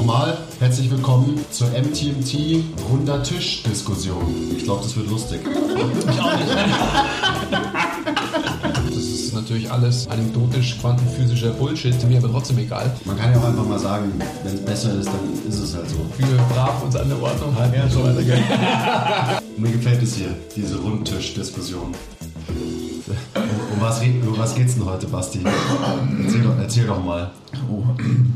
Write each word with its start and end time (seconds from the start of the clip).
nochmal. 0.00 0.38
Herzlich 0.58 0.90
willkommen 0.90 1.38
zur 1.50 1.68
MTMT 1.68 2.64
Runder 2.88 3.22
Tisch 3.22 3.62
Diskussion. 3.64 4.50
Ich 4.56 4.64
glaube, 4.64 4.82
das 4.82 4.96
wird 4.96 5.10
lustig. 5.10 5.40
Ich 5.44 6.20
auch 6.20 6.36
nicht. 6.38 6.48
Das 8.86 8.96
ist 8.96 9.34
natürlich 9.34 9.70
alles 9.70 10.08
anekdotisch 10.08 10.78
quantenphysischer 10.80 11.50
Bullshit, 11.50 12.02
mir 12.08 12.18
aber 12.18 12.30
trotzdem 12.30 12.58
egal. 12.58 12.90
Man 13.04 13.16
kann 13.16 13.32
ja 13.32 13.38
auch 13.38 13.44
einfach 13.44 13.64
mal 13.64 13.78
sagen, 13.78 14.12
wenn 14.42 14.54
es 14.54 14.64
besser 14.64 14.94
ist, 14.98 15.06
dann 15.06 15.48
ist 15.48 15.58
es 15.58 15.74
halt 15.74 15.88
so. 15.88 15.96
Wir 16.18 16.36
brav 16.54 16.82
uns 16.82 16.96
an 16.96 17.08
der 17.08 17.22
Ordnung 17.22 17.54
halten 17.56 17.80
und 17.82 17.92
so 17.92 18.02
weiter. 18.02 18.20
Mir 19.56 19.70
gefällt 19.70 20.02
es 20.02 20.16
hier, 20.16 20.34
diese 20.56 20.78
Rundtisch-Diskussion. 20.78 21.94
Was, 23.80 24.02
um 24.02 24.38
was 24.38 24.54
geht's 24.54 24.74
denn 24.74 24.84
heute, 24.84 25.06
Basti? 25.06 25.40
Erzähl 26.22 26.42
doch, 26.42 26.58
erzähl 26.58 26.86
doch 26.86 27.02
mal. 27.02 27.30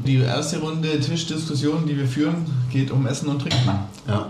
Die 0.07 0.17
erste 0.17 0.59
Runde 0.59 0.99
Tischdiskussion, 0.99 1.87
die 1.87 1.99
wir 1.99 2.07
führen, 2.07 2.47
geht 2.71 2.91
um 2.91 3.07
Essen 3.07 3.29
und 3.29 3.41
Trinken. 3.41 3.69
Ja. 4.09 4.27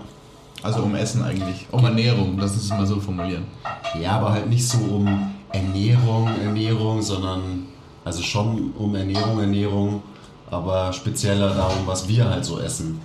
Also 0.61 0.83
um 0.83 0.95
Essen 0.97 1.23
eigentlich. 1.23 1.67
Um 1.71 1.85
Ernährung, 1.85 2.37
lass 2.37 2.55
uns 2.55 2.65
es 2.65 2.71
mal 2.71 2.85
so 2.85 2.99
formulieren. 2.99 3.45
ja, 4.01 4.13
aber 4.13 4.33
halt 4.33 4.49
nicht 4.49 4.67
so 4.67 4.79
um 4.79 5.31
Ernährung, 5.53 6.29
Ernährung, 6.43 7.01
sondern 7.01 7.67
also 8.05 8.21
schon 8.21 8.73
um 8.77 8.97
Ernährung, 8.97 9.39
Ernährung, 9.39 10.03
aber 10.51 10.93
spezieller 10.93 11.55
darum, 11.55 11.87
was 11.87 12.09
wir 12.09 12.29
halt 12.29 12.45
so 12.45 12.59
essen. 12.59 13.01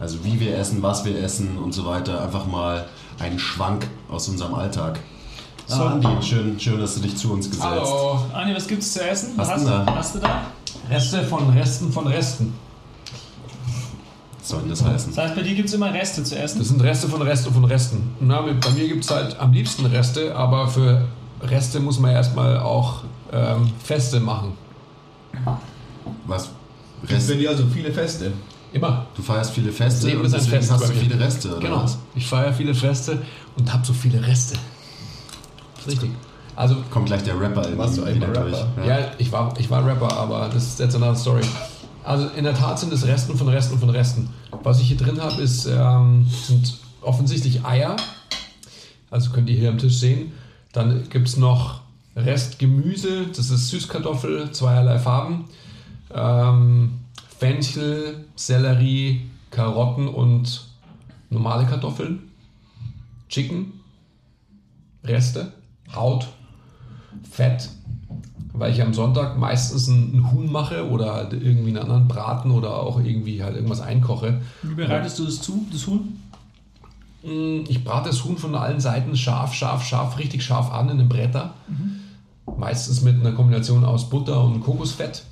Also 0.00 0.24
wie 0.24 0.40
wir 0.40 0.58
essen, 0.58 0.82
was 0.82 1.04
wir 1.04 1.16
essen 1.22 1.58
und 1.58 1.72
so 1.72 1.86
weiter. 1.86 2.22
Einfach 2.22 2.46
mal 2.46 2.86
einen 3.20 3.38
Schwank 3.38 3.86
aus 4.10 4.28
unserem 4.28 4.54
Alltag. 4.54 4.98
So, 5.66 5.82
Andi, 5.82 6.06
schön, 6.22 6.58
schön, 6.60 6.78
dass 6.78 6.94
du 6.94 7.00
dich 7.00 7.16
zu 7.16 7.32
uns 7.32 7.46
gesetzt. 7.50 7.66
Hallo. 7.66 8.20
Andi, 8.32 8.54
was 8.54 8.68
gibt's 8.68 8.92
zu 8.92 9.02
essen? 9.06 9.30
Was 9.36 9.50
hast, 9.50 9.64
denn 9.64 9.70
da? 9.70 9.94
hast 9.96 10.14
du 10.14 10.18
da? 10.20 10.42
Reste 10.88 11.22
von 11.24 11.50
Resten 11.50 11.90
von 11.92 12.06
Resten. 12.06 12.54
Was 14.38 14.48
soll 14.48 14.60
denn 14.60 14.70
das 14.70 14.84
heißen? 14.84 15.12
Das 15.12 15.24
heißt, 15.24 15.34
bei 15.34 15.42
dir 15.42 15.56
gibt's 15.56 15.72
immer 15.72 15.92
Reste 15.92 16.22
zu 16.22 16.38
essen. 16.38 16.60
Das 16.60 16.68
sind 16.68 16.80
Reste 16.82 17.08
von 17.08 17.20
Reste 17.20 17.50
von 17.50 17.64
Resten. 17.64 18.14
Na, 18.20 18.42
bei 18.42 18.70
mir 18.70 18.86
gibt 18.86 19.04
es 19.04 19.10
halt 19.10 19.38
am 19.40 19.52
liebsten 19.52 19.86
Reste, 19.86 20.36
aber 20.36 20.68
für 20.68 21.04
Reste 21.42 21.80
muss 21.80 21.98
man 21.98 22.12
erstmal 22.12 22.58
auch 22.60 23.02
ähm, 23.32 23.68
Feste 23.82 24.20
machen. 24.20 24.52
Was? 26.26 26.48
Rest 27.02 27.12
Rest, 27.12 27.26
sind 27.26 27.40
ja 27.40 27.50
also 27.50 27.64
viele 27.66 27.92
Feste. 27.92 28.32
Immer. 28.72 29.06
du 29.16 29.22
feierst 29.22 29.52
viele 29.52 29.72
Feste 29.72 30.16
und 30.16 30.24
deswegen 30.24 30.56
Fest 30.58 30.70
hast 30.70 30.88
du 30.88 30.92
viele 30.92 31.18
Reste, 31.18 31.48
oder 31.48 31.60
Genau. 31.60 31.82
was? 31.82 31.98
Ich 32.14 32.26
feiere 32.26 32.52
viele 32.52 32.74
Feste 32.74 33.22
und 33.56 33.72
habe 33.72 33.84
so 33.84 33.92
viele 33.92 34.24
Reste. 34.24 34.56
Ist 35.86 35.92
richtig. 35.94 36.10
Also, 36.54 36.76
Kommt 36.90 37.06
gleich 37.06 37.22
der 37.22 37.38
Rapper 37.38 37.68
in 37.68 37.76
Warst 37.76 37.98
du 37.98 38.06
wieder 38.06 38.28
Rapper? 38.28 38.48
durch. 38.76 38.86
ja, 38.86 39.10
ich, 39.18 39.30
war, 39.30 39.52
ich 39.58 39.70
war 39.70 39.84
Rapper, 39.84 40.10
aber 40.16 40.48
das 40.52 40.68
ist 40.68 40.78
jetzt 40.80 40.94
another 40.96 41.14
story. 41.14 41.42
Also 42.02 42.28
in 42.28 42.44
der 42.44 42.54
Tat 42.54 42.78
sind 42.78 42.92
es 42.92 43.06
Resten 43.06 43.36
von 43.36 43.48
Resten 43.48 43.78
von 43.78 43.90
Resten. 43.90 44.30
Was 44.62 44.80
ich 44.80 44.88
hier 44.88 44.96
drin 44.96 45.20
habe, 45.20 45.42
ist, 45.42 45.66
ähm, 45.66 46.26
sind 46.44 46.78
offensichtlich 47.02 47.64
Eier. 47.64 47.96
Also 49.10 49.30
könnt 49.32 49.50
ihr 49.50 49.56
hier 49.56 49.68
am 49.70 49.78
Tisch 49.78 49.96
sehen. 49.98 50.32
Dann 50.72 51.08
gibt 51.10 51.28
es 51.28 51.36
noch 51.36 51.80
Restgemüse, 52.14 53.26
das 53.26 53.50
ist 53.50 53.68
Süßkartoffel, 53.68 54.52
zweierlei 54.52 54.98
Farben. 54.98 55.46
Ähm, 56.14 57.00
Fenchel, 57.38 58.24
Sellerie, 58.36 59.22
Karotten 59.50 60.08
und 60.08 60.68
normale 61.28 61.66
Kartoffeln. 61.66 62.30
Chicken, 63.28 63.72
Reste, 65.04 65.52
Haut, 65.94 66.26
Fett, 67.30 67.68
weil 68.52 68.72
ich 68.72 68.82
am 68.82 68.94
Sonntag 68.94 69.38
meistens 69.38 69.88
ein 69.88 70.30
Huhn 70.32 70.50
mache 70.50 70.88
oder 70.88 71.14
halt 71.14 71.32
irgendwie 71.32 71.68
einen 71.68 71.78
anderen 71.78 72.08
Braten 72.08 72.50
oder 72.50 72.74
auch 72.76 72.98
irgendwie 72.98 73.42
halt 73.42 73.54
irgendwas 73.54 73.80
einkoche. 73.80 74.40
Wie 74.62 74.74
bereitest 74.74 75.18
du 75.18 75.24
das 75.24 75.40
zu, 75.40 75.66
das 75.72 75.86
Huhn? 75.86 76.18
Mm, 77.22 77.64
Ich 77.68 77.84
brate 77.84 78.08
das 78.08 78.24
Huhn 78.24 78.36
von 78.38 78.54
allen 78.54 78.80
Seiten 78.80 79.16
scharf, 79.16 79.52
scharf, 79.54 79.84
scharf, 79.84 80.18
richtig 80.18 80.42
scharf 80.42 80.72
an 80.72 80.88
in 80.88 80.98
einem 80.98 81.08
Bretter. 81.08 81.54
Meistens 82.56 83.02
mit 83.02 83.16
einer 83.20 83.32
Kombination 83.32 83.84
aus 83.84 84.08
Butter 84.08 84.42
und 84.44 84.60
Kokosfett. 84.60 85.24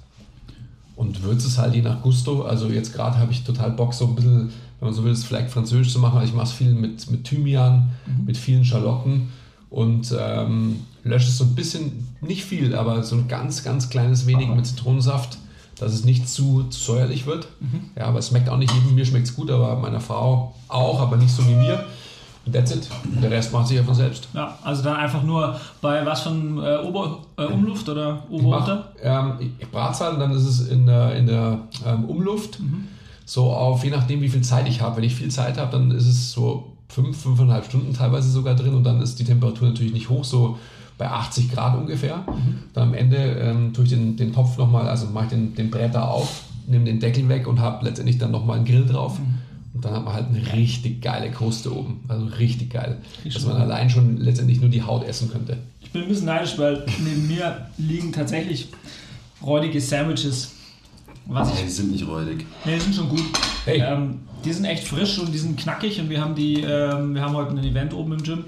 Und 0.97 1.23
würze 1.23 1.49
es 1.49 1.59
halt 1.59 1.75
je 1.75 1.83
nach 1.83 2.03
Gusto. 2.03 2.43
Also 2.43 2.69
jetzt 2.69 2.93
gerade 2.93 3.19
habe 3.19 3.33
ich 3.33 3.43
total 3.45 3.71
Bock, 3.73 3.95
so 3.95 4.07
ein 4.07 4.15
bisschen, 4.15 4.51
wenn 4.79 4.89
man 4.89 4.93
so 4.93 5.03
will, 5.05 5.13
das 5.13 5.25
vielleicht 5.25 5.51
französisch 5.51 5.93
zu 5.93 5.99
machen. 5.99 6.19
Also 6.19 6.29
ich 6.31 6.35
mache 6.37 6.47
es 6.47 6.53
viel 6.53 6.73
mit, 6.73 7.11
mit 7.11 7.25
Thymian, 7.25 7.91
mit 8.25 8.37
vielen 8.37 8.65
Schalotten 8.65 9.29
und 9.75 10.15
ähm, 10.19 10.81
lösche 11.03 11.29
es 11.29 11.39
so 11.39 11.45
ein 11.45 11.55
bisschen, 11.55 12.09
nicht 12.21 12.45
viel, 12.45 12.75
aber 12.75 13.03
so 13.03 13.17
ein 13.17 13.29
ganz, 13.29 13.63
ganz 13.65 13.91
kleines 13.91 14.27
wenig 14.27 14.49
mit 14.49 14.67
Zitronensaft, 14.67 15.39
dass 15.79 15.93
es 15.93 16.05
nicht 16.05 16.29
zu, 16.29 16.65
zu 16.65 16.81
säuerlich 16.81 17.27
wird. 17.27 17.49
Ja, 17.97 18.07
aber 18.07 18.21
es 18.21 18.29
schmeckt 18.29 18.49
auch 18.49 18.57
nicht 18.57 18.73
jedem. 18.73 18.95
Mir 18.95 19.05
schmeckt 19.05 19.27
es 19.27 19.35
gut, 19.35 19.51
aber 19.51 19.77
meiner 19.77 20.01
Frau 20.01 20.55
auch, 20.69 21.01
aber 21.01 21.17
nicht 21.17 21.35
so 21.35 21.45
wie 21.49 21.55
mir. 21.55 21.85
Und 22.47 22.53
that's 22.55 22.71
it. 22.77 22.87
Der 23.23 23.31
Rest 23.31 23.53
macht 23.53 23.67
sich 23.69 23.77
ja 23.79 23.83
von 23.83 23.95
selbst. 23.95 24.29
Ja, 24.35 24.59
also 24.63 24.83
dann 24.83 24.97
einfach 24.97 25.23
nur 25.23 25.59
bei 25.81 26.05
was 26.07 26.21
von 26.23 26.59
äh, 26.63 26.77
Ober, 26.85 27.23
äh, 27.39 27.45
Umluft 27.47 27.89
oder 27.89 28.23
Ich, 28.31 28.35
Ober 28.45 28.61
mach, 28.61 28.85
ähm, 29.03 29.33
ich- 29.41 29.51
ich 29.65 29.71
brate 29.71 29.95
es 29.95 30.01
halt 30.01 30.15
und 30.15 30.21
dann 30.21 30.31
ist 30.33 30.45
es 30.45 30.69
in 30.69 30.87
der, 30.87 31.17
in 31.17 31.27
der 31.27 31.59
ähm, 31.87 32.05
Umluft. 32.05 32.59
So 33.27 33.51
auf, 33.51 33.83
je 33.83 33.91
nachdem, 33.91 34.21
wie 34.21 34.29
viel 34.29 34.43
Zeit 34.43 34.69
ich 34.69 34.83
habe. 34.83 34.99
Wenn 34.99 35.05
ich 35.05 35.15
viel 35.15 35.31
Zeit 35.31 35.57
habe, 35.59 35.73
dann 35.73 35.91
ist 35.91 36.07
es 36.07 36.31
so 36.33 36.74
fünf, 36.95 37.21
fünfeinhalb 37.23 37.65
Stunden 37.65 37.93
teilweise 37.93 38.31
sogar 38.31 38.55
drin 38.55 38.75
und 38.75 38.85
dann 38.85 39.01
ist 39.03 39.19
die 39.19 39.25
Temperatur 39.25 39.69
natürlich 39.69 39.93
nicht 39.93 40.09
hoch, 40.09 40.25
so 40.25 40.59
bei 40.97 41.11
80 41.11 41.51
Grad 41.51 41.77
ungefähr. 41.77 42.25
Dann 42.73 42.89
am 42.89 42.95
Ende 42.95 43.17
ähm, 43.17 43.73
tue 43.73 43.85
ich 43.85 43.91
den, 43.91 44.17
den 44.17 44.33
Topf 44.33 44.57
nochmal, 44.59 44.89
also 44.89 45.07
mache 45.07 45.25
ich 45.25 45.31
den, 45.31 45.55
den 45.55 45.71
Bretter 45.71 46.09
auf, 46.09 46.45
nehme 46.69 46.85
den 46.85 47.01
Deckel 47.01 47.29
weg 47.29 47.49
und 47.49 47.59
habe 47.59 47.85
letztendlich 47.85 48.19
dann 48.19 48.31
nochmal 48.31 48.59
einen 48.59 48.65
Grill 48.65 48.87
drauf. 48.87 49.19
Und 49.75 49.85
dann 49.85 49.93
hat 49.93 50.05
man 50.05 50.15
halt 50.15 50.27
eine 50.29 50.53
richtig 50.53 51.03
geile 51.03 51.33
Kruste 51.33 51.77
oben. 51.77 52.05
Also 52.07 52.27
richtig 52.27 52.71
geil. 52.71 52.99
Dass 53.25 53.45
man 53.45 53.57
allein 53.57 53.91
schon 53.91 54.19
letztendlich 54.19 54.61
nur 54.61 54.71
die 54.71 54.83
Haut 54.85 55.03
essen 55.05 55.29
könnte. 55.33 55.57
Ich 55.81 55.91
bin 55.91 56.03
ein 56.03 56.09
bisschen 56.09 56.27
neidisch, 56.27 56.57
weil 56.59 56.87
neben 57.05 57.27
mir 57.27 57.67
liegen 57.77 58.13
tatsächlich 58.13 58.69
räudige 59.43 59.81
Sandwiches. 59.81 60.53
Was 61.27 61.49
Nee, 61.49 61.55
ich, 61.57 61.65
die 61.65 61.71
sind 61.71 61.91
nicht 61.91 62.07
räudig. 62.07 62.47
nee, 62.65 62.77
die 62.77 62.81
sind 62.81 62.95
schon 62.95 63.09
gut. 63.09 63.23
Hey. 63.65 63.81
Ähm, 63.81 64.21
die 64.45 64.53
sind 64.53 64.65
echt 64.67 64.87
frisch 64.87 65.19
und 65.19 65.33
die 65.33 65.39
sind 65.39 65.59
knackig 65.59 65.99
und 66.01 66.11
wir 66.11 66.21
haben 66.21 66.35
die, 66.35 66.61
ähm, 66.61 67.15
wir 67.15 67.23
haben 67.23 67.35
heute 67.35 67.53
ein 67.53 67.65
Event 67.65 67.95
oben 67.95 68.13
im 68.13 68.23
Gym. 68.23 68.45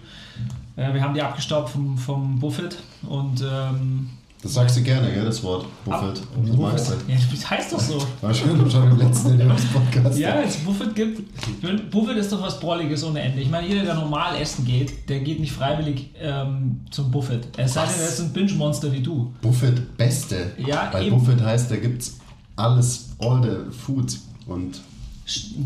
Äh, 0.76 0.92
wir 0.92 1.02
haben 1.02 1.14
die 1.14 1.22
abgestaubt 1.22 1.70
vom, 1.70 1.96
vom 1.96 2.38
Buffet 2.38 2.76
und 3.08 3.40
ähm, 3.42 4.10
Das 4.42 4.52
sagst 4.52 4.76
du 4.76 4.82
gerne, 4.82 5.10
gell, 5.10 5.24
das 5.24 5.42
Wort. 5.42 5.64
Buffett. 5.86 6.20
Das 6.46 6.56
magst 6.58 6.90
du. 6.90 7.10
ja, 7.10 7.18
das 7.30 7.50
heißt 7.50 7.72
doch 7.72 7.80
so. 7.80 8.06
War 8.20 8.34
schon, 8.34 8.70
schon 8.70 8.90
im 8.90 8.98
letzten 8.98 9.30
Ernährungspodcast. 9.30 10.18
Ja, 10.18 10.36
wenn 10.36 10.48
es 10.48 10.56
Buffet 10.56 10.94
gibt. 10.94 11.20
Ich 11.20 11.62
meine, 11.62 11.78
Buffet 11.78 12.12
ist 12.18 12.30
doch 12.30 12.42
was 12.42 12.60
Brolliges 12.60 13.02
ohne 13.02 13.20
Ende. 13.20 13.40
Ich 13.40 13.48
meine, 13.48 13.66
jeder, 13.66 13.84
der 13.84 13.94
normal 13.94 14.36
essen 14.36 14.66
geht, 14.66 15.08
der 15.08 15.20
geht 15.20 15.40
nicht 15.40 15.52
freiwillig 15.52 16.10
ähm, 16.20 16.82
zum 16.90 17.10
Buffet. 17.10 17.40
Es 17.56 17.72
sei 17.72 17.86
denn, 17.86 17.94
er 18.02 18.08
ist 18.08 18.20
ein 18.20 18.32
Binge-Monster 18.34 18.92
wie 18.92 19.00
du. 19.00 19.32
Buffett 19.40 19.96
Beste. 19.96 20.52
Ja, 20.58 20.90
Weil 20.92 21.06
eben. 21.06 21.18
Buffett 21.18 21.40
heißt, 21.42 21.70
da 21.70 21.76
gibt's 21.76 22.18
alles, 22.54 23.16
all 23.18 23.42
the 23.42 23.74
food. 23.74 24.12
Und 24.46 24.78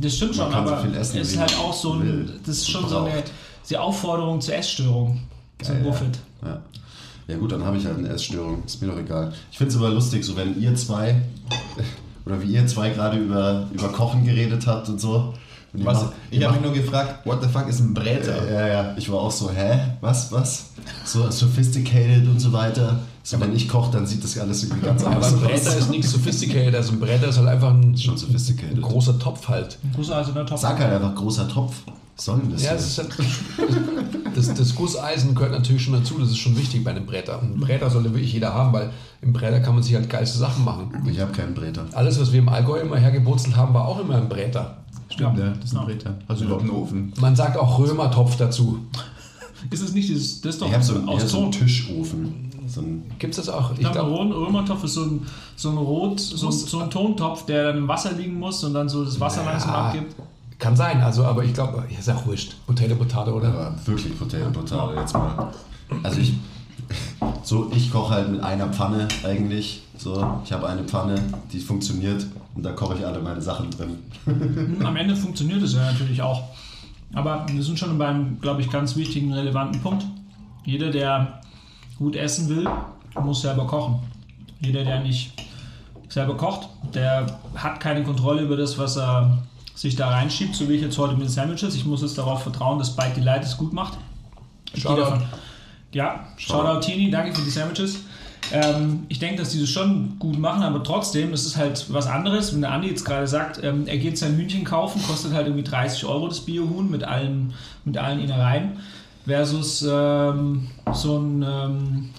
Das 0.00 0.16
stimmt 0.16 0.36
Man 0.36 0.52
schon, 0.52 0.66
so 0.66 0.72
aber 0.72 0.82
viel 0.82 0.94
essen, 0.96 1.18
ist 1.18 1.38
halt 1.38 1.54
auch 1.58 1.72
so 1.72 1.92
ein, 1.94 2.30
das 2.46 2.56
ist 2.58 2.70
schon 2.70 2.88
so 2.88 2.98
eine 3.00 3.10
braucht. 3.10 3.30
die 3.68 3.76
Aufforderung 3.76 4.40
zur 4.40 4.54
Essstörung 4.54 5.20
zum 5.62 5.76
ja. 5.76 5.82
Buffet. 5.82 6.10
ja. 6.42 6.60
Ja 7.28 7.36
gut, 7.36 7.52
dann 7.52 7.64
habe 7.64 7.76
ich 7.76 7.84
halt 7.86 7.98
eine 7.98 8.08
Essstörung. 8.08 8.64
Ist 8.66 8.82
mir 8.82 8.88
doch 8.88 8.98
egal. 8.98 9.32
Ich 9.52 9.58
finde 9.58 9.70
es 9.72 9.78
aber 9.78 9.90
lustig, 9.90 10.24
so 10.24 10.34
wenn 10.36 10.60
ihr 10.60 10.74
zwei 10.74 11.20
oder 12.26 12.42
wie 12.42 12.46
ihr 12.54 12.66
zwei 12.66 12.90
gerade 12.90 13.18
über, 13.18 13.68
über 13.72 13.88
Kochen 13.90 14.24
geredet 14.24 14.66
habt 14.66 14.88
und 14.88 15.00
so. 15.00 15.32
Und 15.72 15.84
Was, 15.84 16.02
macht- 16.02 16.12
ich 16.32 16.42
habe 16.42 16.54
mich 16.54 16.62
nur 16.64 16.72
gefragt, 16.72 17.24
what 17.26 17.40
the 17.40 17.48
fuck 17.48 17.68
ist 17.68 17.78
ein 17.78 17.94
Bräter? 17.94 18.50
Ja, 18.52 18.66
ja, 18.66 18.94
ich 18.96 19.08
war 19.12 19.20
auch 19.20 19.30
so, 19.30 19.48
hä? 19.48 19.78
Was, 20.00 20.32
was? 20.32 20.70
So 21.04 21.30
sophisticated 21.30 22.26
und 22.26 22.40
so 22.40 22.52
weiter. 22.52 22.98
So, 23.22 23.38
wenn 23.38 23.54
ich 23.54 23.68
koche, 23.68 23.92
dann 23.92 24.06
sieht 24.06 24.24
das 24.24 24.38
alles 24.38 24.64
irgendwie 24.64 24.86
ganz 24.86 25.04
Aber 25.04 25.16
anders 25.16 25.34
ein 25.34 25.40
Bretter 25.40 25.76
ist 25.76 25.90
nichts 25.90 26.10
sophisticated. 26.10 26.74
Also 26.74 26.92
ein 26.92 27.00
Bretter 27.00 27.28
ist 27.28 27.38
halt 27.38 27.48
einfach 27.48 27.70
ein, 27.74 27.96
Schon 27.96 28.14
ein 28.14 28.18
sophisticated. 28.18 28.80
großer 28.80 29.18
Topf 29.18 29.46
halt. 29.48 29.78
Guss 29.94 30.10
also 30.10 30.32
der 30.32 30.46
Top. 30.46 30.58
Sag 30.58 30.78
halt 30.78 30.94
einfach 30.94 31.14
großer 31.14 31.46
Topf. 31.48 31.74
Was 32.16 32.24
soll 32.24 32.38
denn 32.40 32.50
das? 32.52 32.62
Ja, 32.62 32.70
hier? 32.70 32.76
das, 32.78 32.86
ist 32.86 32.98
halt, 32.98 33.10
das, 34.34 34.54
das 34.54 34.74
Gusseisen 34.74 35.34
gehört 35.34 35.52
natürlich 35.52 35.82
schon 35.82 35.94
dazu. 35.94 36.18
Das 36.18 36.30
ist 36.30 36.38
schon 36.38 36.56
wichtig 36.56 36.82
bei 36.82 36.90
einem 36.90 37.06
Bretter. 37.06 37.40
Ein 37.42 37.60
Bretter 37.60 37.90
sollte 37.90 38.12
wirklich 38.12 38.32
jeder 38.32 38.54
haben, 38.54 38.72
weil 38.72 38.90
im 39.22 39.32
Bretter 39.32 39.60
kann 39.60 39.74
man 39.74 39.82
sich 39.82 39.94
halt 39.94 40.08
geilste 40.08 40.38
Sachen 40.38 40.64
machen. 40.64 40.90
ich 41.10 41.20
habe 41.20 41.32
keinen 41.32 41.54
Bräter. 41.54 41.86
Alles, 41.92 42.18
was 42.20 42.32
wir 42.32 42.38
im 42.40 42.48
Allgäu 42.48 42.80
immer 42.80 42.96
hergeburzelt 42.96 43.54
haben, 43.56 43.74
war 43.74 43.86
auch 43.86 44.00
immer 44.00 44.16
ein 44.16 44.28
Bretter. 44.28 44.78
Stimmt, 45.10 45.38
ja, 45.38 45.50
das 45.50 45.72
ist 45.72 45.76
ein 45.76 45.84
Bräter. 45.84 46.14
Also 46.28 46.44
überhaupt 46.44 46.62
einen 46.62 46.70
Ofen. 46.70 47.12
Man 47.20 47.36
sagt 47.36 47.56
auch 47.58 47.78
Römertopf 47.78 48.36
dazu. 48.36 48.78
Ist 49.70 49.82
es 49.82 49.92
nicht 49.92 50.08
dieses, 50.08 50.40
das 50.40 50.54
ist 50.54 50.62
doch 50.62 50.68
Ich 50.68 50.74
habe 50.74 50.84
so, 50.84 50.98
ich 50.98 51.08
aus 51.08 51.22
hab 51.22 51.28
so 51.28 51.42
einen 51.42 51.52
Ton. 51.52 51.60
Tischofen. 51.62 52.49
So 52.70 52.80
ein, 52.80 53.10
Gibt 53.18 53.36
es 53.36 53.44
das 53.44 53.54
auch? 53.54 53.72
Ich 53.72 53.80
Ich 53.80 53.90
glaube, 53.92 54.20
ein 54.20 54.32
Römertopf 54.32 54.84
ist 54.84 54.94
so 54.94 55.02
ein, 55.04 55.26
so 55.56 55.70
ein 55.70 55.76
Rot, 55.76 56.20
so, 56.20 56.46
ein- 56.48 56.52
so 56.52 56.78
ein 56.80 56.90
Tontopf, 56.90 57.44
der 57.46 57.64
dann 57.68 57.78
im 57.78 57.88
Wasser 57.88 58.12
liegen 58.12 58.38
muss 58.38 58.62
und 58.64 58.74
dann 58.74 58.88
so 58.88 59.04
das 59.04 59.18
Wasser 59.18 59.44
langsam 59.44 59.70
abgibt. 59.74 60.14
kann 60.58 60.76
sein. 60.76 61.00
Also, 61.02 61.24
aber 61.24 61.42
ich 61.44 61.52
glaube, 61.54 61.84
ja, 61.90 61.98
ist 61.98 62.08
auch 62.10 62.24
wurscht. 62.26 62.54
Potato, 62.66 62.94
Potato, 62.94 63.32
oder? 63.32 63.48
aber 63.48 63.74
wirklich 63.86 64.18
Potato 64.18 64.50
Potato 64.50 64.94
jetzt 65.00 65.14
mal. 65.14 65.48
Also 66.02 66.20
ich 66.20 66.34
So, 67.42 67.70
ich 67.74 67.90
koche 67.90 68.14
halt 68.14 68.30
mit 68.30 68.42
einer 68.42 68.68
Pfanne 68.68 69.08
eigentlich. 69.24 69.82
So, 69.96 70.40
ich 70.44 70.52
habe 70.52 70.68
eine 70.68 70.82
Pfanne, 70.84 71.16
die 71.52 71.58
funktioniert 71.60 72.26
und 72.54 72.62
da 72.62 72.72
koche 72.72 72.96
ich 72.98 73.06
alle 73.06 73.20
meine 73.20 73.40
Sachen 73.40 73.70
drin. 73.70 73.98
Hm, 74.24 74.84
Am 74.84 74.96
Ende 74.96 75.14
funktioniert 75.16 75.62
es 75.62 75.74
ja 75.74 75.90
natürlich 75.92 76.20
auch. 76.22 76.42
Aber 77.14 77.44
wir 77.50 77.62
sind 77.62 77.78
schon 77.78 77.96
beim, 77.98 78.40
glaube 78.40 78.60
ich, 78.60 78.70
ganz 78.70 78.96
wichtigen, 78.96 79.32
relevanten 79.32 79.80
Punkt. 79.80 80.04
Jeder, 80.64 80.90
der 80.90 81.39
gut 82.00 82.16
essen 82.16 82.48
will, 82.48 82.68
muss 83.22 83.42
selber 83.42 83.66
kochen. 83.66 84.00
Jeder, 84.60 84.82
der 84.84 85.00
nicht 85.00 85.32
selber 86.08 86.36
kocht, 86.36 86.68
der 86.92 87.26
hat 87.54 87.78
keine 87.78 88.02
Kontrolle 88.02 88.42
über 88.42 88.56
das, 88.56 88.76
was 88.78 88.96
er 88.96 89.38
sich 89.74 89.94
da 89.96 90.08
reinschiebt, 90.08 90.54
so 90.56 90.68
wie 90.68 90.74
ich 90.74 90.82
jetzt 90.82 90.98
heute 90.98 91.12
mit 91.14 91.22
den 91.22 91.28
Sandwiches. 91.30 91.74
Ich 91.76 91.84
muss 91.86 92.02
jetzt 92.02 92.18
darauf 92.18 92.42
vertrauen, 92.42 92.78
dass 92.78 92.96
Bike 92.96 93.14
Delight 93.14 93.44
es 93.44 93.56
gut 93.56 93.72
macht. 93.72 93.96
Ich 94.74 94.82
Shoutout. 94.82 95.00
davon- 95.02 95.22
Ja, 95.92 96.26
Shoutout 96.36 96.80
Tini, 96.80 97.10
danke 97.10 97.34
für 97.34 97.42
die 97.42 97.50
Sandwiches. 97.50 98.00
Ähm, 98.52 99.04
ich 99.08 99.18
denke, 99.18 99.36
dass 99.42 99.50
die 99.50 99.60
das 99.60 99.68
schon 99.68 100.18
gut 100.18 100.38
machen, 100.38 100.62
aber 100.62 100.82
trotzdem, 100.82 101.30
das 101.30 101.44
ist 101.44 101.56
halt 101.56 101.86
was 101.92 102.06
anderes. 102.06 102.52
Wenn 102.52 102.62
der 102.62 102.72
Andi 102.72 102.88
jetzt 102.88 103.04
gerade 103.04 103.26
sagt, 103.26 103.62
ähm, 103.62 103.86
er 103.86 103.98
geht 103.98 104.18
sein 104.18 104.34
Hühnchen 104.36 104.64
kaufen, 104.64 105.00
kostet 105.02 105.32
halt 105.34 105.46
irgendwie 105.46 105.62
30 105.64 106.04
Euro 106.06 106.26
das 106.28 106.40
Biohuhn 106.40 106.90
mit 106.90 107.04
allen, 107.04 107.52
mit 107.84 107.96
allen 107.98 108.18
Innereien, 108.20 108.78
versus 109.30 109.86
ähm, 109.88 110.66
so 110.92 111.18
einen 111.18 111.42
ähm, 111.42 112.10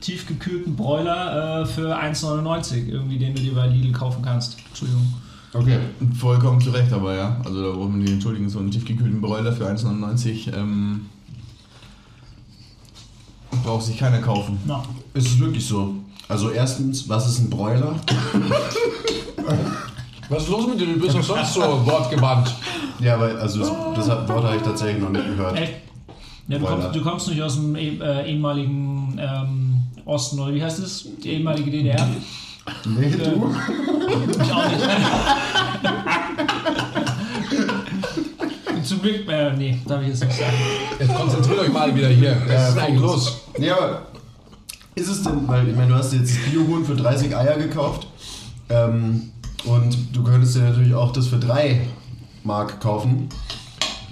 tiefgekühlten 0.00 0.76
Broiler 0.76 1.62
äh, 1.62 1.66
für 1.66 1.96
1,99 1.96 2.88
irgendwie, 2.88 3.18
den 3.18 3.34
du 3.34 3.40
dir 3.40 3.54
bei 3.54 3.66
Lidl 3.66 3.92
kaufen 3.92 4.22
kannst. 4.22 4.58
Entschuldigung. 4.68 5.14
Okay. 5.54 5.78
Vollkommen 6.18 6.60
zu 6.60 6.70
Recht, 6.70 6.92
aber 6.92 7.16
ja. 7.16 7.40
Also 7.44 7.62
da 7.62 7.76
brauchen 7.76 7.94
wir 7.94 8.02
nicht 8.02 8.12
entschuldigen, 8.12 8.48
so 8.48 8.58
einen 8.58 8.70
tiefgekühlten 8.70 9.22
Broiler 9.22 9.52
für 9.52 9.66
1,99 9.66 10.54
ähm, 10.54 11.06
braucht 13.64 13.84
sich 13.84 13.96
keiner 13.96 14.18
kaufen. 14.18 14.58
Ist 15.14 15.28
es 15.28 15.38
wirklich 15.38 15.66
so? 15.66 15.94
Also 16.28 16.50
erstens, 16.50 17.08
was 17.08 17.26
ist 17.26 17.38
ein 17.38 17.50
Broiler? 17.50 17.94
Was 20.28 20.44
ist 20.44 20.48
los 20.48 20.66
mit 20.66 20.80
dir? 20.80 20.86
Du 20.86 21.00
bist 21.00 21.14
doch 21.14 21.22
sonst 21.22 21.54
so 21.54 21.60
wortgewandt. 21.60 22.54
Ja, 23.00 23.18
weil, 23.20 23.36
also 23.38 23.60
das, 23.60 24.06
das 24.06 24.28
Wort 24.28 24.44
habe 24.44 24.56
ich 24.56 24.62
tatsächlich 24.62 25.02
noch 25.02 25.10
nicht 25.10 25.26
gehört. 25.26 25.58
echt? 25.58 25.91
Ja, 26.52 26.58
du, 26.58 26.66
kommst, 26.66 26.94
du 26.94 27.02
kommst 27.02 27.28
nicht 27.28 27.40
aus 27.42 27.54
dem 27.54 27.74
eh- 27.76 27.98
äh, 27.98 28.30
ehemaligen 28.30 29.18
ähm, 29.18 29.82
Osten, 30.04 30.38
oder 30.38 30.52
wie 30.52 30.62
heißt 30.62 30.80
es? 30.80 31.08
Die 31.24 31.30
ehemalige 31.30 31.70
DDR? 31.70 32.06
Nee, 32.84 33.10
du? 33.10 33.54
Ich 34.42 34.52
auch 34.52 34.68
nicht. 34.70 34.84
Zum 38.84 39.00
Glück, 39.00 39.26
äh, 39.28 39.52
nee, 39.56 39.78
darf 39.86 40.02
ich 40.02 40.08
jetzt 40.08 40.24
nicht 40.24 40.36
sagen. 40.38 40.52
Jetzt 40.98 41.14
konzentriert 41.14 41.58
euch 41.60 41.72
mal 41.72 41.94
wieder 41.94 42.08
hier. 42.08 42.36
Was 42.46 42.70
ist 42.70 42.78
eigentlich 42.78 43.00
los? 43.00 43.40
Nee, 43.56 43.70
aber 43.70 44.02
ist 44.94 45.08
es 45.08 45.22
denn, 45.22 45.48
weil 45.48 45.68
ich 45.68 45.74
meine, 45.76 45.88
du 45.88 45.94
hast 45.94 46.12
jetzt 46.12 46.36
Biohuhn 46.50 46.84
für 46.84 46.94
30 46.96 47.34
Eier 47.34 47.56
gekauft 47.56 48.06
ähm, 48.68 49.30
und 49.64 49.96
du 50.14 50.22
könntest 50.22 50.56
dir 50.56 50.62
natürlich 50.64 50.94
auch 50.94 51.12
das 51.12 51.28
für 51.28 51.38
3 51.38 51.86
Mark 52.44 52.80
kaufen. 52.80 53.28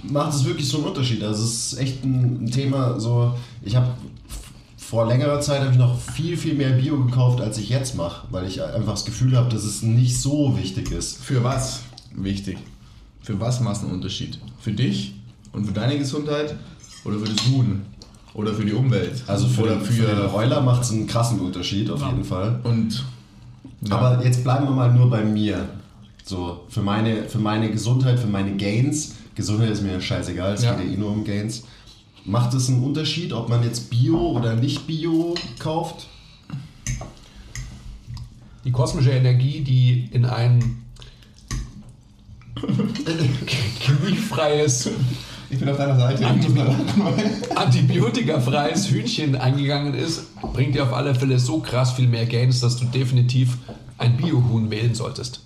Macht 0.03 0.33
es 0.33 0.45
wirklich 0.45 0.67
so 0.67 0.77
einen 0.77 0.87
Unterschied? 0.87 1.23
Also 1.23 1.43
es 1.43 1.73
ist 1.73 1.79
echt 1.79 2.03
ein, 2.03 2.43
ein 2.45 2.51
Thema, 2.51 2.99
so 2.99 3.33
ich 3.63 3.75
habe 3.75 3.89
vor 4.77 5.05
längerer 5.07 5.39
Zeit 5.39 5.61
habe 5.61 5.71
ich 5.71 5.77
noch 5.77 5.97
viel, 5.99 6.35
viel 6.35 6.53
mehr 6.55 6.71
Bio 6.71 7.03
gekauft, 7.05 7.39
als 7.39 7.57
ich 7.57 7.69
jetzt 7.69 7.95
mache, 7.95 8.27
weil 8.31 8.45
ich 8.47 8.61
einfach 8.61 8.91
das 8.93 9.05
Gefühl 9.05 9.37
habe, 9.37 9.49
dass 9.49 9.63
es 9.63 9.83
nicht 9.83 10.19
so 10.19 10.57
wichtig 10.57 10.91
ist. 10.91 11.23
Für 11.23 11.43
was 11.43 11.81
wichtig? 12.13 12.57
Für 13.21 13.39
was 13.39 13.61
machst 13.61 13.83
du 13.83 13.85
einen 13.87 13.95
Unterschied? 13.95 14.37
Für 14.59 14.71
dich 14.73 15.13
und 15.53 15.65
für 15.65 15.71
deine 15.73 15.97
Gesundheit 15.97 16.55
oder 17.05 17.19
für 17.19 17.31
das 17.31 17.45
Huhn? 17.47 17.83
Oder 18.33 18.53
für 18.53 18.65
die 18.65 18.73
Umwelt? 18.73 19.23
Also 19.27 19.47
für, 19.47 19.63
oder 19.63 19.75
den, 19.75 19.81
für 19.85 20.05
den 20.07 20.27
Broiler 20.29 20.61
macht 20.61 20.83
es 20.83 20.91
einen 20.91 21.05
krassen 21.05 21.39
Unterschied 21.39 21.89
auf 21.89 21.99
Ja. 22.01 22.09
jeden 22.09 22.23
Fall. 22.23 22.59
Und 22.63 23.03
ja, 23.81 23.95
Aber 23.95 24.23
jetzt 24.23 24.43
bleiben 24.43 24.65
wir 24.65 24.71
mal 24.71 24.93
nur 24.93 25.09
bei 25.09 25.23
mir. 25.23 25.67
So, 26.23 26.61
für 26.69 26.81
meine, 26.81 27.23
für 27.29 27.39
meine 27.39 27.69
Gesundheit, 27.71 28.19
für 28.19 28.27
meine 28.27 28.55
Gains. 28.55 29.15
Gesundheit 29.35 29.69
ist 29.69 29.81
mir 29.81 29.99
scheißegal, 30.01 30.53
es 30.53 30.63
Ja. 30.63 30.73
geht 30.75 30.87
ja 30.87 30.93
eh 30.93 30.97
nur 30.97 31.11
um 31.11 31.23
Gains. 31.23 31.63
Macht 32.25 32.53
es 32.53 32.69
einen 32.69 32.83
Unterschied, 32.83 33.33
ob 33.33 33.49
man 33.49 33.63
jetzt 33.63 33.89
Bio 33.89 34.17
oder 34.31 34.55
nicht 34.55 34.85
Bio 34.85 35.33
kauft? 35.59 36.07
Die 38.63 38.71
kosmische 38.71 39.09
Energie, 39.11 39.61
die 39.61 40.07
in 40.11 40.25
ein 40.25 40.83
chemiefreies, 43.79 44.89
ich 45.49 45.59
bin 45.59 45.67
auf 45.69 45.77
deiner 45.77 45.97
Seite. 45.97 46.23
Raten. 46.23 46.57
antibiotikafreies 47.55 48.89
Hühnchen 48.89 49.35
eingegangen 49.35 49.93
ist, 49.95 50.27
bringt 50.53 50.75
dir 50.75 50.83
auf 50.83 50.93
alle 50.93 51.15
Fälle 51.15 51.39
so 51.39 51.59
krass 51.59 51.93
viel 51.93 52.07
mehr 52.07 52.25
Gains, 52.25 52.59
dass 52.59 52.77
du 52.77 52.85
definitiv 52.85 53.57
ein 53.97 54.15
Biohuhn 54.17 54.69
wählen 54.69 54.93
solltest. 54.93 55.41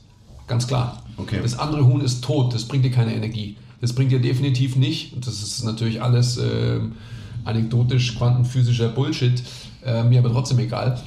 Ganz 0.47 0.67
klar. 0.67 1.01
Okay. 1.17 1.39
Das 1.41 1.57
andere 1.57 1.85
Huhn 1.85 2.01
ist 2.01 2.23
tot, 2.23 2.53
das 2.53 2.65
bringt 2.65 2.85
dir 2.85 2.91
keine 2.91 3.15
Energie. 3.15 3.55
Das 3.85 3.93
bringt 3.93 4.11
dir 4.11 4.19
definitiv 4.19 4.77
nicht, 4.77 5.13
und 5.13 5.27
das 5.27 5.43
ist 5.43 5.63
natürlich 5.63 6.01
alles 6.01 6.37
ähm, 6.37 6.93
anekdotisch 7.43 8.17
quantenphysischer 8.17 8.89
Bullshit, 8.89 9.43
äh, 9.85 10.03
mir 10.03 10.17
aber 10.17 10.31
trotzdem 10.31 10.57
egal, 10.57 10.99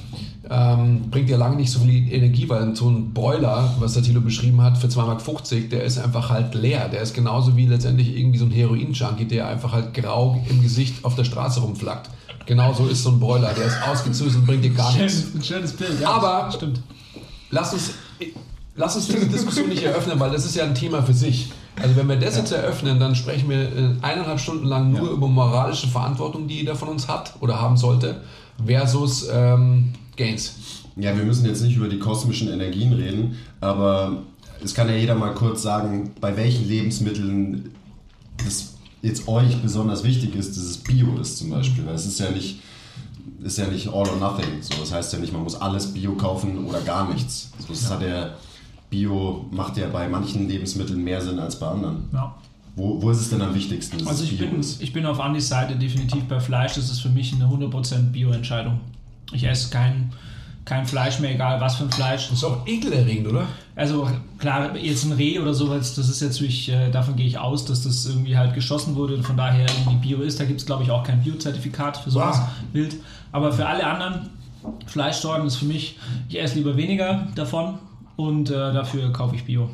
ähm, 0.48 1.10
bringt 1.10 1.28
dir 1.28 1.38
lange 1.38 1.56
nicht 1.56 1.72
so 1.72 1.80
viel 1.80 2.12
Energie, 2.12 2.48
weil 2.48 2.76
so 2.76 2.88
ein 2.88 3.12
Broiler, 3.12 3.74
was 3.80 3.94
der 3.94 4.04
Thilo 4.04 4.20
beschrieben 4.20 4.62
hat, 4.62 4.78
für 4.78 4.86
2,50 4.86 4.96
Mark, 5.06 5.70
der 5.70 5.82
ist 5.82 5.98
einfach 5.98 6.30
halt 6.30 6.54
leer. 6.54 6.88
Der 6.88 7.00
ist 7.00 7.14
genauso 7.14 7.56
wie 7.56 7.66
letztendlich 7.66 8.16
irgendwie 8.16 8.38
so 8.38 8.44
ein 8.44 8.52
Heroin-Junkie, 8.52 9.24
der 9.24 9.48
einfach 9.48 9.72
halt 9.72 9.92
grau 9.92 10.40
im 10.48 10.62
Gesicht 10.62 11.04
auf 11.04 11.16
der 11.16 11.24
Straße 11.24 11.58
rumflackt. 11.58 12.10
Genauso 12.46 12.86
ist 12.86 13.02
so 13.02 13.10
ein 13.10 13.18
Broiler, 13.18 13.52
der 13.54 13.66
ist 13.66 13.76
ausgezüchtet 13.82 14.36
und 14.36 14.46
bringt 14.46 14.62
dir 14.62 14.70
gar 14.70 14.96
nichts. 14.96 15.22
Schön, 15.22 15.40
ein 15.40 15.42
schönes 15.42 15.72
Bild, 15.72 16.00
ja. 16.00 16.10
Aber- 16.10 16.52
stimmt. 16.52 16.80
lass 17.50 17.72
uns, 17.72 17.90
lass 18.76 18.94
uns 18.94 19.08
diese 19.08 19.26
Diskussion 19.26 19.68
nicht 19.68 19.82
eröffnen, 19.82 20.20
weil 20.20 20.30
das 20.30 20.44
ist 20.44 20.54
ja 20.54 20.62
ein 20.62 20.76
Thema 20.76 21.02
für 21.02 21.14
sich. 21.14 21.48
Also 21.82 21.96
wenn 21.96 22.08
wir 22.08 22.16
das 22.16 22.36
jetzt 22.36 22.52
eröffnen, 22.52 22.98
dann 22.98 23.14
sprechen 23.14 23.48
wir 23.48 23.60
äh, 23.60 23.94
eineinhalb 24.02 24.40
Stunden 24.40 24.66
lang 24.66 24.90
nur 24.92 25.06
Ja. 25.08 25.12
über 25.12 25.28
moralische 25.28 25.86
Verantwortung, 25.88 26.48
die 26.48 26.56
jeder 26.56 26.74
von 26.74 26.88
uns 26.88 27.08
hat 27.08 27.34
oder 27.40 27.60
haben 27.60 27.76
sollte, 27.76 28.22
versus 28.66 29.28
ähm, 29.32 29.92
Gains. 30.16 30.54
Ja, 30.96 31.16
wir 31.16 31.24
müssen 31.24 31.46
jetzt 31.46 31.62
nicht 31.62 31.76
über 31.76 31.88
die 31.88 31.98
kosmischen 32.00 32.48
Energien 32.48 32.92
reden, 32.92 33.36
aber 33.60 34.22
es 34.62 34.74
kann 34.74 34.88
ja 34.88 34.96
jeder 34.96 35.14
mal 35.14 35.32
kurz 35.34 35.62
sagen, 35.62 36.10
bei 36.20 36.36
welchen 36.36 36.66
Lebensmitteln 36.66 37.72
das 38.44 38.74
jetzt 39.02 39.28
euch 39.28 39.62
besonders 39.62 40.02
wichtig 40.02 40.34
ist, 40.34 40.56
dass 40.56 40.64
es 40.64 40.78
Bio 40.78 41.16
ist 41.20 41.38
zum 41.38 41.50
Beispiel. 41.50 41.86
Weil 41.86 41.94
es 41.94 42.06
ist 42.06 42.18
ja 42.18 42.30
nicht, 42.30 42.60
ist 43.44 43.58
ja 43.58 43.68
nicht 43.68 43.86
all 43.86 44.08
or 44.08 44.16
nothing. 44.18 44.60
So, 44.60 44.74
das 44.80 44.92
heißt 44.92 45.12
ja 45.12 45.20
nicht, 45.20 45.32
man 45.32 45.44
muss 45.44 45.54
alles 45.60 45.94
Bio 45.94 46.14
kaufen 46.14 46.64
oder 46.66 46.80
gar 46.80 47.12
nichts. 47.12 47.52
So, 47.60 47.72
das 47.72 47.88
hat 47.88 48.02
ja, 48.02 48.30
Bio 48.90 49.46
macht 49.50 49.76
ja 49.76 49.88
bei 49.88 50.08
manchen 50.08 50.48
Lebensmitteln 50.48 51.02
mehr 51.02 51.20
Sinn 51.20 51.38
als 51.38 51.58
bei 51.58 51.66
anderen. 51.66 52.04
Ja. 52.12 52.34
Wo, 52.76 53.02
wo 53.02 53.10
ist 53.10 53.20
es 53.20 53.30
denn 53.30 53.42
am 53.42 53.54
wichtigsten, 53.54 54.06
Also 54.06 54.22
ich 54.24 54.38
bin, 54.38 54.60
ich 54.60 54.92
bin 54.92 55.04
auf 55.04 55.18
Andys 55.18 55.48
Seite 55.48 55.74
definitiv 55.76 56.24
bei 56.24 56.38
Fleisch. 56.38 56.74
Das 56.74 56.88
ist 56.90 57.00
für 57.00 57.08
mich 57.08 57.34
eine 57.34 57.44
100% 57.46 58.12
Bio-Entscheidung. 58.12 58.80
Ich 59.32 59.42
esse 59.44 59.68
kein, 59.70 60.12
kein 60.64 60.86
Fleisch 60.86 61.18
mehr, 61.18 61.32
egal 61.34 61.60
was 61.60 61.74
für 61.76 61.84
ein 61.84 61.90
Fleisch. 61.90 62.28
Das 62.28 62.38
ist 62.38 62.44
auch 62.44 62.64
ekelerregend, 62.66 63.26
oder? 63.26 63.46
Also 63.74 64.08
klar, 64.38 64.76
jetzt 64.76 65.04
ein 65.04 65.12
Reh 65.12 65.38
oder 65.40 65.54
sowas, 65.54 65.96
das 65.96 66.08
ist 66.08 66.20
jetzt 66.20 66.40
wirklich, 66.40 66.68
äh, 66.68 66.90
davon 66.90 67.16
gehe 67.16 67.26
ich 67.26 67.36
aus, 67.38 67.64
dass 67.64 67.82
das 67.82 68.06
irgendwie 68.06 68.36
halt 68.36 68.54
geschossen 68.54 68.94
wurde 68.94 69.16
und 69.16 69.24
von 69.24 69.36
daher 69.36 69.66
irgendwie 69.68 70.08
Bio 70.14 70.22
ist. 70.22 70.38
Da 70.38 70.44
gibt 70.44 70.60
es 70.60 70.66
glaube 70.66 70.84
ich 70.84 70.90
auch 70.92 71.02
kein 71.02 71.20
Bio-Zertifikat 71.22 71.96
für 71.96 72.10
sowas 72.12 72.38
Ah. 72.38 72.48
wild. 72.72 72.94
Aber 73.32 73.52
für 73.52 73.66
alle 73.66 73.84
anderen 73.86 74.30
Fleischsorten 74.86 75.46
ist 75.46 75.56
für 75.56 75.66
mich, 75.66 75.96
ich 76.28 76.40
esse 76.40 76.54
lieber 76.56 76.76
weniger 76.76 77.26
davon 77.34 77.78
und 78.18 78.50
äh, 78.50 78.54
dafür 78.54 79.10
kaufe 79.12 79.36
ich 79.36 79.44
Bio. 79.44 79.70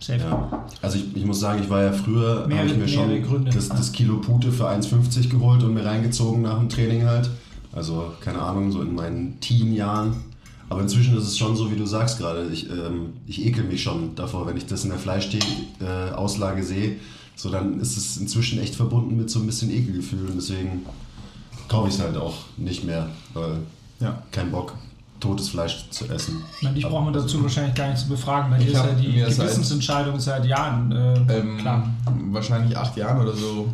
Safe. 0.00 0.18
Ja. 0.20 0.66
Also 0.82 0.98
ich, 0.98 1.16
ich 1.16 1.24
muss 1.24 1.40
sagen, 1.40 1.62
ich 1.62 1.70
war 1.70 1.82
ja 1.82 1.92
früher, 1.92 2.42
habe 2.42 2.66
ich 2.66 2.76
mir 2.76 2.86
schon 2.88 3.22
Gründe. 3.22 3.50
das, 3.50 3.68
das 3.68 3.92
Kilo 3.92 4.18
Pute 4.18 4.52
für 4.52 4.68
1,50 4.68 5.30
geholt 5.30 5.62
und 5.62 5.72
mir 5.72 5.84
reingezogen 5.84 6.42
nach 6.42 6.58
dem 6.58 6.68
Training 6.68 7.04
halt. 7.06 7.30
Also 7.72 8.12
keine 8.20 8.40
Ahnung, 8.42 8.70
so 8.70 8.82
in 8.82 8.94
meinen 8.94 9.40
Teen-Jahren. 9.40 10.16
Aber 10.68 10.80
inzwischen 10.82 11.16
ist 11.16 11.24
es 11.24 11.38
schon 11.38 11.54
so, 11.56 11.70
wie 11.70 11.76
du 11.76 11.86
sagst 11.86 12.18
gerade. 12.18 12.48
Ich, 12.52 12.68
ähm, 12.68 13.14
ich 13.26 13.44
ekel 13.46 13.64
mich 13.64 13.82
schon 13.82 14.14
davor, 14.16 14.46
wenn 14.46 14.56
ich 14.56 14.66
das 14.66 14.84
in 14.84 14.90
der 14.90 14.98
Fleischauslage 14.98 16.62
sehe. 16.64 16.96
So, 17.36 17.50
dann 17.50 17.80
ist 17.80 17.96
es 17.96 18.16
inzwischen 18.16 18.58
echt 18.60 18.74
verbunden 18.74 19.16
mit 19.16 19.30
so 19.30 19.38
ein 19.40 19.46
bisschen 19.46 19.70
Ekelgefühl. 19.70 20.26
Und 20.26 20.36
deswegen 20.36 20.84
kaufe 21.68 21.88
ich 21.88 21.94
es 21.94 22.00
halt 22.00 22.16
auch 22.16 22.34
nicht 22.56 22.84
mehr, 22.84 23.08
weil 23.34 23.58
Ja. 24.00 24.22
kein 24.32 24.50
Bock, 24.50 24.74
totes 25.20 25.48
Fleisch 25.50 25.88
zu 25.90 26.06
essen. 26.06 26.42
Na, 26.62 26.70
dich 26.70 26.84
braucht 26.84 27.04
man 27.04 27.12
dazu 27.12 27.42
wahrscheinlich 27.42 27.74
gar 27.74 27.88
nicht 27.88 27.98
zu 27.98 28.08
befragen, 28.08 28.50
weil 28.50 28.60
Ich 28.62 28.68
ist 28.68 28.74
ja 28.74 28.86
die 28.92 29.08
mir 29.08 29.26
seit- 29.30 29.46
Gewissensentscheidung 29.46 30.18
seit 30.20 30.44
Jahren 30.46 30.92
äh, 30.92 31.38
Ähm, 31.38 31.58
klar. 31.58 31.88
Wahrscheinlich 32.30 32.76
acht 32.76 32.96
Jahren 32.96 33.20
oder 33.20 33.34
so 33.34 33.68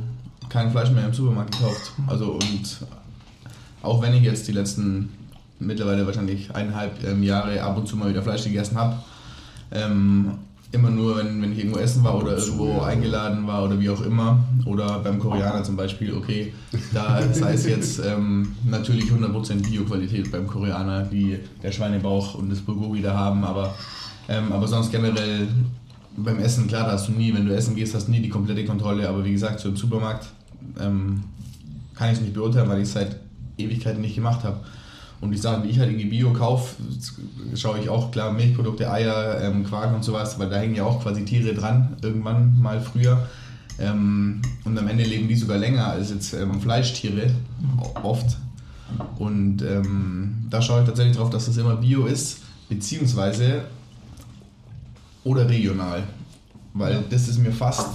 kein 0.49 0.71
Fleisch 0.71 0.91
mehr 0.91 1.07
im 1.07 1.13
Supermarkt 1.15 1.53
gekauft. 1.59 1.93
Also 2.07 2.33
und 2.33 2.79
auch 3.83 4.01
wenn 4.03 4.15
ich 4.15 4.23
jetzt 4.23 4.47
die 4.49 4.53
letzten 4.53 5.09
mittlerweile 5.59 6.07
wahrscheinlich 6.07 6.55
eineinhalb 6.55 7.03
ähm, 7.05 7.23
Jahre 7.23 7.63
ab 7.63 7.77
und 7.77 7.87
zu 7.89 7.97
mal 7.97 8.09
wieder 8.11 8.23
Fleisch 8.23 8.45
gegessen 8.45 8.77
habe, 8.77 8.97
ähm, 9.71 10.33
immer 10.73 10.91
nur, 10.91 11.19
wenn, 11.19 11.41
wenn 11.43 11.53
ich 11.53 11.59
irgendwo 11.59 11.79
essen 11.79 12.03
war 12.03 12.17
oder 12.17 12.37
irgendwo 12.37 12.81
eingeladen 12.81 13.47
war 13.47 13.65
oder 13.65 13.79
wie 13.79 13.91
auch 13.91 14.01
immer. 14.01 14.43
Oder 14.65 15.01
beim 15.01 15.19
Koreaner 15.19 15.63
zum 15.63 15.77
Beispiel, 15.77 16.15
okay, 16.15 16.53
da 16.93 17.21
sei 17.33 17.53
es 17.53 17.67
jetzt 17.67 18.01
ähm, 18.05 18.57
natürlich 18.65 19.05
100% 19.05 19.63
Bio-Qualität 19.63 20.33
beim 20.33 20.47
Koreaner, 20.47 21.11
wie 21.11 21.39
der 21.63 21.73
Schweinebauch 21.73 22.35
und 22.35 22.51
das 22.51 22.61
Bulgogi 22.61 23.03
da 23.03 23.15
haben, 23.15 23.45
aber, 23.45 23.75
ähm, 24.29 24.51
aber 24.51 24.67
sonst 24.67 24.91
generell 24.91 25.47
beim 26.17 26.39
Essen, 26.39 26.67
klar, 26.67 26.87
da 26.87 26.93
hast 26.93 27.09
du 27.09 27.13
nie, 27.13 27.35
wenn 27.35 27.47
du 27.47 27.55
essen 27.55 27.75
gehst, 27.75 27.95
hast 27.95 28.09
du 28.09 28.11
nie 28.11 28.21
die 28.21 28.29
komplette 28.29 28.65
Kontrolle, 28.65 29.09
aber 29.09 29.25
wie 29.25 29.33
gesagt, 29.33 29.61
so 29.61 29.69
im 29.69 29.77
Supermarkt 29.77 30.27
ähm, 30.81 31.23
kann 31.95 32.09
ich 32.09 32.15
es 32.15 32.21
nicht 32.21 32.35
beurteilen, 32.35 32.69
weil 32.69 32.79
ich 32.79 32.89
es 32.89 32.93
seit 32.93 33.17
Ewigkeiten 33.59 34.01
nicht 34.01 34.15
gemacht 34.15 34.45
habe. 34.45 34.61
Und 35.23 35.31
die 35.31 35.39
Sachen, 35.39 35.63
die 35.63 35.69
ich 35.69 35.79
halt 35.79 35.89
irgendwie 35.89 36.09
Bio 36.09 36.33
kaufe, 36.33 36.75
schaue 37.55 37.79
ich 37.79 37.89
auch 37.89 38.11
klar 38.11 38.33
Milchprodukte, 38.33 38.91
Eier, 38.91 39.41
ähm, 39.41 39.65
Quark 39.65 39.95
und 39.95 40.03
sowas, 40.03 40.37
weil 40.41 40.51
da 40.51 40.57
hängen 40.57 40.75
ja 40.75 40.83
auch 40.83 41.01
quasi 41.01 41.25
Tiere 41.25 41.55
dran, 41.55 41.97
irgendwann 42.03 42.61
mal 42.61 42.81
früher. 42.81 43.29
Ähm, 43.79 44.43
und 44.65 44.77
am 44.77 44.89
Ende 44.89 45.05
leben 45.05 45.29
die 45.29 45.37
sogar 45.37 45.59
länger 45.59 45.87
als 45.87 46.11
jetzt 46.11 46.35
ähm, 46.35 46.61
Fleischtiere, 46.61 47.31
oft. 48.03 48.37
Und 49.17 49.63
ähm, 49.63 50.47
da 50.51 50.61
schaue 50.61 50.81
ich 50.81 50.89
tatsächlich 50.89 51.17
drauf, 51.17 51.31
dass 51.31 51.47
das 51.47 51.57
immer 51.57 51.77
Bio 51.77 52.07
ist, 52.07 52.39
beziehungsweise 52.69 53.63
oder 55.23 55.49
regional. 55.49 56.03
Weil 56.75 57.05
das 57.11 57.29
ist 57.29 57.39
mir 57.39 57.53
fast 57.53 57.91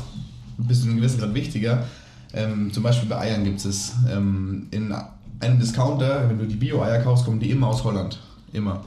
bis 0.57 0.79
zu 0.79 0.87
einem 0.87 0.95
gewissen 0.95 1.19
Grad 1.19 1.33
wichtiger. 1.33 1.83
Ähm, 2.33 2.71
zum 2.71 2.83
Beispiel 2.83 3.09
bei 3.09 3.17
Eiern 3.19 3.43
gibt 3.43 3.65
es 3.65 3.95
ähm, 4.09 4.67
in 4.71 4.93
einem 5.39 5.59
Discounter, 5.59 6.27
wenn 6.29 6.37
du 6.39 6.45
die 6.45 6.55
Bio-Eier 6.55 7.01
kaufst, 7.01 7.25
kommen 7.25 7.39
die 7.39 7.51
immer 7.51 7.67
aus 7.67 7.83
Holland. 7.83 8.19
Immer. 8.53 8.81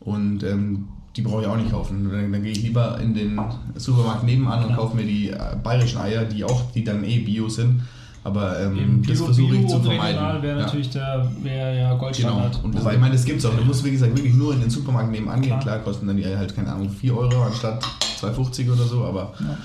Und 0.00 0.42
ähm, 0.42 0.88
die 1.16 1.22
brauche 1.22 1.42
ich 1.42 1.46
auch 1.48 1.56
nicht 1.56 1.70
kaufen. 1.70 2.08
Dann, 2.10 2.30
dann 2.32 2.42
gehe 2.42 2.52
ich 2.52 2.62
lieber 2.62 2.98
in 3.00 3.14
den 3.14 3.40
Supermarkt 3.76 4.24
nebenan 4.24 4.64
und 4.64 4.76
kaufe 4.76 4.96
mir 4.96 5.04
die 5.04 5.30
äh, 5.30 5.38
bayerischen 5.62 5.98
Eier, 6.00 6.24
die 6.24 6.44
auch, 6.44 6.70
die 6.72 6.84
dann 6.84 7.02
eh 7.04 7.20
Bio 7.20 7.48
sind. 7.48 7.82
Aber 8.24 8.58
ähm, 8.60 9.02
das 9.06 9.20
versuche 9.20 9.54
ich 9.54 9.66
zu 9.68 9.80
vermeiden. 9.80 10.42
wäre 10.42 10.58
Ja. 10.58 10.64
natürlich 10.66 10.90
der 10.90 11.30
wäre 11.42 11.76
ja 11.76 11.88
Genau. 11.90 11.98
Goldstandard. 11.98 12.64
Und 12.64 12.74
das, 12.74 12.92
ich 12.92 12.98
meine, 12.98 13.12
das 13.14 13.24
gibt 13.24 13.38
es 13.38 13.46
auch. 13.46 13.54
Du 13.54 13.64
musst, 13.64 13.84
wie 13.84 13.92
gesagt, 13.92 14.16
wirklich 14.16 14.34
nur 14.34 14.52
in 14.52 14.60
den 14.60 14.70
Supermarkt 14.70 15.12
nebenan 15.12 15.40
gehen. 15.40 15.50
Klar. 15.60 15.60
Klar, 15.60 15.78
kosten 15.78 16.08
dann 16.08 16.16
die 16.16 16.24
Eier 16.26 16.38
halt, 16.38 16.54
keine 16.54 16.72
Ahnung, 16.72 16.90
4 16.90 17.16
Euro 17.16 17.42
anstatt 17.44 17.84
2,50 18.20 18.72
oder 18.72 18.82
so, 18.84 19.04
aber 19.04 19.32
Ja. 19.38 19.56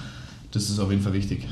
das 0.51 0.69
ist 0.69 0.79
auf 0.79 0.91
jeden 0.91 1.01
Fall 1.01 1.13
wichtig. 1.13 1.47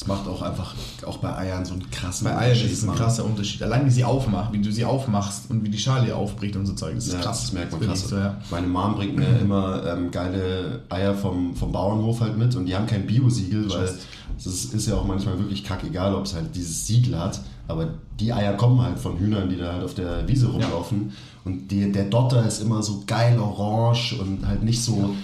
Es 0.00 0.06
macht 0.06 0.26
auch 0.26 0.40
einfach, 0.40 0.74
auch 1.06 1.18
bei 1.18 1.36
Eiern 1.36 1.62
so 1.66 1.74
einen 1.74 1.90
krassen 1.90 2.24
Bei 2.26 2.34
Eiern 2.38 2.52
ist 2.52 2.60
Unterschied, 2.62 2.72
es 2.78 2.88
ein 2.88 2.94
krasser 2.94 3.24
Unterschied. 3.26 3.62
Allein 3.62 3.84
wie 3.84 3.90
sie 3.90 4.02
aufmacht, 4.04 4.50
wie 4.50 4.62
du 4.62 4.72
sie 4.72 4.86
aufmachst 4.86 5.50
und 5.50 5.62
wie 5.62 5.68
die 5.68 5.76
Schale 5.76 6.16
aufbricht 6.16 6.56
und 6.56 6.64
so 6.64 6.72
Zeug. 6.72 6.94
Das 6.94 7.06
ist 7.08 7.12
Ja, 7.12 7.20
krass. 7.20 7.42
das 7.42 7.52
merkt 7.52 7.72
man 7.72 7.82
krass. 7.82 8.08
So, 8.08 8.16
ja. 8.16 8.38
Meine 8.50 8.66
Mom 8.66 8.94
bringt 8.94 9.16
mir 9.16 9.38
immer 9.40 9.84
ähm, 9.86 10.10
geile 10.10 10.84
Eier 10.88 11.12
vom, 11.14 11.54
vom 11.54 11.70
Bauernhof 11.70 12.22
halt 12.22 12.38
mit 12.38 12.56
und 12.56 12.64
die 12.64 12.74
haben 12.74 12.86
kein 12.86 13.06
Bio-Siegel, 13.06 13.68
weil 13.70 13.90
es 14.38 14.46
ist, 14.46 14.86
ja 14.86 14.94
auch 14.94 15.04
manchmal 15.04 15.38
wirklich 15.38 15.64
kackegal, 15.64 16.14
ob 16.14 16.24
es 16.24 16.34
halt 16.34 16.56
dieses 16.56 16.86
Siegel 16.86 17.18
hat. 17.18 17.38
Aber 17.68 17.88
die 18.18 18.32
Eier 18.32 18.54
kommen 18.54 18.80
halt 18.80 18.98
von 18.98 19.18
Hühnern, 19.18 19.50
die 19.50 19.58
da 19.58 19.74
halt 19.74 19.84
auf 19.84 19.92
der 19.92 20.26
Wiese 20.26 20.46
rumlaufen. 20.48 21.12
Und 21.44 21.68
die, 21.70 21.92
der 21.92 22.04
Dotter 22.04 22.46
ist 22.46 22.62
immer 22.62 22.82
so 22.82 23.02
geil 23.06 23.38
orange 23.38 24.14
und 24.18 24.46
halt 24.46 24.62
nicht 24.62 24.82
so 24.82 25.14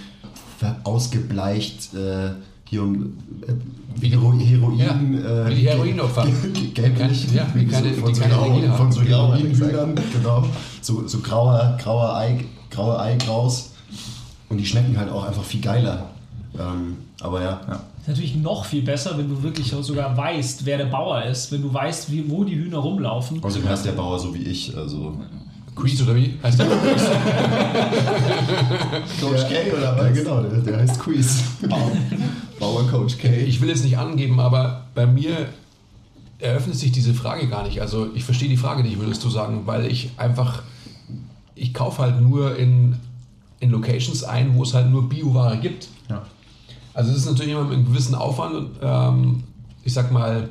ver- 0.59 0.77
ausgebleicht 0.83 1.95
äh, 1.95 2.29
hier 2.69 2.81
äh, 2.81 3.53
wie 3.99 4.09
Hero 4.09 4.31
Heroin. 4.33 4.77
Ja, 4.77 4.91
äh, 4.91 5.49
wie 5.49 5.55
die 5.55 5.67
Heroinopfer. 5.69 6.25
ge- 6.25 6.67
Gelblich, 6.73 7.27
Ja, 7.33 7.45
die 7.53 7.59
wie 7.61 7.65
keine- 7.67 7.93
so, 7.93 8.01
von, 8.01 8.09
die 8.13 8.15
so 8.19 8.23
haben. 8.25 8.77
von 8.77 8.91
so 8.91 9.01
Heroinhühnern, 9.01 9.95
genau. 10.13 10.45
So, 10.81 11.07
so 11.07 11.19
grauer, 11.19 11.77
grauer, 11.81 12.15
Ei, 12.15 12.45
grauer 12.69 12.99
Eigraus. 13.01 13.71
Und 14.49 14.57
die 14.59 14.65
schmecken 14.65 14.97
halt 14.97 15.09
auch 15.11 15.23
einfach 15.25 15.43
viel 15.43 15.61
geiler. 15.61 16.09
Ähm, 16.57 16.97
aber 17.21 17.41
ja, 17.41 17.59
ja. 17.67 17.73
ist 18.01 18.07
natürlich 18.07 18.35
noch 18.35 18.65
viel 18.65 18.81
besser, 18.83 19.17
wenn 19.17 19.27
du 19.29 19.41
wirklich 19.43 19.71
sogar 19.81 20.15
weißt, 20.15 20.65
wer 20.65 20.77
der 20.77 20.85
Bauer 20.85 21.23
ist, 21.23 21.51
wenn 21.51 21.61
du 21.63 21.73
weißt, 21.73 22.11
wie, 22.11 22.29
wo 22.29 22.43
die 22.43 22.55
Hühner 22.55 22.77
rumlaufen. 22.77 23.43
Außerdem 23.43 23.67
heißt 23.69 23.85
der 23.85 23.91
Bauer 23.93 24.19
so 24.19 24.33
wie 24.33 24.43
ich. 24.43 24.75
Also 24.77 25.17
Quiz 25.75 26.01
oder 26.01 26.15
wie? 26.15 26.35
Heißt 26.41 26.59
der? 26.59 26.67
Coach 29.21 29.41
K 29.49 29.75
oder 29.77 29.97
Ja, 30.05 30.09
genau, 30.11 30.41
der, 30.41 30.59
der 30.59 30.77
heißt 30.79 30.99
Quiz. 30.99 31.43
Bauer 32.59 32.87
Coach 32.87 33.17
K. 33.17 33.29
Ich 33.29 33.61
will 33.61 33.69
jetzt 33.69 33.83
nicht 33.83 33.97
angeben, 33.97 34.39
aber 34.39 34.85
bei 34.95 35.05
mir 35.05 35.49
eröffnet 36.39 36.75
sich 36.75 36.91
diese 36.91 37.13
Frage 37.13 37.47
gar 37.47 37.63
nicht. 37.63 37.81
Also 37.81 38.09
ich 38.13 38.23
verstehe 38.23 38.49
die 38.49 38.57
Frage 38.57 38.83
nicht, 38.83 38.99
würdest 38.99 39.23
du 39.23 39.29
sagen, 39.29 39.63
weil 39.65 39.85
ich 39.85 40.11
einfach, 40.17 40.63
ich 41.55 41.73
kaufe 41.73 42.01
halt 42.01 42.21
nur 42.21 42.55
in, 42.57 42.97
in 43.59 43.71
Locations 43.71 44.23
ein, 44.23 44.55
wo 44.55 44.63
es 44.63 44.73
halt 44.73 44.89
nur 44.89 45.09
Bioware 45.09 45.57
gibt. 45.57 45.87
Ja. 46.09 46.23
Also 46.93 47.11
es 47.11 47.17
ist 47.17 47.25
natürlich 47.25 47.51
immer 47.51 47.63
mit 47.63 47.73
einem 47.73 47.85
gewissen 47.85 48.15
Aufwand, 48.15 48.69
ähm, 48.81 49.43
ich 49.83 49.93
sag 49.93 50.11
mal, 50.11 50.49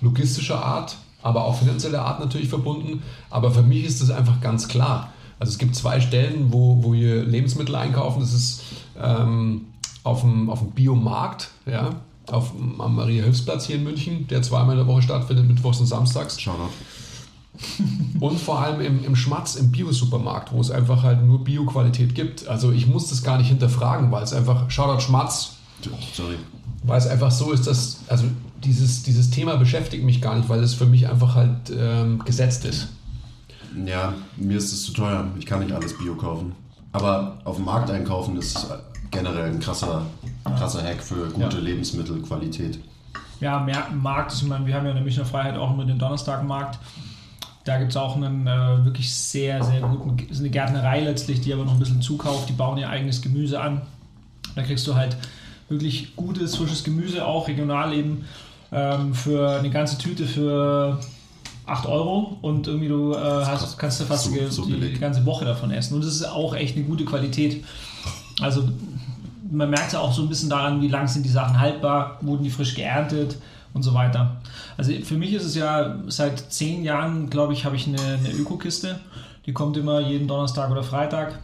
logistischer 0.00 0.62
Art, 0.62 0.96
aber 1.22 1.44
auch 1.44 1.58
finanzieller 1.58 2.02
Art 2.02 2.20
natürlich 2.20 2.48
verbunden. 2.48 3.02
Aber 3.30 3.50
für 3.50 3.62
mich 3.62 3.84
ist 3.84 4.00
das 4.00 4.10
einfach 4.10 4.40
ganz 4.40 4.68
klar. 4.68 5.12
Also 5.38 5.52
es 5.52 5.58
gibt 5.58 5.74
zwei 5.74 6.00
Stellen, 6.00 6.52
wo, 6.52 6.82
wo 6.82 6.92
wir 6.92 7.24
Lebensmittel 7.24 7.74
einkaufen. 7.74 8.20
Das 8.20 8.32
ist 8.32 8.62
ähm, 9.02 9.66
auf 10.06 10.20
dem, 10.20 10.48
auf 10.48 10.60
dem 10.60 10.70
Biomarkt, 10.70 11.50
ja, 11.66 11.90
auf, 12.30 12.52
am 12.78 12.96
Maria-Hilfsplatz 12.96 13.66
hier 13.66 13.76
in 13.76 13.84
München, 13.84 14.26
der 14.28 14.42
zweimal 14.42 14.78
in 14.78 14.78
der 14.78 14.86
Woche 14.86 15.02
stattfindet, 15.02 15.46
mittwochs 15.46 15.80
und 15.80 15.86
samstags. 15.86 16.40
Shoutout. 16.40 16.70
Und 18.20 18.38
vor 18.38 18.60
allem 18.60 18.82
im, 18.82 19.02
im 19.02 19.16
Schmatz, 19.16 19.54
im 19.54 19.70
Bio-Supermarkt, 19.70 20.52
wo 20.52 20.60
es 20.60 20.70
einfach 20.70 21.02
halt 21.02 21.24
nur 21.24 21.42
Bio-Qualität 21.42 22.14
gibt. 22.14 22.46
Also 22.46 22.70
ich 22.70 22.86
muss 22.86 23.08
das 23.08 23.22
gar 23.22 23.38
nicht 23.38 23.48
hinterfragen, 23.48 24.12
weil 24.12 24.22
es 24.22 24.34
einfach, 24.34 24.70
Shoutout 24.70 25.00
Schmatz, 25.00 25.52
Sorry. 26.12 26.36
weil 26.82 26.98
es 26.98 27.06
einfach 27.06 27.30
so 27.30 27.52
ist, 27.52 27.66
dass, 27.66 28.00
also 28.08 28.26
dieses, 28.62 29.04
dieses 29.04 29.30
Thema 29.30 29.56
beschäftigt 29.56 30.04
mich 30.04 30.20
gar 30.20 30.36
nicht, 30.36 30.50
weil 30.50 30.62
es 30.62 30.74
für 30.74 30.84
mich 30.84 31.08
einfach 31.08 31.34
halt 31.34 31.72
ähm, 31.74 32.22
gesetzt 32.26 32.66
ist. 32.66 32.88
Ja, 33.86 34.12
mir 34.36 34.58
ist 34.58 34.72
es 34.72 34.84
zu 34.84 34.92
teuer. 34.92 35.26
Ich 35.38 35.46
kann 35.46 35.60
nicht 35.60 35.72
alles 35.72 35.96
Bio 35.96 36.14
kaufen. 36.14 36.52
Aber 36.92 37.38
auf 37.44 37.56
dem 37.56 37.64
Markt 37.64 37.90
einkaufen 37.90 38.36
ist 38.36 38.66
generell 39.16 39.50
ein 39.50 39.60
krasser, 39.60 40.06
krasser 40.44 40.82
Hack 40.82 41.02
für 41.02 41.28
gute 41.30 41.56
Ja. 41.56 41.62
Lebensmittelqualität. 41.62 42.78
Ja, 43.40 43.60
Mer- 43.60 43.88
Markt, 43.94 44.32
ich 44.32 44.42
meine, 44.44 44.66
wir 44.66 44.74
haben 44.74 44.84
ja 44.84 44.90
in 44.90 44.96
der 44.96 45.04
Münchner 45.04 45.24
Freiheit 45.26 45.56
auch 45.56 45.72
immer 45.72 45.84
den 45.84 45.98
Donnerstagmarkt. 45.98 46.78
Da 47.64 47.78
gibt 47.78 47.90
es 47.90 47.96
auch 47.96 48.16
einen 48.16 48.46
äh, 48.46 48.84
wirklich 48.84 49.12
sehr, 49.12 49.62
sehr 49.64 49.80
guten, 49.80 50.16
ist 50.30 50.38
eine 50.40 50.50
Gärtnerei 50.50 51.00
letztlich, 51.00 51.40
die 51.40 51.52
aber 51.52 51.64
noch 51.64 51.72
ein 51.72 51.78
bisschen 51.80 52.00
zukauft. 52.00 52.48
Die 52.48 52.52
bauen 52.52 52.78
ihr 52.78 52.88
eigenes 52.88 53.20
Gemüse 53.22 53.60
an. 53.60 53.82
Da 54.54 54.62
kriegst 54.62 54.86
du 54.86 54.94
halt 54.94 55.16
wirklich 55.68 56.14
gutes, 56.16 56.56
frisches 56.56 56.84
Gemüse, 56.84 57.26
auch 57.26 57.48
regional 57.48 57.92
eben, 57.92 58.24
ähm, 58.72 59.14
für 59.14 59.58
eine 59.58 59.68
ganze 59.70 59.98
Tüte 59.98 60.26
für 60.26 61.00
8 61.66 61.86
Euro 61.86 62.38
und 62.42 62.68
irgendwie 62.68 62.86
du 62.88 63.12
äh, 63.14 63.16
hast, 63.44 63.76
kannst 63.76 64.00
du 64.00 64.04
fast 64.04 64.26
So- 64.26 64.30
die, 64.30 64.46
so 64.46 64.64
die 64.64 64.72
billig. 64.74 65.00
ganze 65.00 65.26
Woche 65.26 65.44
davon 65.44 65.72
essen. 65.72 65.94
Und 65.94 66.04
das 66.04 66.14
ist 66.14 66.24
auch 66.24 66.54
echt 66.54 66.76
eine 66.76 66.84
gute 66.86 67.04
Qualität. 67.04 67.64
Also 68.40 68.68
man 69.50 69.70
merkt 69.70 69.92
ja 69.92 70.00
auch 70.00 70.12
so 70.12 70.22
ein 70.22 70.28
bisschen 70.28 70.50
daran, 70.50 70.80
wie 70.80 70.88
lang 70.88 71.08
sind 71.08 71.24
die 71.24 71.30
Sachen 71.30 71.58
haltbar, 71.58 72.18
wurden 72.20 72.42
die 72.44 72.50
frisch 72.50 72.74
geerntet 72.74 73.36
und 73.72 73.82
so 73.82 73.94
weiter. 73.94 74.36
Also 74.76 74.92
für 75.04 75.16
mich 75.16 75.32
ist 75.32 75.44
es 75.44 75.54
ja 75.54 75.96
seit 76.08 76.52
zehn 76.52 76.82
Jahren, 76.82 77.30
glaube 77.30 77.52
ich, 77.52 77.64
habe 77.64 77.76
ich 77.76 77.86
eine, 77.86 77.98
eine 77.98 78.30
Ökokiste. 78.32 79.00
Die 79.46 79.52
kommt 79.52 79.76
immer 79.76 80.00
jeden 80.00 80.26
Donnerstag 80.26 80.70
oder 80.70 80.82
Freitag. 80.82 81.38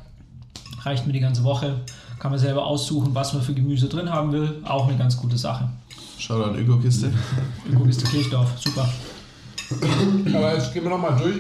Reicht 0.83 1.07
mir 1.07 1.13
die 1.13 1.21
ganze 1.21 1.45
Woche. 1.45 1.77
Kann 2.19 2.31
man 2.31 2.41
selber 2.41 2.67
aussuchen, 2.67 3.15
was 3.15 3.33
man 3.33 3.43
für 3.43 3.55
Gemüse 3.55 3.89
drin 3.89 4.11
haben 4.11 4.33
will. 4.33 4.61
Auch 4.65 4.89
eine 4.89 4.97
ganz 4.97 5.17
gute 5.17 5.39
Sache. 5.39 5.69
Shoutout 6.19 6.57
Ökokiste. 6.57 7.13
Ökokiste 7.71 8.05
Kirchdorf, 8.05 8.51
super. 8.59 8.89
Aber 10.35 10.55
jetzt 10.55 10.73
gehen 10.73 10.83
wir 10.83 10.91
nochmal 10.91 11.17
durch, 11.17 11.37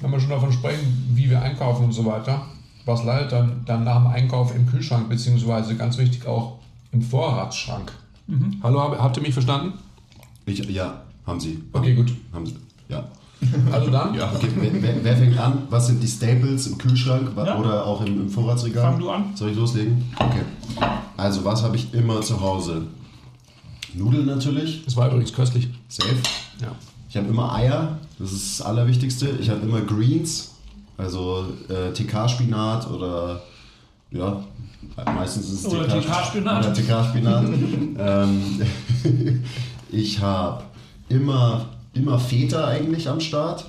wenn 0.00 0.10
wir 0.10 0.20
schon 0.20 0.30
davon 0.30 0.52
sprechen, 0.52 1.10
wie 1.14 1.28
wir 1.28 1.40
einkaufen 1.40 1.84
und 1.84 1.92
so 1.92 2.04
weiter. 2.04 2.42
Was 2.86 3.04
leidet 3.04 3.32
dann, 3.32 3.62
dann 3.64 3.84
nach 3.84 3.96
dem 3.96 4.06
Einkauf 4.08 4.54
im 4.54 4.66
Kühlschrank, 4.66 5.08
beziehungsweise 5.08 5.74
ganz 5.76 5.96
wichtig 5.98 6.26
auch 6.26 6.58
im 6.92 7.00
Vorratsschrank? 7.02 7.92
Hallo, 8.62 8.80
hab- 8.80 8.98
habt 8.98 9.16
ihr 9.16 9.22
mich 9.22 9.32
verstanden? 9.32 9.74
Ich, 10.46 10.58
ja, 10.68 11.02
haben 11.26 11.40
sie. 11.40 11.62
Okay, 11.72 11.94
gut. 11.94 12.12
Haben 12.32 12.46
sie. 12.46 12.56
Ja. 12.88 13.04
Also 13.72 13.90
dann? 13.90 14.14
Ja. 14.14 14.30
Okay, 14.34 14.48
wer, 14.56 14.82
wer, 14.82 15.04
wer 15.04 15.16
fängt 15.16 15.38
an? 15.38 15.62
Was 15.70 15.86
sind 15.88 16.02
die 16.02 16.06
Staples 16.08 16.66
im 16.66 16.78
Kühlschrank 16.78 17.30
Ja. 17.36 17.58
oder 17.58 17.86
auch 17.86 18.00
im, 18.04 18.22
im 18.22 18.28
Vorratsregal? 18.30 18.82
Fang 18.92 18.98
du 18.98 19.10
an. 19.10 19.24
Soll 19.34 19.50
ich 19.50 19.56
loslegen? 19.56 20.02
Okay. 20.18 20.42
Also, 21.16 21.44
was 21.44 21.62
habe 21.62 21.76
ich 21.76 21.92
immer 21.94 22.20
zu 22.22 22.40
Hause? 22.40 22.86
Nudeln 23.94 24.26
natürlich, 24.26 24.84
Das 24.84 24.96
war 24.96 25.08
übrigens 25.08 25.32
köstlich. 25.32 25.68
safe. 25.88 26.16
Ja. 26.60 26.68
Ich 27.08 27.16
habe 27.16 27.28
immer 27.28 27.54
Eier, 27.54 27.98
das 28.18 28.32
ist 28.32 28.58
das 28.60 28.66
Allerwichtigste. 28.66 29.28
Ich 29.40 29.48
habe 29.50 29.60
immer 29.60 29.82
Greens, 29.82 30.53
also 30.96 31.46
äh, 31.68 31.92
TK-Spinat 31.92 32.90
oder 32.90 33.42
ja, 34.10 34.44
meistens 35.06 35.50
ist 35.50 35.66
es 35.66 35.72
TK-Spinat. 35.72 36.64
Oder 36.64 36.74
TK-Spinat. 36.74 37.44
ähm, 37.98 38.62
ich 39.90 40.20
habe 40.20 40.64
immer, 41.08 41.66
immer 41.94 42.18
Feta 42.18 42.66
eigentlich 42.66 43.08
am 43.08 43.20
Start. 43.20 43.64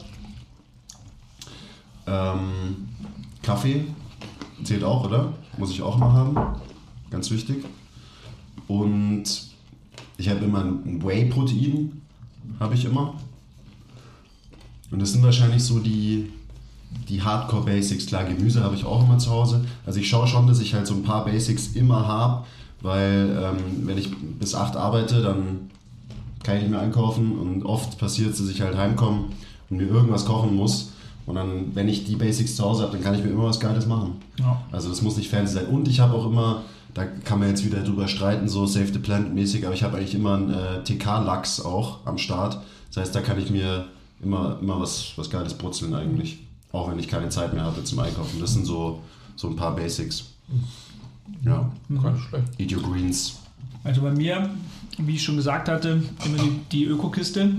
Ähm, 2.08 2.89
Kaffee 3.41 3.86
zählt 4.63 4.84
auch, 4.84 5.05
oder? 5.05 5.34
Muss 5.58 5.72
ich 5.72 5.82
auch 5.82 5.98
mal 5.98 6.12
haben. 6.12 6.38
Ganz 7.10 7.32
wichtig. 7.32 7.65
Und 8.67 9.24
ich 10.17 10.29
habe 10.29 10.46
immer 10.46 10.63
ein 10.63 11.03
Whey-Protein, 11.03 12.01
habe 12.60 12.75
ich 12.75 12.86
immer. 12.86 13.15
Und 14.91 15.01
das 15.01 15.12
sind 15.12 15.24
wahrscheinlich 15.24 15.63
so 15.63 15.79
die, 15.79 16.32
die 17.10 17.22
Hardcore-Basics. 17.22 18.08
Klar, 18.08 18.25
Gemüse 18.25 18.64
habe 18.64 18.75
ich 18.75 18.86
auch 18.86 19.04
immer 19.04 19.18
zu 19.18 19.30
Hause. 19.30 19.64
Also 19.86 20.00
ich 20.00 20.10
schaue 20.10 20.28
schon, 20.28 20.48
dass 20.48 20.60
ich 20.60 20.74
halt 20.74 20.88
so 20.88 20.94
ein 20.94 21.04
paar 21.04 21.25
Basics 21.25 21.70
immer 21.75 22.08
habe, 22.08 22.46
weil 22.82 23.38
ähm, 23.42 23.88
wenn 23.88 23.98
ich 23.98 24.10
bis 24.40 24.56
8 24.56 24.75
arbeite, 24.75 25.22
dann 25.22 25.70
kann 26.44 26.58
ich 26.58 26.64
nicht 26.64 26.72
mehr 26.72 26.82
einkaufen 26.82 27.38
und 27.38 27.66
oft 27.66 27.98
passiert 27.98 28.32
es, 28.32 28.38
dass 28.40 28.50
ich 28.50 28.62
halt 28.62 28.78
heimkomme 28.78 29.25
und 29.70 29.78
mir 29.78 29.88
irgendwas 29.88 30.25
kochen 30.25 30.56
muss. 30.56 30.92
Und 31.25 31.36
dann, 31.36 31.75
wenn 31.75 31.88
ich 31.88 32.06
die 32.06 32.16
Basics 32.16 32.56
zu 32.56 32.64
Hause 32.64 32.84
habe, 32.84 32.92
dann 32.92 33.02
kann 33.02 33.16
ich 33.16 33.24
mir 33.24 33.32
immer 33.32 33.46
was 33.46 33.60
Geiles 33.60 33.88
machen. 33.88 34.18
Ja. 34.40 34.62
Also 34.72 34.90
das 34.90 35.02
muss 35.02 35.18
nicht 35.18 35.30
fancy 35.30 35.56
sein. 35.56 35.66
Und 35.66 35.88
ich 35.88 36.00
habe 36.00 36.14
auch 36.14 36.28
immer, 36.28 36.62
da 36.94 37.06
kann 37.06 37.40
man 37.40 37.50
jetzt 37.50 37.66
wieder 37.66 37.82
drüber 37.82 38.08
streiten, 38.08 38.48
so 38.48 38.68
Save 38.68 38.88
the 38.94 39.00
Planet 39.00 39.34
mäßig, 39.34 39.66
aber 39.66 39.74
ich 39.74 39.82
habe 39.82 39.98
eigentlich 39.98 40.14
immer 40.14 40.36
einen 40.36 40.54
äh, 40.54 40.84
TK-Lachs 40.84 41.62
auch 41.62 42.06
am 42.06 42.20
Start. 42.20 42.60
Das 42.90 42.98
heißt, 42.98 43.16
da 43.16 43.22
kann 43.22 43.40
ich 43.40 43.50
mir 43.50 43.86
immer, 44.22 44.60
immer 44.62 44.80
was, 44.80 45.14
was 45.16 45.32
Geiles 45.32 45.56
brutzeln 45.56 45.96
eigentlich. 45.96 46.45
Auch 46.75 46.91
wenn 46.91 47.00
ich 47.00 47.08
keine 47.08 47.29
Zeit 47.29 47.53
mehr 47.53 47.63
hatte 47.63 47.84
zum 47.84 48.00
Einkaufen. 48.00 48.39
Das 48.41 48.53
sind 48.53 48.65
so, 48.65 49.01
so 49.36 49.48
ein 49.48 49.55
paar 49.55 49.75
Basics. 49.75 50.25
Ja. 51.44 51.72
Gar 52.01 52.12
nicht 52.12 52.24
schlecht. 52.25 52.46
Eat 52.58 52.74
your 52.74 52.84
greens. 52.84 53.39
Also 53.84 54.01
bei 54.01 54.12
mir, 54.12 54.50
wie 54.98 55.15
ich 55.15 55.24
schon 55.24 55.38
gesagt 55.38 55.70
hatte, 55.70 56.03
immer 56.25 56.38
die, 56.38 56.60
die 56.72 56.86
Öko-Kiste. 56.86 57.51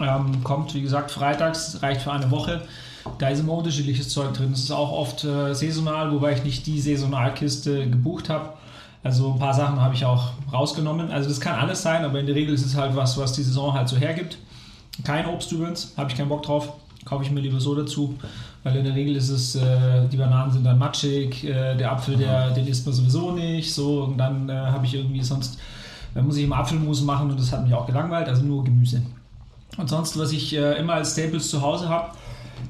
Ähm, 0.00 0.42
kommt, 0.42 0.74
wie 0.74 0.82
gesagt, 0.82 1.10
freitags, 1.10 1.82
reicht 1.82 2.02
für 2.02 2.12
eine 2.12 2.30
Woche. 2.30 2.62
Da 3.18 3.28
ist 3.28 3.40
immer 3.40 3.52
unterschiedliches 3.52 4.08
Zeug 4.08 4.32
drin. 4.32 4.52
Es 4.52 4.60
ist 4.60 4.70
auch 4.70 4.90
oft 4.90 5.24
äh, 5.24 5.54
saisonal, 5.54 6.10
wobei 6.12 6.32
ich 6.32 6.42
nicht 6.42 6.66
die 6.66 6.80
Saisonalkiste 6.80 7.88
gebucht 7.90 8.30
habe. 8.30 8.54
Also 9.02 9.34
ein 9.34 9.38
paar 9.38 9.52
Sachen 9.52 9.80
habe 9.80 9.94
ich 9.94 10.06
auch 10.06 10.30
rausgenommen. 10.52 11.10
Also 11.10 11.28
das 11.28 11.38
kann 11.38 11.58
alles 11.58 11.82
sein, 11.82 12.04
aber 12.04 12.18
in 12.18 12.26
der 12.26 12.34
Regel 12.34 12.54
ist 12.54 12.64
es 12.64 12.74
halt 12.74 12.96
was, 12.96 13.18
was 13.18 13.34
die 13.34 13.42
Saison 13.42 13.74
halt 13.74 13.88
so 13.88 13.96
hergibt. 13.96 14.38
Kein 15.04 15.26
Obst 15.26 15.52
übrigens, 15.52 15.92
habe 15.98 16.10
ich 16.10 16.16
keinen 16.16 16.30
Bock 16.30 16.42
drauf. 16.42 16.72
Kaufe 17.04 17.22
ich 17.22 17.30
mir 17.30 17.40
lieber 17.40 17.60
so 17.60 17.74
dazu, 17.74 18.14
weil 18.64 18.76
in 18.76 18.84
der 18.84 18.94
Regel 18.94 19.14
ist 19.14 19.28
es, 19.28 19.54
äh, 19.54 20.08
die 20.10 20.16
Bananen 20.16 20.50
sind 20.50 20.64
dann 20.64 20.78
matschig, 20.78 21.44
äh, 21.44 21.76
der 21.76 21.92
Apfel, 21.92 22.16
der, 22.16 22.50
den 22.50 22.66
isst 22.66 22.86
man 22.86 22.94
sowieso 22.94 23.30
nicht, 23.30 23.72
so 23.72 24.04
und 24.04 24.18
dann 24.18 24.48
äh, 24.48 24.54
habe 24.54 24.86
ich 24.86 24.94
irgendwie 24.94 25.22
sonst, 25.22 25.58
dann 26.14 26.26
muss 26.26 26.36
ich 26.38 26.44
immer 26.44 26.56
Apfelmus 26.56 27.02
machen 27.02 27.30
und 27.30 27.38
das 27.38 27.52
hat 27.52 27.62
mich 27.62 27.74
auch 27.74 27.86
gelangweilt, 27.86 28.28
also 28.28 28.42
nur 28.42 28.64
Gemüse. 28.64 29.02
Und 29.76 29.88
sonst, 29.88 30.18
was 30.18 30.32
ich 30.32 30.56
äh, 30.56 30.78
immer 30.78 30.94
als 30.94 31.12
Staples 31.12 31.50
zu 31.50 31.60
Hause 31.60 31.88
habe, 31.88 32.12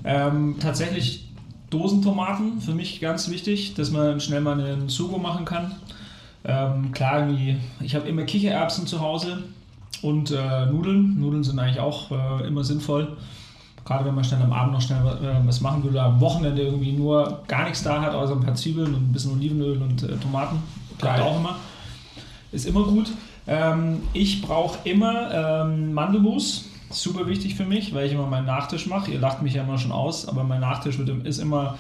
ähm, 0.05 0.57
tatsächlich 0.59 1.29
Dosentomaten, 1.71 2.61
für 2.61 2.75
mich 2.75 3.01
ganz 3.01 3.31
wichtig, 3.31 3.75
dass 3.75 3.91
man 3.91 4.21
schnell 4.21 4.41
mal 4.41 4.61
einen 4.61 4.89
Sugo 4.89 5.19
machen 5.19 5.45
kann. 5.45 5.73
Ähm, 6.45 6.93
klar, 6.93 7.21
irgendwie, 7.21 7.57
ich 7.81 7.95
habe 7.95 8.09
immer 8.09 8.23
Kichererbsen 8.23 8.87
zu 8.87 9.01
Hause 9.01 9.45
und 10.03 10.31
äh, 10.31 10.67
Nudeln. 10.67 11.21
Nudeln 11.21 11.45
sind 11.45 11.59
eigentlich 11.59 11.81
auch 11.81 12.11
äh, 12.11 12.47
immer 12.47 12.65
sinnvoll. 12.65 13.17
Gerade 13.85 14.07
wenn 14.07 14.15
man 14.15 14.25
schnell 14.25 14.43
am 14.43 14.53
Abend 14.53 14.73
noch 14.73 14.81
schnell 14.81 15.01
äh, 15.01 15.47
was 15.47 15.61
machen 15.61 15.83
will 15.85 15.91
oder 15.91 16.05
am 16.05 16.21
Wochenende 16.21 16.63
irgendwie 16.63 16.93
nur 16.93 17.43
gar 17.47 17.65
nichts 17.65 17.83
da 17.83 18.01
hat, 18.01 18.15
außer 18.15 18.33
ein 18.35 18.41
paar 18.41 18.55
Zwiebeln 18.55 18.95
und 18.95 19.11
ein 19.11 19.13
bisschen 19.13 19.33
Olivenöl 19.33 19.81
und 19.83 20.03
äh, 20.03 20.17
Tomaten. 20.17 20.63
Klappt 20.99 21.21
auch 21.21 21.37
immer. 21.37 21.57
Ist 22.51 22.67
immer 22.67 22.85
gut. 22.85 23.13
Ähm, 23.47 24.01
ich 24.13 24.41
brauche 24.41 24.79
immer 24.89 25.65
ähm, 25.65 25.93
Mandelmus. 25.93 26.71
Super 26.91 27.27
wichtig 27.27 27.57
für 27.57 27.65
mich, 27.65 27.93
weil 27.93 28.07
ich 28.07 28.13
immer 28.13 28.27
meinen 28.27 28.47
Nachtisch 28.47 28.87
mache. 28.87 29.11
Ihr 29.11 29.19
lacht 29.19 29.43
mich 29.43 29.55
ja 29.55 29.65
immer 29.65 29.79
schon 29.79 29.93
aus, 29.93 30.29
aber 30.29 30.45
mein 30.45 30.61
Nachtisch 30.61 30.99
wird, 30.99 31.09
ist 31.27 31.39
immer 31.39 31.77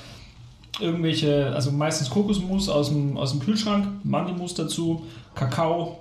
irgendwelche, 0.80 1.52
also 1.54 1.70
meistens 1.70 2.10
Kokosmus 2.10 2.68
aus 2.68 2.88
dem, 2.88 3.16
aus 3.16 3.30
dem 3.30 3.40
Kühlschrank, 3.40 3.86
Mandelmus 4.02 4.54
dazu, 4.54 5.06
Kakao, 5.34 6.00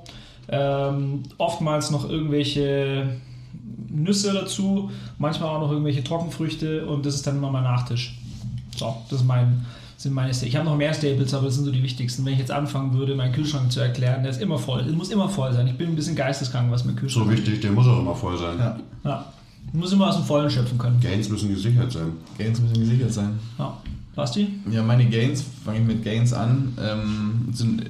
ähm, 0.50 1.24
oftmals 1.38 1.92
noch 1.92 2.10
irgendwelche 2.10 3.18
Nüsse 3.94 4.34
dazu, 4.34 4.92
manchmal 5.18 5.50
auch 5.50 5.62
noch 5.62 5.72
irgendwelche 5.72 6.04
Trockenfrüchte 6.04 6.86
und 6.86 7.06
das 7.06 7.16
ist 7.16 7.28
dann 7.28 7.38
immer 7.38 7.52
mein 7.52 7.64
Nachtisch. 7.64 8.18
So, 8.76 8.96
das 9.10 9.22
ist 9.22 9.28
mein, 9.28 9.66
sind 9.98 10.14
meine 10.14 10.34
Staples. 10.34 10.50
Ich 10.50 10.56
habe 10.56 10.66
noch 10.66 10.76
mehr 10.76 10.94
Staples, 10.94 11.34
aber 11.34 11.46
das 11.46 11.56
sind 11.56 11.66
so 11.66 11.72
die 11.72 11.84
wichtigsten. 11.84 12.26
Wenn 12.26 12.34
ich 12.34 12.40
jetzt 12.40 12.52
anfangen 12.52 12.94
würde, 12.94 13.16
meinen 13.16 13.34
Kühlschrank 13.34 13.72
zu 13.72 13.80
erklären, 13.80 14.24
der 14.24 14.32
ist 14.32 14.42
immer 14.42 14.58
voll. 14.58 14.82
Es 14.82 14.94
muss 14.94 15.10
immer 15.10 15.30
voll 15.30 15.54
sein. 15.54 15.68
Ich 15.68 15.78
bin 15.78 15.90
ein 15.90 15.96
bisschen 15.96 16.16
geisteskrank, 16.16 16.72
was 16.72 16.86
mein 16.86 16.96
Kühlschrank 16.96 17.28
So 17.28 17.32
wichtig, 17.32 17.62
der 17.62 17.72
muss 17.72 17.88
auch 17.88 18.00
immer 18.00 18.16
voll 18.16 18.38
sein. 18.38 18.58
Ja. 18.58 18.80
Ja. 19.04 19.26
Ich 19.68 19.80
muss 19.80 19.92
immer 19.92 20.10
aus 20.10 20.18
dem 20.18 20.26
Vollen 20.26 20.50
schöpfen 20.50 20.78
können. 20.78 21.00
Gains 21.00 21.30
müssen 21.30 21.50
gesichert 21.50 21.92
sein. 21.92 22.12
Gains 22.38 22.60
müssen 22.60 22.80
gesichert 22.80 23.14
sein. 23.14 23.40
Ja. 23.58 23.78
Basti? 24.16 24.48
Ja, 24.70 24.84
meine 24.84 25.10
Gains, 25.10 25.44
fange 25.66 25.80
ich 25.80 25.86
mit 25.86 26.04
Gains 26.04 26.34
an, 26.34 26.78
ähm, 26.80 27.50
sind 27.52 27.90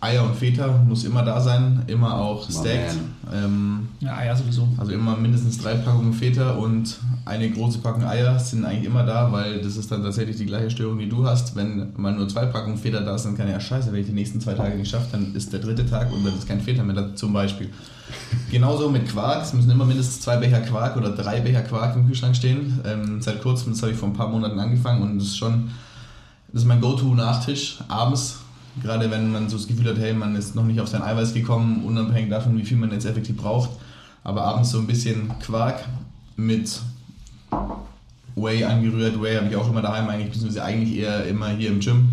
Eier 0.00 0.22
und 0.22 0.36
Feta, 0.36 0.68
muss 0.86 1.02
immer 1.04 1.22
da 1.24 1.40
sein, 1.40 1.82
immer 1.88 2.14
auch 2.14 2.48
stacked. 2.48 2.96
Ähm, 3.34 3.88
Ja, 3.98 4.16
Eier 4.16 4.36
sowieso. 4.36 4.68
also 4.76 4.92
immer 4.92 5.16
mindestens 5.16 5.58
drei 5.58 5.74
Packungen 5.74 6.12
Feta 6.12 6.52
und 6.52 6.98
eine 7.24 7.50
große 7.50 7.78
Packung 7.80 8.04
Eier 8.04 8.38
sind 8.38 8.64
eigentlich 8.64 8.84
immer 8.84 9.04
da, 9.04 9.32
weil 9.32 9.60
das 9.60 9.76
ist 9.76 9.90
dann 9.90 10.02
tatsächlich 10.04 10.36
die 10.36 10.46
gleiche 10.46 10.70
Störung, 10.70 10.98
die 10.98 11.08
du 11.08 11.26
hast. 11.26 11.56
Wenn 11.56 11.92
mal 11.96 12.14
nur 12.14 12.28
zwei 12.28 12.46
Packungen 12.46 12.78
Feta 12.78 13.00
da 13.00 13.18
sind, 13.18 13.32
dann 13.38 13.46
kann 13.46 13.52
ja 13.52 13.60
scheiße, 13.60 13.92
wenn 13.92 14.00
ich 14.00 14.06
die 14.06 14.12
nächsten 14.12 14.40
zwei 14.40 14.54
Tage 14.54 14.76
nicht 14.76 14.88
schaffe, 14.90 15.08
dann 15.10 15.34
ist 15.34 15.52
der 15.52 15.60
dritte 15.60 15.84
Tag 15.84 16.12
und 16.12 16.24
dann 16.24 16.34
ist 16.38 16.46
kein 16.46 16.60
Feta 16.60 16.84
mehr 16.84 16.94
da, 16.94 17.14
zum 17.16 17.32
Beispiel. 17.32 17.68
Genauso 18.50 18.88
mit 18.88 19.08
Quark, 19.08 19.42
es 19.42 19.52
müssen 19.52 19.70
immer 19.70 19.84
mindestens 19.84 20.20
zwei 20.20 20.36
Becher 20.36 20.60
Quark 20.60 20.96
oder 20.96 21.10
drei 21.10 21.40
Becher 21.40 21.62
Quark 21.62 21.96
im 21.96 22.06
Kühlschrank 22.06 22.36
stehen. 22.36 22.80
Ähm, 22.86 23.20
seit 23.20 23.42
kurzem, 23.42 23.72
das 23.72 23.82
habe 23.82 23.92
ich 23.92 23.98
vor 23.98 24.08
ein 24.08 24.14
paar 24.14 24.28
Monaten 24.28 24.58
angefangen 24.60 25.02
und 25.02 25.18
das 25.18 25.26
ist 25.28 25.38
schon, 25.38 25.70
das 26.52 26.62
ist 26.62 26.68
mein 26.68 26.80
Go-To-Nachtisch 26.80 27.78
abends. 27.88 28.38
Gerade 28.82 29.10
wenn 29.10 29.32
man 29.32 29.48
so 29.48 29.56
das 29.56 29.66
Gefühl 29.66 29.88
hat, 29.88 29.98
hey, 29.98 30.12
man 30.12 30.34
ist 30.36 30.54
noch 30.54 30.64
nicht 30.64 30.80
auf 30.80 30.88
sein 30.88 31.02
Eiweiß 31.02 31.34
gekommen, 31.34 31.84
unabhängig 31.84 32.30
davon, 32.30 32.56
wie 32.56 32.64
viel 32.64 32.76
man 32.76 32.90
jetzt 32.90 33.04
effektiv 33.04 33.36
braucht. 33.36 33.70
Aber 34.24 34.42
abends 34.42 34.70
so 34.70 34.78
ein 34.78 34.86
bisschen 34.86 35.30
Quark 35.40 35.84
mit 36.36 36.80
Whey 38.36 38.64
angerührt. 38.64 39.20
Whey 39.20 39.36
habe 39.36 39.48
ich 39.48 39.56
auch 39.56 39.68
immer 39.68 39.82
daheim 39.82 40.08
eigentlich, 40.08 40.30
beziehungsweise 40.30 40.64
eigentlich 40.64 40.98
eher 40.98 41.26
immer 41.26 41.48
hier 41.48 41.70
im 41.70 41.80
Gym. 41.80 42.10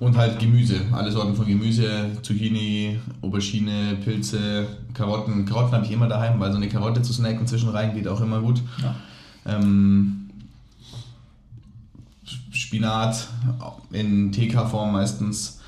Und 0.00 0.16
halt 0.16 0.38
Gemüse, 0.38 0.80
alle 0.92 1.10
Sorten 1.10 1.34
von 1.34 1.46
Gemüse, 1.46 2.06
Zucchini, 2.22 3.00
Aubergine, 3.20 3.96
Pilze, 4.04 4.66
Karotten. 4.94 5.44
Karotten 5.44 5.72
habe 5.72 5.84
ich 5.84 5.90
immer 5.90 6.06
daheim, 6.06 6.38
weil 6.38 6.52
so 6.52 6.56
eine 6.56 6.68
Karotte 6.68 7.02
zu 7.02 7.12
snacken 7.12 7.46
zwischen 7.46 7.70
rein 7.70 7.94
geht 7.94 8.06
auch 8.06 8.20
immer 8.20 8.40
gut. 8.40 8.62
Ja. 8.80 8.94
Ähm, 9.46 10.27
Spinat 12.68 13.28
in 13.92 14.30
TK-Form 14.30 14.92
meistens. 14.92 15.58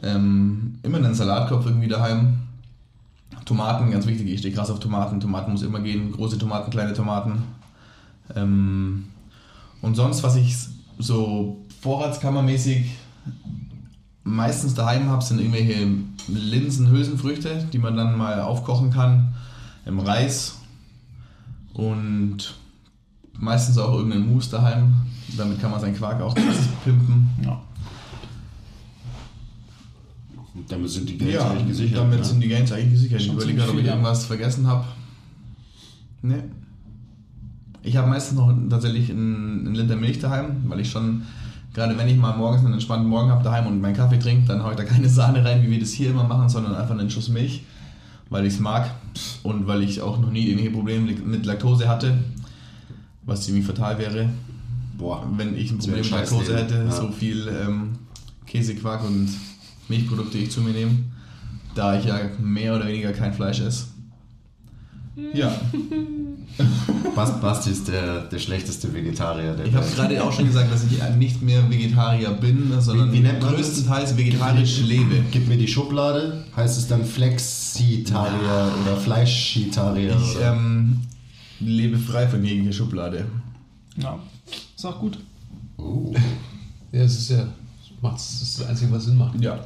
Ähm, 0.00 0.78
immer 0.84 0.98
einen 0.98 1.14
Salatkopf 1.14 1.66
irgendwie 1.66 1.88
daheim. 1.88 2.38
Tomaten, 3.44 3.90
ganz 3.90 4.06
wichtig, 4.06 4.28
ich 4.28 4.38
stehe 4.38 4.54
krass 4.54 4.70
auf 4.70 4.78
Tomaten. 4.78 5.18
Tomaten 5.18 5.50
muss 5.50 5.62
immer 5.62 5.80
gehen. 5.80 6.12
Große 6.12 6.38
Tomaten, 6.38 6.70
kleine 6.70 6.92
Tomaten. 6.92 7.42
Ähm, 8.36 9.08
und 9.82 9.96
sonst, 9.96 10.22
was 10.22 10.36
ich 10.36 10.56
so 11.00 11.58
vorratskammermäßig 11.80 12.88
meistens 14.22 14.74
daheim 14.74 15.08
habe, 15.08 15.24
sind 15.24 15.40
irgendwelche 15.40 15.88
Linsen, 16.28 16.88
Hülsenfrüchte, 16.88 17.66
die 17.72 17.78
man 17.78 17.96
dann 17.96 18.16
mal 18.16 18.42
aufkochen 18.42 18.90
kann. 18.90 19.34
Im 19.86 19.98
Reis 19.98 20.58
und 21.72 22.54
meistens 23.38 23.78
auch 23.78 23.94
irgendeinen 23.94 24.32
Mousse 24.32 24.50
daheim. 24.50 24.94
Damit 25.36 25.60
kann 25.60 25.70
man 25.70 25.80
seinen 25.80 25.96
Quark 25.96 26.20
auch 26.20 26.34
krass 26.34 26.68
pimpen. 26.84 27.28
Ja. 27.44 27.60
Und 30.54 30.70
damit 30.72 30.90
sind 30.90 31.08
die 31.08 31.18
Gains 31.18 31.40
eigentlich 31.40 31.68
gesichert. 31.68 31.98
damit 31.98 32.18
ne? 32.18 32.24
sind 32.24 32.40
die 32.40 32.48
Gains 32.48 32.72
eigentlich 32.72 32.92
gesichert. 32.92 33.20
Ich 33.20 33.32
überlege 33.32 33.58
gerade, 33.58 33.70
ob 33.70 33.78
ich 33.78 33.84
ja. 33.84 33.92
irgendwas 33.92 34.24
vergessen 34.24 34.66
habe. 34.66 34.84
Ne. 36.22 36.44
Ich 37.82 37.96
habe 37.96 38.08
meistens 38.08 38.36
noch 38.36 38.52
tatsächlich 38.68 39.10
einen, 39.10 39.66
einen 39.66 39.74
Liter 39.74 39.96
Milch 39.96 40.18
daheim, 40.18 40.64
weil 40.66 40.80
ich 40.80 40.90
schon, 40.90 41.22
gerade 41.74 41.96
wenn 41.96 42.08
ich 42.08 42.16
mal 42.16 42.36
morgens 42.36 42.64
einen 42.64 42.74
entspannten 42.74 43.08
Morgen 43.08 43.30
habe 43.30 43.44
daheim 43.44 43.66
und 43.68 43.80
meinen 43.80 43.94
Kaffee 43.94 44.18
trinke, 44.18 44.48
dann 44.48 44.64
haue 44.64 44.72
ich 44.72 44.76
da 44.76 44.84
keine 44.84 45.08
Sahne 45.08 45.44
rein, 45.44 45.62
wie 45.62 45.70
wir 45.70 45.78
das 45.78 45.92
hier 45.92 46.10
immer 46.10 46.24
machen, 46.24 46.48
sondern 46.48 46.74
einfach 46.74 46.98
einen 46.98 47.08
Schuss 47.08 47.28
Milch, 47.28 47.62
weil 48.30 48.44
ich 48.46 48.54
es 48.54 48.60
mag 48.60 48.90
und 49.44 49.68
weil 49.68 49.82
ich 49.82 50.00
auch 50.00 50.18
noch 50.18 50.32
nie 50.32 50.46
irgendwelche 50.46 50.72
Probleme 50.72 51.12
mit 51.12 51.46
Laktose 51.46 51.88
hatte, 51.88 52.18
was 53.28 53.42
ziemlich 53.44 53.64
fatal 53.64 53.96
wäre, 53.98 54.28
Boah, 54.96 55.24
wenn 55.36 55.56
ich 55.56 55.70
ein 55.70 55.78
Problem 55.78 56.00
mit 56.00 56.10
Laktose 56.10 56.56
hätte, 56.58 56.74
Ja. 56.74 56.90
so 56.90 57.08
viel 57.12 57.46
ähm, 57.48 57.90
Käse, 58.46 58.74
Quark 58.74 59.04
und 59.04 59.28
Milchprodukte 59.88 60.38
ich 60.38 60.50
zu 60.50 60.60
mir 60.60 60.72
nehme, 60.72 60.90
da 61.76 61.96
ich 61.96 62.04
ja 62.06 62.18
mehr 62.42 62.74
oder 62.74 62.88
weniger 62.88 63.12
kein 63.12 63.32
Fleisch 63.32 63.60
esse. 63.60 63.84
Ja, 65.34 65.52
Bast, 67.14 67.40
Basti 67.40 67.70
ist 67.70 67.86
der, 67.88 68.22
der 68.22 68.38
schlechteste 68.38 68.92
Vegetarier 68.92 69.54
der 69.54 69.66
ich 69.66 69.74
habe 69.74 69.86
gerade 69.94 70.22
auch 70.22 70.32
schon 70.32 70.46
gesagt, 70.46 70.72
dass 70.72 70.84
ich 70.84 71.00
nicht 71.16 71.42
mehr 71.42 71.68
Vegetarier 71.70 72.30
bin, 72.30 72.72
sondern 72.80 73.12
Wie- 73.12 73.22
wie 73.24 73.38
größtenteils 73.40 74.16
vegetarisch 74.16 74.80
lebe. 74.82 75.22
Gib 75.30 75.48
mir 75.48 75.56
die 75.56 75.68
Schublade, 75.68 76.44
heißt 76.56 76.78
es 76.78 76.86
dann 76.88 77.04
Flexitarier 77.04 78.72
oder 78.82 78.96
Fleischitarier? 78.96 80.16
Ich 80.20 80.36
ähm, 80.42 81.00
lebe 81.60 81.98
frei 81.98 82.26
von 82.28 82.44
jeglicher 82.44 82.72
Schublade. 82.72 83.26
ja. 83.96 84.18
Ist 84.76 84.86
auch 84.86 85.00
gut. 85.00 85.18
Oh. 85.76 86.14
Ja, 86.92 87.02
das 87.02 87.18
ist 87.18 87.30
ja, 87.30 87.48
das 88.02 88.42
ist 88.42 88.60
das 88.60 88.68
Einzige, 88.68 88.92
was 88.92 89.04
Sinn 89.04 89.18
macht. 89.18 89.40
Ja. 89.40 89.58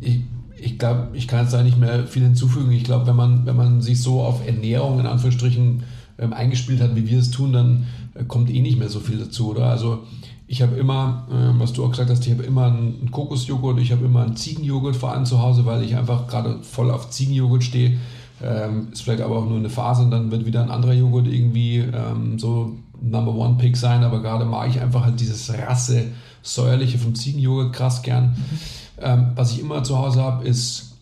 Ich, 0.00 0.20
ich 0.60 0.78
glaube, 0.78 1.08
ich 1.14 1.28
kann 1.28 1.42
jetzt 1.42 1.54
da 1.54 1.62
nicht 1.62 1.78
mehr 1.78 2.06
viel 2.06 2.22
hinzufügen. 2.22 2.72
Ich 2.72 2.84
glaube, 2.84 3.06
wenn 3.06 3.16
man, 3.16 3.46
wenn 3.46 3.56
man 3.56 3.80
sich 3.80 4.02
so 4.02 4.20
auf 4.20 4.46
Ernährung 4.46 4.98
in 5.00 5.06
Anführungsstrichen 5.06 5.84
ähm, 6.18 6.32
eingespielt 6.32 6.80
hat, 6.80 6.96
wie 6.96 7.08
wir 7.08 7.18
es 7.18 7.30
tun, 7.30 7.52
dann 7.52 7.86
äh, 8.14 8.24
kommt 8.24 8.50
eh 8.50 8.60
nicht 8.60 8.78
mehr 8.78 8.88
so 8.88 9.00
viel 9.00 9.18
dazu, 9.18 9.50
oder? 9.50 9.66
Also 9.66 10.04
ich 10.46 10.60
habe 10.60 10.76
immer, 10.76 11.26
äh, 11.30 11.58
was 11.60 11.72
du 11.72 11.84
auch 11.84 11.90
gesagt 11.90 12.10
hast, 12.10 12.26
ich 12.26 12.32
habe 12.32 12.42
immer 12.42 12.66
einen 12.66 13.10
Kokosjoghurt, 13.10 13.80
ich 13.80 13.92
habe 13.92 14.04
immer 14.04 14.22
einen 14.22 14.36
Ziegenjoghurt 14.36 14.96
vor 14.96 15.12
allem 15.12 15.24
zu 15.24 15.40
Hause, 15.40 15.64
weil 15.66 15.82
ich 15.82 15.96
einfach 15.96 16.26
gerade 16.26 16.62
voll 16.62 16.90
auf 16.90 17.10
Ziegenjoghurt 17.10 17.64
stehe. 17.64 17.98
Ähm, 18.42 18.88
ist 18.92 19.02
vielleicht 19.02 19.22
aber 19.22 19.38
auch 19.38 19.46
nur 19.46 19.58
eine 19.58 19.70
Phase 19.70 20.02
und 20.02 20.10
dann 20.10 20.30
wird 20.30 20.46
wieder 20.46 20.62
ein 20.62 20.70
anderer 20.70 20.94
Joghurt 20.94 21.26
irgendwie 21.26 21.78
ähm, 21.78 22.38
so 22.38 22.76
Number 23.00 23.34
One 23.34 23.56
Pick 23.58 23.76
sein, 23.76 24.04
aber 24.04 24.20
gerade 24.20 24.44
mag 24.44 24.68
ich 24.68 24.80
einfach 24.80 25.04
halt 25.04 25.20
dieses 25.20 25.52
Rasse 25.52 26.06
säuerliche 26.42 26.98
vom 26.98 27.14
Ziegenjoghurt 27.14 27.72
krass 27.72 28.02
gern. 28.02 28.30
Mhm. 28.30 28.58
Ähm, 29.00 29.26
was 29.34 29.52
ich 29.52 29.60
immer 29.60 29.82
zu 29.84 29.98
Hause 29.98 30.22
habe, 30.22 30.46
ist 30.46 30.96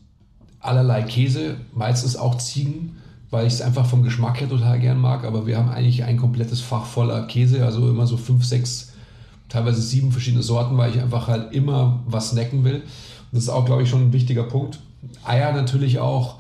allerlei 0.60 1.02
Käse, 1.02 1.56
meistens 1.74 2.16
auch 2.16 2.36
Ziegen, 2.36 2.96
weil 3.30 3.46
ich 3.46 3.54
es 3.54 3.62
einfach 3.62 3.86
vom 3.86 4.02
Geschmack 4.02 4.40
her 4.40 4.48
total 4.48 4.78
gern 4.80 4.98
mag, 4.98 5.24
aber 5.24 5.46
wir 5.46 5.56
haben 5.56 5.70
eigentlich 5.70 6.04
ein 6.04 6.16
komplettes 6.16 6.60
Fach 6.60 6.84
voller 6.84 7.26
Käse, 7.26 7.64
also 7.64 7.88
immer 7.88 8.06
so 8.06 8.16
fünf, 8.16 8.44
sechs, 8.44 8.92
teilweise 9.48 9.80
sieben 9.80 10.12
verschiedene 10.12 10.42
Sorten, 10.42 10.76
weil 10.76 10.90
ich 10.90 11.00
einfach 11.00 11.28
halt 11.28 11.54
immer 11.54 12.00
was 12.06 12.30
snacken 12.30 12.64
will. 12.64 12.82
Das 13.32 13.44
ist 13.44 13.48
auch, 13.48 13.64
glaube 13.64 13.82
ich, 13.82 13.88
schon 13.88 14.08
ein 14.08 14.12
wichtiger 14.12 14.42
Punkt. 14.42 14.80
Eier 15.24 15.52
natürlich 15.52 16.00
auch 16.00 16.39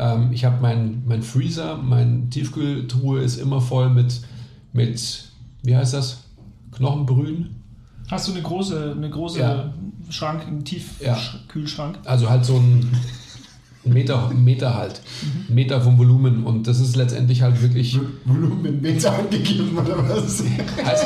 ähm, 0.00 0.32
ich 0.32 0.44
habe 0.44 0.60
meinen 0.62 1.04
mein 1.06 1.22
Freezer, 1.22 1.76
meine 1.76 2.30
Tiefkühltruhe 2.30 3.20
ist 3.20 3.36
immer 3.36 3.60
voll 3.60 3.90
mit, 3.90 4.20
mit 4.72 5.24
wie 5.62 5.76
heißt 5.76 5.94
das? 5.94 6.24
Knochenbrühen. 6.72 7.56
Hast 8.10 8.26
du 8.28 8.32
eine 8.32 8.42
große, 8.42 8.94
eine 8.96 9.10
große 9.10 9.40
ja. 9.40 9.74
Schrank, 10.08 10.46
einen 10.46 10.64
Tiefkühlschrank? 10.64 11.98
Ja. 12.02 12.10
Also 12.10 12.30
halt 12.30 12.44
so 12.44 12.56
ein 12.56 12.90
Meter, 13.84 14.30
Meter 14.30 14.74
halt. 14.74 15.00
Mhm. 15.22 15.54
Meter 15.54 15.80
vom 15.80 15.98
Volumen. 15.98 16.44
Und 16.44 16.66
das 16.66 16.80
ist 16.80 16.96
letztendlich 16.96 17.42
halt 17.42 17.60
wirklich. 17.62 17.98
Volumen 18.24 18.80
Meter 18.80 19.18
angegeben 19.18 19.76
oder 19.78 20.08
was? 20.08 20.42
Heißt, 20.84 21.04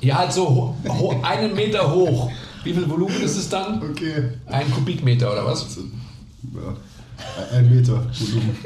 ja, 0.00 0.18
halt 0.18 0.32
so 0.32 0.76
einen 1.22 1.54
Meter 1.54 1.92
hoch. 1.92 2.30
Wie 2.62 2.72
viel 2.72 2.88
Volumen 2.88 3.20
ist 3.22 3.36
es 3.36 3.48
dann? 3.48 3.82
Okay. 3.90 4.30
Ein 4.46 4.70
Kubikmeter 4.70 5.32
oder 5.32 5.46
was? 5.46 5.78
Ja. 6.54 6.76
Ein 7.52 7.74
Meter 7.74 7.92
Volumen. 7.94 8.56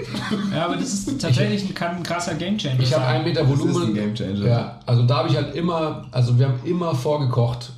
Ja, 0.54 0.66
aber 0.66 0.76
das 0.76 0.92
ist 0.92 1.20
tatsächlich 1.20 1.68
ein, 1.68 1.74
kann 1.74 1.96
ein 1.96 2.02
krasser 2.02 2.34
Gamechanger 2.34 2.80
Ich 2.80 2.94
habe 2.94 3.06
ein 3.06 3.24
Meter 3.24 3.48
Volumen. 3.48 3.74
Das 3.74 3.82
ist 3.82 3.88
ein 3.88 3.94
Gamechanger. 3.94 4.46
Ja, 4.46 4.80
also 4.86 5.02
da 5.04 5.18
habe 5.18 5.28
ich 5.28 5.36
halt 5.36 5.54
immer, 5.54 6.06
also 6.10 6.38
wir 6.38 6.48
haben 6.48 6.60
immer 6.64 6.94
vorgekocht. 6.94 7.72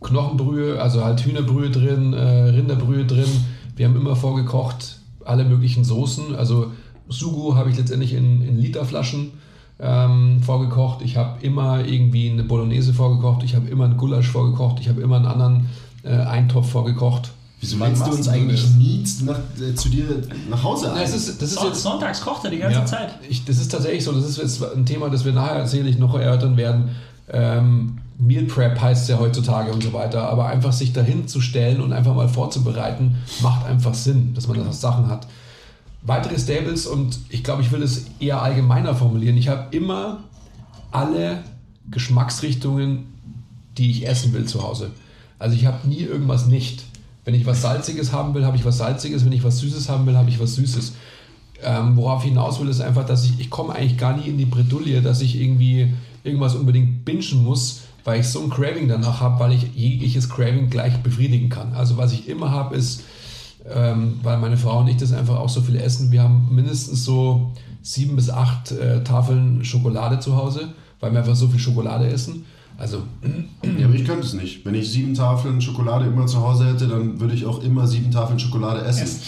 Knochenbrühe, 0.00 0.80
also 0.80 1.04
halt 1.04 1.20
Hühnerbrühe 1.24 1.70
drin, 1.70 2.12
äh, 2.12 2.20
Rinderbrühe 2.20 3.04
drin. 3.04 3.28
Wir 3.76 3.86
haben 3.86 3.96
immer 3.96 4.16
vorgekocht, 4.16 4.98
alle 5.24 5.44
möglichen 5.44 5.84
Soßen. 5.84 6.34
Also 6.34 6.72
Sugo 7.08 7.56
habe 7.56 7.70
ich 7.70 7.76
letztendlich 7.76 8.14
in, 8.14 8.42
in 8.42 8.58
Literflaschen 8.58 9.32
ähm, 9.80 10.42
vorgekocht. 10.42 11.02
Ich 11.02 11.16
habe 11.16 11.44
immer 11.44 11.84
irgendwie 11.84 12.30
eine 12.30 12.44
Bolognese 12.44 12.92
vorgekocht. 12.92 13.42
Ich 13.44 13.54
habe 13.54 13.68
immer 13.68 13.84
einen 13.84 13.96
Gulasch 13.96 14.28
vorgekocht. 14.28 14.80
Ich 14.80 14.88
habe 14.88 15.00
immer 15.00 15.16
einen 15.16 15.26
anderen 15.26 15.68
äh, 16.04 16.10
Eintopf 16.10 16.70
vorgekocht. 16.70 17.32
Wieso 17.62 17.78
lädst 17.78 18.04
du 18.04 18.10
uns 18.10 18.26
eigentlich 18.26 18.68
nie 18.76 19.04
nach, 19.24 19.38
äh, 19.60 19.72
zu 19.76 19.88
dir 19.88 20.20
nach 20.50 20.64
Hause 20.64 20.92
ein? 20.92 21.00
das 21.00 21.14
ist, 21.14 21.40
das 21.40 21.52
ist 21.52 21.62
jetzt, 21.62 21.80
Sonntags 21.80 22.20
kocht 22.20 22.44
er 22.44 22.50
die 22.50 22.58
ganze 22.58 22.80
ja, 22.80 22.84
Zeit. 22.84 23.14
Ich, 23.28 23.44
das 23.44 23.58
ist 23.58 23.70
tatsächlich 23.70 24.02
so. 24.02 24.10
Das 24.10 24.24
ist 24.24 24.36
jetzt 24.36 24.64
ein 24.74 24.84
Thema, 24.84 25.08
das 25.10 25.24
wir 25.24 25.32
nachher 25.32 25.64
sicherlich 25.68 25.96
noch 25.96 26.12
erörtern 26.16 26.56
werden. 26.56 26.90
Ähm, 27.30 27.98
Meal 28.18 28.46
Prep 28.46 28.80
heißt 28.80 29.04
es 29.04 29.08
ja 29.08 29.20
heutzutage 29.20 29.70
und 29.70 29.80
so 29.80 29.92
weiter. 29.92 30.28
Aber 30.28 30.46
einfach 30.46 30.72
sich 30.72 30.92
dahin 30.92 31.28
zu 31.28 31.40
stellen 31.40 31.80
und 31.80 31.92
einfach 31.92 32.16
mal 32.16 32.28
vorzubereiten, 32.28 33.14
macht 33.42 33.64
einfach 33.64 33.94
Sinn, 33.94 34.34
dass 34.34 34.48
man 34.48 34.58
da 34.58 34.72
Sachen 34.72 35.06
hat. 35.06 35.28
Weitere 36.02 36.36
Stables 36.40 36.88
und 36.88 37.16
ich 37.28 37.44
glaube, 37.44 37.62
ich 37.62 37.70
will 37.70 37.84
es 37.84 38.06
eher 38.18 38.42
allgemeiner 38.42 38.96
formulieren. 38.96 39.36
Ich 39.36 39.46
habe 39.46 39.68
immer 39.70 40.24
alle 40.90 41.44
Geschmacksrichtungen, 41.92 43.06
die 43.78 43.92
ich 43.92 44.08
essen 44.08 44.32
will 44.32 44.46
zu 44.46 44.64
Hause. 44.64 44.90
Also 45.38 45.54
ich 45.54 45.64
habe 45.64 45.86
nie 45.86 46.00
irgendwas 46.00 46.46
nicht. 46.46 46.86
Wenn 47.24 47.34
ich 47.34 47.46
was 47.46 47.62
Salziges 47.62 48.12
haben 48.12 48.34
will, 48.34 48.44
habe 48.44 48.56
ich 48.56 48.64
was 48.64 48.78
Salziges. 48.78 49.24
Wenn 49.24 49.32
ich 49.32 49.44
was 49.44 49.58
Süßes 49.58 49.88
haben 49.88 50.06
will, 50.06 50.16
habe 50.16 50.28
ich 50.28 50.40
was 50.40 50.54
Süßes. 50.56 50.94
Ähm, 51.64 51.96
worauf 51.96 52.22
ich 52.22 52.30
hinaus 52.30 52.60
will, 52.60 52.68
ist 52.68 52.80
einfach, 52.80 53.06
dass 53.06 53.24
ich, 53.24 53.38
ich 53.38 53.50
komme 53.50 53.74
eigentlich 53.74 53.96
gar 53.96 54.16
nie 54.16 54.28
in 54.28 54.38
die 54.38 54.46
Bredouille, 54.46 55.00
dass 55.00 55.20
ich 55.20 55.40
irgendwie 55.40 55.92
irgendwas 56.24 56.56
unbedingt 56.56 57.04
bingen 57.04 57.44
muss, 57.44 57.82
weil 58.04 58.20
ich 58.20 58.28
so 58.28 58.42
ein 58.42 58.50
Craving 58.50 58.88
danach 58.88 59.20
habe, 59.20 59.38
weil 59.38 59.52
ich 59.52 59.72
jegliches 59.74 60.28
Craving 60.28 60.70
gleich 60.70 60.96
befriedigen 60.98 61.48
kann. 61.48 61.72
Also 61.74 61.96
was 61.96 62.12
ich 62.12 62.28
immer 62.28 62.50
habe, 62.50 62.76
ist, 62.76 63.04
ähm, 63.72 64.18
weil 64.22 64.38
meine 64.38 64.56
Frau 64.56 64.80
und 64.80 64.88
ich 64.88 64.96
das 64.96 65.12
einfach 65.12 65.38
auch 65.38 65.48
so 65.48 65.60
viel 65.60 65.76
essen, 65.76 66.10
wir 66.10 66.22
haben 66.22 66.48
mindestens 66.52 67.04
so 67.04 67.52
sieben 67.80 68.16
bis 68.16 68.30
acht 68.30 68.72
äh, 68.72 69.04
Tafeln 69.04 69.64
Schokolade 69.64 70.18
zu 70.18 70.36
Hause, 70.36 70.72
weil 70.98 71.12
wir 71.12 71.20
einfach 71.20 71.36
so 71.36 71.48
viel 71.48 71.60
Schokolade 71.60 72.08
essen. 72.08 72.44
Also. 72.82 73.04
Ja, 73.78 73.86
aber 73.86 73.94
ich 73.94 74.04
könnte 74.04 74.26
es 74.26 74.32
nicht. 74.32 74.66
Wenn 74.66 74.74
ich 74.74 74.90
sieben 74.90 75.14
Tafeln 75.14 75.60
Schokolade 75.60 76.06
immer 76.06 76.26
zu 76.26 76.42
Hause 76.42 76.66
hätte, 76.66 76.88
dann 76.88 77.20
würde 77.20 77.32
ich 77.32 77.46
auch 77.46 77.62
immer 77.62 77.86
sieben 77.86 78.10
Tafeln 78.10 78.40
Schokolade 78.40 78.84
essen. 78.84 79.06
Yes. 79.06 79.20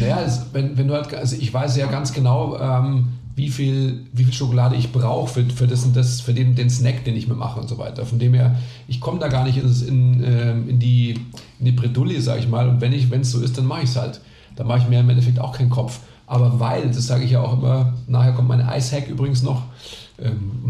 naja, 0.00 0.20
es, 0.24 0.46
wenn, 0.52 0.78
wenn 0.78 0.86
du 0.86 0.94
halt, 0.94 1.12
also 1.12 1.34
ich 1.34 1.52
weiß 1.52 1.76
ja 1.78 1.88
ganz 1.88 2.12
genau, 2.12 2.56
ähm, 2.60 3.08
wie 3.34 3.48
viel, 3.48 4.06
wie 4.12 4.22
viel 4.22 4.32
Schokolade 4.32 4.76
ich 4.76 4.92
brauche 4.92 5.32
für, 5.32 5.44
für, 5.50 5.66
das 5.66 5.84
und 5.84 5.96
das, 5.96 6.20
für 6.20 6.32
den, 6.32 6.54
den 6.54 6.70
Snack, 6.70 7.04
den 7.04 7.16
ich 7.16 7.26
mir 7.26 7.34
mache 7.34 7.58
und 7.58 7.68
so 7.68 7.76
weiter. 7.76 8.06
Von 8.06 8.20
dem 8.20 8.34
her, 8.34 8.54
ich 8.86 9.00
komme 9.00 9.18
da 9.18 9.26
gar 9.26 9.44
nicht 9.44 9.56
in, 9.56 9.88
in, 9.88 10.24
ähm, 10.24 10.68
in, 10.68 10.78
die, 10.78 11.18
in 11.58 11.64
die 11.64 11.72
Bredouille, 11.72 12.20
sag 12.20 12.38
ich 12.38 12.48
mal. 12.48 12.68
Und 12.68 12.80
wenn 12.80 12.92
es 12.92 13.32
so 13.32 13.40
ist, 13.40 13.58
dann 13.58 13.66
mache 13.66 13.82
ich 13.82 13.90
es 13.90 13.96
halt. 13.96 14.20
Da 14.54 14.62
mache 14.62 14.78
ich 14.78 14.88
mir 14.88 15.00
im 15.00 15.10
Endeffekt 15.10 15.40
auch 15.40 15.58
keinen 15.58 15.70
Kopf. 15.70 15.98
Aber 16.28 16.60
weil, 16.60 16.86
das 16.86 17.08
sage 17.08 17.24
ich 17.24 17.32
ja 17.32 17.40
auch 17.40 17.58
immer, 17.58 17.94
nachher 18.06 18.32
kommt 18.32 18.46
meine 18.46 18.68
Eishack 18.68 19.08
übrigens 19.08 19.42
noch, 19.42 19.64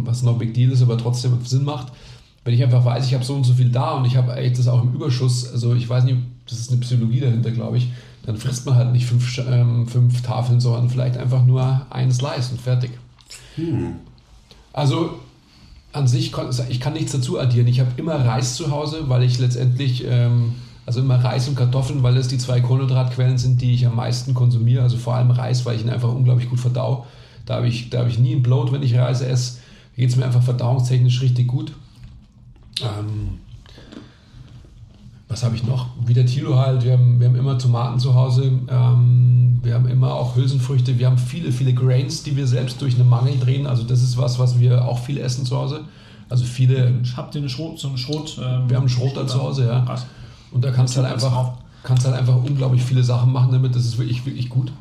was 0.05 0.23
no 0.23 0.35
big 0.35 0.55
deal 0.55 0.71
ist, 0.73 0.83
aber 0.83 0.99
trotzdem 0.99 1.39
Sinn 1.45 1.65
macht. 1.65 1.93
Wenn 2.45 2.55
ich 2.55 2.63
einfach 2.63 2.85
weiß, 2.85 3.07
ich 3.07 3.15
habe 3.15 3.25
so 3.25 3.35
und 3.35 3.45
so 3.45 3.55
viel 3.55 3.71
da 3.71 3.93
und 3.93 4.05
ich 4.05 4.17
habe 4.17 4.35
das 4.35 4.67
auch 4.67 4.83
im 4.83 4.95
Überschuss, 4.95 5.51
also 5.53 5.75
ich 5.75 5.89
weiß 5.89 6.05
nicht, 6.05 6.19
das 6.49 6.59
ist 6.59 6.71
eine 6.71 6.81
Psychologie 6.81 7.21
dahinter, 7.21 7.53
glaube 7.53 7.79
ich, 7.79 7.89
dann 8.25 8.37
frisst 8.37 8.67
man 8.67 8.75
halt 8.75 8.93
nicht 8.93 9.07
fünf, 9.07 9.39
ähm, 9.49 9.87
fünf 9.87 10.23
Tafeln, 10.23 10.61
sondern 10.61 10.91
vielleicht 10.91 11.17
einfach 11.17 11.45
nur 11.45 11.87
ein 11.91 12.13
Slice 12.13 12.53
und 12.53 12.61
fertig. 12.61 12.91
Hm. 13.57 13.97
Also 14.73 15.19
an 15.93 16.07
sich, 16.07 16.33
ich 16.69 16.81
kann 16.81 16.93
nichts 16.95 17.13
dazu 17.13 17.39
addieren. 17.39 17.67
Ich 17.67 17.81
habe 17.81 17.91
immer 17.97 18.15
Reis 18.15 18.57
zu 18.57 18.71
Hause, 18.71 19.09
weil 19.09 19.23
ich 19.23 19.39
letztendlich, 19.39 20.05
ähm, 20.09 20.55
also 20.87 21.01
immer 21.01 21.23
Reis 21.23 21.49
und 21.49 21.57
Kartoffeln, 21.57 22.03
weil 22.03 22.17
es 22.17 22.29
die 22.29 22.39
zwei 22.39 22.61
Kohlenhydratquellen 22.61 23.39
sind, 23.39 23.61
die 23.61 23.75
ich 23.75 23.87
am 23.87 23.97
meisten 23.97 24.35
konsumiere. 24.35 24.83
Also 24.83 24.97
vor 24.97 25.15
allem 25.15 25.31
Reis, 25.31 25.67
weil 25.67 25.77
ich 25.77 25.83
ihn 25.83 25.91
einfach 25.91 26.13
unglaublich 26.13 26.49
gut 26.49 26.61
verdau. 26.61 27.07
Da 27.47 27.57
habe 27.57 27.69
ich, 27.69 27.91
hab 27.95 28.07
ich 28.09 28.19
nie 28.19 28.33
einen 28.33 28.43
Bloat, 28.43 28.73
wenn 28.73 28.83
ich 28.83 28.97
Reis 28.97 29.21
esse. 29.21 29.59
Da 29.95 30.03
geht 30.03 30.11
es 30.11 30.17
mir 30.17 30.25
einfach 30.25 30.43
verdauungstechnisch 30.43 31.21
richtig 31.21 31.49
gut. 31.49 31.73
Ähm, 32.81 33.39
was 35.29 35.43
habe 35.43 35.57
ich 35.57 35.65
noch? 35.65 35.87
Wie 36.05 36.15
der 36.15 36.27
Tilo 36.27 36.57
halt, 36.57 36.85
wir 36.85 36.93
haben, 36.93 37.19
wir 37.19 37.29
haben 37.29 37.37
immer 37.37 37.59
Tomaten 37.59 37.99
zu 37.99 38.15
Hause, 38.15 38.53
ähm, 38.69 39.61
wir 39.63 39.75
haben 39.75 39.89
immer 39.89 40.15
auch 40.15 40.37
Hülsenfrüchte, 40.37 40.99
wir 40.99 41.07
haben 41.07 41.19
viele, 41.19 41.53
viele 41.53 41.73
Grains, 41.73 42.23
die 42.23 42.37
wir 42.37 42.47
selbst 42.47 42.83
durch 42.83 42.97
einen 42.97 43.09
Mangel 43.09 43.39
drehen. 43.39 43.67
Also 43.67 43.83
das 43.83 44.03
ist 44.03 44.19
was, 44.19 44.39
was 44.39 44.61
wir 44.61 44.85
auch 44.85 44.99
viel 44.99 45.19
essen 45.19 45.47
zu 45.47 45.57
Hause. 45.57 45.85
Also 46.29 46.45
viele. 46.45 47.01
Habt 47.17 47.35
ihr 47.35 47.41
eine 47.41 47.49
Schrot, 47.49 47.79
so 47.79 47.89
einen 47.89 47.99
Schrot? 47.99 48.39
Ähm, 48.39 48.69
wir 48.69 48.77
haben 48.77 48.85
einen 48.85 48.89
Schroter 48.89 49.27
zu 49.27 49.43
Hause, 49.43 49.67
ja. 49.67 49.81
Krass. 49.81 50.07
Und 50.51 50.65
da 50.65 50.71
kannst 50.71 50.97
du 50.97 51.03
halt 51.03 51.13
einfach, 51.13 51.53
kannst 51.83 52.05
halt 52.05 52.15
einfach 52.15 52.37
unglaublich 52.37 52.83
viele 52.83 53.03
Sachen 53.03 53.33
machen 53.33 53.53
damit. 53.53 53.75
Das 53.75 53.85
ist 53.85 53.99
wirklich, 53.99 54.25
wirklich 54.27 54.49
gut. 54.49 54.73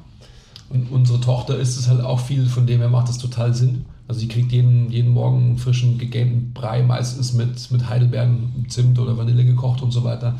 Und 0.73 0.91
unsere 0.91 1.19
Tochter 1.19 1.57
isst 1.57 1.77
es 1.77 1.87
halt 1.87 2.01
auch 2.01 2.19
viel, 2.19 2.45
von 2.45 2.65
dem 2.65 2.79
her 2.79 2.89
macht 2.89 3.09
das 3.09 3.17
total 3.17 3.53
Sinn. 3.53 3.85
Also 4.07 4.19
sie 4.21 4.27
kriegt 4.27 4.51
jeden, 4.51 4.91
jeden 4.91 5.11
Morgen 5.11 5.57
frischen 5.57 5.97
gegamten 5.97 6.53
Brei, 6.53 6.83
meistens 6.83 7.33
mit, 7.33 7.71
mit 7.71 7.89
Heidelbeeren, 7.89 8.65
Zimt 8.67 8.99
oder 8.99 9.17
Vanille 9.17 9.45
gekocht 9.45 9.81
und 9.81 9.91
so 9.91 10.03
weiter. 10.03 10.37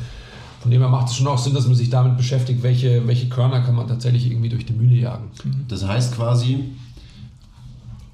Von 0.60 0.70
dem 0.70 0.80
her 0.80 0.90
macht 0.90 1.08
es 1.08 1.16
schon 1.16 1.26
auch 1.26 1.38
Sinn, 1.38 1.54
dass 1.54 1.66
man 1.66 1.74
sich 1.74 1.90
damit 1.90 2.16
beschäftigt, 2.16 2.62
welche, 2.62 3.06
welche 3.06 3.28
Körner 3.28 3.62
kann 3.62 3.74
man 3.74 3.88
tatsächlich 3.88 4.30
irgendwie 4.30 4.48
durch 4.48 4.64
die 4.64 4.74
Mühle 4.74 4.94
jagen. 4.94 5.24
Das 5.68 5.86
heißt 5.86 6.14
quasi, 6.14 6.70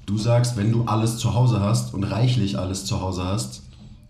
du 0.05 0.17
sagst, 0.17 0.57
wenn 0.57 0.71
du 0.71 0.85
alles 0.85 1.17
zu 1.17 1.35
Hause 1.35 1.59
hast 1.59 1.93
und 1.93 2.03
reichlich 2.05 2.57
alles 2.57 2.85
zu 2.85 3.01
Hause 3.01 3.25
hast, 3.25 3.61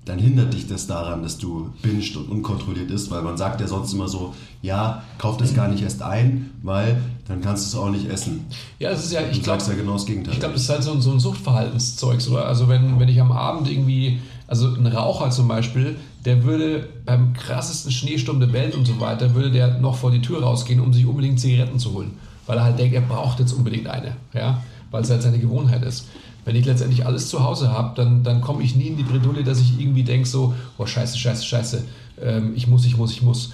dann 0.10 0.18
hindert 0.18 0.56
dich 0.56 0.68
das 0.68 0.88
daran, 0.88 1.22
dass 1.22 1.38
du 1.38 1.72
bingst 1.84 2.18
und 2.18 2.30
unkontrolliert 2.30 2.90
isst, 2.90 3.12
weil 3.12 3.22
man 3.22 3.38
sagt 3.38 3.62
ja 3.62 3.68
sonst 3.68 3.94
immer 3.94 4.08
so, 4.08 4.34
ja, 4.64 5.04
kauf 5.20 5.38
das 5.38 5.54
gar 5.54 5.68
nicht 5.68 5.84
erst 5.84 6.02
ein, 6.02 6.50
weil 6.64 7.00
dann 7.28 7.42
kannst 7.42 7.66
du 7.66 7.78
es 7.78 7.84
auch 7.84 7.92
nicht 7.92 8.10
essen. 8.10 8.48
Ja, 8.80 8.90
es 8.90 9.06
ist 9.06 9.14
ja, 9.14 9.22
ich 9.22 9.38
du 9.38 9.44
glaub, 9.44 9.60
sagst 9.60 9.70
ja 9.70 9.76
genau 9.76 9.94
das 9.94 10.08
Gegenteil. 10.08 10.34
Ich 10.34 10.40
glaube, 10.40 10.56
das 10.56 10.64
ist 10.64 10.70
halt 10.70 10.84
so, 10.84 10.94
ein, 10.94 11.02
so 11.02 11.12
ein 11.12 11.20
Suchtverhaltenszeug, 11.20 12.28
oder? 12.32 12.46
Also 12.46 12.68
wenn, 12.68 13.00
wenn 13.00 13.08
ich 13.08 13.22
am 13.22 13.32
Abend 13.32 13.70
irgendwie, 13.70 14.20
also 14.48 14.74
ein 14.74 14.88
Raucher 14.88 15.30
zum 15.30 15.48
Beispiel, 15.48 15.96
der 16.26 16.44
würde 16.44 16.90
beim 17.06 17.34
krassesten 17.34 17.92
Schneesturm 17.92 18.40
der 18.40 18.52
Welt 18.52 18.74
und 18.74 18.88
so 18.88 19.00
weiter, 19.00 19.36
würde 19.36 19.52
der 19.52 19.78
noch 19.78 19.96
vor 19.96 20.10
die 20.10 20.22
Tür 20.22 20.42
rausgehen, 20.42 20.80
um 20.80 20.92
sich 20.92 21.06
unbedingt 21.06 21.40
Zigaretten 21.40 21.78
zu 21.78 21.94
holen. 21.94 22.14
Weil 22.48 22.58
er 22.58 22.64
halt 22.64 22.80
denkt, 22.80 22.96
er 22.96 23.02
braucht 23.02 23.40
jetzt 23.40 23.54
unbedingt 23.54 23.86
eine, 23.86 24.16
ja, 24.34 24.64
weil 24.90 25.04
es 25.04 25.12
halt 25.12 25.22
seine 25.22 25.38
Gewohnheit 25.38 25.84
ist 25.84 26.08
wenn 26.50 26.56
ich 26.56 26.66
letztendlich 26.66 27.06
alles 27.06 27.30
zu 27.30 27.44
Hause 27.44 27.72
habe, 27.72 27.92
dann, 27.96 28.24
dann 28.24 28.42
komme 28.42 28.64
ich 28.64 28.76
nie 28.76 28.88
in 28.88 28.98
die 28.98 29.04
Bredouille, 29.04 29.44
dass 29.44 29.60
ich 29.62 29.80
irgendwie 29.80 30.02
denke 30.02 30.28
so, 30.28 30.56
oh 30.80 30.86
scheiße, 30.88 31.16
scheiße, 31.16 31.46
scheiße, 31.46 31.84
ähm, 32.24 32.54
ich 32.56 32.66
muss, 32.66 32.86
ich 32.86 32.98
muss, 32.98 33.12
ich 33.12 33.22
muss. 33.22 33.52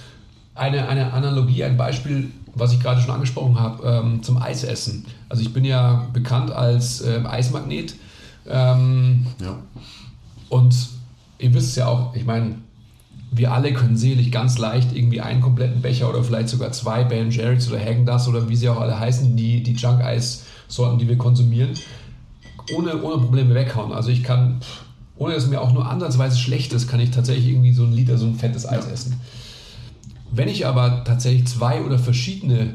eine, 0.54 0.88
eine 0.88 1.12
Analogie, 1.12 1.62
ein 1.64 1.76
Beispiel, 1.76 2.30
was 2.54 2.72
ich 2.72 2.80
gerade 2.80 3.02
schon 3.02 3.10
angesprochen 3.10 3.60
habe, 3.60 3.86
ähm, 3.86 4.22
zum 4.22 4.38
Eisessen. 4.40 5.04
Also 5.28 5.42
ich 5.42 5.52
bin 5.52 5.66
ja 5.66 6.06
bekannt 6.14 6.50
als 6.50 7.02
äh, 7.02 7.20
Eismagnet. 7.26 7.96
Ähm, 8.48 9.26
Ja. 9.42 9.58
und 10.48 10.74
ihr 11.38 11.52
wisst 11.52 11.68
es 11.68 11.76
ja 11.76 11.88
auch, 11.88 12.14
ich 12.16 12.24
meine, 12.24 12.54
wir 13.30 13.52
alle 13.52 13.74
können 13.74 13.98
sicherlich 13.98 14.32
ganz 14.32 14.56
leicht 14.56 14.96
irgendwie 14.96 15.20
einen 15.20 15.42
kompletten 15.42 15.82
Becher 15.82 16.08
oder 16.08 16.24
vielleicht 16.24 16.48
sogar 16.48 16.72
zwei 16.72 17.04
Ben 17.04 17.30
Jerry's 17.30 17.68
oder 17.68 17.78
Häagen-Dazs 17.78 18.26
oder 18.28 18.48
wie 18.48 18.56
sie 18.56 18.70
auch 18.70 18.80
alle 18.80 18.98
heißen, 18.98 19.36
die, 19.36 19.62
die 19.62 19.72
Junk-Eis-Sorten, 19.74 20.98
die 20.98 21.08
wir 21.08 21.18
konsumieren, 21.18 21.74
ohne, 22.74 23.02
ohne 23.02 23.22
Probleme 23.22 23.54
weghauen. 23.54 23.92
Also 23.92 24.10
ich 24.10 24.22
kann, 24.22 24.60
ohne 25.16 25.34
dass 25.34 25.44
es 25.44 25.50
mir 25.50 25.60
auch 25.60 25.72
nur 25.72 25.88
ansatzweise 25.88 26.38
schlecht 26.38 26.72
ist, 26.72 26.88
kann 26.88 27.00
ich 27.00 27.10
tatsächlich 27.10 27.48
irgendwie 27.48 27.72
so 27.72 27.84
ein 27.84 27.92
Liter, 27.92 28.18
so 28.18 28.26
ein 28.26 28.34
fettes 28.34 28.68
Eis 28.68 28.86
essen. 28.86 29.20
Wenn 30.30 30.48
ich 30.48 30.66
aber 30.66 31.04
tatsächlich 31.04 31.46
zwei 31.46 31.82
oder 31.82 31.98
verschiedene, 31.98 32.74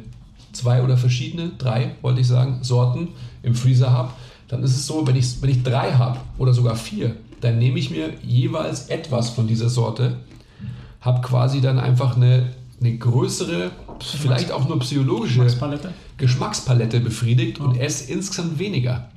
zwei 0.53 0.83
oder 0.83 0.97
verschiedene, 0.97 1.51
drei 1.57 1.95
wollte 2.01 2.21
ich 2.21 2.27
sagen, 2.27 2.59
Sorten 2.61 3.09
im 3.43 3.55
Freezer 3.55 3.91
habe, 3.91 4.11
dann 4.47 4.63
ist 4.63 4.75
es 4.75 4.85
so, 4.85 5.05
wenn 5.07 5.15
ich, 5.15 5.41
wenn 5.41 5.49
ich 5.49 5.63
drei 5.63 5.93
habe 5.93 6.19
oder 6.37 6.53
sogar 6.53 6.75
vier, 6.75 7.15
dann 7.41 7.59
nehme 7.59 7.79
ich 7.79 7.89
mir 7.89 8.13
jeweils 8.23 8.87
etwas 8.87 9.29
von 9.29 9.47
dieser 9.47 9.69
Sorte, 9.69 10.17
habe 11.01 11.21
quasi 11.21 11.61
dann 11.61 11.79
einfach 11.79 12.15
eine, 12.15 12.53
eine 12.79 12.97
größere, 12.97 13.71
vielleicht 13.99 14.51
auch 14.51 14.67
nur 14.67 14.79
psychologische 14.79 15.43
Geschmackspalette? 15.43 15.93
Geschmackspalette 16.17 16.99
befriedigt 16.99 17.59
und 17.59 17.77
esse 17.77 18.11
insgesamt 18.11 18.59
weniger. 18.59 19.10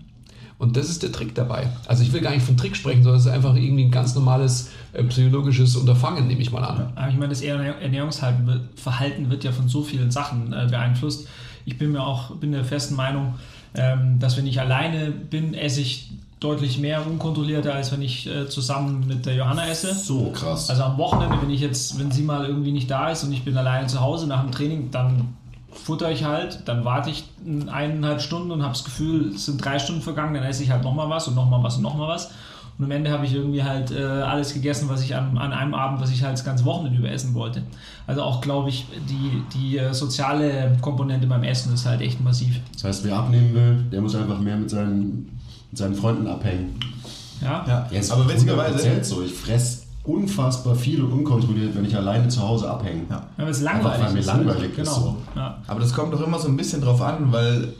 Und 0.65 0.79
das 0.79 0.89
ist 0.89 1.03
der 1.03 1.13
Trick 1.13 1.35
dabei. 1.35 1.69
Also 1.87 2.03
ich 2.03 2.13
will 2.15 2.23
gar 2.23 2.31
nicht 2.31 2.45
von 2.45 2.57
Trick 2.57 2.75
sprechen, 2.75 3.03
sondern 3.03 3.21
es 3.21 3.27
ist 3.27 3.33
einfach 3.33 3.55
irgendwie 3.55 3.85
ein 3.85 3.91
ganz 3.91 4.15
normales 4.15 4.71
äh, 4.95 5.05
psychologisches 5.05 5.77
Unterfangen, 5.77 6.27
nehme 6.27 6.41
ich 6.41 6.53
mal 6.53 6.65
an. 6.65 6.93
Aber 6.95 7.09
ich 7.11 7.17
meine, 7.17 7.29
das 7.29 7.43
Ernährungsverhalten 7.43 8.47
wird, 8.47 8.81
Verhalten 8.81 9.31
wird 9.31 9.45
ja 9.45 9.53
von 9.53 9.69
so 9.69 9.83
vielen 9.83 10.11
Sachen 10.11 10.55
äh, 10.55 10.67
beeinflusst. 10.71 11.29
Ich 11.67 11.77
bin 11.77 11.93
mir 11.93 12.03
auch 12.03 12.31
bin 12.37 12.53
der 12.53 12.65
festen 12.65 12.95
Meinung, 12.95 13.35
ähm, 13.75 14.19
dass 14.19 14.39
wenn 14.39 14.47
ich 14.47 14.59
alleine 14.59 15.11
bin, 15.11 15.53
esse 15.53 15.83
ich 15.83 16.11
deutlich 16.41 16.79
mehr 16.79 17.07
unkontrollierter, 17.07 17.75
als 17.75 17.93
wenn 17.93 18.01
ich 18.01 18.27
äh, 18.27 18.49
zusammen 18.49 19.07
mit 19.07 19.27
der 19.27 19.35
Johanna 19.35 19.67
esse. 19.67 19.95
So 19.95 20.31
krass. 20.31 20.71
Also 20.71 20.83
am 20.83 20.97
Wochenende, 20.97 21.37
wenn 21.43 21.51
ich 21.51 21.61
jetzt, 21.61 21.99
wenn 21.99 22.11
sie 22.11 22.23
mal 22.23 22.47
irgendwie 22.47 22.73
nicht 22.73 22.91
da 22.91 23.11
ist 23.11 23.23
und 23.23 23.35
ich 23.35 23.45
bin 23.45 23.57
alleine 23.57 23.87
zu 23.87 24.01
Hause 24.01 24.27
nach 24.27 24.43
dem 24.43 24.51
Training, 24.51 24.91
dann 24.91 25.35
futter 25.75 26.11
ich 26.11 26.25
halt, 26.25 26.61
dann 26.67 26.85
warte 26.85 27.11
ich 27.11 27.25
eineinhalb 27.71 28.21
Stunden 28.21 28.51
und 28.51 28.63
habe 28.63 28.73
das 28.73 28.85
Gefühl, 28.85 29.33
es 29.35 29.47
sind 29.47 29.65
drei 29.65 29.79
Stunden 29.79 30.03
vergangen, 30.03 30.35
dann 30.35 30.45
esse 30.45 30.63
ich 30.63 30.71
halt 30.71 30.83
nochmal 30.83 31.11
was 31.11 31.29
und 31.29 31.35
nochmal 31.35 31.63
was 31.63 31.77
und 31.77 31.83
nochmal 31.83 32.09
was. 32.09 32.31
Und 32.77 32.87
am 32.87 32.91
Ende 32.91 33.11
habe 33.11 33.25
ich 33.25 33.33
irgendwie 33.33 33.63
halt 33.63 33.93
äh, 33.93 34.03
alles 34.03 34.53
gegessen, 34.53 34.89
was 34.89 35.03
ich 35.03 35.15
an, 35.15 35.39
an 35.39 35.53
einem 35.53 35.75
Abend, 35.75 36.01
was 36.01 36.11
ich 36.11 36.25
halt 36.25 36.33
das 36.33 36.45
ganze 36.45 36.65
Wochenende 36.65 36.99
über 36.99 37.09
essen 37.09 37.33
wollte. 37.35 37.63
Also 38.07 38.23
auch, 38.23 38.41
glaube 38.41 38.69
ich, 38.69 38.87
die, 39.09 39.43
die 39.57 39.79
äh, 39.79 39.95
soziale 39.95 40.77
Komponente 40.81 41.29
beim 41.29 41.45
Essen 41.45 41.73
ist 41.73 41.87
halt 41.87 42.01
echt 42.01 42.21
massiv. 42.21 42.59
Das 42.73 42.85
heißt, 42.85 43.05
wer 43.05 43.17
abnehmen 43.17 43.55
will, 43.55 43.85
der 43.93 44.01
muss 44.01 44.17
einfach 44.17 44.41
mehr 44.41 44.57
mit 44.57 44.71
seinen, 44.71 45.39
mit 45.71 45.79
seinen 45.79 45.95
Freunden 45.95 46.27
abhängen. 46.27 46.75
Ja? 47.41 47.65
Ja, 47.67 47.87
Ja, 47.93 47.99
ist 48.01 48.11
aber 48.11 48.29
witzigerweise, 48.29 48.89
100% 48.89 49.05
so. 49.05 49.23
Ich 49.23 49.33
fress 49.33 49.84
unfassbar 50.05 50.75
viel 50.75 51.03
und 51.03 51.13
unkontrolliert, 51.13 51.75
wenn 51.75 51.85
ich 51.85 51.97
alleine 51.97 52.29
zu 52.29 52.43
Hause 52.43 52.71
abhänge. 52.71 53.03
Ja. 53.09 53.27
Weil 53.37 53.49
es 53.49 53.65
Einfach, 53.65 53.99
langweilig 53.99 54.05
weil 54.05 54.13
mir 54.13 54.21
ist. 54.21 54.27
langweilig 54.27 54.71
ist, 54.71 54.77
genau. 54.77 54.93
so. 54.93 55.17
Ja. 55.35 55.63
aber 55.67 55.81
das 55.81 55.95
kommt 55.95 56.13
doch 56.13 56.27
immer 56.27 56.39
so 56.39 56.49
ein 56.49 56.57
bisschen 56.57 56.83
drauf 56.83 57.01
an, 57.01 57.33
weil 57.33 57.73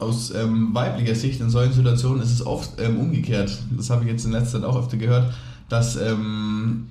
aus 0.00 0.34
ähm, 0.34 0.70
weiblicher 0.72 1.14
Sicht 1.14 1.40
in 1.40 1.50
solchen 1.50 1.72
Situationen 1.72 2.22
ist 2.22 2.32
es 2.32 2.44
oft 2.44 2.80
ähm, 2.80 2.98
umgekehrt. 2.98 3.56
Das 3.76 3.90
habe 3.90 4.04
ich 4.04 4.10
jetzt 4.10 4.24
in 4.24 4.32
letzter 4.32 4.60
Zeit 4.60 4.68
auch 4.68 4.76
öfter 4.76 4.96
gehört, 4.96 5.32
dass 5.68 5.96
ähm, 5.96 6.88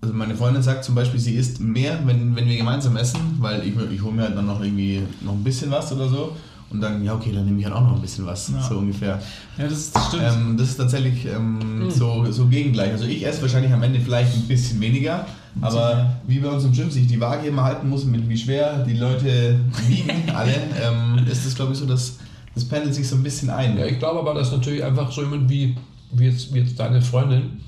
also 0.00 0.14
meine 0.14 0.34
Freundin 0.34 0.62
sagt 0.62 0.84
zum 0.84 0.94
Beispiel, 0.94 1.20
sie 1.20 1.34
isst 1.34 1.60
mehr, 1.60 2.00
wenn, 2.06 2.34
wenn 2.34 2.46
wir 2.46 2.56
gemeinsam 2.56 2.96
essen, 2.96 3.20
weil 3.38 3.62
ich, 3.66 3.74
ich 3.92 4.02
hole 4.02 4.14
mir 4.14 4.22
halt 4.22 4.36
dann 4.36 4.46
noch 4.46 4.62
irgendwie 4.62 5.02
noch 5.20 5.32
ein 5.32 5.44
bisschen 5.44 5.70
was 5.70 5.92
oder 5.92 6.08
so. 6.08 6.34
Und 6.68 6.80
dann, 6.80 7.04
ja, 7.04 7.14
okay, 7.14 7.30
dann 7.32 7.44
nehme 7.44 7.58
ich 7.60 7.64
halt 7.64 7.74
auch 7.76 7.82
noch 7.82 7.94
ein 7.94 8.00
bisschen 8.00 8.26
was, 8.26 8.48
Ja. 8.48 8.60
so 8.60 8.78
ungefähr. 8.78 9.20
ja, 9.56 9.68
das, 9.68 9.92
das 9.92 10.06
stimmt. 10.08 10.22
Ähm, 10.24 10.56
das 10.56 10.70
ist 10.70 10.76
tatsächlich 10.76 11.24
ähm, 11.26 11.88
so, 11.90 12.30
so 12.32 12.46
gegengleich. 12.46 12.90
Also 12.92 13.04
ich 13.04 13.24
esse 13.24 13.40
wahrscheinlich 13.42 13.72
am 13.72 13.82
Ende 13.84 14.00
vielleicht 14.00 14.34
ein 14.34 14.48
bisschen 14.48 14.80
weniger, 14.80 15.26
aber 15.60 16.16
wie 16.26 16.40
bei 16.40 16.48
uns 16.48 16.64
im 16.64 16.72
Gym 16.72 16.90
sich 16.90 17.06
die 17.06 17.20
Waage 17.20 17.46
immer 17.46 17.62
halten 17.64 17.88
muss, 17.88 18.04
mit 18.04 18.28
wie 18.28 18.36
schwer 18.36 18.82
die 18.84 18.94
Leute 18.94 19.60
wiegen, 19.86 20.28
alle, 20.34 20.52
ähm, 20.82 21.24
ist 21.30 21.46
das 21.46 21.54
glaube 21.54 21.72
ich 21.72 21.78
so, 21.78 21.86
dass 21.86 22.18
das 22.54 22.64
pendelt 22.64 22.94
sich 22.94 23.06
so 23.06 23.16
ein 23.16 23.22
bisschen 23.22 23.48
ein. 23.50 23.76
Ja, 23.78 23.84
ich 23.86 23.98
glaube 23.98 24.18
aber, 24.18 24.34
dass 24.34 24.50
natürlich 24.50 24.82
einfach 24.82 25.12
so 25.12 25.22
jemand 25.22 25.48
wie, 25.48 25.76
wie, 26.12 26.24
jetzt, 26.24 26.52
wie 26.52 26.58
jetzt 26.60 26.80
deine 26.80 27.00
Freundin, 27.02 27.60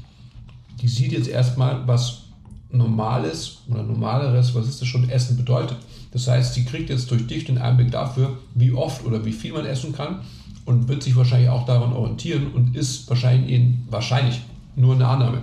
die 0.80 0.88
sieht 0.88 1.12
jetzt 1.12 1.28
erstmal, 1.28 1.86
was 1.86 2.22
normales 2.70 3.58
oder 3.70 3.82
normaleres, 3.82 4.54
was 4.54 4.66
ist 4.66 4.80
das 4.80 4.88
schon, 4.88 5.08
Essen 5.08 5.36
bedeutet. 5.36 5.76
Das 6.10 6.26
heißt, 6.26 6.54
sie 6.54 6.64
kriegt 6.64 6.90
jetzt 6.90 7.10
durch 7.10 7.26
dich 7.26 7.44
den 7.44 7.58
Einblick 7.58 7.90
dafür, 7.90 8.38
wie 8.54 8.72
oft 8.72 9.04
oder 9.04 9.24
wie 9.24 9.32
viel 9.32 9.52
man 9.52 9.66
essen 9.66 9.92
kann 9.92 10.20
und 10.64 10.88
wird 10.88 11.02
sich 11.02 11.16
wahrscheinlich 11.16 11.50
auch 11.50 11.66
daran 11.66 11.92
orientieren 11.92 12.52
und 12.52 12.76
ist 12.76 13.08
wahrscheinlich, 13.08 13.50
in, 13.50 13.86
wahrscheinlich 13.90 14.40
nur 14.76 14.94
eine 14.94 15.06
Annahme 15.06 15.42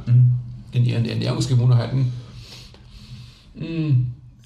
in 0.71 0.85
ihren 0.85 1.05
Ernährungsgewohnheiten. 1.05 2.11
Mh, 3.55 3.95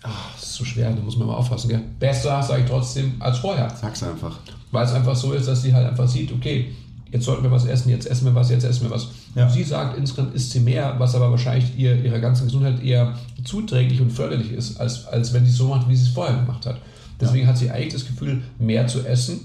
ach, 0.03 0.33
das 0.35 0.43
ist 0.43 0.55
so 0.55 0.65
schwer, 0.65 0.91
da 0.91 1.01
muss 1.01 1.17
man 1.17 1.27
mal 1.27 1.35
aufpassen. 1.35 1.69
Gell? 1.69 1.81
Besser, 1.99 2.41
sage 2.43 2.63
ich 2.63 2.69
trotzdem, 2.69 3.15
als 3.19 3.39
vorher. 3.39 3.69
Sag's 3.69 4.03
einfach. 4.03 4.39
Weil 4.71 4.85
es 4.85 4.93
einfach 4.93 5.15
so 5.15 5.33
ist, 5.33 5.47
dass 5.47 5.61
sie 5.61 5.73
halt 5.73 5.87
einfach 5.87 6.07
sieht, 6.07 6.31
okay, 6.31 6.73
jetzt 7.11 7.25
sollten 7.25 7.43
wir 7.43 7.51
was 7.51 7.65
essen, 7.65 7.89
jetzt 7.89 8.05
essen 8.05 8.25
wir 8.25 8.35
was, 8.35 8.49
jetzt 8.49 8.63
essen 8.63 8.83
wir 8.83 8.91
was. 8.91 9.09
Ja. 9.35 9.49
Sie 9.49 9.63
sagt, 9.63 9.97
insgesamt 9.97 10.33
isst 10.35 10.51
sie 10.51 10.59
mehr, 10.59 10.95
was 10.97 11.15
aber 11.15 11.31
wahrscheinlich 11.31 11.77
ihr, 11.77 12.03
ihrer 12.03 12.19
ganzen 12.19 12.45
Gesundheit 12.45 12.83
eher 12.83 13.15
zuträglich 13.43 14.01
und 14.01 14.11
förderlich 14.11 14.51
ist, 14.51 14.79
als, 14.79 15.05
als 15.07 15.33
wenn 15.33 15.45
sie 15.45 15.51
es 15.51 15.57
so 15.57 15.67
macht, 15.67 15.87
wie 15.89 15.95
sie 15.95 16.03
es 16.03 16.09
vorher 16.09 16.35
gemacht 16.35 16.65
hat. 16.65 16.77
Deswegen 17.19 17.47
hat 17.47 17.57
sie 17.57 17.69
eigentlich 17.69 17.93
das 17.93 18.05
Gefühl, 18.05 18.41
mehr 18.57 18.87
zu 18.87 19.05
essen. 19.05 19.41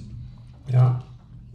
Ja, 0.73 1.03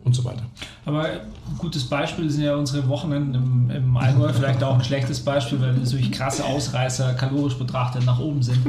und 0.04 0.16
so 0.16 0.24
weiter. 0.26 0.44
Aber 0.86 1.04
ein 1.04 1.20
gutes 1.58 1.84
Beispiel 1.84 2.30
sind 2.30 2.44
ja 2.44 2.56
unsere 2.56 2.88
Wochenenden 2.88 3.36
im, 3.36 3.72
im 3.76 3.98
Allgäu, 3.98 4.32
vielleicht 4.34 4.64
auch 4.64 4.76
ein 4.76 4.84
schlechtes 4.84 5.20
Beispiel, 5.20 5.60
weil 5.62 5.74
natürlich 5.74 6.12
krasse 6.12 6.46
Ausreißer 6.46 7.14
kalorisch 7.14 7.56
betrachtet 7.56 8.06
nach 8.06 8.20
oben 8.20 8.42
sind. 8.42 8.60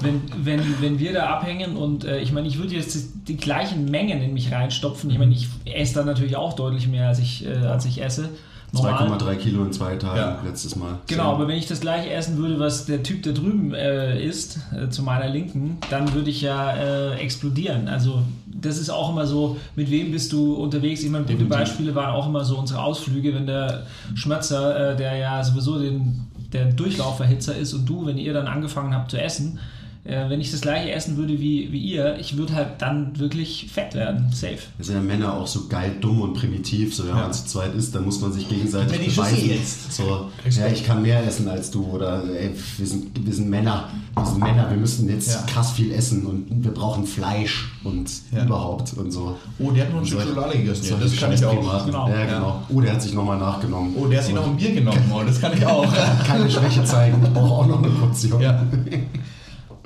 Wenn, 0.00 0.22
wenn, 0.42 0.60
wenn 0.80 0.98
wir 0.98 1.12
da 1.12 1.26
abhängen 1.26 1.76
und 1.76 2.04
äh, 2.04 2.20
ich 2.20 2.32
meine, 2.32 2.48
ich 2.48 2.58
würde 2.58 2.74
jetzt 2.74 2.96
die 3.28 3.36
gleichen 3.36 3.86
Mengen 3.86 4.20
in 4.22 4.34
mich 4.34 4.52
reinstopfen, 4.52 5.10
ich 5.10 5.18
meine, 5.18 5.32
ich 5.32 5.48
esse 5.64 5.94
da 5.94 6.04
natürlich 6.04 6.36
auch 6.36 6.54
deutlich 6.54 6.88
mehr, 6.88 7.08
als 7.08 7.18
ich, 7.18 7.46
äh, 7.46 7.54
als 7.66 7.84
ich 7.86 8.02
esse. 8.02 8.30
Normal. 8.72 9.08
2,3 9.08 9.36
Kilo 9.36 9.62
in 9.64 9.72
zwei 9.72 9.94
Tagen 9.94 10.18
Ja. 10.18 10.38
letztes 10.44 10.74
Mal. 10.74 10.98
Genau, 11.06 11.32
aber 11.34 11.46
wenn 11.46 11.56
ich 11.56 11.66
das 11.66 11.80
gleiche 11.80 12.10
essen 12.10 12.38
würde, 12.38 12.58
was 12.58 12.86
der 12.86 13.04
Typ 13.04 13.22
da 13.22 13.30
drüben 13.30 13.72
äh, 13.72 14.20
isst, 14.20 14.58
äh, 14.76 14.88
zu 14.90 15.02
meiner 15.04 15.28
Linken, 15.28 15.78
dann 15.90 16.12
würde 16.12 16.28
ich 16.30 16.40
ja 16.40 16.72
äh, 16.74 17.14
explodieren. 17.20 17.86
Also 17.86 18.22
das 18.60 18.78
ist 18.78 18.90
auch 18.90 19.10
immer 19.10 19.26
so, 19.26 19.56
mit 19.76 19.90
wem 19.90 20.12
bist 20.12 20.32
du 20.32 20.54
unterwegs? 20.54 21.02
Ich 21.02 21.10
meine, 21.10 21.24
gute. 21.24 21.44
Beispiele 21.44 21.94
waren 21.94 22.14
auch 22.14 22.26
immer 22.26 22.44
so 22.44 22.58
unsere 22.58 22.82
Ausflüge, 22.82 23.34
wenn 23.34 23.46
der 23.46 23.86
Schmötzer, 24.14 24.92
äh, 24.92 24.96
der 24.96 25.16
ja 25.16 25.42
sowieso 25.42 25.78
den, 25.78 26.26
der 26.52 26.66
Durchlauferhitzer 26.66 27.56
ist 27.56 27.74
und 27.74 27.86
du, 27.86 28.06
wenn 28.06 28.18
ihr 28.18 28.32
dann 28.32 28.46
angefangen 28.46 28.94
habt 28.94 29.10
zu 29.10 29.20
essen, 29.20 29.58
äh, 30.04 30.28
wenn 30.28 30.40
ich 30.40 30.50
das 30.50 30.60
gleiche 30.60 30.90
essen 30.92 31.16
würde 31.16 31.40
wie, 31.40 31.72
wie 31.72 31.78
ihr, 31.78 32.18
ich 32.18 32.36
würde 32.36 32.54
halt 32.54 32.68
dann 32.82 33.18
wirklich 33.18 33.68
fett 33.72 33.94
werden, 33.94 34.26
safe. 34.32 34.58
Wir 34.76 34.84
sind 34.84 34.96
ja 34.96 35.00
Männer 35.00 35.34
auch 35.34 35.46
so 35.46 35.66
geil, 35.68 35.92
dumm 36.00 36.20
und 36.20 36.34
primitiv. 36.34 36.94
So, 36.94 37.06
wenn 37.06 37.14
man 37.14 37.32
zu 37.32 37.46
zweit 37.46 37.74
ist, 37.74 37.94
dann 37.94 38.04
muss 38.04 38.20
man 38.20 38.32
sich 38.32 38.48
gegenseitig 38.48 38.92
mir 38.98 39.04
die 39.04 39.10
beweisen. 39.10 39.48
Jetzt. 39.48 39.92
So, 39.92 40.30
ja, 40.50 40.66
ich 40.66 40.84
kann 40.84 41.00
mehr 41.02 41.26
essen 41.26 41.48
als 41.48 41.70
du. 41.70 41.84
Oder 41.84 42.22
ey, 42.38 42.50
wir, 42.76 42.86
sind, 42.86 43.26
wir 43.26 43.32
sind 43.32 43.48
Männer. 43.48 43.88
Wir 44.14 44.26
sind 44.26 44.40
Männer. 44.40 44.68
Wir 44.70 44.76
müssen 44.76 45.08
jetzt 45.08 45.32
Ja. 45.34 45.42
krass 45.46 45.72
viel 45.72 45.90
essen 45.92 46.26
und 46.26 46.46
wir 46.64 46.72
brauchen 46.72 47.06
Fleisch 47.06 47.72
und 47.82 48.10
Ja. 48.30 48.44
überhaupt 48.44 48.92
und 48.98 49.10
so. 49.10 49.36
Oh, 49.58 49.70
der 49.70 49.84
hat 49.86 49.92
noch 49.92 50.00
ein 50.00 50.06
Stück 50.06 50.20
Schokolade 50.20 50.58
gegessen. 50.58 50.84
Ja, 50.90 50.96
das 50.96 51.16
kann 51.16 51.32
ich 51.32 51.44
auch. 51.44 51.86
Genau. 51.86 52.08
Ja, 52.08 52.24
genau. 52.26 52.62
Oh, 52.68 52.80
der 52.80 52.92
hat 52.92 53.02
sich 53.02 53.14
nochmal 53.14 53.38
nachgenommen. 53.38 53.94
Oh, 53.98 54.06
der 54.06 54.18
hat 54.18 54.26
sich 54.26 54.34
noch 54.34 54.46
ein 54.46 54.56
Bier 54.56 54.72
genommen. 54.74 54.98
Oh, 55.14 55.22
das 55.26 55.40
kann 55.40 55.52
ich 55.56 55.64
auch. 55.64 55.86
Keine 56.26 56.50
Schwäche 56.50 56.84
zeigen. 56.84 57.22
Ich 57.24 57.30
brauche 57.32 57.52
auch 57.54 57.66
noch 57.66 57.78
eine 57.82 57.88
Portion. 57.88 58.40
Ja. 58.40 58.62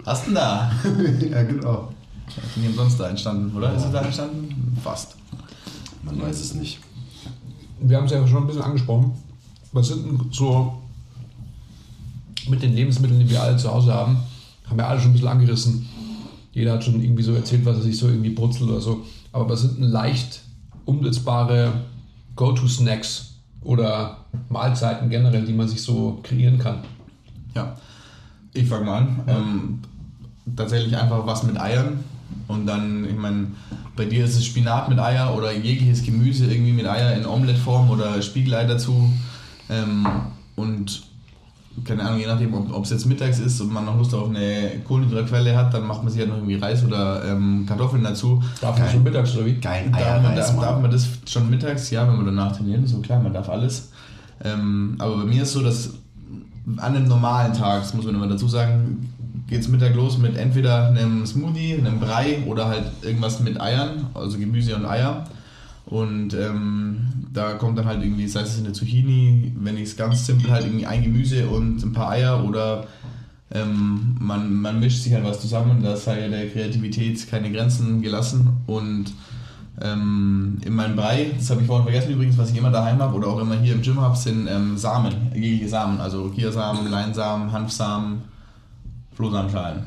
Hast 0.09 0.23
du 0.23 0.31
denn 0.31 0.37
da? 0.37 0.73
ja 1.31 1.43
genau. 1.43 1.93
Ist 2.29 2.57
nicht 2.57 2.71
umsonst 2.71 2.99
da 2.99 3.11
entstanden, 3.11 3.55
oder? 3.55 3.75
Ist 3.75 3.85
es 3.85 3.93
da 3.93 4.01
entstanden? 4.01 4.79
Fast. 4.83 5.17
Man 6.03 6.19
weiß 6.23 6.41
es 6.41 6.55
nicht. 6.55 6.79
Wir 7.79 7.99
haben 7.99 8.07
es 8.07 8.13
ja 8.13 8.27
schon 8.27 8.45
ein 8.45 8.47
bisschen 8.47 8.63
angesprochen. 8.63 9.13
Was 9.73 9.89
sind 9.89 10.07
denn 10.07 10.19
so 10.31 10.79
mit 12.49 12.63
den 12.63 12.73
Lebensmitteln, 12.73 13.21
die 13.21 13.29
wir 13.29 13.43
alle 13.43 13.59
zu 13.59 13.71
Hause 13.71 13.93
haben, 13.93 14.17
haben 14.67 14.79
wir 14.79 14.89
alle 14.89 14.99
schon 14.99 15.11
ein 15.11 15.13
bisschen 15.13 15.29
angerissen. 15.29 15.87
Jeder 16.53 16.73
hat 16.73 16.85
schon 16.85 17.03
irgendwie 17.03 17.23
so 17.23 17.35
erzählt, 17.35 17.67
was 17.67 17.77
er 17.77 17.83
sich 17.83 17.99
so 17.99 18.09
irgendwie 18.09 18.31
brutzelt 18.31 18.71
oder 18.71 18.81
so. 18.81 19.05
Aber 19.33 19.47
was 19.51 19.61
sind 19.61 19.79
denn 19.79 19.91
leicht 19.91 20.41
umsetzbare 20.87 21.83
Go-To-Snacks 22.35 23.35
oder 23.61 24.25
Mahlzeiten 24.49 25.11
generell, 25.11 25.45
die 25.45 25.53
man 25.53 25.69
sich 25.69 25.83
so 25.83 26.21
kreieren 26.23 26.59
kann? 26.59 26.79
Ja, 27.55 27.77
ich 28.55 28.67
fange 28.67 28.87
mal 28.87 28.99
an. 29.03 29.21
Ähm, 29.27 29.79
tatsächlich 30.57 30.97
einfach 30.97 31.27
was 31.27 31.43
mit 31.43 31.61
Eiern. 31.61 32.01
Und 32.47 32.67
dann, 32.67 33.05
ich 33.05 33.17
meine, 33.17 33.49
bei 33.97 34.05
dir 34.05 34.25
ist 34.25 34.37
es 34.37 34.45
Spinat 34.47 34.89
mit 34.89 34.99
Eier 34.99 35.35
oder 35.37 35.53
jegliches 35.53 36.03
Gemüse 36.03 36.47
irgendwie 36.47 36.73
mit 36.73 36.87
Eier 36.87 37.15
in 37.15 37.27
Omelettform 37.27 37.91
oder 37.91 38.21
Spiegelei 38.23 38.65
dazu. 38.65 39.11
Ähm, 39.71 40.07
und 40.57 41.03
keine 41.85 42.03
Ahnung, 42.03 42.19
je 42.19 42.27
nachdem, 42.27 42.55
ob 42.55 42.85
es 42.85 42.91
jetzt 42.91 43.07
mittags 43.07 43.39
ist 43.39 43.61
und 43.61 43.73
man 43.73 43.85
noch 43.85 43.97
Lust 43.97 44.13
auf 44.15 44.29
eine 44.29 44.81
Kohlenhydratquelle 44.87 45.57
hat, 45.57 45.73
dann 45.75 45.87
macht 45.87 46.03
man 46.03 46.11
sich 46.11 46.21
halt 46.21 46.31
noch 46.31 46.37
irgendwie 46.39 46.57
Reis 46.57 46.85
oder 46.85 47.25
ähm, 47.25 47.65
Kartoffeln 47.67 48.03
dazu. 48.03 48.43
Darf 48.61 48.79
man 48.79 48.89
schon 48.91 49.03
mittags 49.03 49.37
oder 49.37 49.47
wie? 49.47 49.55
Geil, 49.55 49.85
Darf 49.91 50.01
man, 50.23 50.33
Eierreis, 50.33 50.47
darf, 50.47 50.57
Mann. 50.57 50.65
darf 50.65 50.81
man 50.81 50.91
das 50.91 51.09
schon 51.27 51.51
mittags? 51.51 51.91
Ja, 51.91 52.09
wenn 52.09 52.17
man 52.17 52.27
danach 52.27 52.57
trainiert, 52.57 52.89
so 52.89 52.99
klar, 53.01 53.21
man 53.23 53.33
darf 53.33 53.49
alles. 53.49 53.91
Ähm, 54.43 54.97
aber 54.99 55.19
bei 55.19 55.25
mir 55.25 55.43
ist 55.43 55.53
so, 55.53 55.63
dass 55.63 55.91
an 56.77 56.97
einem 56.97 57.09
normalen 57.09 57.53
Tag, 57.53 57.81
das 57.81 57.95
muss 57.95 58.05
man 58.05 58.15
immer 58.15 58.29
dazu 58.29 58.49
sagen, 58.49 59.13
geht 59.49 59.61
es 59.61 59.69
Mittag 59.69 59.95
los 59.95 60.19
mit 60.19 60.37
entweder 60.37 60.89
einem 60.89 61.25
Smoothie, 61.27 61.75
einem 61.75 62.01
Brei 62.01 62.43
oder 62.47 62.69
halt 62.69 62.85
irgendwas 63.03 63.41
mit 63.41 63.61
Eiern, 63.61 64.07
also 64.15 64.39
Gemüse 64.39 64.77
und 64.77 64.87
Eier. 64.87 65.25
Und 65.87 66.35
ähm, 66.35 67.07
da 67.33 67.55
kommt 67.55 67.79
dann 67.79 67.87
halt 67.87 68.03
irgendwie, 68.03 68.29
sei 68.29 68.43
es 68.43 68.59
eine 68.59 68.73
Zucchini, 68.73 69.55
wenn 69.59 69.79
ich 69.79 69.85
es 69.85 69.97
ganz 69.97 70.27
simpel 70.27 70.51
halt 70.51 70.67
irgendwie 70.67 70.87
ein 70.87 71.03
Gemüse 71.03 71.49
und 71.49 71.83
ein 71.83 71.93
paar 71.95 72.11
Eier 72.11 72.45
oder 72.45 72.87
ähm, 73.51 74.17
man, 74.21 74.55
man 74.55 74.81
mischt 74.81 75.03
sich 75.03 75.15
halt 75.15 75.25
was 75.25 75.41
zusammen, 75.41 75.83
da 75.83 75.97
sei 75.97 76.21
ja 76.21 76.29
der 76.29 76.51
Kreativität 76.51 77.27
keine 77.31 77.51
Grenzen 77.51 78.03
gelassen 78.03 78.51
und 78.67 79.07
ähm, 79.81 80.59
in 80.65 80.75
meinem 80.75 80.97
Brei, 80.97 81.31
das 81.39 81.49
habe 81.49 81.63
ich 81.63 81.67
vorhin 81.67 81.85
vergessen 81.85 82.13
übrigens, 82.13 82.37
was 82.37 82.51
ich 82.51 82.59
immer 82.59 82.71
daheim 82.71 82.99
habe 82.99 83.17
oder 83.17 83.29
auch 83.29 83.41
immer 83.41 83.55
hier 83.55 83.75
im 83.75 83.81
Gym 83.81 84.01
habe, 84.01 84.17
sind 84.17 84.47
ähm, 84.47 84.77
Samen, 84.77 85.15
jegliche 85.35 85.69
Samen, 85.69 86.01
also 86.01 86.31
Chiasamen, 86.35 86.91
Leinsamen, 86.91 87.53
Hanfsamen, 87.53 88.23
Flohsamenschalen. 89.19 89.83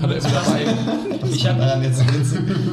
Hat 0.00 0.08
er 0.10 0.16
immer 0.16 0.30
dabei. 0.30 0.64
Ich 1.32 1.44
hab- 1.46 1.58
Daran 1.58 1.82
jetzt 1.82 2.00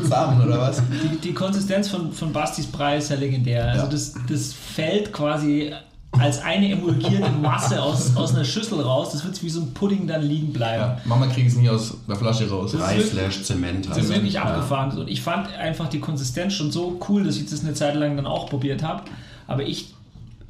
Samen 0.07 0.45
oder 0.45 0.59
was? 0.61 0.79
Die, 1.03 1.17
die 1.17 1.33
Konsistenz 1.33 1.87
von, 1.89 2.11
von 2.13 2.31
Bastis 2.31 2.67
Brei 2.67 2.97
ist 2.97 3.09
ja 3.09 3.15
legendär. 3.15 3.65
Also 3.71 3.85
Ja. 3.85 3.89
das, 3.91 4.13
das 4.29 4.53
fällt 4.53 5.11
quasi 5.11 5.73
als 6.11 6.39
eine 6.43 6.69
emulgierte 6.71 7.31
Masse 7.31 7.81
aus, 7.81 8.15
aus 8.15 8.35
einer 8.35 8.45
Schüssel 8.45 8.79
raus. 8.81 9.09
Das 9.13 9.25
wird 9.25 9.41
wie 9.43 9.49
so 9.49 9.61
ein 9.61 9.73
Pudding 9.73 10.05
dann 10.05 10.21
liegen 10.21 10.53
bleiben. 10.53 10.83
Ja, 10.83 10.97
Mama 11.05 11.25
kriegt 11.25 11.47
es 11.49 11.55
nicht 11.55 11.69
aus 11.69 11.95
der 12.07 12.15
Flasche 12.15 12.47
raus. 12.47 12.75
Reis 12.77 13.09
slash 13.09 13.41
Zement. 13.43 13.85
Das 13.89 13.97
ist 13.97 14.03
also. 14.03 14.13
wirklich 14.13 14.33
Ja. 14.33 14.43
abgefahren. 14.43 14.95
Und 14.99 15.09
ich 15.09 15.21
fand 15.23 15.51
einfach 15.57 15.87
die 15.89 15.99
Konsistenz 15.99 16.53
schon 16.53 16.71
so 16.71 16.99
cool, 17.09 17.23
dass 17.23 17.37
ich 17.37 17.49
das 17.49 17.61
eine 17.63 17.73
Zeit 17.73 17.95
lang 17.95 18.15
dann 18.15 18.27
auch 18.27 18.47
probiert 18.47 18.83
habe. 18.83 19.01
Aber 19.47 19.63
ich 19.63 19.95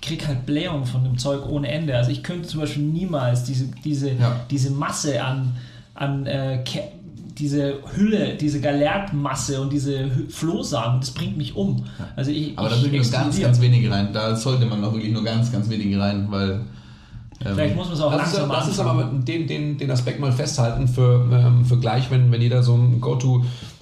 krieg 0.02 0.28
halt 0.28 0.46
Blähung 0.46 0.86
von 0.86 1.04
dem 1.04 1.18
Zeug 1.18 1.48
ohne 1.48 1.68
Ende. 1.70 1.96
Also 1.96 2.12
ich 2.12 2.24
könnte 2.24 2.48
zum 2.48 2.62
Beispiel 2.62 2.84
niemals 2.84 3.44
diese, 3.44 3.66
diese, 3.84 4.12
Ja. 4.12 4.40
diese 4.50 4.72
Masse 4.72 5.24
an, 5.24 5.56
an 5.94 6.26
äh, 6.26 6.64
diese 7.38 7.76
Hülle, 7.96 8.36
diese 8.36 8.60
Galertmasse 8.60 9.62
und 9.62 9.72
diese 9.72 10.10
Flohsamen, 10.30 11.00
das 11.00 11.12
bringt 11.12 11.38
mich 11.38 11.56
um. 11.56 11.86
Also 12.16 12.32
ich, 12.32 12.58
Aber 12.58 12.70
da 12.70 12.76
sind 12.76 12.92
nur 12.92 13.02
ganz, 13.02 13.40
ganz 13.40 13.62
wenige 13.62 13.90
rein. 13.90 14.10
Da 14.14 14.36
sollte 14.36 14.66
man 14.66 14.84
auch 14.84 14.94
wirklich 14.94 15.14
nur 15.14 15.24
ganz, 15.24 15.52
ganz 15.52 15.70
wenige 15.70 16.00
rein, 16.00 16.28
weil. 16.30 16.62
Ähm, 17.46 17.54
Vielleicht 17.56 17.76
muss 17.78 17.86
man 17.88 17.96
es 17.96 18.02
auch 18.02 18.12
uns, 18.12 18.18
langsam 18.22 18.50
lass 18.50 18.68
uns 18.68 18.80
anfangen. 18.80 19.00
aber 19.02 19.20
den, 19.24 19.48
den, 19.48 19.78
den 19.78 19.90
Aspekt 19.92 20.20
mal 20.20 20.32
festhalten 20.34 20.90
für, 20.90 21.26
ähm, 21.32 21.64
für 21.64 21.78
gleich, 21.80 22.12
wenn, 22.12 22.30
wenn 22.34 22.42
jeder 22.42 22.62
so 22.64 22.76
ein 22.76 23.00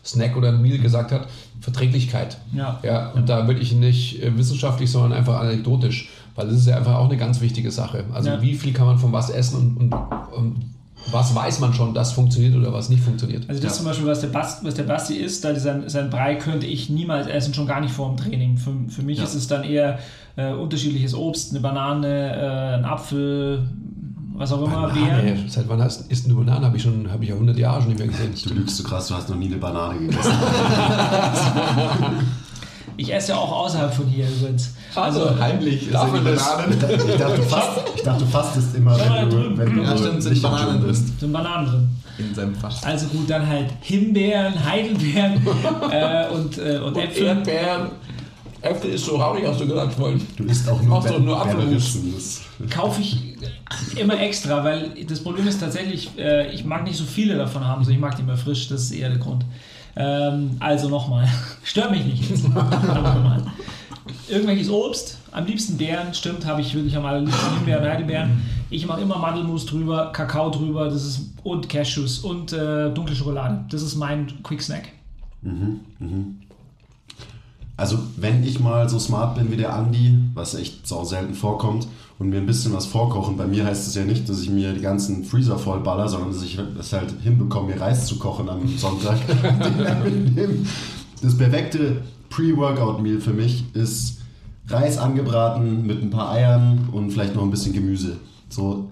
Go-To-Snack 0.08 0.36
oder 0.38 0.50
ein 0.50 0.62
Meal 0.62 0.78
gesagt 0.78 1.12
hat, 1.12 1.28
Verträglichkeit. 1.62 2.38
Ja. 2.54 2.80
Ja, 2.84 3.10
und 3.12 3.28
da 3.30 3.48
wirklich 3.48 3.74
nicht 3.74 4.22
äh, 4.24 4.36
wissenschaftlich, 4.38 4.90
sondern 4.92 5.14
einfach 5.14 5.40
anekdotisch, 5.40 6.10
weil 6.36 6.48
das 6.48 6.58
ist 6.58 6.68
ja 6.68 6.78
einfach 6.78 6.96
auch 6.96 7.06
eine 7.10 7.18
ganz 7.18 7.42
wichtige 7.42 7.72
Sache. 7.72 8.06
Also 8.14 8.30
Ja. 8.30 8.42
wie 8.42 8.56
viel 8.56 8.74
kann 8.74 8.86
man 8.88 8.98
von 8.98 9.12
was 9.12 9.30
essen 9.30 9.78
und, 9.78 9.78
und, 9.78 9.94
und 10.36 10.56
was 11.12 11.34
weiß 11.34 11.60
man 11.62 11.74
schon, 11.74 11.94
das 11.94 12.12
funktioniert 12.12 12.54
oder 12.56 12.74
was 12.74 12.90
nicht 12.90 13.02
funktioniert. 13.02 13.48
Also 13.48 13.62
das 13.62 13.72
Ja. 13.74 13.78
zum 13.78 13.86
Beispiel, 13.86 14.08
was 14.08 14.20
der, 14.22 14.28
Bast, 14.28 14.64
was 14.66 14.74
der 14.76 14.84
Basti 14.84 15.16
isst, 15.16 15.44
da 15.46 15.56
sein, 15.58 15.88
sein 15.88 16.10
Brei 16.10 16.36
könnte 16.36 16.66
ich 16.68 16.90
niemals 16.90 17.28
essen, 17.28 17.54
schon 17.54 17.66
gar 17.66 17.80
nicht 17.80 17.94
vor 17.94 18.10
dem 18.10 18.18
Training. 18.18 18.58
Für, 18.58 18.74
für 18.90 19.04
mich 19.04 19.18
Ja. 19.20 19.24
ist 19.24 19.34
es 19.36 19.48
dann 19.48 19.64
eher 19.64 20.00
äh, 20.36 20.52
unterschiedliches 20.52 21.16
Obst, 21.16 21.52
eine 21.52 21.62
Banane, 21.62 22.36
äh, 22.36 22.76
ein 22.78 22.86
Apfel, 22.86 23.70
was 24.38 24.52
auch 24.54 24.64
immer, 24.66 24.88
Banane, 24.88 25.22
Beeren. 25.24 25.50
seit 25.50 25.68
wann 25.68 25.82
hast, 25.82 26.10
isst 26.12 26.26
du 26.26 26.30
eine 26.32 26.40
Banane? 26.46 26.66
Habe 26.68 26.78
ich 26.78 26.84
schon, 26.84 27.12
habe 27.12 27.24
ich 27.24 27.30
ja 27.30 27.36
100 27.36 27.58
Jahre 27.58 27.82
schon 27.82 27.90
nicht 27.90 28.00
mehr 28.00 28.08
gesehen. 28.08 28.34
Du 28.48 28.54
lügst 28.54 28.78
so 28.78 28.84
krass, 28.84 29.08
du 29.08 29.16
hast 29.16 29.30
noch 29.30 29.36
nie 29.38 29.48
eine 29.48 29.58
Banane 29.58 30.00
gegessen. 30.00 30.32
Ich 33.00 33.14
esse 33.14 33.32
ja 33.34 33.38
auch 33.38 33.66
außerhalb 33.66 33.94
von 33.94 34.08
hier 34.08 34.26
übrigens. 34.28 34.74
Also, 34.96 35.30
heimlich 35.40 35.88
Dafür 35.92 36.16
sind 36.16 36.26
die 36.26 36.32
das- 36.32 36.50
Bananen. 36.50 36.74
Ich 37.12 37.18
dachte, 37.20 37.36
du 37.38 37.44
fast, 37.44 37.70
ich 37.96 38.02
dachte, 38.02 38.24
du 38.24 38.30
fastest 38.32 38.76
immer, 38.76 38.98
wenn 38.98 39.30
du, 39.30 39.56
wenn 39.58 39.76
du 39.76 39.82
Ja, 39.84 39.96
stimmt, 39.96 40.24
sind 40.24 40.42
Bananen 40.42 40.82
drin. 40.82 40.96
sind 40.96 41.32
Bananen 41.32 41.68
drin. 41.68 41.90
In 42.18 42.34
seinem 42.34 42.56
Fass. 42.56 42.84
Also 42.84 43.06
gut, 43.08 43.30
dann 43.30 43.46
halt 43.46 43.68
Himbeeren, 43.82 44.54
Heidelbeeren 44.68 45.34
äh, 45.92 46.26
und, 46.34 46.58
äh, 46.58 46.80
und 46.80 46.98
Äpfel. 46.98 47.28
Erdbeeren. 47.28 47.90
Äpfel 48.62 48.92
ist 48.92 49.06
so 49.06 49.16
rauchig, 49.18 49.46
hast 49.48 49.60
du 49.62 49.68
gesagt 49.68 49.94
vorhin. 49.94 50.26
Du 50.36 50.44
isst 50.46 50.68
auch 50.70 50.82
nur, 50.82 51.02
Ber- 51.02 51.20
nur 51.20 51.40
Apfelmus. 51.42 52.42
Kaufe 52.70 53.02
ich 53.02 53.36
immer 53.96 54.20
extra, 54.20 54.64
weil 54.64 54.92
das 55.08 55.20
Problem 55.22 55.48
ist 55.48 55.60
tatsächlich, 55.60 56.10
äh, 56.18 56.52
ich 56.54 56.66
mag 56.66 56.84
nicht 56.84 56.98
so 56.98 57.04
viele 57.06 57.36
davon 57.38 57.64
haben, 57.66 57.84
so 57.84 57.92
ich 57.92 58.00
mag 58.00 58.16
die 58.16 58.22
immer 58.24 58.38
frisch, 58.38 58.68
das 58.70 58.82
ist 58.84 58.92
eher 58.92 59.10
der 59.10 59.20
Grund. 59.20 59.46
Ähm, 59.96 60.52
also 60.60 60.90
nochmal, 60.90 61.28
stört 61.64 61.92
mich 61.92 62.04
nicht. 62.06 62.24
Irgendwelches 64.30 64.70
Obst, 64.70 65.18
am 65.32 65.46
liebsten 65.46 65.78
Beeren, 65.78 66.14
stimmt, 66.14 66.46
habe 66.46 66.62
ich 66.62 66.74
wirklich 66.74 66.96
am 66.96 67.06
allerliebsten 67.06 67.56
Himbeeren, 67.56 67.84
Heidelbeeren. 67.90 68.42
Ich 68.70 68.86
mache 68.88 69.02
immer 69.02 69.18
Mandelmus 69.18 69.66
drüber, 69.66 70.12
Kakao 70.14 70.50
drüber, 70.50 70.86
das 70.90 71.04
ist 71.06 71.22
und 71.44 71.70
Cashews 71.70 72.20
und 72.20 72.52
äh, 72.54 72.90
dunkle 72.92 73.16
Schokolade. 73.16 73.64
Das 73.70 73.82
ist 73.82 73.96
mein 73.96 74.28
Quick 74.44 74.62
Snack. 74.62 74.90
Also, 77.78 78.00
wenn 78.18 78.44
ich 78.44 78.60
mal 78.60 78.90
so 78.90 78.98
smart 78.98 79.36
bin 79.36 79.52
wie 79.52 79.58
der 79.58 79.74
Andi, 79.74 80.18
was 80.34 80.56
echt 80.56 80.88
sau 80.88 81.06
selten 81.06 81.36
vorkommt, 81.36 81.88
und 82.20 82.30
mir 82.30 82.38
ein 82.38 82.48
bisschen 82.48 82.74
was 82.74 82.88
vorkochen, 82.88 83.38
bei 83.38 83.46
mir 83.46 83.66
heißt 83.66 83.88
es 83.88 83.94
ja 83.94 84.04
nicht, 84.04 84.28
dass 84.28 84.42
ich 84.42 84.50
mir 84.50 84.74
die 84.74 84.82
ganzen 84.82 85.24
Freezer 85.24 85.60
vollballer, 85.60 86.10
sondern 86.10 86.32
dass 86.32 86.42
ich 86.42 86.58
es 86.80 86.92
halt 86.92 87.14
hinbekomme, 87.22 87.76
mir 87.76 87.80
Reis 87.80 88.08
zu 88.08 88.18
kochen 88.18 88.50
am 88.50 88.68
Sonntag. 88.76 89.20
das 91.22 91.38
perfekte 91.38 92.02
Pre-Workout-Meal 92.30 93.20
für 93.20 93.34
mich 93.34 93.66
ist 93.76 94.18
Reis 94.68 94.98
angebraten 94.98 95.86
mit 95.86 96.02
ein 96.02 96.10
paar 96.10 96.32
Eiern 96.32 96.90
und 96.92 97.12
vielleicht 97.12 97.36
noch 97.36 97.44
ein 97.44 97.52
bisschen 97.52 97.74
Gemüse. 97.74 98.18
So, 98.50 98.90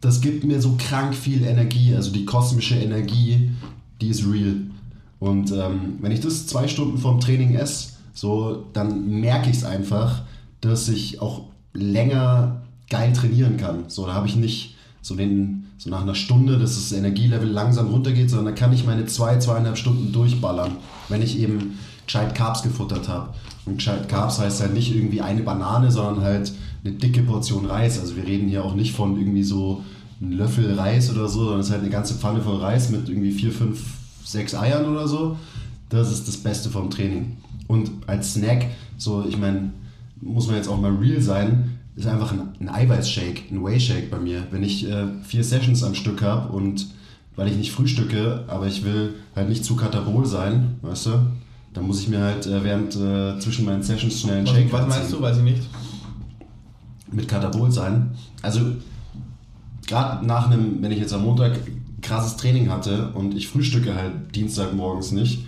das 0.00 0.20
gibt 0.20 0.44
mir 0.44 0.60
so 0.60 0.76
krank 0.78 1.14
viel 1.14 1.44
Energie, 1.44 1.94
also 1.94 2.10
die 2.10 2.24
kosmische 2.24 2.74
Energie, 2.74 3.50
die 4.00 4.08
ist 4.08 4.24
real. 4.26 4.56
Und 5.20 5.52
ähm, 5.52 5.98
wenn 6.00 6.10
ich 6.10 6.20
das 6.20 6.46
zwei 6.46 6.66
Stunden 6.66 6.98
vorm 6.98 7.20
Training 7.20 7.54
esse, 7.54 7.92
so, 8.14 8.66
dann 8.72 9.20
merke 9.20 9.50
ich 9.50 9.56
es 9.56 9.64
einfach, 9.64 10.22
dass 10.60 10.88
ich 10.88 11.20
auch 11.20 11.42
länger 11.72 12.62
geil 12.90 13.12
trainieren 13.12 13.56
kann. 13.56 13.84
So, 13.88 14.06
da 14.06 14.14
habe 14.14 14.26
ich 14.26 14.36
nicht 14.36 14.76
so 15.00 15.16
den, 15.16 15.64
so 15.78 15.90
nach 15.90 16.02
einer 16.02 16.14
Stunde, 16.14 16.58
dass 16.58 16.74
das 16.74 16.92
Energielevel 16.92 17.48
langsam 17.48 17.88
runtergeht, 17.88 18.30
sondern 18.30 18.54
da 18.54 18.60
kann 18.60 18.72
ich 18.72 18.86
meine 18.86 19.06
zwei, 19.06 19.38
zweieinhalb 19.38 19.76
Stunden 19.76 20.12
durchballern, 20.12 20.72
wenn 21.08 21.22
ich 21.22 21.38
eben 21.38 21.78
gescheit 22.06 22.34
Carbs 22.34 22.62
gefuttert 22.62 23.08
habe. 23.08 23.34
Und 23.64 23.76
gescheit 23.76 24.08
Carbs 24.08 24.38
heißt 24.38 24.60
halt 24.60 24.74
nicht 24.74 24.94
irgendwie 24.94 25.20
eine 25.20 25.42
Banane, 25.42 25.90
sondern 25.90 26.22
halt 26.22 26.52
eine 26.84 26.94
dicke 26.94 27.22
Portion 27.22 27.66
Reis. 27.66 27.98
Also 27.98 28.16
wir 28.16 28.26
reden 28.26 28.48
hier 28.48 28.64
auch 28.64 28.74
nicht 28.74 28.92
von 28.92 29.16
irgendwie 29.16 29.44
so 29.44 29.82
einem 30.20 30.32
Löffel 30.32 30.74
Reis 30.74 31.10
oder 31.10 31.28
so, 31.28 31.40
sondern 31.40 31.60
es 31.60 31.66
ist 31.66 31.72
halt 31.72 31.82
eine 31.82 31.90
ganze 31.90 32.14
Pfanne 32.14 32.40
voll 32.42 32.58
Reis 32.58 32.90
mit 32.90 33.08
irgendwie 33.08 33.32
vier, 33.32 33.52
fünf, 33.52 33.82
sechs 34.24 34.54
Eiern 34.54 34.86
oder 34.86 35.08
so. 35.08 35.36
Das 35.88 36.12
ist 36.12 36.26
das 36.28 36.36
Beste 36.36 36.70
vom 36.70 36.90
Training. 36.90 37.36
Und 37.72 37.90
als 38.06 38.34
Snack, 38.34 38.66
so 38.98 39.24
ich 39.26 39.38
meine, 39.38 39.72
muss 40.20 40.46
man 40.46 40.56
jetzt 40.56 40.68
auch 40.68 40.78
mal 40.78 40.94
real 40.94 41.22
sein, 41.22 41.78
ist 41.96 42.06
einfach 42.06 42.30
ein, 42.32 42.48
ein 42.60 42.68
Eiweißshake, 42.68 43.44
ein 43.50 43.64
Whey-Shake 43.64 44.10
bei 44.10 44.18
mir. 44.18 44.46
Wenn 44.50 44.62
ich 44.62 44.86
äh, 44.86 45.06
vier 45.22 45.42
Sessions 45.42 45.82
am 45.82 45.94
Stück 45.94 46.20
habe 46.20 46.52
und 46.52 46.88
weil 47.34 47.48
ich 47.48 47.56
nicht 47.56 47.72
frühstücke, 47.72 48.44
aber 48.46 48.66
ich 48.66 48.84
will 48.84 49.14
halt 49.34 49.48
nicht 49.48 49.64
zu 49.64 49.74
katabol 49.74 50.26
sein, 50.26 50.76
weißt 50.82 51.06
du, 51.06 51.10
dann 51.72 51.86
muss 51.86 52.02
ich 52.02 52.08
mir 52.08 52.20
halt 52.20 52.46
äh, 52.46 52.62
während 52.62 52.94
äh, 52.94 53.38
zwischen 53.40 53.64
meinen 53.64 53.82
Sessions 53.82 54.20
schnell 54.20 54.38
einen 54.38 54.46
Was, 54.46 54.54
Shake 54.54 54.72
was 54.72 54.80
reinziehen 54.82 55.00
meinst 55.00 55.12
du? 55.14 55.22
Weiß 55.22 55.36
ich 55.38 55.44
nicht. 55.44 55.62
mit 57.10 57.26
Katabol 57.26 57.72
sein. 57.72 58.10
Also 58.42 58.60
gerade 59.86 60.26
nach 60.26 60.50
einem, 60.50 60.82
wenn 60.82 60.92
ich 60.92 60.98
jetzt 60.98 61.14
am 61.14 61.22
Montag 61.22 61.58
krasses 62.02 62.36
Training 62.36 62.68
hatte 62.70 63.12
und 63.14 63.34
ich 63.34 63.48
frühstücke 63.48 63.94
halt 63.94 64.34
Dienstagmorgens 64.34 65.12
nicht, 65.12 65.46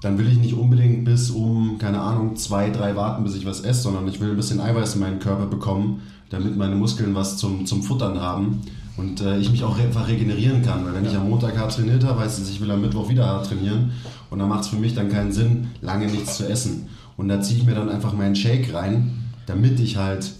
dann 0.00 0.18
will 0.18 0.28
ich 0.28 0.38
nicht 0.38 0.54
unbedingt 0.54 1.04
bis 1.04 1.30
um, 1.30 1.78
keine 1.78 2.00
Ahnung, 2.00 2.36
zwei, 2.36 2.70
drei 2.70 2.94
warten, 2.94 3.24
bis 3.24 3.34
ich 3.34 3.46
was 3.46 3.60
esse, 3.60 3.82
sondern 3.82 4.06
ich 4.06 4.20
will 4.20 4.30
ein 4.30 4.36
bisschen 4.36 4.60
Eiweiß 4.60 4.94
in 4.94 5.00
meinen 5.00 5.18
Körper 5.18 5.46
bekommen, 5.46 6.02
damit 6.30 6.56
meine 6.56 6.76
Muskeln 6.76 7.14
was 7.14 7.36
zum, 7.36 7.66
zum 7.66 7.82
Futtern 7.82 8.20
haben 8.20 8.60
und 8.96 9.20
äh, 9.20 9.38
ich 9.38 9.50
mich 9.50 9.64
auch 9.64 9.78
einfach 9.78 10.08
regenerieren 10.08 10.62
kann. 10.62 10.84
Weil 10.84 10.94
wenn 10.94 11.06
ich 11.06 11.16
am 11.16 11.28
Montag 11.28 11.58
hart 11.58 11.74
trainiert 11.74 12.04
habe, 12.04 12.20
heißt 12.20 12.38
es, 12.40 12.50
ich 12.50 12.60
will 12.60 12.70
am 12.70 12.80
Mittwoch 12.80 13.08
wieder 13.08 13.26
hart 13.26 13.46
trainieren 13.46 13.92
und 14.30 14.38
dann 14.38 14.48
macht 14.48 14.62
es 14.62 14.68
für 14.68 14.76
mich 14.76 14.94
dann 14.94 15.08
keinen 15.08 15.32
Sinn, 15.32 15.68
lange 15.80 16.06
nichts 16.06 16.36
zu 16.36 16.48
essen. 16.48 16.86
Und 17.16 17.28
da 17.28 17.40
ziehe 17.40 17.58
ich 17.58 17.66
mir 17.66 17.74
dann 17.74 17.88
einfach 17.88 18.12
meinen 18.12 18.36
Shake 18.36 18.72
rein, 18.72 19.24
damit 19.46 19.80
ich 19.80 19.96
halt 19.96 20.32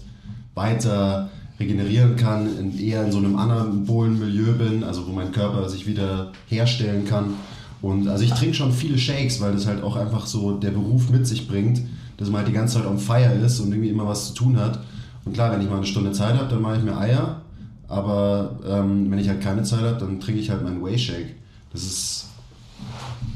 weiter 0.53 1.29
regenerieren 1.59 2.15
kann, 2.15 2.47
in, 2.57 2.79
eher 2.79 3.03
in 3.03 3.11
so 3.11 3.17
einem 3.17 3.35
anabolen 3.35 4.17
Milieu 4.17 4.53
bin, 4.53 4.83
also 4.85 5.05
wo 5.05 5.11
mein 5.11 5.33
Körper 5.33 5.67
sich 5.67 5.85
wieder 5.85 6.31
herstellen 6.47 7.05
kann. 7.05 7.33
Und 7.81 8.07
also 8.07 8.23
ich 8.23 8.31
trinke 8.31 8.55
schon 8.55 8.73
viele 8.73 8.97
Shakes, 8.97 9.39
weil 9.39 9.53
das 9.53 9.65
halt 9.65 9.83
auch 9.83 9.95
einfach 9.95 10.25
so 10.25 10.57
der 10.57 10.71
Beruf 10.71 11.09
mit 11.09 11.25
sich 11.25 11.47
bringt, 11.47 11.81
dass 12.17 12.29
man 12.29 12.39
halt 12.39 12.49
die 12.49 12.53
ganze 12.53 12.77
Zeit 12.77 12.85
on 12.85 12.97
fire 12.99 13.33
ist 13.33 13.59
und 13.59 13.71
irgendwie 13.71 13.89
immer 13.89 14.05
was 14.05 14.29
zu 14.29 14.33
tun 14.33 14.57
hat. 14.57 14.79
Und 15.23 15.33
klar, 15.33 15.51
wenn 15.51 15.61
ich 15.61 15.69
mal 15.69 15.77
eine 15.77 15.85
Stunde 15.85 16.11
Zeit 16.11 16.35
habe, 16.35 16.49
dann 16.49 16.61
mache 16.61 16.77
ich 16.77 16.83
mir 16.83 16.97
Eier 16.97 17.41
Aber 17.87 18.59
ähm, 18.67 19.09
wenn 19.09 19.19
ich 19.19 19.29
halt 19.29 19.41
keine 19.41 19.63
Zeit 19.63 19.81
habe, 19.81 19.97
dann 19.97 20.19
trinke 20.19 20.41
ich 20.41 20.49
halt 20.49 20.63
meinen 20.63 20.83
Whey 20.83 20.97
Shake. 20.97 21.35
Das 21.71 21.83
ist 21.83 22.25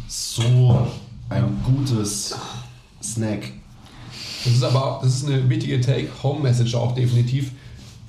so 0.07 0.87
ein 1.29 1.43
gutes 1.63 2.35
Snack. 3.01 3.51
Das 4.43 4.53
ist 4.53 4.63
aber 4.63 4.99
das 5.01 5.15
ist 5.15 5.27
eine 5.27 5.49
wichtige 5.49 5.79
Take-Home-Message 5.79 6.75
auch 6.75 6.93
definitiv, 6.93 7.51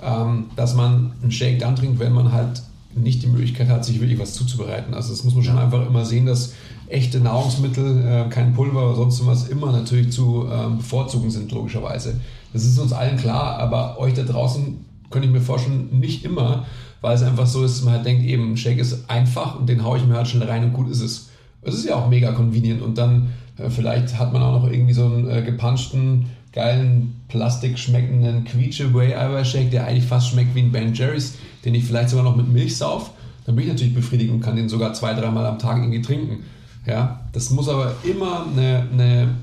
ähm, 0.03 0.47
dass 0.57 0.75
man 0.75 1.13
einen 1.23 1.31
Shake 1.31 1.61
dann 1.61 1.77
trinkt, 1.77 2.01
wenn 2.01 2.13
man 2.13 2.33
halt 2.33 2.63
nicht 2.97 3.23
die 3.23 3.27
Möglichkeit 3.27 3.69
hat, 3.69 3.85
sich 3.85 4.01
wirklich 4.01 4.19
was 4.19 4.35
zuzubereiten. 4.35 4.95
Also 4.95 5.11
das 5.11 5.25
muss 5.25 5.35
man 5.35 5.45
schon 5.45 5.57
Ja. 5.57 5.65
einfach 5.65 5.87
immer 5.87 6.05
sehen, 6.05 6.27
dass 6.27 6.53
echte 6.89 7.21
Nahrungsmittel, 7.21 8.05
äh, 8.07 8.29
kein 8.31 8.53
Pulver 8.55 8.87
oder 8.87 8.97
sonst 8.97 9.27
was, 9.27 9.49
immer 9.49 9.73
natürlich 9.73 10.13
zu 10.13 10.47
ähm, 10.53 10.79
bevorzugen 10.79 11.31
sind, 11.31 11.51
logischerweise. 11.53 12.21
Das 12.53 12.65
ist 12.65 12.79
uns 12.79 12.93
allen 12.93 13.17
klar, 13.17 13.59
aber 13.59 13.99
euch 13.99 14.15
da 14.15 14.23
draußen 14.23 14.85
könnte 15.11 15.29
ich 15.29 15.35
mir 15.35 15.41
vorstellen, 15.41 15.89
nicht 15.93 16.25
immer, 16.25 16.67
weil 17.01 17.15
es 17.15 17.23
einfach 17.23 17.47
so 17.47 17.65
ist, 17.65 17.79
dass 17.79 17.85
man 17.85 17.95
halt 17.95 18.07
denkt, 18.07 18.25
eben, 18.25 18.57
Shake 18.57 18.79
ist 18.79 19.09
einfach 19.11 19.59
und 19.59 19.69
den 19.69 19.85
haue 19.85 19.99
ich 19.99 20.07
mir 20.07 20.15
halt 20.15 20.29
schnell 20.29 20.49
rein 20.49 20.65
und 20.65 20.73
gut 20.73 20.89
ist 20.89 21.01
es. 21.01 21.29
Es 21.63 21.75
ist 21.75 21.87
ja 21.87 21.97
auch 21.97 22.09
mega 22.09 22.33
convenient 22.33 22.83
und 22.83 22.99
dann 22.99 23.33
äh, 23.57 23.71
vielleicht 23.71 24.19
hat 24.19 24.33
man 24.33 24.43
auch 24.43 24.63
noch 24.63 24.71
irgendwie 24.71 24.93
so 24.93 25.07
einen 25.07 25.29
äh, 25.29 25.43
gepanschten, 25.43 26.27
geilen, 26.55 27.21
plastik 27.29 27.79
schmeckenden 27.79 28.45
quietsche 28.45 28.95
whey 28.95 29.15
eiweiß 29.15 29.51
shake 29.51 29.73
der 29.73 29.87
eigentlich 29.87 30.05
fast 30.05 30.29
schmeckt 30.29 30.55
wie 30.55 30.61
ein 30.61 30.73
Ben 30.73 30.95
Jerry's, 30.95 31.35
den 31.65 31.75
ich 31.75 31.85
vielleicht 31.85 32.11
sogar 32.11 32.25
noch 32.25 32.37
mit 32.37 32.49
Milch 32.49 32.77
sauf. 32.77 33.11
Dann 33.45 33.57
bin 33.57 33.65
ich 33.65 33.73
natürlich 33.73 33.95
befriedigt 33.95 34.31
und 34.31 34.41
kann 34.41 34.57
den 34.57 34.69
sogar 34.69 34.95
zwei, 34.95 35.15
dreimal 35.15 35.45
am 35.45 35.59
Tag 35.59 35.79
irgendwie 35.79 36.01
trinken. 36.01 36.45
Ja, 36.87 37.21
das 37.33 37.51
muss 37.51 37.69
aber 37.69 37.95
immer 38.05 38.47
eine, 38.47 38.87
eine 38.93 39.35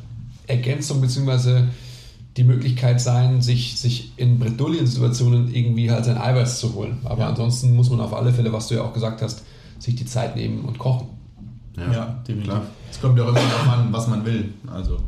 Ergänzung 0.47 1.01
bzw. 1.01 1.63
die 2.37 2.43
Möglichkeit 2.45 3.01
sein, 3.01 3.41
sich, 3.41 3.77
sich 3.77 4.13
in 4.15 4.39
Bredouillen-Situationen 4.39 5.53
irgendwie 5.53 5.91
halt 5.91 6.05
sein 6.05 6.17
Eiweiß 6.17 6.59
zu 6.59 6.73
holen. 6.75 6.99
Aber 7.03 7.27
ansonsten 7.27 7.75
muss 7.75 7.89
man 7.89 7.99
auf 7.99 8.13
alle 8.13 8.31
Fälle, 8.31 8.53
was 8.53 8.69
du 8.69 8.75
ja 8.75 8.83
auch 8.83 8.93
gesagt 8.93 9.21
hast, 9.21 9.43
sich 9.79 9.95
die 9.95 10.05
Zeit 10.05 10.35
nehmen 10.35 10.63
und 10.63 10.77
kochen. 10.79 11.07
Ja, 11.75 12.21
definitiv. 12.27 12.53
Klar. 12.53 12.61
Es 12.89 13.01
kommt 13.01 13.17
ja 13.17 13.25
auch 13.25 13.29
immer 13.29 13.39
darauf 13.39 13.69
an, 13.69 13.87
was 13.91 14.07
man 14.07 14.25
will. 14.25 14.53
Also, 14.67 14.99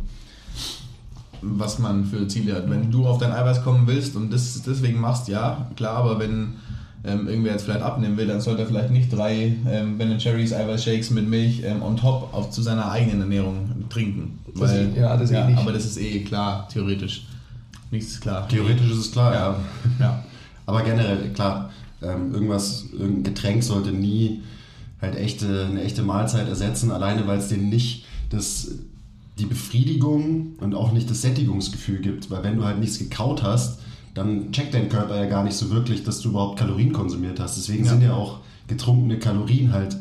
was 1.43 1.79
man 1.79 2.05
für 2.05 2.27
Ziele 2.27 2.55
hat. 2.55 2.69
Wenn 2.69 2.89
du 2.91 3.05
auf 3.05 3.17
dein 3.19 3.31
Eiweiß 3.31 3.63
kommen 3.63 3.85
willst 3.87 4.15
und 4.15 4.31
das 4.31 4.61
deswegen 4.63 4.99
machst, 4.99 5.27
ja, 5.27 5.67
klar, 5.75 5.95
aber 5.97 6.19
wenn 6.19 6.53
ähm, 7.05 7.27
irgendwer 7.27 7.51
jetzt 7.51 7.63
vielleicht 7.63 7.81
abnehmen 7.81 8.15
will, 8.17 8.27
dann 8.27 8.39
sollte 8.41 8.61
er 8.61 8.67
vielleicht 8.67 8.91
nicht 8.91 9.11
drei 9.11 9.55
ähm, 9.69 9.97
Ben 9.97 10.17
Cherries 10.19 10.53
Eiweißshakes 10.53 11.11
mit 11.11 11.27
Milch 11.27 11.61
ähm, 11.65 11.81
on 11.83 11.97
top 11.97 12.33
auf, 12.33 12.49
zu 12.49 12.61
seiner 12.61 12.89
eigenen 12.89 13.21
Ernährung 13.21 13.69
trinken. 13.89 14.39
Das 14.53 14.69
Weil, 14.71 14.87
ist- 14.89 14.97
ja, 14.97 15.17
das 15.17 15.31
eh 15.31 15.43
nicht. 15.45 15.57
Aber 15.57 15.73
das 15.73 15.85
ist 15.85 15.97
eh 15.97 16.21
klar, 16.23 16.67
theoretisch. 16.71 17.25
Nichts 17.91 18.13
ist 18.13 18.21
klar. 18.21 18.47
Theoretisch 18.47 18.89
ist 18.89 18.97
es 18.97 19.11
klar, 19.11 19.33
ja. 19.33 19.55
Ja. 19.99 20.23
Aber 20.65 20.81
generell, 20.83 21.29
klar, 21.33 21.69
ähm, 22.01 22.33
irgendwas, 22.33 22.85
irgendein 22.93 23.23
Getränk 23.33 23.63
sollte 23.63 23.91
nie 23.91 24.41
halt 25.01 25.17
echte, 25.17 25.67
eine 25.69 25.83
echte 25.83 26.01
Mahlzeit 26.03 26.47
ersetzen, 26.47 26.89
alleine 26.89 27.27
weil 27.27 27.37
es 27.39 27.49
dir 27.49 27.57
nicht 27.57 28.05
das, 28.29 28.69
die 29.39 29.45
Befriedigung 29.45 30.53
und 30.59 30.75
auch 30.75 30.91
nicht 30.91 31.09
das 31.09 31.21
Sättigungsgefühl 31.21 31.99
gibt. 31.99 32.29
Weil 32.29 32.43
wenn 32.43 32.57
du 32.57 32.63
halt 32.65 32.79
nichts 32.79 32.99
gekaut 32.99 33.41
hast, 33.43 33.79
dann 34.13 34.51
checkt 34.51 34.73
dein 34.73 34.89
Körper 34.89 35.15
ja 35.17 35.25
gar 35.25 35.43
nicht 35.43 35.55
so 35.55 35.71
wirklich, 35.71 36.03
dass 36.03 36.21
du 36.21 36.29
überhaupt 36.29 36.59
Kalorien 36.59 36.93
konsumiert 36.93 37.39
hast. 37.39 37.57
Deswegen 37.57 37.85
Ja. 37.85 37.91
sind 37.91 38.03
ja 38.03 38.13
auch 38.13 38.39
getrunkene 38.67 39.17
Kalorien 39.17 39.73
halt 39.73 39.97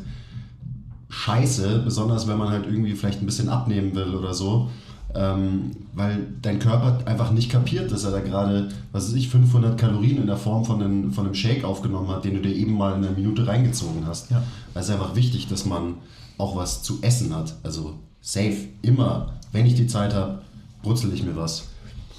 scheiße, 1.09 1.81
besonders 1.83 2.27
wenn 2.27 2.37
man 2.37 2.49
halt 2.49 2.65
irgendwie 2.65 2.93
vielleicht 2.93 3.21
ein 3.21 3.25
bisschen 3.25 3.49
abnehmen 3.49 3.95
will 3.95 4.15
oder 4.15 4.33
so. 4.33 4.69
Ähm, 5.15 5.71
weil 5.93 6.25
dein 6.41 6.57
Körper 6.57 6.99
einfach 7.05 7.31
nicht 7.31 7.51
kapiert, 7.51 7.91
dass 7.91 8.03
er 8.03 8.09
da 8.11 8.19
gerade, 8.19 8.69
was 8.91 9.07
weiß 9.09 9.13
ich, 9.13 9.29
500 9.29 9.77
Kalorien 9.77 10.17
in 10.17 10.25
der 10.25 10.37
Form 10.37 10.65
von 10.65 10.81
einem, 10.81 11.11
von 11.11 11.25
einem 11.25 11.35
Shake 11.35 11.63
aufgenommen 11.65 12.07
hat, 12.07 12.25
den 12.25 12.33
du 12.33 12.41
dir 12.41 12.53
eben 12.55 12.73
mal 12.73 12.95
in 12.97 13.03
einer 13.05 13.15
Minute 13.15 13.45
reingezogen 13.45 14.07
hast. 14.07 14.31
Ja. 14.31 14.41
Weil 14.73 14.81
es 14.81 14.89
ist 14.89 14.95
einfach 14.95 15.15
wichtig, 15.15 15.47
dass 15.47 15.65
man 15.65 15.95
auch 16.39 16.55
was 16.55 16.81
zu 16.81 16.97
essen 17.03 17.35
hat. 17.35 17.55
Also 17.61 17.93
safe, 18.23 18.69
immer. 18.81 19.33
Wenn 19.51 19.67
ich 19.67 19.75
die 19.75 19.85
Zeit 19.85 20.15
habe, 20.15 20.41
brutzel 20.81 21.13
ich 21.13 21.23
mir 21.23 21.35
was. 21.35 21.67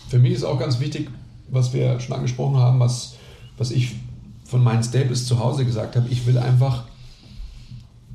Für 0.09 0.21
mich 0.21 0.35
ist 0.35 0.45
auch 0.45 0.61
ganz 0.61 0.79
wichtig, 0.79 1.11
was 1.49 1.73
wir 1.73 1.99
schon 1.99 2.15
angesprochen 2.15 2.59
haben, 2.59 2.79
was, 2.79 3.17
was 3.59 3.73
ich 3.73 3.97
von 4.45 4.63
meinen 4.63 4.85
Staples 4.85 5.27
zu 5.27 5.41
Hause 5.41 5.65
gesagt 5.65 5.97
habe. 5.97 6.09
Ich 6.09 6.27
will 6.27 6.39
einfach 6.39 6.85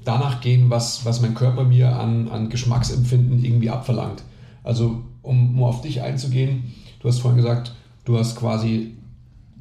danach 0.05 0.39
gehen, 0.39 0.69
was, 0.69 1.03
was 1.03 1.19
mein 1.19 1.33
Körper 1.33 1.65
mir 1.65 1.99
an, 1.99 2.29
an 2.29 2.49
Geschmacksempfinden 2.49 3.43
irgendwie 3.43 3.69
abverlangt. 3.69 4.23
Also, 4.63 5.03
um, 5.21 5.57
um 5.57 5.63
auf 5.63 5.81
dich 5.81 6.01
einzugehen, 6.01 6.73
du 7.01 7.07
hast 7.07 7.19
vorhin 7.19 7.41
gesagt, 7.41 7.73
du 8.05 8.17
hast 8.17 8.35
quasi 8.35 8.95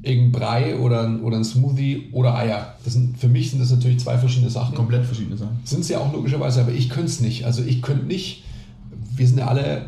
irgendein 0.01 0.31
Brei 0.31 0.77
oder, 0.77 1.03
ein- 1.03 1.21
oder 1.21 1.37
ein 1.37 1.43
Smoothie 1.43 2.09
oder 2.13 2.35
Eier. 2.35 2.75
Das 2.83 2.93
sind, 2.93 3.17
für 3.17 3.27
mich 3.27 3.51
sind 3.51 3.61
das 3.61 3.71
natürlich 3.71 3.99
zwei 3.99 4.17
verschiedene 4.17 4.49
Sachen. 4.49 4.75
Komplett 4.75 5.05
verschiedene 5.05 5.37
Sachen. 5.37 5.59
Sind 5.63 5.83
sie 5.83 5.93
ja 5.93 5.99
auch 5.99 6.13
logischerweise, 6.13 6.61
aber 6.61 6.71
ich 6.71 6.89
könnte 6.89 7.07
es 7.07 7.19
nicht. 7.19 7.45
Also 7.45 7.63
ich 7.63 7.81
könnte 7.81 8.05
nicht, 8.05 8.43
wir 9.15 9.27
sind 9.27 9.39
ja 9.39 9.47
alle 9.47 9.87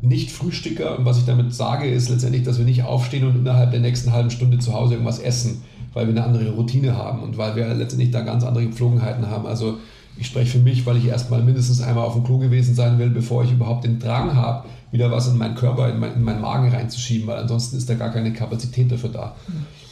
nicht 0.00 0.30
Frühstücker 0.30 0.98
und 0.98 1.04
was 1.04 1.18
ich 1.18 1.24
damit 1.24 1.54
sage, 1.54 1.88
ist 1.88 2.08
letztendlich, 2.08 2.44
dass 2.44 2.58
wir 2.58 2.64
nicht 2.64 2.82
aufstehen 2.84 3.26
und 3.26 3.36
innerhalb 3.36 3.70
der 3.72 3.80
nächsten 3.80 4.12
halben 4.12 4.30
Stunde 4.30 4.58
zu 4.58 4.72
Hause 4.72 4.94
irgendwas 4.94 5.18
essen, 5.18 5.62
weil 5.92 6.06
wir 6.06 6.14
eine 6.14 6.24
andere 6.24 6.50
Routine 6.50 6.96
haben 6.96 7.22
und 7.22 7.36
weil 7.38 7.56
wir 7.56 7.72
letztendlich 7.74 8.10
da 8.10 8.20
ganz 8.20 8.44
andere 8.44 8.66
Gepflogenheiten 8.66 9.28
haben. 9.28 9.46
Also 9.46 9.78
ich 10.18 10.28
spreche 10.28 10.58
für 10.58 10.64
mich, 10.64 10.86
weil 10.86 10.96
ich 10.96 11.06
erstmal 11.06 11.42
mindestens 11.42 11.82
einmal 11.82 12.04
auf 12.04 12.14
dem 12.14 12.24
Klo 12.24 12.38
gewesen 12.38 12.74
sein 12.74 12.98
will, 12.98 13.10
bevor 13.10 13.44
ich 13.44 13.52
überhaupt 13.52 13.84
den 13.84 13.98
Drang 13.98 14.34
habe, 14.34 14.66
wieder 14.92 15.10
was 15.10 15.28
in 15.28 15.36
meinen 15.36 15.54
Körper, 15.54 15.88
in, 15.88 15.98
mein, 15.98 16.14
in 16.14 16.22
meinen 16.22 16.40
Magen 16.40 16.68
reinzuschieben, 16.68 17.26
weil 17.26 17.38
ansonsten 17.38 17.76
ist 17.76 17.88
da 17.88 17.94
gar 17.94 18.10
keine 18.10 18.32
Kapazität 18.32 18.90
dafür 18.90 19.10
da. 19.10 19.36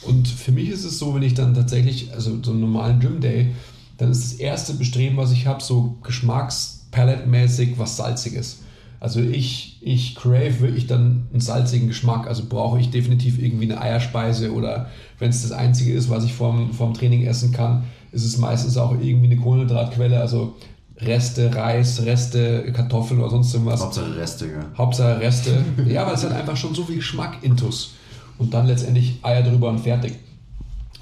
Und 0.03 0.29
für 0.29 0.53
mich 0.53 0.69
ist 0.69 0.85
es 0.85 0.99
so, 0.99 1.15
wenn 1.15 1.23
ich 1.23 1.35
dann 1.35 1.55
tatsächlich, 1.55 2.13
also 2.15 2.39
so 2.43 2.51
einen 2.51 2.61
normalen 2.61 3.01
Gym 3.01 3.21
Day, 3.21 3.53
dann 3.99 4.11
ist 4.11 4.33
das 4.33 4.41
erste 4.41 4.75
Bestreben, 4.75 5.17
was 5.17 5.33
ich 5.33 5.47
habe, 5.47 5.63
so 5.63 5.97
geschmackspalettmäßig 6.03 7.79
was 7.79 7.97
Salziges. 7.97 8.61
Also 9.01 9.21
ich, 9.21 9.79
ich 9.83 10.15
crave 10.15 10.61
wirklich 10.61 10.87
dann 10.87 11.27
einen 11.31 11.41
salzigen 11.41 11.89
Geschmack. 11.89 12.27
Also 12.27 12.45
brauche 12.49 12.81
ich 12.81 12.91
definitiv 12.91 13.39
irgendwie 13.39 13.71
eine 13.71 13.81
Eierspeise 13.81 14.53
oder 14.53 14.89
wenn 15.19 15.29
es 15.31 15.43
das 15.43 15.53
Einzige 15.53 15.93
ist, 15.93 16.09
was 16.09 16.25
ich 16.25 16.33
vorm, 16.33 16.73
vorm 16.73 16.95
Training 16.95 17.27
essen 17.27 17.53
kann, 17.53 17.85
ist 18.13 18.25
es 18.25 18.39
meistens 18.39 18.77
auch 18.77 18.93
irgendwie 18.93 19.27
eine 19.27 19.37
Kohlenhydratquelle, 19.37 20.21
also 20.21 20.55
Reste 20.99 21.55
Reis, 21.55 22.03
Reste 22.05 22.73
Kartoffeln 22.73 23.21
oder 23.21 23.31
sonst 23.31 23.53
irgendwas. 23.53 23.81
Hauptsache 23.83 24.17
Reste, 24.17 24.47
ja. 24.47 24.65
Hauptsache 24.79 25.21
Reste. 25.21 25.65
ja, 25.87 26.07
weil 26.07 26.15
es 26.15 26.25
hat 26.25 26.33
einfach 26.33 26.57
schon 26.57 26.75
so 26.75 26.85
viel 26.85 26.97
Geschmack 26.97 27.39
intus. 27.43 27.95
Und 28.39 28.55
dann 28.55 28.67
letztendlich 28.67 29.19
Eier 29.23 29.43
drüber 29.43 29.69
und 29.71 29.79
fertig. 29.81 30.15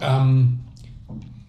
Ähm, 0.00 0.60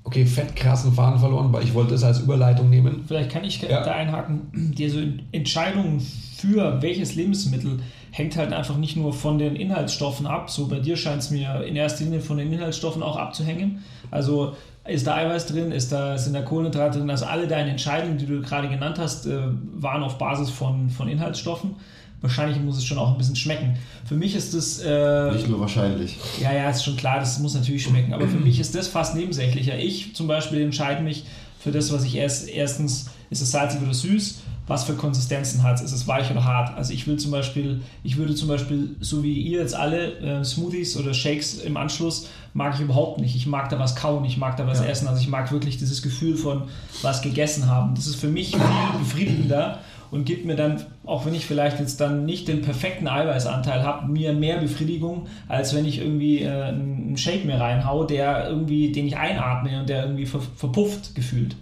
okay, 0.03 0.25
fett 0.25 0.55
krassen 0.55 0.93
Faden 0.93 1.19
verloren, 1.19 1.51
weil 1.53 1.63
ich 1.63 1.73
wollte 1.73 1.95
es 1.95 2.03
als 2.03 2.19
Überleitung 2.19 2.69
nehmen. 2.69 3.03
Vielleicht 3.07 3.31
kann 3.31 3.43
ich 3.43 3.61
Ja. 3.61 3.83
da 3.83 3.91
einhaken. 3.93 4.41
Diese 4.77 5.13
Entscheidungen 5.31 5.99
für 6.37 6.81
welches 6.81 7.15
Lebensmittel 7.15 7.79
hängt 8.13 8.37
halt 8.37 8.53
einfach 8.53 8.77
nicht 8.77 8.95
nur 8.95 9.11
von 9.11 9.39
den 9.39 9.55
Inhaltsstoffen 9.55 10.27
ab. 10.27 10.51
So 10.51 10.67
bei 10.67 10.79
dir 10.79 10.95
scheint 10.95 11.23
es 11.23 11.31
mir 11.31 11.63
in 11.63 11.75
erster 11.75 12.03
Linie 12.03 12.21
von 12.21 12.37
den 12.37 12.53
Inhaltsstoffen 12.53 13.01
auch 13.01 13.17
abzuhängen. 13.17 13.83
Also 14.11 14.55
ist 14.85 15.07
da 15.07 15.15
Eiweiß 15.15 15.47
drin, 15.47 15.71
ist 15.71 15.91
da, 15.91 16.15
sind 16.15 16.33
da 16.33 16.43
Kohlenhydrate 16.43 16.99
drin? 16.99 17.09
Also 17.09 17.25
alle 17.25 17.47
deine 17.47 17.71
Entscheidungen, 17.71 18.19
die 18.19 18.27
du 18.27 18.39
gerade 18.41 18.69
genannt 18.69 18.99
hast, 18.99 19.25
äh, 19.25 19.39
waren 19.73 20.03
auf 20.03 20.19
Basis 20.19 20.51
von, 20.51 20.91
von 20.91 21.07
Inhaltsstoffen. 21.07 21.75
Wahrscheinlich 22.21 22.59
muss 22.59 22.77
es 22.77 22.85
schon 22.85 22.99
auch 22.99 23.11
ein 23.11 23.17
bisschen 23.17 23.35
schmecken. 23.35 23.77
Für 24.05 24.15
mich 24.15 24.35
ist 24.35 24.53
das 24.53 24.79
äh, 24.79 25.31
Nicht 25.31 25.49
nur 25.49 25.59
wahrscheinlich. 25.59 26.19
ja, 26.39 26.53
ja, 26.53 26.69
ist 26.69 26.83
schon 26.85 26.95
klar, 26.95 27.19
das 27.19 27.39
muss 27.39 27.55
natürlich 27.55 27.83
schmecken. 27.83 28.13
Aber 28.13 28.27
für 28.27 28.37
mich 28.37 28.59
ist 28.61 28.75
das 28.75 28.87
fast 28.87 29.15
nebensächlicher. 29.15 29.75
Ich 29.79 30.13
zum 30.13 30.27
Beispiel 30.27 30.61
entscheide 30.61 31.01
mich 31.01 31.25
für 31.59 31.71
das, 31.71 31.91
was 31.91 32.03
ich 32.03 32.15
erst, 32.15 32.47
erstens, 32.47 33.09
ist 33.31 33.41
es 33.41 33.49
salzig 33.49 33.81
oder 33.81 33.93
süß, 33.93 34.43
was 34.67 34.85
für 34.85 34.93
Konsistenzen 34.93 35.63
hat 35.63 35.75
es, 35.75 35.81
ist 35.81 35.91
es 35.91 36.07
weich 36.07 36.31
oder 36.31 36.45
hart. 36.45 36.75
Also 36.77 36.93
ich 36.93 37.05
will 37.07 37.17
zum 37.17 37.31
Beispiel, 37.31 37.81
ich 38.03 38.17
würde 38.17 38.33
zum 38.35 38.47
Beispiel, 38.47 38.95
so 39.01 39.23
wie 39.23 39.33
ihr 39.33 39.59
jetzt 39.59 39.75
alle, 39.75 40.17
äh, 40.19 40.43
Smoothies 40.43 40.95
oder 40.97 41.13
Shakes 41.13 41.55
im 41.55 41.75
Anschluss, 41.75 42.29
mag 42.53 42.75
ich 42.75 42.81
überhaupt 42.81 43.19
nicht. 43.19 43.35
Ich 43.35 43.45
mag 43.45 43.69
da 43.69 43.79
was 43.79 43.95
kauen, 43.95 44.23
ich 44.25 44.37
mag 44.37 44.55
da 44.57 44.65
was 44.67 44.79
Ja. 44.79 44.85
essen. 44.85 45.07
Also 45.07 45.19
ich 45.21 45.27
mag 45.27 45.51
wirklich 45.51 45.77
dieses 45.77 46.01
Gefühl 46.01 46.37
von 46.37 46.63
was 47.01 47.21
gegessen 47.21 47.67
haben. 47.67 47.95
Das 47.95 48.07
ist 48.07 48.15
für 48.15 48.27
mich 48.29 48.51
viel 48.51 48.99
befriedigender 48.99 49.79
und 50.11 50.25
gibt 50.25 50.45
mir 50.45 50.55
dann, 50.55 50.79
auch 51.05 51.25
wenn 51.25 51.33
ich 51.33 51.45
vielleicht 51.45 51.79
jetzt 51.79 51.99
dann 51.99 52.25
nicht 52.25 52.47
den 52.47 52.61
perfekten 52.61 53.07
Eiweißanteil 53.07 53.81
habe, 53.83 54.07
mir 54.11 54.31
mehr 54.31 54.57
Befriedigung, 54.57 55.27
als 55.47 55.75
wenn 55.75 55.85
ich 55.85 55.97
irgendwie 55.99 56.41
äh, 56.43 56.49
einen 56.65 57.17
Shake 57.17 57.45
mir 57.45 57.59
reinhaue, 57.59 58.05
der 58.05 58.47
irgendwie, 58.47 58.91
den 58.91 59.07
ich 59.07 59.17
einatme 59.17 59.79
und 59.81 59.89
der 59.89 60.03
irgendwie 60.03 60.27
ver 60.27 60.39
verpufft 60.55 61.15
gefühlt. 61.15 61.55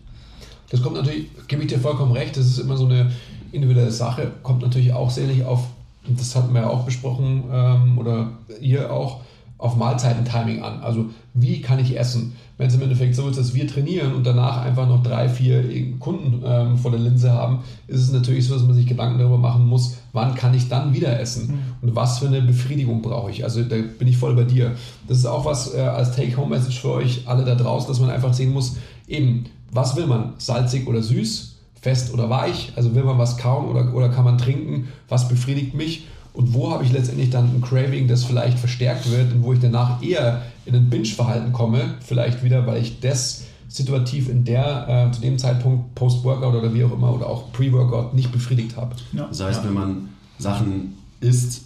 Das 0.71 0.81
kommt 0.81 0.95
natürlich, 0.95 1.27
gebe 1.47 1.61
ich 1.63 1.67
dir 1.67 1.79
vollkommen 1.79 2.13
recht, 2.13 2.35
das 2.37 2.45
ist 2.47 2.57
immer 2.57 2.77
so 2.77 2.85
eine 2.85 3.11
individuelle 3.51 3.91
Sache, 3.91 4.31
kommt 4.41 4.61
natürlich 4.61 4.93
auch 4.93 5.09
sicherlich 5.09 5.43
auf, 5.43 5.67
das 6.07 6.35
hatten 6.35 6.53
wir 6.53 6.61
ja 6.61 6.69
auch 6.69 6.85
besprochen, 6.85 7.43
ähm, 7.51 7.97
oder 7.97 8.31
ihr 8.61 8.91
auch, 8.91 9.19
auf 9.61 9.75
Mahlzeiten-Timing 9.75 10.63
an. 10.63 10.81
Also 10.81 11.05
wie 11.35 11.61
kann 11.61 11.77
ich 11.77 11.97
essen? 11.97 12.33
Wenn 12.57 12.67
es 12.67 12.75
im 12.75 12.81
Endeffekt 12.81 13.15
so 13.15 13.29
ist, 13.29 13.37
dass 13.37 13.53
wir 13.53 13.67
trainieren 13.67 14.15
und 14.15 14.25
danach 14.25 14.63
einfach 14.63 14.87
noch 14.87 15.03
drei, 15.03 15.29
vier 15.29 15.63
Kunden 15.99 16.41
ähm, 16.43 16.77
vor 16.77 16.89
der 16.89 16.99
Linse 16.99 17.31
haben, 17.31 17.59
ist 17.87 18.01
es 18.01 18.11
natürlich 18.11 18.47
so, 18.47 18.55
dass 18.55 18.63
man 18.63 18.73
sich 18.73 18.87
Gedanken 18.87 19.19
darüber 19.19 19.37
machen 19.37 19.67
muss, 19.67 19.97
wann 20.13 20.33
kann 20.33 20.55
ich 20.55 20.67
dann 20.67 20.95
wieder 20.95 21.19
essen 21.19 21.47
mhm. 21.47 21.59
und 21.81 21.95
was 21.95 22.17
für 22.17 22.25
eine 22.25 22.41
Befriedigung 22.41 23.03
brauche 23.03 23.29
ich. 23.29 23.43
Also 23.43 23.63
da 23.63 23.75
bin 23.99 24.07
ich 24.07 24.17
voll 24.17 24.35
bei 24.35 24.45
dir. 24.45 24.75
Das 25.07 25.19
ist 25.19 25.27
auch 25.27 25.45
was 25.45 25.75
äh, 25.75 25.81
als 25.81 26.15
Take-Home-Message 26.15 26.81
für 26.81 26.93
euch 26.93 27.27
alle 27.27 27.45
da 27.45 27.53
draußen, 27.53 27.87
dass 27.87 27.99
man 27.99 28.09
einfach 28.09 28.33
sehen 28.33 28.51
muss, 28.53 28.77
eben, 29.07 29.45
was 29.71 29.95
will 29.95 30.07
man? 30.07 30.33
Salzig 30.37 30.87
oder 30.87 31.01
süß? 31.01 31.55
Fest 31.81 32.13
oder 32.13 32.29
weich? 32.29 32.73
Also 32.75 32.93
will 32.93 33.03
man 33.03 33.17
was 33.17 33.37
kauen 33.37 33.67
oder, 33.67 33.93
oder 33.93 34.09
kann 34.09 34.23
man 34.23 34.37
trinken? 34.37 34.89
Was 35.09 35.27
befriedigt 35.27 35.73
mich? 35.73 36.07
Und 36.33 36.53
wo 36.53 36.71
habe 36.71 36.83
ich 36.85 36.91
letztendlich 36.91 37.29
dann 37.29 37.45
ein 37.45 37.61
Craving, 37.61 38.07
das 38.07 38.23
vielleicht 38.23 38.57
verstärkt 38.57 39.11
wird 39.11 39.33
und 39.33 39.43
wo 39.43 39.51
ich 39.53 39.59
danach 39.59 40.01
eher 40.01 40.43
in 40.65 40.75
ein 40.75 40.89
Binge-Verhalten 40.89 41.51
komme, 41.51 41.95
vielleicht 41.99 42.43
wieder, 42.43 42.65
weil 42.67 42.81
ich 42.81 42.99
das 43.01 43.43
situativ 43.67 44.29
in 44.29 44.45
der, 44.45 45.09
äh, 45.09 45.11
zu 45.11 45.21
dem 45.21 45.37
Zeitpunkt 45.37 45.95
Post-Workout 45.95 46.55
oder 46.55 46.73
wie 46.73 46.83
auch 46.83 46.91
immer 46.91 47.13
oder 47.13 47.27
auch 47.27 47.51
Pre-Workout 47.51 48.13
nicht 48.13 48.31
befriedigt 48.31 48.77
habe. 48.77 48.95
Ja. 49.13 49.27
Das 49.27 49.41
heißt, 49.41 49.63
wenn 49.65 49.73
man 49.73 50.09
Sachen 50.37 50.97
isst, 51.19 51.63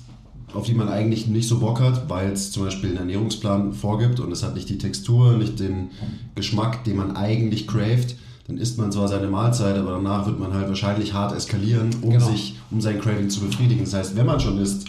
auf 0.53 0.65
die 0.65 0.73
man 0.73 0.89
eigentlich 0.89 1.27
nicht 1.27 1.47
so 1.47 1.59
Bock 1.59 1.81
hat, 1.81 2.09
weil 2.09 2.31
es 2.31 2.51
zum 2.51 2.63
Beispiel 2.63 2.89
einen 2.89 2.99
Ernährungsplan 2.99 3.73
vorgibt 3.73 4.19
und 4.19 4.31
es 4.31 4.43
hat 4.43 4.55
nicht 4.55 4.69
die 4.69 4.77
Textur, 4.77 5.33
nicht 5.33 5.59
den 5.59 5.89
Geschmack, 6.35 6.83
den 6.83 6.97
man 6.97 7.15
eigentlich 7.15 7.67
craved, 7.67 8.15
dann 8.47 8.57
isst 8.57 8.77
man 8.77 8.91
zwar 8.91 9.07
seine 9.07 9.27
Mahlzeit, 9.27 9.75
aber 9.75 9.91
danach 9.91 10.27
wird 10.27 10.39
man 10.39 10.53
halt 10.53 10.67
wahrscheinlich 10.67 11.13
hart 11.13 11.35
eskalieren, 11.35 11.89
um 12.01 12.11
genau. 12.11 12.29
sich, 12.29 12.55
um 12.69 12.79
sein 12.79 13.01
Craving 13.01 13.29
zu 13.29 13.41
befriedigen. 13.41 13.83
Das 13.83 13.93
heißt, 13.93 14.15
wenn 14.15 14.25
man 14.25 14.39
schon 14.39 14.59
isst, 14.59 14.85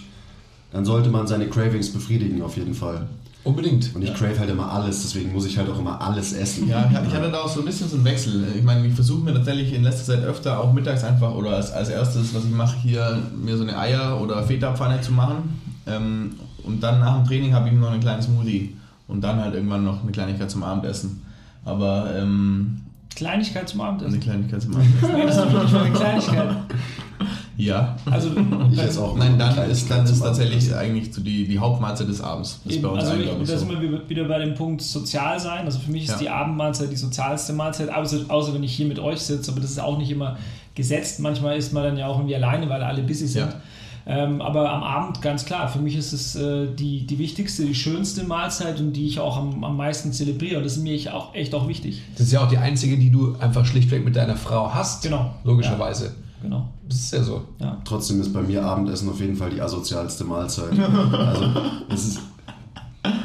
dann 0.72 0.84
sollte 0.84 1.08
man 1.08 1.26
seine 1.26 1.48
Cravings 1.48 1.90
befriedigen 1.90 2.42
auf 2.42 2.56
jeden 2.56 2.74
Fall. 2.74 3.08
Unbedingt. 3.46 3.94
Und 3.94 4.02
ich 4.02 4.08
ja. 4.08 4.14
crave 4.16 4.40
halt 4.40 4.50
immer 4.50 4.72
alles, 4.72 5.02
deswegen 5.02 5.32
muss 5.32 5.46
ich 5.46 5.56
halt 5.56 5.70
auch 5.70 5.78
immer 5.78 6.00
alles 6.00 6.32
essen. 6.32 6.68
Ja, 6.68 6.90
ich 6.90 7.14
hatte 7.14 7.30
da 7.30 7.38
auch 7.38 7.48
so 7.48 7.60
ein 7.60 7.66
bisschen 7.66 7.88
so 7.88 7.94
einen 7.94 8.04
Wechsel. 8.04 8.44
Ich 8.56 8.64
meine, 8.64 8.84
ich 8.84 8.92
versuche 8.92 9.22
mir 9.22 9.34
tatsächlich 9.34 9.72
in 9.72 9.84
letzter 9.84 10.14
Zeit 10.14 10.24
öfter 10.24 10.58
auch 10.58 10.72
mittags 10.72 11.04
einfach 11.04 11.32
oder 11.32 11.50
als, 11.50 11.70
als 11.70 11.88
erstes, 11.88 12.34
was 12.34 12.44
ich 12.44 12.50
mache, 12.50 12.76
hier 12.82 13.22
mir 13.40 13.56
so 13.56 13.62
eine 13.62 13.78
Eier- 13.78 14.20
oder 14.20 14.42
Feta-Pfanne 14.42 15.00
zu 15.00 15.12
machen. 15.12 15.60
Ähm, 15.86 16.32
und 16.64 16.82
dann 16.82 16.98
nach 16.98 17.18
dem 17.18 17.24
Training 17.24 17.54
habe 17.54 17.68
ich 17.68 17.74
noch 17.74 17.92
einen 17.92 18.00
kleinen 18.00 18.20
Smoothie. 18.20 18.74
Und 19.06 19.20
dann 19.20 19.40
halt 19.40 19.54
irgendwann 19.54 19.84
noch 19.84 20.02
eine 20.02 20.10
Kleinigkeit 20.10 20.50
zum 20.50 20.64
Abendessen. 20.64 21.22
Aber 21.64 22.12
ähm, 22.16 22.80
Kleinigkeit 23.14 23.68
zum 23.68 23.80
Abendessen. 23.80 24.14
Eine 24.14 24.22
Kleinigkeit 24.24 24.62
zum 24.62 24.74
Abendessen. 24.74 25.14
nee, 25.14 25.22
das 25.26 25.36
ist 25.36 25.74
eine 25.74 25.92
Kleinigkeit. 25.92 26.56
Ja. 27.56 27.96
Also 28.10 28.30
ich 28.70 28.78
jetzt 28.78 28.98
auch. 28.98 29.16
Nein, 29.16 29.38
dann 29.38 29.70
ist, 29.70 29.90
dann 29.90 30.04
ist 30.04 30.20
tatsächlich 30.20 30.74
eigentlich 30.74 31.12
so 31.12 31.22
die, 31.22 31.46
die 31.48 31.58
Hauptmahlzeit 31.58 32.08
des 32.08 32.20
Abends. 32.20 32.60
Das 32.64 32.80
bei 32.80 32.88
uns 32.88 33.04
also 33.04 33.22
ich, 33.22 33.48
da 33.48 33.58
sind 33.58 33.70
wir 33.70 34.08
wieder 34.08 34.24
bei 34.24 34.38
dem 34.38 34.54
Punkt 34.54 34.82
sozial 34.82 35.40
sein. 35.40 35.64
Also 35.64 35.78
für 35.78 35.90
mich 35.90 36.04
ist 36.04 36.10
ja. 36.10 36.18
die 36.18 36.28
Abendmahlzeit 36.28 36.90
die 36.90 36.96
sozialste 36.96 37.52
Mahlzeit, 37.52 37.92
außer, 37.92 38.20
außer 38.28 38.52
wenn 38.54 38.62
ich 38.62 38.74
hier 38.74 38.86
mit 38.86 38.98
euch 38.98 39.20
sitze, 39.20 39.50
aber 39.50 39.60
das 39.60 39.70
ist 39.70 39.80
auch 39.80 39.98
nicht 39.98 40.10
immer 40.10 40.36
gesetzt. 40.74 41.20
Manchmal 41.20 41.56
ist 41.56 41.72
man 41.72 41.84
dann 41.84 41.96
ja 41.96 42.06
auch 42.06 42.18
irgendwie 42.18 42.36
alleine, 42.36 42.68
weil 42.68 42.82
alle 42.82 43.02
busy 43.02 43.26
sind. 43.26 43.50
Ja. 43.50 43.60
Ähm, 44.08 44.40
aber 44.40 44.70
am 44.70 44.84
Abend 44.84 45.20
ganz 45.20 45.44
klar, 45.46 45.66
für 45.68 45.80
mich 45.80 45.96
ist 45.96 46.12
es 46.12 46.36
äh, 46.36 46.68
die, 46.72 47.06
die 47.06 47.18
wichtigste, 47.18 47.64
die 47.64 47.74
schönste 47.74 48.22
Mahlzeit 48.22 48.78
und 48.78 48.92
die 48.92 49.08
ich 49.08 49.18
auch 49.18 49.36
am, 49.36 49.64
am 49.64 49.76
meisten 49.76 50.12
zelebriere. 50.12 50.62
Das 50.62 50.76
ist 50.76 50.82
mir 50.82 51.12
auch, 51.12 51.34
echt 51.34 51.54
auch 51.56 51.66
wichtig. 51.66 52.02
Das 52.12 52.26
ist 52.26 52.32
ja 52.32 52.44
auch 52.44 52.48
die 52.48 52.58
einzige, 52.58 52.98
die 52.98 53.10
du 53.10 53.34
einfach 53.40 53.66
schlichtweg 53.66 54.04
mit 54.04 54.14
deiner 54.14 54.36
Frau 54.36 54.72
hast. 54.72 55.02
Genau. 55.02 55.34
Logischerweise. 55.42 56.04
Ja. 56.04 56.25
Genau. 56.46 56.68
Das 56.88 56.98
ist 56.98 57.12
ja 57.12 57.22
so. 57.24 57.42
Ja. 57.58 57.76
Trotzdem 57.84 58.20
ist 58.20 58.32
bei 58.32 58.40
mir 58.40 58.64
Abendessen 58.64 59.08
auf 59.08 59.20
jeden 59.20 59.34
Fall 59.34 59.50
die 59.50 59.60
asozialste 59.60 60.22
Mahlzeit. 60.22 60.78
also, 60.78 61.44
es 61.88 62.06
ist, 62.06 62.20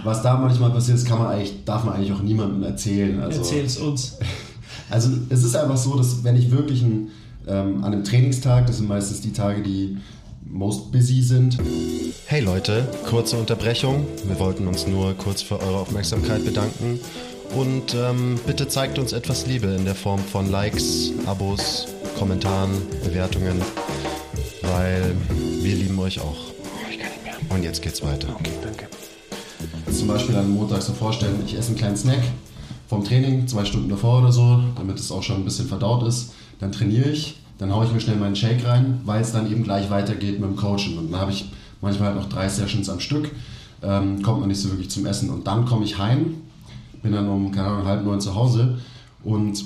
was 0.04 0.24
da 0.24 0.38
manchmal 0.38 0.72
passiert, 0.72 1.06
kann 1.06 1.20
man 1.20 1.28
eigentlich, 1.28 1.64
darf 1.64 1.84
man 1.84 1.94
eigentlich 1.94 2.12
auch 2.14 2.22
niemandem 2.22 2.64
erzählen. 2.64 3.22
Also, 3.22 3.42
es 3.42 3.78
uns. 3.78 4.18
Also 4.90 5.10
es 5.30 5.44
ist 5.46 5.56
einfach 5.56 5.78
so, 5.78 5.96
dass 5.96 6.22
wenn 6.26 6.36
ich 6.36 6.52
wirklich 6.52 6.82
ein, 6.82 7.12
ähm, 7.48 7.78
an 7.82 7.94
einem 7.94 8.04
Trainingstag, 8.04 8.68
das 8.68 8.78
sind 8.78 8.90
meistens 8.90 9.22
die 9.22 9.32
Tage, 9.32 9.62
die 9.62 9.98
most 10.44 10.92
busy 10.92 11.22
sind. 11.22 11.58
Hey 12.26 12.42
Leute, 12.42 12.86
kurze 13.08 13.38
Unterbrechung. 13.38 14.06
Wir 14.26 14.38
wollten 14.38 14.68
uns 14.68 14.88
nur 14.88 15.14
kurz 15.14 15.42
für 15.42 15.62
eure 15.62 15.78
Aufmerksamkeit 15.78 16.44
bedanken. 16.44 17.00
Und 17.56 17.96
ähm, 17.96 18.38
bitte 18.46 18.68
zeigt 18.68 19.00
uns 19.00 19.14
etwas 19.14 19.48
Liebe 19.48 19.68
in 19.68 19.86
der 19.86 19.96
Form 19.96 20.20
von 20.20 20.52
Likes, 20.52 21.14
Abos, 21.26 21.88
Kommentaren, 22.22 22.70
Bewertungen, 23.04 23.60
weil 24.62 25.16
wir 25.64 25.76
lieben 25.76 25.98
euch 25.98 26.20
auch. 26.20 26.38
Ich 26.92 27.00
kann 27.00 27.10
nicht 27.10 27.24
mehr. 27.24 27.34
Und 27.50 27.64
jetzt 27.64 27.82
geht's 27.82 28.04
weiter. 28.04 28.28
Okay, 28.40 28.52
danke. 28.62 28.88
Zum 29.92 30.08
Beispiel 30.08 30.36
an 30.36 30.52
Montag 30.52 30.84
so 30.84 30.94
vorstellen, 30.94 31.42
ich 31.48 31.58
esse 31.58 31.70
einen 31.70 31.78
kleinen 31.78 31.98
Snack 31.98 32.22
vom 32.88 33.04
Training, 33.04 33.48
zwei 33.48 33.66
Stunden 33.66 33.90
davor 33.90 34.20
oder 34.20 34.32
so, 34.32 34.62
damit 34.76 35.00
es 35.00 35.12
auch 35.12 35.24
schon 35.24 35.38
ein 35.38 35.46
bisschen 35.46 35.68
verdaut 35.68 36.08
ist. 36.08 36.34
Dann 36.60 36.72
trainiere 36.72 37.10
ich 37.10 37.38
dann 37.58 37.74
haue 37.74 37.86
ich 37.86 37.92
mir 37.92 38.00
schnell 38.00 38.18
meinen 38.18 38.36
Shake 38.36 38.66
rein, 38.66 39.02
weil 39.06 39.22
es 39.22 39.32
dann 39.32 39.52
eben 39.52 39.64
gleich 39.64 39.90
weitergeht 39.92 40.40
mit 40.40 40.50
dem 40.50 40.56
Coachen. 40.56 40.98
Und 40.98 41.12
dann 41.12 41.22
habe 41.22 41.32
ich 41.32 41.52
manchmal 41.80 42.10
halt 42.10 42.20
noch 42.20 42.28
drei 42.30 42.50
Sessions 42.50 42.90
am 42.90 43.00
Stück, 43.00 43.32
ähm, 43.84 44.22
kommt 44.24 44.40
man 44.40 44.50
nicht 44.50 44.60
so 44.60 44.70
wirklich 44.70 44.90
zum 44.90 45.08
Essen. 45.08 45.30
Und 45.30 45.46
dann 45.46 45.66
komme 45.66 45.86
ich 45.86 45.98
heim, 46.00 46.38
bin 47.04 47.14
dann 47.14 47.28
um, 47.28 47.52
keine 47.52 47.68
Ahnung, 47.68 47.86
halb 47.86 48.04
neun 48.04 48.20
zu 48.20 48.34
Hause 48.34 48.80
und 49.24 49.64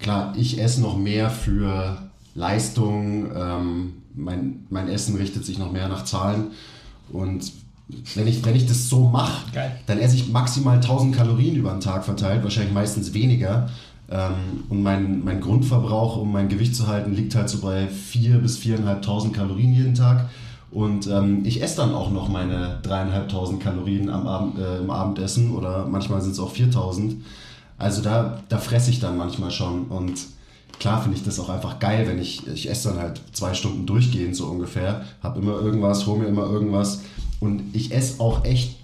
klar, 0.00 0.34
ich 0.36 0.60
esse 0.60 0.80
noch 0.80 0.96
mehr 0.96 1.30
für 1.30 1.98
Leistung, 2.34 3.30
ähm, 3.34 3.92
mein, 4.14 4.66
mein 4.70 4.88
Essen 4.88 5.16
richtet 5.16 5.44
sich 5.44 5.58
noch 5.58 5.72
mehr 5.72 5.88
nach 5.88 6.04
Zahlen 6.04 6.48
und 7.12 7.52
wenn 8.14 8.26
ich, 8.26 8.44
wenn 8.44 8.54
ich 8.54 8.66
das 8.66 8.88
so 8.88 9.08
mache, 9.08 9.46
dann 9.86 9.98
esse 9.98 10.16
ich 10.16 10.28
maximal 10.28 10.76
1000 10.76 11.14
Kalorien 11.14 11.56
über 11.56 11.70
den 11.70 11.80
Tag 11.80 12.04
verteilt, 12.04 12.42
wahrscheinlich 12.42 12.72
meistens 12.72 13.14
weniger. 13.14 13.68
Ähm, 14.10 14.64
und 14.68 14.82
mein, 14.82 15.24
mein 15.24 15.40
Grundverbrauch, 15.40 16.16
um 16.16 16.32
mein 16.32 16.48
Gewicht 16.48 16.74
zu 16.74 16.86
halten, 16.86 17.14
liegt 17.14 17.34
halt 17.34 17.48
so 17.48 17.60
bei 17.60 17.88
4.000 17.88 18.38
bis 18.38 18.58
4.500 18.58 19.32
Kalorien 19.32 19.72
jeden 19.72 19.94
Tag. 19.94 20.28
Und 20.70 21.08
ähm, 21.08 21.42
ich 21.44 21.62
esse 21.62 21.78
dann 21.78 21.94
auch 21.94 22.10
noch 22.10 22.28
meine 22.28 22.78
3.500 22.84 23.58
Kalorien 23.58 24.08
am 24.08 24.26
Abend, 24.26 24.58
äh, 24.58 24.78
im 24.78 24.90
Abendessen 24.90 25.52
oder 25.52 25.86
manchmal 25.86 26.22
sind 26.22 26.32
es 26.32 26.38
auch 26.38 26.54
4.000. 26.54 27.16
Also 27.80 28.02
da, 28.02 28.42
da 28.50 28.58
fresse 28.58 28.90
ich 28.90 29.00
dann 29.00 29.16
manchmal 29.16 29.50
schon. 29.50 29.86
Und 29.86 30.20
klar 30.78 31.02
finde 31.02 31.16
ich 31.16 31.24
das 31.24 31.40
auch 31.40 31.48
einfach 31.48 31.78
geil, 31.78 32.06
wenn 32.06 32.20
ich, 32.20 32.46
ich 32.46 32.68
esse 32.68 32.90
dann 32.90 32.98
halt 32.98 33.20
zwei 33.32 33.54
Stunden 33.54 33.86
durchgehend 33.86 34.36
so 34.36 34.46
ungefähr, 34.46 35.02
habe 35.22 35.40
immer 35.40 35.58
irgendwas, 35.58 36.06
hole 36.06 36.20
mir 36.20 36.26
immer 36.26 36.44
irgendwas. 36.44 37.00
Und 37.40 37.62
ich 37.72 37.92
esse 37.92 38.20
auch 38.20 38.44
echt 38.44 38.76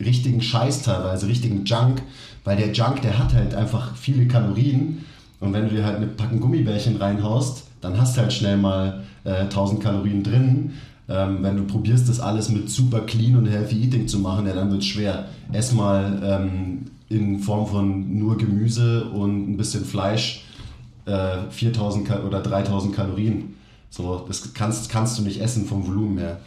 richtigen 0.00 0.40
Scheiß 0.40 0.82
teilweise, 0.82 1.28
richtigen 1.28 1.66
Junk. 1.66 2.02
Weil 2.44 2.56
der 2.56 2.72
Junk, 2.72 3.02
der 3.02 3.18
hat 3.18 3.34
halt 3.34 3.54
einfach 3.54 3.94
viele 3.96 4.26
Kalorien. 4.26 5.04
Und 5.40 5.52
wenn 5.52 5.68
du 5.68 5.74
dir 5.74 5.84
halt 5.84 5.96
eine 5.96 6.06
Packen 6.06 6.40
Gummibärchen 6.40 6.96
reinhaust, 6.96 7.64
dann 7.82 8.00
hast 8.00 8.16
du 8.16 8.22
halt 8.22 8.32
schnell 8.32 8.56
mal 8.56 9.04
äh, 9.24 9.42
1000 9.42 9.82
Kalorien 9.82 10.22
drin. 10.22 10.72
Ähm, 11.06 11.42
wenn 11.42 11.56
du 11.58 11.64
probierst, 11.64 12.08
das 12.08 12.18
alles 12.18 12.48
mit 12.48 12.70
super 12.70 13.00
clean 13.00 13.36
und 13.36 13.46
healthy 13.46 13.84
eating 13.84 14.08
zu 14.08 14.18
machen, 14.20 14.46
ja, 14.46 14.54
dann 14.54 14.70
wird 14.70 14.80
es 14.80 14.88
schwer. 14.88 15.26
Ess 15.52 15.72
mal 15.72 16.20
ähm, 16.24 16.86
in 17.08 17.38
Form 17.40 17.66
von 17.66 18.18
nur 18.18 18.36
Gemüse 18.36 19.04
und 19.04 19.50
ein 19.50 19.56
bisschen 19.56 19.84
Fleisch 19.84 20.44
äh, 21.06 21.38
4000 21.50 22.24
oder 22.26 22.40
3000 22.40 22.94
Kalorien. 22.94 23.54
So, 23.90 24.24
das 24.28 24.52
kannst, 24.52 24.90
kannst 24.90 25.18
du 25.18 25.22
nicht 25.22 25.40
essen 25.40 25.66
vom 25.66 25.86
Volumen 25.86 26.18
her. 26.18 26.38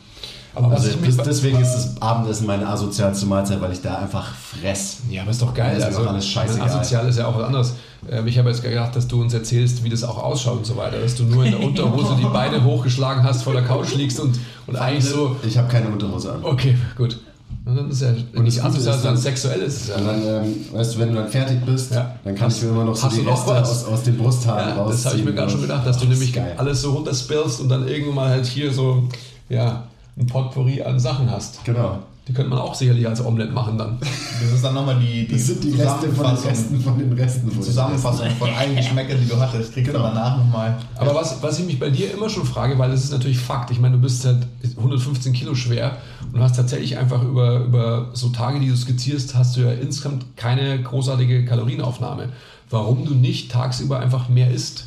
Aber 0.53 0.71
also 0.71 0.89
das, 0.89 1.17
deswegen 1.17 1.61
ist 1.61 1.73
das 1.73 2.01
Abendessen 2.01 2.45
meine 2.45 2.67
asozialste 2.67 3.25
Mahlzeit, 3.25 3.61
weil 3.61 3.71
ich 3.71 3.81
da 3.81 3.99
einfach 3.99 4.35
fress. 4.35 4.97
Ja, 5.09 5.21
aber 5.21 5.31
ist 5.31 5.41
doch 5.41 5.53
geil. 5.53 5.77
Ist 5.77 5.83
also, 5.83 6.01
alles 6.01 6.27
scheißegal. 6.27 6.67
Asozial 6.67 7.07
ist 7.07 7.17
ja 7.17 7.27
auch 7.27 7.37
was 7.37 7.45
anderes. 7.45 7.73
Ähm, 8.09 8.27
ich 8.27 8.37
habe 8.37 8.49
jetzt 8.49 8.61
gedacht, 8.61 8.95
dass 8.95 9.07
du 9.07 9.21
uns 9.21 9.33
erzählst, 9.33 9.83
wie 9.83 9.89
das 9.89 10.03
auch 10.03 10.21
ausschaut 10.21 10.57
und 10.57 10.65
so 10.65 10.75
weiter. 10.75 10.99
Dass 10.99 11.15
du 11.15 11.23
nur 11.23 11.45
in 11.45 11.51
der 11.51 11.59
Unterhose 11.63 12.17
die 12.19 12.25
Beine 12.25 12.63
hochgeschlagen 12.65 13.23
hast, 13.23 13.43
vor 13.43 13.53
der 13.53 13.63
Couch 13.63 13.95
liegst 13.95 14.19
und, 14.19 14.39
und 14.67 14.75
eigentlich 14.75 15.05
so. 15.05 15.37
Ich 15.47 15.57
habe 15.57 15.69
keine 15.69 15.87
Unterhose 15.87 16.33
an. 16.33 16.43
Okay, 16.43 16.77
gut. 16.97 17.17
Und 17.63 17.75
dann 17.75 17.91
ist 17.91 18.01
ja 18.01 18.09
und 18.33 18.43
nicht 18.43 18.63
asozial, 18.63 18.97
sondern 18.97 19.17
sexuell 19.17 19.61
ist 19.61 19.89
ja. 19.89 19.95
Und 19.95 20.07
dann, 20.07 20.21
ähm, 20.25 20.55
weißt 20.71 20.95
du, 20.95 20.99
wenn 20.99 21.09
du 21.09 21.15
dann 21.15 21.29
fertig 21.29 21.63
bist, 21.63 21.93
ja. 21.93 22.15
dann 22.23 22.33
kannst 22.33 22.61
du 22.61 22.69
immer 22.69 22.83
noch 22.83 22.95
so 22.95 23.07
die 23.07 23.21
Reste 23.21 23.61
aus, 23.61 23.85
aus 23.85 24.03
den 24.03 24.17
Brusthaaren 24.17 24.69
ja, 24.69 24.75
rausziehen. 24.75 25.03
Das 25.03 25.05
habe 25.05 25.17
ich 25.17 25.25
mir 25.25 25.33
gerade 25.33 25.51
schon 25.51 25.61
gedacht, 25.61 25.85
dass 25.85 25.99
du 25.99 26.07
nämlich 26.07 26.33
geil. 26.33 26.55
alles 26.57 26.81
so 26.81 26.91
runterspillst 26.93 27.61
und 27.61 27.69
dann 27.69 27.87
irgendwann 27.87 28.15
mal 28.15 28.29
halt 28.29 28.47
hier 28.47 28.73
so, 28.73 29.07
ja, 29.49 29.83
ein 30.17 30.25
Potpourri 30.25 30.81
an 30.81 30.99
Sachen 30.99 31.29
hast. 31.29 31.63
Genau. 31.63 31.99
Die 32.31 32.35
könnte 32.35 32.51
man 32.51 32.59
auch 32.59 32.73
sicherlich 32.73 33.05
als 33.05 33.21
Omelette 33.25 33.51
machen 33.51 33.77
dann. 33.77 33.97
Das 33.99 34.53
ist 34.53 34.63
dann 34.63 34.73
nochmal 34.73 34.97
die, 34.97 35.27
die, 35.27 35.33
das 35.33 35.47
sind 35.47 35.65
die 35.65 35.71
Reste 35.71 36.07
von 36.13 36.27
den 36.27 36.35
Resten 36.35 36.79
von 36.79 36.97
den 36.97 37.11
Resten. 37.11 37.49
Die 37.49 37.59
Zusammenfassung 37.59 38.29
von 38.39 38.49
allen 38.51 38.73
Geschmäckern, 38.73 39.19
die 39.21 39.27
du 39.27 39.37
hattest, 39.37 39.73
kriegst 39.73 39.91
genau. 39.91 40.07
du 40.07 40.13
danach 40.13 40.37
nochmal. 40.37 40.77
Aber 40.95 41.13
was, 41.13 41.43
was 41.43 41.59
ich 41.59 41.65
mich 41.65 41.77
bei 41.77 41.89
dir 41.89 42.13
immer 42.13 42.29
schon 42.29 42.45
frage, 42.45 42.79
weil 42.79 42.89
es 42.91 43.03
ist 43.03 43.11
natürlich 43.11 43.37
Fakt, 43.37 43.69
ich 43.71 43.81
meine, 43.81 43.97
du 43.97 44.01
bist 44.01 44.23
halt 44.23 44.47
115 44.77 45.33
Kilo 45.33 45.55
schwer 45.55 45.97
und 46.31 46.41
hast 46.41 46.55
tatsächlich 46.55 46.97
einfach 46.97 47.21
über, 47.21 47.65
über 47.65 48.11
so 48.13 48.29
Tage, 48.29 48.61
die 48.61 48.69
du 48.69 48.77
skizzierst, 48.77 49.35
hast 49.35 49.57
du 49.57 49.61
ja 49.61 49.73
insgesamt 49.73 50.37
keine 50.37 50.81
großartige 50.81 51.43
Kalorienaufnahme. 51.43 52.29
Warum 52.69 53.05
du 53.05 53.13
nicht 53.13 53.51
tagsüber 53.51 53.99
einfach 53.99 54.29
mehr 54.29 54.51
isst? 54.51 54.85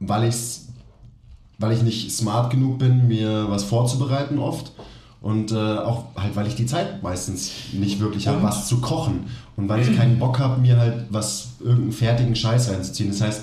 Weil 0.00 0.22
ich 0.22 0.30
es 0.36 0.68
weil 1.58 1.72
ich 1.72 1.82
nicht 1.82 2.10
smart 2.10 2.50
genug 2.50 2.78
bin, 2.78 3.06
mir 3.08 3.46
was 3.48 3.62
vorzubereiten 3.62 4.38
oft. 4.38 4.72
Und 5.22 5.52
äh, 5.52 5.54
auch 5.56 6.06
halt, 6.16 6.34
weil 6.34 6.48
ich 6.48 6.56
die 6.56 6.66
Zeit 6.66 7.00
meistens 7.02 7.52
nicht 7.72 8.00
wirklich 8.00 8.26
habe, 8.26 8.42
was 8.42 8.66
zu 8.66 8.80
kochen. 8.80 9.26
Und 9.56 9.68
weil 9.68 9.80
ich 9.80 9.96
keinen 9.96 10.18
Bock 10.18 10.40
habe, 10.40 10.60
mir 10.60 10.76
halt 10.76 11.04
was, 11.10 11.50
irgendeinen 11.60 11.92
fertigen 11.92 12.34
Scheiß 12.34 12.70
reinzuziehen. 12.70 13.10
Das 13.10 13.20
heißt, 13.20 13.42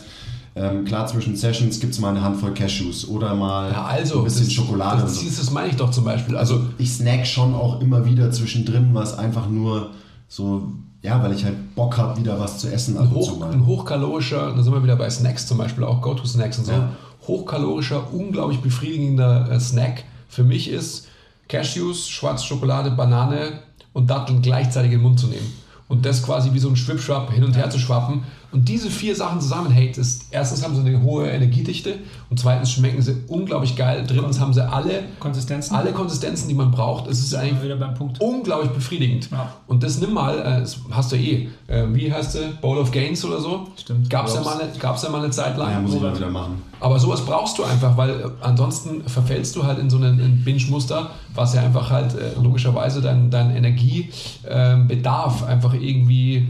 ähm, 0.56 0.84
klar, 0.84 1.08
zwischen 1.08 1.38
Sessions 1.38 1.80
gibt 1.80 1.94
es 1.94 2.00
mal 2.00 2.10
eine 2.10 2.22
Handvoll 2.22 2.54
Cashews 2.54 3.08
oder 3.08 3.34
mal 3.34 3.72
Ja, 3.72 3.86
also, 3.86 4.18
ein 4.18 4.24
bisschen 4.26 4.46
das, 4.46 4.54
Schokolade. 4.54 5.04
Das, 5.04 5.24
das, 5.24 5.38
das 5.38 5.52
meine 5.52 5.70
ich 5.70 5.78
doch 5.78 5.90
zum 5.92 6.04
Beispiel. 6.04 6.36
Also, 6.36 6.66
ich 6.78 6.92
snack 6.92 7.26
schon 7.26 7.56
auch 7.56 7.80
immer 7.80 8.06
wieder 8.06 8.30
zwischendrin, 8.32 8.90
was 8.94 9.18
einfach 9.18 9.48
nur 9.48 9.92
so, 10.28 10.74
ja, 11.02 11.24
weil 11.24 11.32
ich 11.32 11.46
halt 11.46 11.76
Bock 11.76 11.98
habe, 11.98 12.20
wieder 12.20 12.38
was 12.42 12.58
zu 12.58 12.68
essen 12.68 12.98
ein, 12.98 13.10
hoch, 13.12 13.42
ein 13.42 13.66
hochkalorischer, 13.66 14.54
da 14.54 14.62
sind 14.62 14.74
wir 14.74 14.84
wieder 14.84 14.98
bei 14.98 15.10
Snacks 15.10 15.48
zum 15.48 15.58
Beispiel, 15.58 15.86
auch 15.86 16.02
Go-To-Snacks 16.02 16.60
und 16.60 16.66
so. 16.66 16.74
Ja. 16.74 16.90
Hochkalorischer, 17.26 18.12
unglaublich 18.12 18.60
befriedigender 18.60 19.50
äh, 19.50 19.60
Snack 19.62 20.04
für 20.28 20.44
mich 20.44 20.70
ist 20.70 21.08
Cashews, 21.50 22.08
schwarze 22.08 22.46
Schokolade, 22.46 22.92
Banane 22.92 23.60
und 23.92 24.10
Datteln 24.10 24.42
gleichzeitig 24.42 24.92
in 24.92 25.00
den 25.00 25.04
Mund 25.04 25.20
zu 25.20 25.28
nehmen. 25.28 25.52
Und 25.90 26.06
das 26.06 26.24
quasi 26.24 26.54
wie 26.54 26.60
so 26.60 26.70
ein 26.70 26.76
Schwipschwapp 26.76 27.32
hin 27.34 27.44
und 27.44 27.58
her 27.58 27.70
zu 27.70 27.80
schwappen. 27.80 28.24
Und 28.52 28.68
diese 28.68 28.90
vier 28.90 29.16
Sachen 29.16 29.40
zusammen, 29.42 29.70
hey, 29.70 29.92
das, 29.96 30.22
erstens 30.32 30.64
haben 30.64 30.74
sie 30.76 30.82
eine 30.82 31.04
hohe 31.04 31.30
Energiedichte 31.30 32.00
und 32.32 32.40
zweitens 32.40 32.72
schmecken 32.72 33.00
sie 33.00 33.16
unglaublich 33.28 33.76
geil. 33.76 34.04
Drittens 34.08 34.40
haben 34.40 34.54
sie 34.56 34.68
alle, 34.68 35.04
Konsistenzen. 35.20 35.76
alle 35.76 35.92
Konsistenzen, 35.92 36.48
die 36.48 36.56
man 36.56 36.72
braucht. 36.72 37.06
Es 37.08 37.20
ist 37.20 37.36
eigentlich 37.36 37.58
wir 37.58 37.64
wieder 37.66 37.76
beim 37.76 37.94
Punkt. 37.94 38.20
unglaublich 38.20 38.72
befriedigend. 38.72 39.30
Ja. 39.32 39.54
Und 39.68 39.84
das 39.84 40.00
nimm 40.00 40.14
mal, 40.14 40.40
äh, 40.40 40.62
das 40.62 40.80
hast 40.90 41.12
du 41.12 41.16
eh, 41.16 41.48
äh, 41.68 41.86
wie 41.94 42.12
heißt 42.12 42.34
du, 42.36 42.40
Bowl 42.60 42.80
of 42.80 42.92
Gains 42.92 43.24
oder 43.24 43.40
so? 43.40 43.68
Stimmt. 43.78 44.10
Gab's 44.10 44.34
ja, 44.34 44.42
Glaub's. 44.42 44.58
mal, 44.58 44.64
eine- 44.64 44.78
gab's 44.80 45.04
ja 45.04 45.10
mal 45.10 45.22
eine 45.22 45.30
Zeit 45.30 45.56
lang. 45.56 45.72
ja, 45.72 45.80
muss 45.80 45.94
ich 45.94 46.02
mal 46.02 46.16
wieder 46.16 46.30
machen. 46.32 46.64
Aber 46.80 46.98
sowas 46.98 47.22
brauchst 47.24 47.58
du 47.60 47.64
einfach, 47.66 47.96
weil 47.98 48.10
äh, 48.10 48.24
ansonsten 48.42 49.04
verfällst 49.08 49.56
du 49.56 49.64
halt 49.64 49.78
in 49.78 49.92
so 49.92 49.98
einen 49.98 50.20
ein 50.20 50.44
Binge-Muster, 50.44 51.12
was 51.36 51.54
ja 51.54 51.62
einfach 51.62 51.92
halt 51.92 52.16
logischerweise 52.42 53.00
dein, 53.02 53.30
dein 53.30 53.56
Energiebedarf 53.56 55.44
einfach 55.44 55.74
irgendwie 55.74 56.48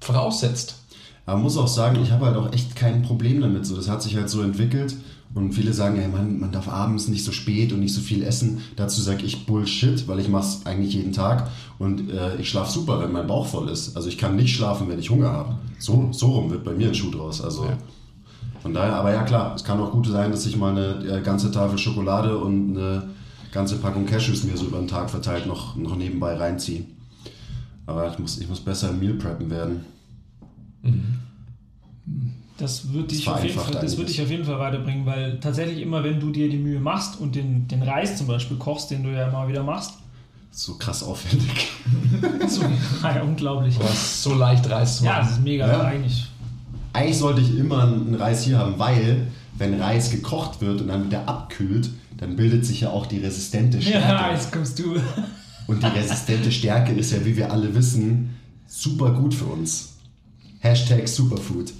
voraussetzt. 0.00 0.76
Aber 1.28 1.36
man 1.36 1.42
muss 1.44 1.58
auch 1.58 1.68
sagen, 1.68 2.00
ich 2.02 2.10
habe 2.10 2.24
halt 2.24 2.36
auch 2.38 2.50
echt 2.54 2.74
kein 2.74 3.02
Problem 3.02 3.42
damit. 3.42 3.66
So, 3.66 3.76
das 3.76 3.86
hat 3.90 4.02
sich 4.02 4.16
halt 4.16 4.30
so 4.30 4.40
entwickelt. 4.40 4.96
Und 5.34 5.52
viele 5.52 5.74
sagen, 5.74 5.96
hey, 5.98 6.08
man, 6.08 6.40
man 6.40 6.52
darf 6.52 6.68
abends 6.70 7.06
nicht 7.08 7.22
so 7.22 7.32
spät 7.32 7.70
und 7.70 7.80
nicht 7.80 7.92
so 7.92 8.00
viel 8.00 8.22
essen. 8.22 8.62
Dazu 8.76 9.02
sage 9.02 9.24
ich 9.26 9.44
Bullshit, 9.44 10.08
weil 10.08 10.20
ich 10.20 10.30
mache 10.30 10.44
es 10.44 10.64
eigentlich 10.64 10.94
jeden 10.94 11.12
Tag. 11.12 11.50
Und 11.78 12.10
äh, 12.10 12.36
ich 12.36 12.48
schlafe 12.48 12.72
super, 12.72 12.98
wenn 13.00 13.12
mein 13.12 13.26
Bauch 13.26 13.44
voll 13.46 13.68
ist. 13.68 13.94
Also 13.94 14.08
ich 14.08 14.16
kann 14.16 14.36
nicht 14.36 14.56
schlafen, 14.56 14.88
wenn 14.88 14.98
ich 14.98 15.10
Hunger 15.10 15.30
habe. 15.30 15.56
So, 15.78 16.08
so 16.12 16.28
rum 16.28 16.50
wird 16.50 16.64
bei 16.64 16.72
mir 16.72 16.88
ein 16.88 16.94
Schuh 16.94 17.10
draus. 17.10 17.42
Also 17.42 17.64
Ja. 17.66 17.76
von 18.62 18.72
daher, 18.72 18.94
aber 18.96 19.12
ja 19.12 19.22
klar, 19.24 19.54
es 19.54 19.62
kann 19.62 19.78
auch 19.80 19.92
gut 19.92 20.06
sein, 20.06 20.30
dass 20.30 20.46
ich 20.46 20.56
mal 20.56 20.70
eine 20.70 21.18
äh, 21.18 21.20
ganze 21.20 21.50
Tafel 21.50 21.76
Schokolade 21.76 22.38
und 22.38 22.74
eine 22.74 23.02
ganze 23.52 23.76
Packung 23.76 24.06
Cashews 24.06 24.44
mir 24.44 24.56
so 24.56 24.64
über 24.64 24.78
den 24.78 24.88
Tag 24.88 25.10
verteilt 25.10 25.46
noch, 25.46 25.76
noch 25.76 25.94
nebenbei 25.94 26.36
reinziehe. 26.38 26.84
Aber 27.84 28.10
ich 28.10 28.18
muss, 28.18 28.38
ich 28.38 28.48
muss 28.48 28.60
besser 28.60 28.92
Meal 28.92 29.12
preppen 29.12 29.50
werden. 29.50 29.84
Das 32.58 32.92
wird 32.92 33.10
dich, 33.12 33.28
auf 33.28 33.42
jeden 33.42 33.54
Fall, 33.58 33.72
das 33.72 33.82
wird 33.82 33.84
einiges. 33.92 34.06
dich 34.16 34.22
auf 34.22 34.30
jeden 34.30 34.44
Fall 34.44 34.58
weiterbringen, 34.58 35.06
weil 35.06 35.38
tatsächlich 35.40 35.80
immer, 35.80 36.02
wenn 36.04 36.18
du 36.20 36.30
dir 36.30 36.48
die 36.50 36.56
Mühe 36.58 36.80
machst 36.80 37.20
und 37.20 37.34
den, 37.36 37.66
den 37.68 37.82
Reis 37.82 38.16
zum 38.16 38.26
Beispiel 38.26 38.56
kochst, 38.56 38.90
den 38.90 39.04
du 39.04 39.10
ja 39.10 39.28
immer 39.28 39.46
wieder 39.48 39.62
machst, 39.62 39.92
So 40.50 40.74
krass 40.74 41.02
aufwendig. 41.04 41.68
so, 42.48 42.62
ja, 43.02 43.22
unglaublich. 43.22 43.78
Was 43.78 44.22
so 44.24 44.34
leicht 44.34 44.68
Reis 44.68 44.98
zu 44.98 45.04
Ja, 45.04 45.18
das 45.20 45.26
machen. 45.28 45.38
ist 45.38 45.44
mega 45.44 45.66
Ja. 45.68 45.80
eigentlich. 45.82 46.26
Eigentlich 46.92 47.18
sollte 47.18 47.40
ich 47.42 47.56
immer 47.56 47.84
einen 47.84 48.14
Reis 48.16 48.42
hier 48.44 48.58
haben, 48.58 48.76
weil 48.78 49.28
wenn 49.56 49.80
Reis 49.80 50.10
gekocht 50.10 50.60
wird 50.60 50.80
und 50.80 50.88
dann 50.88 51.04
wieder 51.06 51.28
abkühlt, 51.28 51.90
dann 52.16 52.34
bildet 52.34 52.64
sich 52.66 52.80
ja 52.80 52.90
auch 52.90 53.06
die 53.06 53.18
resistente 53.18 53.80
Stärke. 53.80 54.08
Ja, 54.08 54.32
jetzt 54.32 54.50
kommst 54.50 54.78
du. 54.80 54.96
Und 55.68 55.82
die 55.82 55.86
resistente 55.86 56.50
Stärke 56.50 56.92
ist 56.92 57.12
ja, 57.12 57.24
wie 57.24 57.36
wir 57.36 57.52
alle 57.52 57.72
wissen, 57.74 58.36
super 58.66 59.12
gut 59.12 59.34
für 59.34 59.44
uns. 59.44 59.94
Hashtag 60.60 61.06
Superfood. 61.06 61.72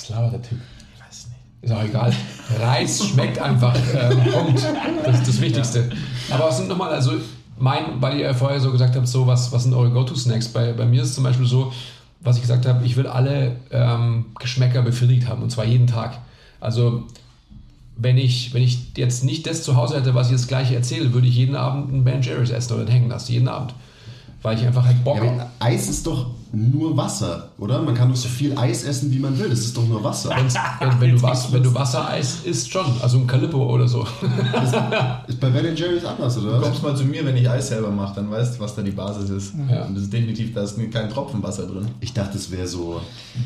Was 0.00 0.08
labert 0.08 0.32
der 0.32 0.42
Typ? 0.42 0.58
Ich 0.94 1.00
weiß 1.00 1.26
nicht. 1.28 1.38
Ist 1.62 1.72
auch 1.72 1.84
egal. 1.84 2.12
Reis 2.58 3.06
schmeckt 3.06 3.38
einfach. 3.38 3.76
Ähm, 3.94 4.32
Punkt. 4.32 4.66
Das 5.04 5.18
ist 5.18 5.28
das 5.28 5.40
Wichtigste. 5.40 5.90
Aber 6.30 6.44
was 6.44 6.56
sind 6.56 6.68
nochmal, 6.68 6.90
also 6.90 7.12
mein, 7.58 8.00
weil 8.00 8.16
ihr 8.16 8.24
ja 8.24 8.34
vorher 8.34 8.60
so 8.60 8.72
gesagt 8.72 8.96
habt, 8.96 9.06
so 9.06 9.26
was, 9.26 9.52
was 9.52 9.64
sind 9.64 9.74
eure 9.74 9.90
Go-To-Snacks? 9.90 10.48
Bei, 10.48 10.72
bei 10.72 10.86
mir 10.86 11.02
ist 11.02 11.10
es 11.10 11.14
zum 11.16 11.24
Beispiel 11.24 11.46
so, 11.46 11.72
was 12.20 12.36
ich 12.36 12.42
gesagt 12.42 12.66
habe, 12.66 12.84
ich 12.86 12.96
will 12.96 13.06
alle 13.06 13.56
ähm, 13.70 14.26
Geschmäcker 14.38 14.80
befriedigt 14.82 15.28
haben 15.28 15.42
und 15.42 15.50
zwar 15.50 15.66
jeden 15.66 15.86
Tag. 15.86 16.18
Also 16.60 17.04
wenn 17.96 18.16
ich, 18.16 18.54
wenn 18.54 18.62
ich 18.62 18.96
jetzt 18.96 19.24
nicht 19.24 19.46
das 19.46 19.62
zu 19.62 19.76
Hause 19.76 19.96
hätte, 19.96 20.14
was 20.14 20.28
ich 20.28 20.32
jetzt 20.32 20.48
gleich 20.48 20.72
erzähle, 20.72 21.12
würde 21.12 21.26
ich 21.26 21.34
jeden 21.34 21.56
Abend 21.56 21.92
einen 21.92 22.04
Ben 22.04 22.22
Jerry's 22.22 22.50
essen 22.50 22.72
oder 22.72 22.82
einen 22.82 22.90
hängen 22.90 23.08
lassen, 23.10 23.32
jeden 23.32 23.48
Abend. 23.48 23.74
Weil 24.40 24.56
ich 24.56 24.66
einfach 24.66 24.86
halt 24.86 25.04
Bock 25.04 25.22
Ja, 25.22 25.50
Eis 25.58 25.90
ist 25.90 26.06
doch 26.06 26.30
nur 26.52 26.96
Wasser, 26.96 27.50
oder? 27.58 27.80
Man 27.82 27.94
kann 27.94 28.08
doch 28.08 28.16
so 28.16 28.28
viel 28.28 28.56
Eis 28.56 28.84
essen, 28.84 29.12
wie 29.12 29.18
man 29.18 29.38
will. 29.38 29.48
Das 29.48 29.60
ist 29.60 29.76
doch 29.76 29.86
nur 29.86 30.02
Wasser. 30.02 30.30
Wenn, 30.30 31.00
wenn, 31.00 31.16
du 31.16 31.22
was, 31.22 31.52
wenn 31.52 31.62
du 31.62 31.72
Wassereis 31.74 32.40
isst, 32.44 32.70
schon. 32.70 32.86
Also 33.00 33.18
ein 33.18 33.26
Calippo 33.26 33.72
oder 33.72 33.86
so. 33.86 34.06
Ist 35.26 35.40
bei 35.40 35.50
Ben 35.50 35.76
Jerry's 35.76 36.04
anders, 36.04 36.36
oder? 36.38 36.58
Du 36.58 36.62
kommst 36.62 36.82
mal 36.82 36.96
zu 36.96 37.04
mir, 37.04 37.24
wenn 37.24 37.36
ich 37.36 37.48
Eis 37.48 37.68
selber 37.68 37.90
mache, 37.90 38.16
dann 38.16 38.30
weißt 38.30 38.56
du, 38.56 38.60
was 38.60 38.74
da 38.74 38.82
die 38.82 38.90
Basis 38.90 39.30
ist. 39.30 39.54
Ja. 39.70 39.84
Und 39.84 39.94
das 39.94 40.04
ist 40.04 40.12
definitiv, 40.12 40.52
da 40.54 40.62
ist 40.62 40.78
kein 40.92 41.08
Tropfen 41.08 41.42
Wasser 41.42 41.66
drin. 41.66 41.86
Ich 42.00 42.12
dachte, 42.12 42.36
es 42.36 42.50
wäre 42.50 42.66
so, 42.66 43.00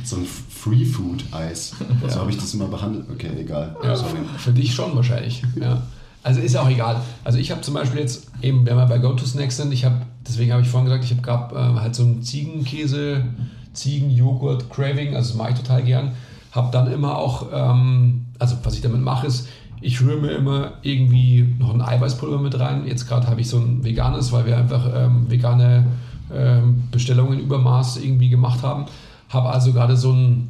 so 0.04 0.16
ein 0.16 0.26
Free-Food-Eis. 0.26 1.74
So 2.08 2.20
habe 2.20 2.30
ich 2.30 2.38
das 2.38 2.54
immer 2.54 2.66
behandelt. 2.66 3.06
Okay, 3.12 3.30
egal. 3.38 3.76
Ja, 3.82 3.94
für 3.94 4.52
dich 4.52 4.74
schon 4.74 4.94
wahrscheinlich. 4.96 5.42
Ja. 5.60 5.82
Also 6.22 6.40
ist 6.40 6.54
ja 6.54 6.62
auch 6.62 6.70
egal. 6.70 7.02
Also 7.22 7.38
ich 7.38 7.50
habe 7.50 7.60
zum 7.60 7.74
Beispiel 7.74 8.00
jetzt, 8.00 8.28
eben 8.40 8.64
wenn 8.64 8.76
wir 8.76 8.86
bei 8.86 8.96
Go-To-Snacks 8.96 9.58
sind, 9.58 9.72
ich 9.72 9.84
habe, 9.84 9.96
deswegen 10.26 10.52
habe 10.52 10.62
ich 10.62 10.68
vorhin 10.68 10.86
gesagt, 10.86 11.04
ich 11.04 11.10
habe 11.10 11.22
gerade 11.22 11.54
äh, 11.54 11.80
halt 11.80 11.94
so 11.94 12.02
einen 12.02 12.22
Ziegenkäse, 12.22 13.24
Ziegenjoghurt-Craving, 13.72 15.14
also 15.14 15.30
das 15.30 15.36
mache 15.36 15.50
ich 15.50 15.56
total 15.56 15.82
gern. 15.82 16.12
Habe 16.52 16.70
dann 16.70 16.90
immer 16.92 17.18
auch, 17.18 17.48
ähm, 17.52 18.26
also 18.38 18.56
was 18.62 18.74
ich 18.74 18.80
damit 18.80 19.00
mache 19.00 19.26
ist, 19.26 19.48
ich 19.80 20.00
rühre 20.00 20.18
mir 20.18 20.30
immer 20.30 20.72
irgendwie 20.82 21.54
noch 21.58 21.74
ein 21.74 21.82
Eiweißpulver 21.82 22.38
mit 22.38 22.58
rein. 22.58 22.86
Jetzt 22.86 23.06
gerade 23.06 23.26
habe 23.26 23.40
ich 23.40 23.48
so 23.48 23.58
ein 23.58 23.84
veganes, 23.84 24.32
weil 24.32 24.46
wir 24.46 24.56
einfach 24.56 24.88
ähm, 24.94 25.30
vegane 25.30 25.84
ähm, 26.32 26.84
Bestellungen 26.90 27.38
Übermaß 27.38 27.98
irgendwie 27.98 28.30
gemacht 28.30 28.62
haben. 28.62 28.86
Habe 29.28 29.50
also 29.50 29.72
gerade 29.72 29.96
so 29.96 30.12
ein, 30.12 30.48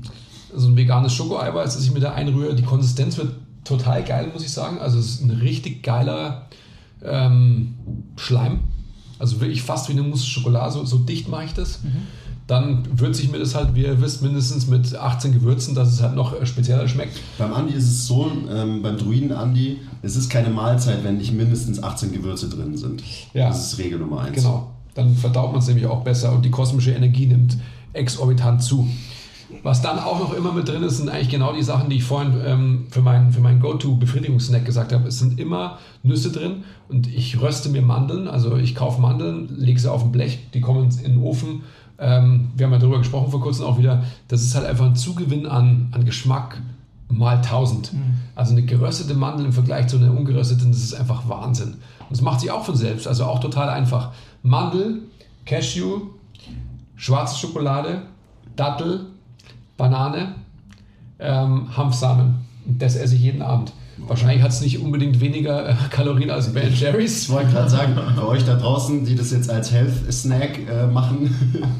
so 0.55 0.68
ein 0.68 0.77
veganes 0.77 1.14
Schokoeiweiß, 1.14 1.75
das 1.75 1.85
ich 1.85 1.93
mir 1.93 2.01
da 2.01 2.12
einrühre. 2.12 2.55
Die 2.55 2.62
Konsistenz 2.62 3.16
wird 3.16 3.35
total 3.64 4.05
geil, 4.05 4.31
muss 4.33 4.45
ich 4.45 4.53
sagen. 4.53 4.79
Also 4.79 4.99
es 4.99 5.07
ist 5.07 5.25
ein 5.25 5.31
richtig 5.31 5.83
geiler 5.83 6.47
ähm, 7.03 7.75
Schleim. 8.16 8.61
Also 9.19 9.41
wirklich 9.41 9.62
fast 9.62 9.89
wie 9.89 9.93
eine 9.93 10.03
Mousse 10.03 10.27
Schokolade, 10.27 10.73
so, 10.73 10.85
so 10.85 10.99
dicht 10.99 11.29
mache 11.29 11.45
ich 11.45 11.55
das. 11.55 11.81
Dann 12.47 12.87
würze 13.01 13.23
ich 13.23 13.31
mir 13.31 13.39
das 13.39 13.55
halt, 13.55 13.75
wie 13.75 13.85
ihr 13.85 14.03
wisst, 14.03 14.21
mindestens 14.21 14.67
mit 14.67 14.95
18 14.95 15.33
Gewürzen, 15.33 15.75
dass 15.75 15.91
es 15.91 16.03
halt 16.03 16.15
noch 16.15 16.39
äh, 16.39 16.45
spezieller 16.45 16.87
schmeckt. 16.89 17.19
Beim 17.39 17.55
Andi 17.55 17.73
ist 17.73 17.85
es 17.85 18.07
so, 18.07 18.31
ähm, 18.51 18.83
beim 18.83 18.99
Druiden 18.99 19.33
Andi, 19.33 19.79
es 20.03 20.15
ist 20.15 20.29
keine 20.29 20.51
Mahlzeit, 20.51 21.05
wenn 21.05 21.17
nicht 21.17 21.33
mindestens 21.33 21.83
18 21.83 22.12
Gewürze 22.12 22.51
drin 22.51 22.77
sind. 22.77 23.03
Ja. 23.33 23.49
Das 23.49 23.73
ist 23.73 23.79
Regel 23.79 23.99
Nummer 23.99 24.21
1. 24.21 24.37
Genau. 24.37 24.73
Dann 24.95 25.17
verdaut 25.17 25.53
man 25.53 25.61
es 25.61 25.69
nämlich 25.69 25.87
auch 25.87 26.05
besser 26.05 26.33
und 26.33 26.45
die 26.45 26.51
kosmische 26.51 26.93
Energie 26.93 27.27
nimmt 27.27 27.57
exorbitant 27.95 28.62
zu. 28.62 28.87
Was 29.63 29.83
dann 29.83 29.99
auch 29.99 30.19
noch 30.19 30.35
immer 30.35 30.53
mit 30.53 30.69
drin 30.69 30.83
ist, 30.83 30.99
sind 30.99 31.09
eigentlich 31.09 31.29
genau 31.31 31.53
die 31.53 31.63
Sachen, 31.63 31.89
die 31.89 31.97
ich 31.97 32.05
vorhin 32.05 32.35
ähm, 32.45 32.87
für 32.91 33.03
meinen 33.03 33.33
für 33.33 33.41
meinen 33.41 33.61
Go-To-Befriedigungssnack 33.61 34.65
gesagt 34.65 34.93
habe. 34.93 35.09
Es 35.09 35.19
sind 35.19 35.39
immer 35.39 35.79
Nüsse 36.03 36.33
drin 36.33 36.65
und 36.89 37.07
ich 37.07 37.41
röste 37.41 37.69
mir 37.69 37.83
Mandeln. 37.83 38.29
Also 38.29 38.57
ich 38.57 38.75
kaufe 38.75 39.01
Mandeln, 39.01 39.49
lege 39.57 39.79
sie 39.79 39.91
auf 39.91 40.03
ein 40.03 40.13
Blech, 40.13 40.51
die 40.53 40.61
kommen 40.61 40.91
in 41.05 41.13
den 41.13 41.23
Ofen. 41.23 41.63
Ähm, 41.99 42.51
wir 42.57 42.67
haben 42.67 42.73
ja 42.73 42.79
darüber 42.79 42.99
gesprochen 42.99 43.31
vor 43.31 43.41
kurzem 43.41 43.67
auch 43.67 43.79
wieder. 43.79 44.03
Das 44.29 44.43
ist 44.43 44.55
halt 44.55 44.67
einfach 44.67 44.87
ein 44.87 44.97
Zugewinn 44.97 45.47
an, 45.47 45.89
an 45.93 46.05
Geschmack 46.05 46.61
mal 47.09 47.37
1000. 47.37 47.93
Also 48.35 48.53
eine 48.53 48.63
geröstete 48.63 49.15
Mandel 49.15 49.47
im 49.47 49.53
Vergleich 49.53 49.87
zu 49.87 49.97
einer 49.97 50.11
ungerösteten, 50.11 50.73
das 50.73 50.83
ist 50.83 50.95
einfach 50.95 51.29
Wahnsinn. 51.29 51.75
Und 52.01 52.11
das 52.11 52.21
macht 52.21 52.41
sie 52.41 52.51
auch 52.51 52.65
von 52.65 52.77
selbst, 52.77 53.07
also 53.07 53.25
auch 53.25 53.41
total 53.41 53.69
einfach. 53.69 54.13
Mandel, 54.43 55.03
Cashew, 55.47 56.09
schwarze 56.97 57.39
Schokolade, 57.39 58.03
Dattel, 58.57 59.07
Banane, 59.77 60.35
ähm, 61.18 61.77
Hanfsamen. 61.77 62.37
Und 62.66 62.81
das 62.81 62.97
esse 62.97 63.14
ich 63.14 63.20
jeden 63.22 63.43
Abend. 63.43 63.72
Wahrscheinlich 63.99 64.43
hat 64.43 64.51
es 64.51 64.61
nicht 64.61 64.81
unbedingt 64.81 65.20
weniger 65.20 65.68
äh, 65.68 65.75
Kalorien 65.91 66.31
als 66.31 66.53
Ben 66.53 66.68
Ich 66.72 66.81
Jerry's. 66.81 67.29
wollte 67.31 67.53
gerade 67.53 67.70
sagen, 67.70 67.95
bei 68.16 68.22
euch 68.22 68.45
da 68.45 68.57
draußen, 68.57 69.05
die 69.05 69.14
das 69.14 69.31
jetzt 69.31 69.49
als 69.51 69.70
Health-Snack 69.72 70.59
äh, 70.68 70.87
machen, 70.89 71.33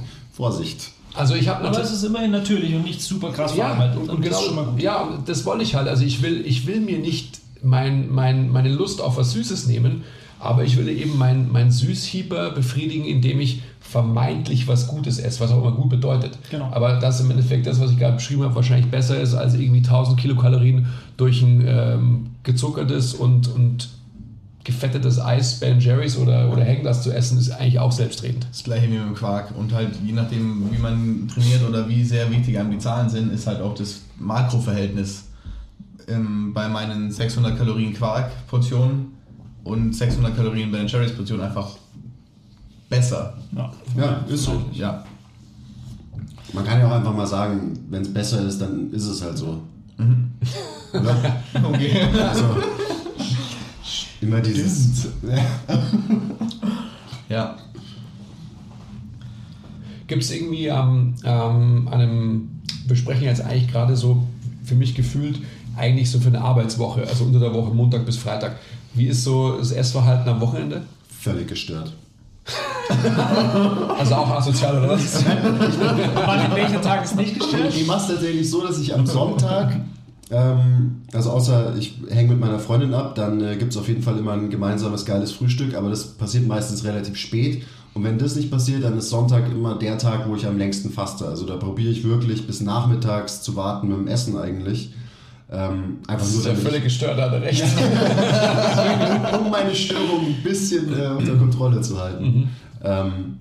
Vorsicht. 0.33 0.91
Also 1.15 1.35
ich 1.35 1.49
habe 1.49 1.67
Aber 1.69 1.81
es 1.81 1.93
ist 1.93 2.03
immerhin 2.05 2.31
natürlich 2.33 2.75
und 2.75 2.83
nicht 2.85 3.01
super 3.01 3.31
krass 3.33 3.55
Ja, 3.57 3.67
verarbeitet. 3.67 3.97
und, 4.01 4.09
Und, 4.11 4.17
und 4.17 4.27
das 4.27 4.39
ist 4.41 4.47
schon 4.47 4.55
mal 4.57 4.63
genau, 4.63 4.73
gut. 4.73 4.83
ja, 4.83 5.09
das 5.27 5.45
wollte 5.47 5.63
ich 5.63 5.75
halt. 5.75 5.89
Also 5.89 6.05
ich 6.05 6.23
will, 6.23 6.45
ich 6.47 6.67
will 6.67 6.81
mir 6.81 6.99
nicht 6.99 7.39
mein, 7.63 8.11
mein, 8.13 8.51
meine 8.51 8.69
Lust 8.73 9.01
auf 9.01 9.17
was 9.17 9.33
Süßes 9.33 9.67
nehmen, 9.67 10.03
aber 10.41 10.65
ich 10.65 10.77
will 10.77 10.89
eben 10.89 11.17
mein, 11.17 11.51
mein 11.53 11.71
Süßhieber 11.71 12.51
befriedigen, 12.51 13.05
indem 13.07 13.41
ich 13.41 13.63
vermeintlich 13.95 14.67
was 14.67 14.89
Gutes 14.89 15.21
esse, 15.21 15.39
was 15.39 15.53
auch 15.53 15.63
immer 15.63 15.71
gut 15.71 15.89
bedeutet. 15.89 16.37
Genau. 16.51 16.69
Aber 16.73 16.99
das 16.99 17.21
im 17.21 17.31
Endeffekt, 17.31 17.65
das, 17.65 17.81
was 17.81 17.93
ich 17.93 17.97
gerade 17.97 18.17
beschrieben 18.17 18.43
habe, 18.43 18.53
wahrscheinlich 18.57 18.91
besser 18.91 19.21
ist, 19.21 19.35
als 19.35 19.55
irgendwie 19.55 19.79
1000 19.79 20.19
Kilokalorien 20.19 20.87
durch 21.17 21.43
ein 21.43 21.63
ähm, 21.65 22.27
gezuckertes 22.43 23.15
und, 23.15 23.47
und 23.55 23.91
gefettetes 24.65 25.21
Eis 25.21 25.61
Ben 25.61 25.79
Jerry's 25.79 26.19
oder, 26.19 26.53
oder 26.53 26.65
Hänglas 26.65 27.05
zu 27.05 27.13
essen, 27.13 27.39
ist 27.39 27.53
eigentlich 27.53 27.79
auch 27.79 27.93
selbstredend. 27.93 28.49
Das 28.51 28.65
gleiche 28.65 28.87
wie 28.87 28.99
mit 28.99 29.07
dem 29.07 29.15
Quark. 29.15 29.57
Und 29.57 29.73
halt 29.73 29.91
je 30.05 30.13
nachdem, 30.13 30.69
wie 30.73 30.79
man 30.79 31.29
trainiert 31.33 31.63
oder 31.63 31.89
wie 31.89 32.03
sehr 32.03 32.29
wichtig 32.33 32.59
einem 32.59 32.73
die 32.73 32.79
Zahlen 32.79 33.09
sind, 33.09 33.33
ist 33.33 33.47
halt 33.47 33.61
auch 33.61 33.77
das 33.77 34.01
Makroverhältnis 34.19 35.27
ähm, 36.09 36.53
bei 36.53 36.69
meinen 36.69 37.13
600 37.13 37.57
Kalorien 37.57 37.95
Quark-Portionen 37.95 39.13
und 39.63 39.95
600 39.95 40.35
Kalorien 40.35 40.73
Ben 40.73 40.89
Jerry's 40.89 41.13
Portion 41.13 41.41
einfach 41.41 41.77
besser. 42.95 43.35
Ja. 43.57 43.73
Ja, 43.97 44.25
ist 44.29 44.45
so. 44.45 44.63
Ja. 44.73 45.05
Man 46.53 46.65
kann 46.65 46.79
ja 46.79 46.87
auch 46.87 46.93
einfach 46.93 47.15
mal 47.15 47.27
sagen, 47.27 47.79
wenn 47.91 48.03
es 48.03 48.13
besser 48.13 48.47
ist, 48.47 48.61
dann 48.61 48.93
ist 48.93 49.07
es 49.07 49.23
halt 49.23 49.37
so. 49.37 49.61
Oder? 50.93 51.43
Okay. 51.63 52.03
Also, 52.21 52.45
immer 54.21 54.41
dieses. 54.41 55.09
ja. 57.29 57.57
Gibt 60.07 60.23
es 60.23 60.31
irgendwie 60.31 60.67
ähm, 60.67 61.15
ähm, 61.25 61.89
einem, 61.89 62.61
wir 62.87 62.97
sprechen 62.97 63.25
jetzt 63.25 63.41
eigentlich 63.41 63.69
gerade 63.69 63.97
so 63.97 64.23
für 64.65 64.75
mich 64.75 64.95
gefühlt 64.95 65.41
eigentlich 65.77 66.11
so 66.11 66.21
für 66.21 66.29
eine 66.29 66.41
Arbeitswoche, 66.41 67.07
also 67.09 67.25
unter 67.25 67.41
der 67.41 67.55
Woche, 67.55 67.75
Montag 67.75 68.07
bis 68.07 68.17
Freitag. 68.17 68.57
Wie 68.93 69.07
ist 69.07 69.25
so 69.25 69.59
das 69.59 69.73
Essverhalten 69.73 70.29
am 70.29 70.41
Wochenende? 70.41 70.83
Völlig 71.09 71.49
gestört. 71.49 71.95
Also 73.99 74.15
auch 74.15 74.31
asozial 74.31 74.79
oder 74.79 74.91
was? 74.91 75.25
Martin, 75.25 76.55
welcher 76.55 76.83
Tag 76.83 77.05
ist 77.05 77.17
nicht 77.17 77.39
gestellt? 77.39 77.75
Ich 77.75 77.87
mache 77.87 78.03
es 78.03 78.09
tatsächlich 78.09 78.51
so, 78.51 78.67
dass 78.67 78.79
ich 78.79 78.95
am 78.95 79.07
Sonntag, 79.07 79.81
ähm, 80.31 81.03
also 81.13 81.31
außer 81.31 81.75
ich 81.79 81.95
hänge 82.11 82.31
mit 82.31 82.41
meiner 82.41 82.59
Freundin 82.59 82.93
ab, 82.93 83.15
dann 83.15 83.41
äh, 83.41 83.57
gibt 83.57 83.73
es 83.73 83.79
auf 83.79 83.89
jeden 83.89 84.03
Fall 84.03 84.19
immer 84.19 84.33
ein 84.33 84.51
gemeinsames 84.51 85.07
geiles 85.07 85.33
Frühstück, 85.33 85.75
aber 85.75 85.91
das 85.91 86.05
passiert 86.05 86.47
meistens 86.47 86.85
relativ 86.85 87.17
spät. 87.17 87.65
Und 87.95 88.03
wenn 88.03 88.19
das 88.19 88.35
nicht 88.35 88.51
passiert, 88.51 88.83
dann 88.83 88.99
ist 88.99 89.09
Sonntag 89.09 89.51
immer 89.51 89.77
der 89.77 89.99
Tag, 89.99 90.29
wo 90.29 90.35
ich 90.35 90.47
am 90.47 90.59
längsten 90.59 90.91
faste. 90.91 91.27
Also 91.27 91.47
da 91.47 91.57
probiere 91.57 91.93
ich 91.93 92.03
wirklich 92.05 92.47
bis 92.47 92.61
nachmittags 92.61 93.41
zu 93.41 93.55
warten 93.55 93.89
mit 93.89 93.97
dem 93.97 94.09
Essen 94.09 94.37
eigentlich. 94.37 94.93
Ähm, 95.51 95.99
einfach 96.07 96.25
Das 96.27 96.33
nur 96.33 96.41
ist 96.41 96.47
ja 96.47 96.55
völlig 96.55 96.85
gestört, 96.85 97.21
hat 97.21 97.33
er 97.33 97.43
recht. 97.43 97.63
um 99.41 99.51
meine 99.51 99.75
Störung 99.75 100.27
ein 100.27 100.43
bisschen 100.43 100.99
äh, 100.99 101.07
unter 101.09 101.37
Kontrolle 101.37 101.81
zu 101.81 102.01
halten. 102.01 102.49
Ähm, 102.83 103.39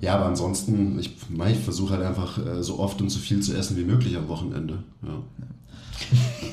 ja, 0.00 0.14
aber 0.16 0.26
ansonsten, 0.26 0.98
ich, 0.98 1.14
ich 1.48 1.58
versuche 1.58 1.94
halt 1.94 2.04
einfach 2.04 2.38
äh, 2.38 2.62
so 2.62 2.78
oft 2.78 3.00
und 3.00 3.10
so 3.10 3.18
viel 3.18 3.40
zu 3.40 3.56
essen 3.56 3.76
wie 3.76 3.84
möglich 3.84 4.16
am 4.16 4.28
Wochenende. 4.28 4.78
Ja. 5.02 5.18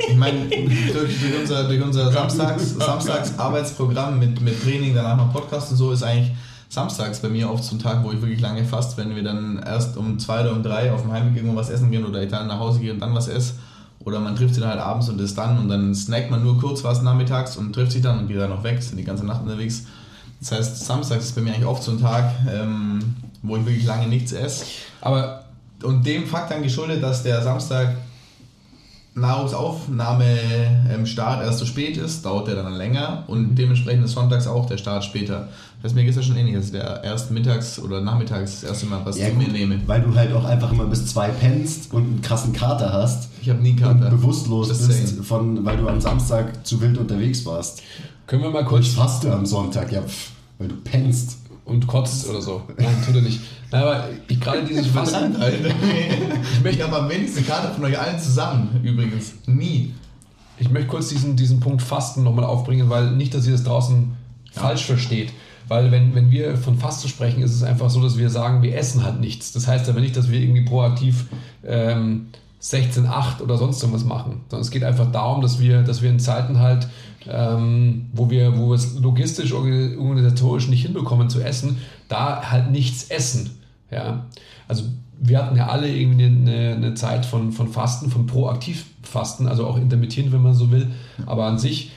Ich 0.09 0.15
meine, 0.15 0.47
durch, 0.47 1.19
durch 1.19 1.39
unser, 1.39 1.67
durch 1.67 1.81
unser 1.81 2.11
Samstags, 2.11 2.75
Samstags 2.75 3.37
Arbeitsprogramm 3.37 4.19
mit, 4.19 4.39
mit 4.39 4.61
Training, 4.61 4.93
danach 4.93 5.17
noch 5.17 5.33
Podcast 5.33 5.71
und 5.71 5.77
so, 5.77 5.91
ist 5.91 6.03
eigentlich 6.03 6.31
samstags 6.69 7.19
bei 7.19 7.27
mir 7.27 7.49
oft 7.49 7.63
so 7.63 7.75
ein 7.75 7.79
Tag, 7.79 8.03
wo 8.03 8.11
ich 8.11 8.21
wirklich 8.21 8.39
lange 8.39 8.63
fast, 8.63 8.97
wenn 8.97 9.15
wir 9.15 9.23
dann 9.23 9.61
erst 9.65 9.97
um 9.97 10.17
zwei 10.19 10.41
oder 10.41 10.53
um 10.53 10.63
drei 10.63 10.91
auf 10.91 11.01
dem 11.01 11.11
Heimweg 11.11 11.35
irgendwo 11.35 11.55
was 11.55 11.69
essen 11.69 11.91
gehen 11.91 12.05
oder 12.05 12.23
ich 12.23 12.29
dann 12.29 12.47
nach 12.47 12.59
Hause 12.59 12.79
gehe 12.79 12.93
und 12.93 12.99
dann 12.99 13.13
was 13.13 13.27
esse. 13.27 13.53
Oder 14.05 14.19
man 14.19 14.35
trifft 14.35 14.55
sich 14.55 14.63
dann 14.63 14.71
halt 14.71 14.81
abends 14.81 15.09
und 15.09 15.19
ist 15.21 15.37
dann 15.37 15.57
und 15.59 15.69
dann 15.69 15.93
snackt 15.93 16.31
man 16.31 16.43
nur 16.43 16.59
kurz 16.59 16.83
was 16.83 17.01
nachmittags 17.01 17.57
und 17.57 17.73
trifft 17.73 17.91
sich 17.91 18.01
dann 18.01 18.19
und 18.19 18.27
geht 18.27 18.37
dann 18.37 18.49
noch 18.49 18.63
weg, 18.63 18.81
sind 18.81 18.97
die 18.97 19.03
ganze 19.03 19.25
Nacht 19.25 19.41
unterwegs. 19.43 19.85
Das 20.39 20.51
heißt, 20.53 20.85
samstags 20.85 21.25
ist 21.25 21.35
bei 21.35 21.41
mir 21.41 21.53
eigentlich 21.53 21.67
oft 21.67 21.83
so 21.83 21.91
ein 21.91 21.99
Tag, 22.01 22.33
ähm, 22.49 22.99
wo 23.43 23.57
ich 23.57 23.65
wirklich 23.65 23.85
lange 23.85 24.07
nichts 24.07 24.31
esse. 24.31 24.65
Aber 25.01 25.45
Und 25.83 26.05
dem 26.05 26.25
Fakt 26.25 26.51
dann 26.51 26.63
geschuldet, 26.63 27.01
dass 27.01 27.23
der 27.23 27.41
Samstag 27.41 27.95
Nahrungsaufnahme 29.13 30.25
ähm, 30.89 31.05
Start 31.05 31.43
erst 31.43 31.59
so 31.59 31.65
spät 31.65 31.97
ist, 31.97 32.23
dauert 32.25 32.47
der 32.47 32.55
dann 32.55 32.73
länger 32.73 33.23
und 33.27 33.55
dementsprechend 33.55 34.05
ist 34.05 34.13
sonntags 34.13 34.47
auch 34.47 34.65
der 34.67 34.77
Start 34.77 35.03
später. 35.03 35.49
Das 35.81 35.89
heißt, 35.89 35.95
mir 35.95 36.03
geht 36.03 36.11
es 36.11 36.15
ja 36.17 36.21
schon 36.23 36.37
ähnlich, 36.37 36.55
dass 36.55 36.71
der 36.71 37.03
erst 37.03 37.31
mittags 37.31 37.79
oder 37.79 38.01
nachmittags 38.01 38.61
das 38.61 38.69
erste 38.69 38.85
Mal 38.85 39.01
was 39.03 39.17
Ja, 39.17 39.27
zu 39.29 39.35
mir 39.35 39.47
nehme. 39.49 39.81
Weil 39.87 40.01
du 40.01 40.15
halt 40.15 40.33
auch 40.33 40.45
einfach 40.45 40.71
immer 40.71 40.85
bis 40.85 41.05
zwei 41.07 41.27
pennst 41.29 41.91
und 41.93 42.03
einen 42.03 42.21
krassen 42.21 42.53
Kater 42.53 42.93
hast 42.93 43.29
Ich 43.41 43.49
habe 43.49 43.61
nie 43.61 43.71
und 43.71 43.79
Kater. 43.81 44.09
bewusstlos 44.09 44.69
Just 44.69 44.87
bist, 44.87 45.25
von, 45.25 45.65
weil 45.65 45.77
du 45.77 45.87
am 45.89 45.99
Samstag 45.99 46.65
zu 46.65 46.79
wild 46.81 46.97
unterwegs 46.97 47.45
warst. 47.45 47.81
können 48.27 48.43
wir 48.43 48.49
mal 48.51 48.61
Ich 48.61 48.67
kurz 48.67 48.87
faste 48.89 49.33
am 49.33 49.45
Sonntag, 49.45 49.91
ja, 49.91 50.01
pff, 50.03 50.31
weil 50.57 50.67
du 50.69 50.75
pennst. 50.83 51.37
und 51.65 51.85
kotzt 51.87 52.29
oder 52.29 52.41
so? 52.41 52.61
Nein, 52.77 52.95
tut 53.05 53.15
er 53.15 53.21
nicht. 53.21 53.39
Nein, 53.71 53.81
aber 53.83 54.09
ich 54.27 54.39
gerade 54.39 54.63
dieses. 54.69 54.87
Verdammt, 54.87 55.39
Alter. 55.39 55.69
Ich 56.69 56.81
habe 56.81 56.95
am 56.97 57.09
wenigsten 57.09 57.45
Kater 57.45 57.71
von 57.73 57.83
euch 57.85 57.97
allen 57.99 58.19
zusammen, 58.19 58.79
übrigens. 58.83 59.33
Nie. 59.47 59.93
Ich 60.59 60.69
möchte 60.69 60.87
kurz 60.89 61.09
diesen, 61.09 61.35
diesen 61.35 61.59
Punkt 61.59 61.81
Fasten 61.81 62.23
nochmal 62.23 62.45
aufbringen, 62.45 62.89
weil 62.89 63.11
nicht, 63.11 63.33
dass 63.33 63.45
ihr 63.47 63.53
das 63.53 63.63
draußen 63.63 64.11
falsch 64.51 64.85
versteht. 64.85 65.31
Weil 65.67 65.91
wenn, 65.91 66.13
wenn 66.13 66.29
wir 66.29 66.57
von 66.57 66.77
Fasten 66.77 67.07
sprechen, 67.07 67.41
ist 67.41 67.53
es 67.53 67.63
einfach 67.63 67.89
so, 67.89 68.01
dass 68.01 68.17
wir 68.17 68.29
sagen, 68.29 68.61
wir 68.61 68.77
essen 68.77 69.03
halt 69.03 69.19
nichts. 69.21 69.53
Das 69.53 69.67
heißt 69.67 69.89
aber 69.89 70.01
nicht, 70.01 70.15
dass 70.17 70.29
wir 70.29 70.39
irgendwie 70.39 70.61
proaktiv 70.65 71.25
ähm, 71.65 72.27
16,8 72.61 73.41
oder 73.41 73.57
sonst 73.57 73.81
irgendwas 73.81 74.03
machen. 74.05 74.41
Sondern 74.49 74.61
es 74.61 74.69
geht 74.71 74.83
einfach 74.83 75.11
darum, 75.11 75.41
dass 75.41 75.59
wir, 75.59 75.81
dass 75.81 76.01
wir 76.03 76.09
in 76.11 76.19
Zeiten 76.19 76.59
halt, 76.59 76.87
ähm, 77.27 78.07
wo, 78.13 78.29
wir, 78.29 78.57
wo 78.57 78.69
wir 78.69 78.75
es 78.75 78.95
logistisch, 78.99 79.53
orga- 79.53 79.97
organisatorisch 79.97 80.67
nicht 80.67 80.83
hinbekommen 80.83 81.29
zu 81.29 81.41
essen, 81.41 81.77
da 82.07 82.51
halt 82.51 82.69
nichts 82.71 83.05
essen. 83.09 83.49
Ja? 83.91 84.25
Also 84.67 84.85
wir 85.19 85.37
hatten 85.37 85.55
ja 85.55 85.67
alle 85.67 85.87
irgendwie 85.87 86.25
eine, 86.25 86.73
eine 86.75 86.93
Zeit 86.95 87.25
von, 87.25 87.51
von 87.51 87.67
Fasten, 87.67 88.09
von 88.09 88.25
proaktiv 88.25 88.85
Fasten, 89.03 89.47
also 89.47 89.67
auch 89.67 89.77
intermittierend, 89.77 90.31
wenn 90.31 90.41
man 90.41 90.55
so 90.55 90.71
will. 90.71 90.91
Aber 91.27 91.45
an 91.45 91.59
sich, 91.59 91.91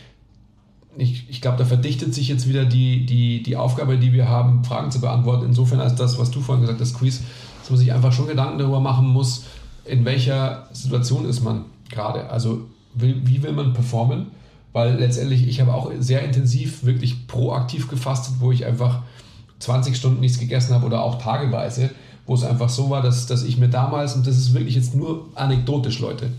ich, 0.99 1.28
ich 1.30 1.40
glaube, 1.40 1.57
da 1.57 1.64
verdichtet 1.64 2.14
sich 2.14 2.28
jetzt 2.28 2.49
wieder 2.49 2.66
die, 2.66 3.07
die, 3.07 3.42
die 3.42 3.57
Aufgabe, 3.57 3.97
die 3.97 4.12
wir 4.12 4.28
haben, 4.28 4.62
Fragen 4.64 4.90
zu 4.90 5.01
beantworten. 5.01 5.47
Insofern 5.47 5.80
als 5.80 5.95
das, 5.95 6.18
was 6.18 6.30
du 6.30 6.40
vorhin 6.40 6.62
gesagt 6.62 6.80
hast, 6.80 6.95
Quiz, 6.99 7.22
dass 7.61 7.70
man 7.70 7.78
sich 7.78 7.92
einfach 7.92 8.12
schon 8.12 8.26
Gedanken 8.26 8.59
darüber 8.59 8.80
machen 8.80 9.07
muss, 9.07 9.45
in 9.86 10.05
welcher 10.05 10.68
Situation 10.72 11.24
ist 11.24 11.42
man 11.42 11.64
gerade. 11.90 12.28
Also 12.28 12.66
will, 12.95 13.22
wie 13.24 13.42
will 13.42 13.53
man 13.53 13.72
performen? 13.72 14.26
Weil 14.74 14.99
letztendlich, 14.99 15.47
ich 15.47 15.61
habe 15.61 15.72
auch 15.72 15.90
sehr 15.99 16.24
intensiv, 16.24 16.84
wirklich 16.84 17.26
proaktiv 17.26 17.88
gefastet, 17.88 18.34
wo 18.40 18.53
ich 18.53 18.66
einfach 18.66 19.03
20 19.65 19.97
Stunden 19.97 20.21
nichts 20.21 20.39
gegessen 20.39 20.75
habe 20.75 20.87
oder 20.87 21.03
auch 21.03 21.21
tageweise, 21.21 21.91
wo 22.27 22.35
es 22.35 22.45
einfach 22.45 22.69
so 22.69 22.91
war, 22.91 23.03
dass, 23.03 23.27
dass 23.27 23.43
ich 23.43 23.59
mir 23.59 23.69
damals, 23.69 24.15
und 24.15 24.27
das 24.27 24.37
ist 24.37 24.55
wirklich 24.55 24.75
jetzt 24.75 24.95
nur 24.95 25.29
anekdotisch, 25.35 25.99
Leute, 25.99 26.31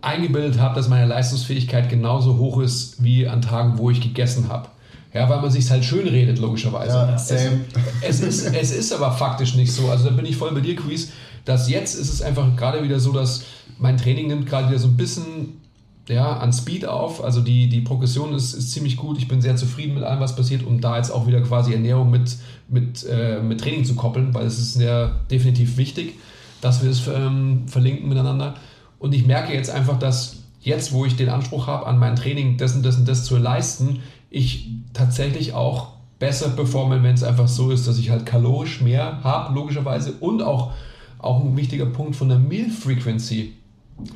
eingebildet 0.00 0.60
habe, 0.60 0.74
dass 0.74 0.88
meine 0.88 1.06
Leistungsfähigkeit 1.06 1.88
genauso 1.88 2.38
hoch 2.38 2.60
ist 2.60 3.02
wie 3.02 3.26
an 3.28 3.40
Tagen, 3.40 3.78
wo 3.78 3.90
ich 3.90 4.00
gegessen 4.00 4.48
habe. 4.48 4.68
Ja, 5.12 5.28
weil 5.28 5.40
man 5.40 5.50
sich 5.50 5.70
halt 5.70 5.84
schön 5.84 6.08
redet, 6.08 6.40
logischerweise. 6.40 6.92
Ja, 6.92 7.14
es, 7.14 7.28
same. 7.28 7.60
es, 8.00 8.20
ist, 8.20 8.52
es 8.52 8.72
ist 8.72 8.92
aber 8.92 9.12
faktisch 9.12 9.54
nicht 9.54 9.72
so. 9.72 9.88
Also 9.88 10.06
da 10.06 10.10
bin 10.10 10.26
ich 10.26 10.36
voll 10.36 10.52
bei 10.52 10.60
dir, 10.60 10.74
Quiz, 10.74 11.10
dass 11.44 11.70
jetzt 11.70 11.94
ist 11.94 12.12
es 12.12 12.20
einfach 12.20 12.56
gerade 12.56 12.82
wieder 12.82 12.98
so, 12.98 13.12
dass 13.12 13.44
mein 13.78 13.96
Training 13.96 14.26
nimmt 14.26 14.46
gerade 14.46 14.68
wieder 14.68 14.78
so 14.80 14.88
ein 14.88 14.96
bisschen 14.96 15.60
ja, 16.08 16.36
an 16.36 16.52
Speed 16.52 16.86
auf. 16.86 17.22
Also 17.22 17.40
die, 17.40 17.68
die 17.68 17.80
Progression 17.80 18.34
ist, 18.34 18.54
ist 18.54 18.72
ziemlich 18.72 18.96
gut. 18.96 19.18
Ich 19.18 19.28
bin 19.28 19.40
sehr 19.40 19.56
zufrieden 19.56 19.94
mit 19.94 20.04
allem, 20.04 20.20
was 20.20 20.36
passiert, 20.36 20.64
um 20.64 20.80
da 20.80 20.96
jetzt 20.96 21.10
auch 21.10 21.26
wieder 21.26 21.40
quasi 21.40 21.72
Ernährung 21.72 22.10
mit, 22.10 22.36
mit, 22.68 23.06
äh, 23.10 23.40
mit 23.40 23.60
Training 23.60 23.84
zu 23.84 23.94
koppeln, 23.94 24.34
weil 24.34 24.46
es 24.46 24.58
ist 24.58 24.80
ja 24.80 25.12
definitiv 25.30 25.76
wichtig, 25.76 26.14
dass 26.60 26.82
wir 26.82 26.90
es 26.90 27.06
ähm, 27.06 27.66
verlinken 27.66 28.08
miteinander. 28.08 28.54
Und 28.98 29.14
ich 29.14 29.26
merke 29.26 29.52
jetzt 29.52 29.70
einfach, 29.70 29.98
dass 29.98 30.36
jetzt, 30.60 30.92
wo 30.92 31.04
ich 31.04 31.16
den 31.16 31.28
Anspruch 31.28 31.66
habe, 31.66 31.86
an 31.86 31.98
mein 31.98 32.16
Training 32.16 32.56
das 32.56 32.74
und 32.74 32.84
das 32.84 32.96
und 32.96 33.06
das 33.06 33.24
zu 33.24 33.36
leisten, 33.36 34.00
ich 34.30 34.70
tatsächlich 34.92 35.52
auch 35.52 35.88
besser 36.18 36.48
performe, 36.50 37.02
wenn 37.02 37.14
es 37.14 37.22
einfach 37.22 37.48
so 37.48 37.70
ist, 37.70 37.86
dass 37.86 37.98
ich 37.98 38.10
halt 38.10 38.24
kalorisch 38.24 38.80
mehr 38.80 39.22
habe, 39.22 39.54
logischerweise, 39.54 40.12
und 40.20 40.42
auch, 40.42 40.72
auch 41.18 41.44
ein 41.44 41.56
wichtiger 41.56 41.86
Punkt 41.86 42.16
von 42.16 42.28
der 42.28 42.38
Meal 42.38 42.70
Frequency 42.70 43.52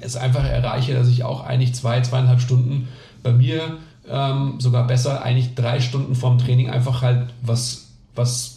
es 0.00 0.16
einfach 0.16 0.44
erreiche, 0.44 0.94
dass 0.94 1.08
ich 1.08 1.24
auch 1.24 1.44
eigentlich 1.44 1.74
zwei, 1.74 2.00
zweieinhalb 2.00 2.40
Stunden 2.40 2.88
bei 3.22 3.32
mir 3.32 3.76
ähm, 4.08 4.54
sogar 4.58 4.86
besser, 4.86 5.22
eigentlich 5.22 5.54
drei 5.54 5.80
Stunden 5.80 6.14
vorm 6.14 6.38
Training 6.38 6.70
einfach 6.70 7.02
halt 7.02 7.28
was, 7.42 7.88
was 8.14 8.56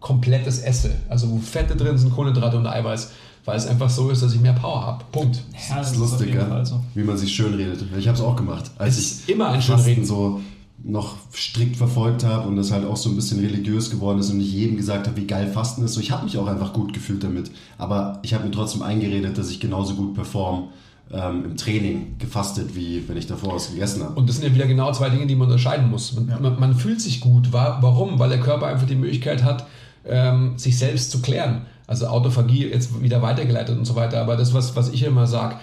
komplettes 0.00 0.58
esse. 0.60 0.94
Also 1.08 1.30
wo 1.30 1.38
Fette 1.38 1.76
drin 1.76 1.98
sind, 1.98 2.14
Kohlenhydrate 2.14 2.56
und 2.58 2.66
Eiweiß, 2.66 3.10
weil 3.44 3.56
es 3.56 3.66
einfach 3.66 3.90
so 3.90 4.10
ist, 4.10 4.22
dass 4.22 4.34
ich 4.34 4.40
mehr 4.40 4.52
Power 4.52 4.82
habe. 4.84 5.04
Punkt. 5.12 5.42
Ja, 5.68 5.78
Das 5.78 5.92
ist 5.92 5.98
lustig, 5.98 6.28
jeden 6.28 6.40
ja? 6.40 6.46
Fall 6.46 6.66
so. 6.66 6.80
wie 6.94 7.02
man 7.02 7.16
sich 7.16 7.34
schön 7.34 7.54
redet. 7.54 7.84
Ich 7.96 8.06
habe 8.06 8.16
es 8.16 8.22
auch 8.22 8.36
gemacht. 8.36 8.70
Als 8.78 8.98
Es 8.98 8.98
ist 9.04 9.28
ich 9.28 9.34
immer 9.34 9.48
ein 9.48 9.62
Schönreden. 9.62 10.04
so 10.04 10.40
noch 10.84 11.16
strikt 11.34 11.76
verfolgt 11.76 12.22
habe 12.24 12.46
und 12.48 12.56
das 12.56 12.70
halt 12.70 12.84
auch 12.86 12.96
so 12.96 13.08
ein 13.08 13.16
bisschen 13.16 13.40
religiös 13.40 13.90
geworden 13.90 14.18
ist 14.18 14.30
und 14.30 14.40
ich 14.40 14.52
jedem 14.52 14.76
gesagt 14.76 15.06
habe, 15.08 15.16
wie 15.16 15.26
geil 15.26 15.48
Fasten 15.48 15.84
ist. 15.84 15.94
So, 15.94 16.00
ich 16.00 16.10
habe 16.12 16.24
mich 16.24 16.38
auch 16.38 16.46
einfach 16.46 16.72
gut 16.72 16.92
gefühlt 16.92 17.24
damit. 17.24 17.50
Aber 17.78 18.20
ich 18.22 18.34
habe 18.34 18.44
mir 18.44 18.50
trotzdem 18.50 18.82
eingeredet, 18.82 19.36
dass 19.38 19.50
ich 19.50 19.58
genauso 19.58 19.94
gut 19.94 20.14
perform 20.14 20.68
ähm, 21.10 21.44
im 21.44 21.56
Training 21.56 22.16
gefastet, 22.18 22.76
wie 22.76 23.08
wenn 23.08 23.16
ich 23.16 23.26
davor 23.26 23.54
was 23.54 23.70
gegessen 23.70 24.02
habe. 24.04 24.14
Und 24.14 24.28
das 24.28 24.36
sind 24.36 24.44
ja 24.44 24.54
wieder 24.54 24.66
genau 24.66 24.92
zwei 24.92 25.08
Dinge, 25.08 25.26
die 25.26 25.34
man 25.34 25.48
unterscheiden 25.48 25.90
muss. 25.90 26.14
Man, 26.14 26.42
man, 26.42 26.60
man 26.60 26.74
fühlt 26.74 27.00
sich 27.00 27.20
gut. 27.20 27.52
Wa- 27.52 27.78
Warum? 27.80 28.18
Weil 28.18 28.28
der 28.28 28.40
Körper 28.40 28.66
einfach 28.66 28.86
die 28.86 28.96
Möglichkeit 28.96 29.42
hat, 29.42 29.66
ähm, 30.04 30.58
sich 30.58 30.78
selbst 30.78 31.10
zu 31.10 31.20
klären. 31.20 31.62
Also 31.88 32.08
Autophagie 32.08 32.66
jetzt 32.66 33.00
wieder 33.00 33.22
weitergeleitet 33.22 33.78
und 33.78 33.84
so 33.84 33.94
weiter. 33.94 34.20
Aber 34.20 34.36
das, 34.36 34.52
was, 34.52 34.74
was 34.74 34.88
ich 34.90 35.04
immer 35.04 35.26
sage, 35.28 35.56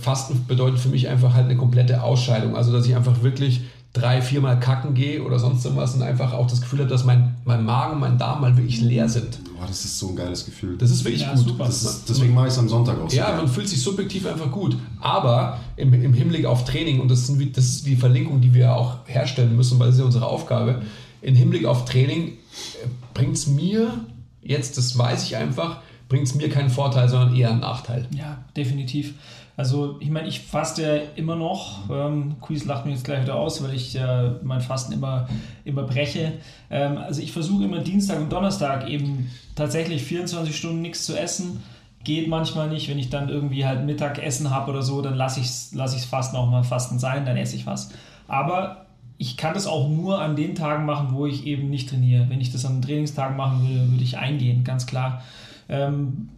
Fasten 0.00 0.46
bedeutet 0.46 0.78
für 0.78 0.88
mich 0.88 1.08
einfach 1.08 1.34
halt 1.34 1.46
eine 1.46 1.56
komplette 1.56 2.02
Ausscheidung. 2.02 2.56
Also, 2.56 2.72
dass 2.72 2.86
ich 2.86 2.96
einfach 2.96 3.22
wirklich 3.22 3.62
drei, 3.96 4.20
viermal 4.22 4.60
kacken 4.60 4.94
gehe 4.94 5.22
oder 5.22 5.38
sonst 5.38 5.64
irgendwas 5.64 5.94
und 5.94 6.02
einfach 6.02 6.32
auch 6.32 6.46
das 6.46 6.60
Gefühl 6.60 6.80
habe, 6.80 6.88
dass 6.90 7.04
mein, 7.04 7.34
mein 7.44 7.64
Magen 7.64 7.94
und 7.94 8.00
mein 8.00 8.18
Darm 8.18 8.40
mal 8.40 8.56
wirklich 8.56 8.80
leer 8.80 9.08
sind. 9.08 9.40
Boah, 9.58 9.66
das 9.66 9.84
ist 9.84 9.98
so 9.98 10.10
ein 10.10 10.16
geiles 10.16 10.44
Gefühl. 10.44 10.76
Das 10.78 10.90
ist 10.90 11.04
wirklich 11.04 11.22
Ja, 11.22 11.34
gut. 11.34 11.44
super. 11.48 11.64
Das 11.64 11.82
ist, 11.82 12.08
deswegen 12.08 12.34
mache 12.34 12.46
ich 12.48 12.52
es 12.52 12.58
am 12.58 12.68
Sonntag 12.68 13.00
auch 13.00 13.08
so. 13.10 13.16
Ja, 13.16 13.26
gern. 13.28 13.36
man 13.38 13.48
fühlt 13.48 13.68
sich 13.68 13.80
subjektiv 13.82 14.26
einfach 14.26 14.50
gut. 14.50 14.76
Aber 15.00 15.58
im, 15.76 15.92
im 15.94 16.12
Hinblick 16.12 16.44
auf 16.46 16.64
Training, 16.64 17.00
und 17.00 17.10
das, 17.10 17.26
sind, 17.26 17.38
wie- 17.38 17.50
das 17.50 17.64
ist 17.66 17.86
die 17.86 17.96
Verlinkung, 17.96 18.40
die 18.40 18.52
wir 18.54 18.74
auch 18.74 18.98
herstellen 19.06 19.56
müssen, 19.56 19.78
weil 19.78 19.86
das 19.86 19.96
ist 19.96 20.00
ja 20.00 20.06
unsere 20.06 20.26
Aufgabe, 20.26 20.82
im 21.22 21.34
Hinblick 21.34 21.64
auf 21.64 21.84
Training 21.86 22.32
bringt 23.14 23.34
es 23.36 23.46
mir, 23.46 23.92
jetzt, 24.42 24.76
das 24.78 24.96
weiß 24.96 25.24
ich 25.24 25.36
einfach, 25.36 25.78
bringt 26.08 26.26
es 26.26 26.34
mir 26.34 26.48
keinen 26.48 26.70
Vorteil, 26.70 27.08
sondern 27.08 27.34
eher 27.34 27.50
einen 27.50 27.60
Nachteil. 27.60 28.06
Ja, 28.10 28.38
definitiv. 28.56 29.14
Also 29.56 29.96
ich 30.00 30.10
meine, 30.10 30.28
ich 30.28 30.40
faste 30.40 30.82
ja 30.82 31.02
immer 31.16 31.34
noch. 31.34 31.88
Ähm, 31.90 32.36
Quiz 32.40 32.64
lacht 32.66 32.84
mich 32.84 32.96
jetzt 32.96 33.04
gleich 33.04 33.22
wieder 33.22 33.36
aus, 33.36 33.62
weil 33.62 33.74
ich 33.74 33.96
äh, 33.96 34.30
mein 34.42 34.60
Fasten 34.60 34.92
immer, 34.92 35.28
immer 35.64 35.84
breche. 35.84 36.34
Ähm, 36.70 36.98
also 36.98 37.22
ich 37.22 37.32
versuche 37.32 37.64
immer 37.64 37.78
Dienstag 37.78 38.20
und 38.20 38.30
Donnerstag 38.30 38.88
eben 38.88 39.30
tatsächlich 39.54 40.02
24 40.02 40.54
Stunden 40.54 40.82
nichts 40.82 41.06
zu 41.06 41.18
essen. 41.18 41.62
Geht 42.04 42.28
manchmal 42.28 42.68
nicht, 42.68 42.88
wenn 42.90 42.98
ich 42.98 43.08
dann 43.08 43.30
irgendwie 43.30 43.64
halt 43.64 43.84
Mittagessen 43.84 44.50
habe 44.50 44.70
oder 44.70 44.82
so, 44.82 45.00
dann 45.00 45.14
lasse 45.14 45.40
ich 45.40 45.46
es 45.46 45.72
lass 45.74 45.96
ich's 45.96 46.04
Fasten 46.04 46.36
auch 46.36 46.50
mal 46.50 46.62
Fasten 46.62 46.98
sein, 46.98 47.24
dann 47.24 47.36
esse 47.36 47.56
ich 47.56 47.66
was. 47.66 47.90
Aber 48.28 48.86
ich 49.18 49.38
kann 49.38 49.54
das 49.54 49.66
auch 49.66 49.88
nur 49.88 50.20
an 50.20 50.36
den 50.36 50.54
Tagen 50.54 50.84
machen, 50.84 51.08
wo 51.12 51.24
ich 51.26 51.46
eben 51.46 51.70
nicht 51.70 51.88
trainiere. 51.88 52.28
Wenn 52.28 52.42
ich 52.42 52.52
das 52.52 52.66
an 52.66 52.82
Trainingstagen 52.82 53.36
machen 53.36 53.66
würde, 53.66 53.90
würde 53.90 54.04
ich 54.04 54.18
eingehen, 54.18 54.62
ganz 54.62 54.86
klar. 54.86 55.22
Ähm, 55.68 56.28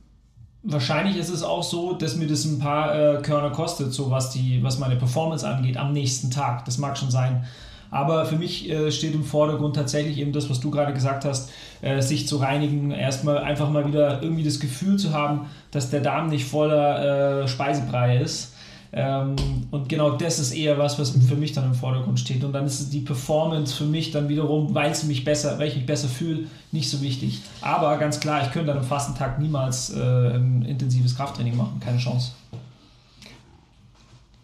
wahrscheinlich 0.63 1.17
ist 1.17 1.31
es 1.31 1.43
auch 1.43 1.63
so, 1.63 1.95
dass 1.95 2.17
mir 2.17 2.27
das 2.27 2.45
ein 2.45 2.59
paar 2.59 2.95
äh, 2.95 3.23
Körner 3.23 3.51
kostet, 3.51 3.93
so 3.93 4.11
was, 4.11 4.31
die, 4.31 4.63
was 4.63 4.79
meine 4.79 4.97
Performance 4.97 5.47
angeht, 5.47 5.77
am 5.77 5.93
nächsten 5.93 6.31
Tag. 6.31 6.65
Das 6.65 6.79
mag 6.79 6.99
schon 6.99 7.11
sein. 7.11 7.45
Aber 7.91 8.27
für 8.27 8.37
mich 8.37 8.69
äh, 8.69 8.93
steht 8.93 9.15
im 9.15 9.25
Vordergrund 9.25 9.77
tatsächlich 9.77 10.19
eben 10.19 10.33
das, 10.33 10.51
was 10.51 10.61
du 10.61 10.71
gerade 10.71 10.93
gesagt 10.93 11.25
hast, 11.25 11.51
äh, 11.81 12.03
sich 12.03 12.29
zu 12.29 12.37
reinigen, 12.37 12.91
erstmal 12.91 13.39
einfach 13.39 13.71
mal 13.71 13.87
wieder 13.87 14.23
irgendwie 14.23 14.45
das 14.45 14.61
Gefühl 14.61 14.99
zu 14.99 15.13
haben, 15.15 15.47
dass 15.71 15.91
der 15.91 16.01
Darm 16.01 16.29
nicht 16.29 16.45
voller 16.45 17.43
äh, 17.43 17.49
Speisebrei 17.49 18.19
ist. 18.19 18.55
Ähm, 18.93 19.37
und 19.71 19.89
genau 19.89 20.13
das 20.13 20.39
ist 20.39 20.53
eher 20.53 20.79
was, 20.79 20.99
was 20.99 21.11
für 21.11 21.37
mich 21.37 21.53
dann 21.53 21.65
im 21.65 21.75
Vordergrund 21.75 22.19
steht. 22.19 22.43
Und 22.43 22.53
dann 22.53 22.65
ist 22.65 22.81
es 22.81 22.89
die 22.91 23.01
Performance 23.01 23.75
für 23.75 23.85
mich 23.85 24.11
dann 24.13 24.29
wiederum, 24.29 24.75
weil 24.75 24.91
es 24.91 25.05
mich 25.05 25.25
besser, 25.25 25.59
weil 25.59 25.69
ich 25.69 25.77
mich 25.77 25.87
besser 25.87 26.09
fühle, 26.09 26.47
nicht 26.73 26.89
so 26.89 27.03
wichtig. 27.03 27.41
Aber 27.61 27.97
ganz 27.99 28.19
klar, 28.19 28.43
ich 28.47 28.51
könnte 28.51 28.73
an 28.73 28.79
einem 28.79 28.87
Fastentag 28.87 29.39
niemals 29.39 29.91
äh, 29.91 30.37
ein 30.37 30.63
intensives 30.63 31.15
Krafttraining 31.17 31.57
machen, 31.57 31.81
keine 31.81 31.99
Chance. 31.99 32.33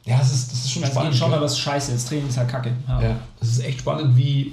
Ja, 0.05 0.18
das 0.18 0.32
ist, 0.32 0.53
das 0.53 0.64
ist 0.64 0.72
schon 0.72 0.82
Also 0.82 0.95
spannend. 0.95 1.16
schon 1.16 1.30
gell? 1.30 1.38
mal 1.38 1.42
das 1.42 1.53
ist 1.53 1.59
scheiße, 1.61 1.92
das 1.92 2.05
Training 2.05 2.28
ist 2.28 2.36
halt 2.36 2.49
kacke. 2.49 2.72
Ja. 2.86 3.03
Ja, 3.03 3.16
es 3.40 3.49
ist 3.49 3.64
echt 3.64 3.80
spannend, 3.80 4.14
wie, 4.16 4.53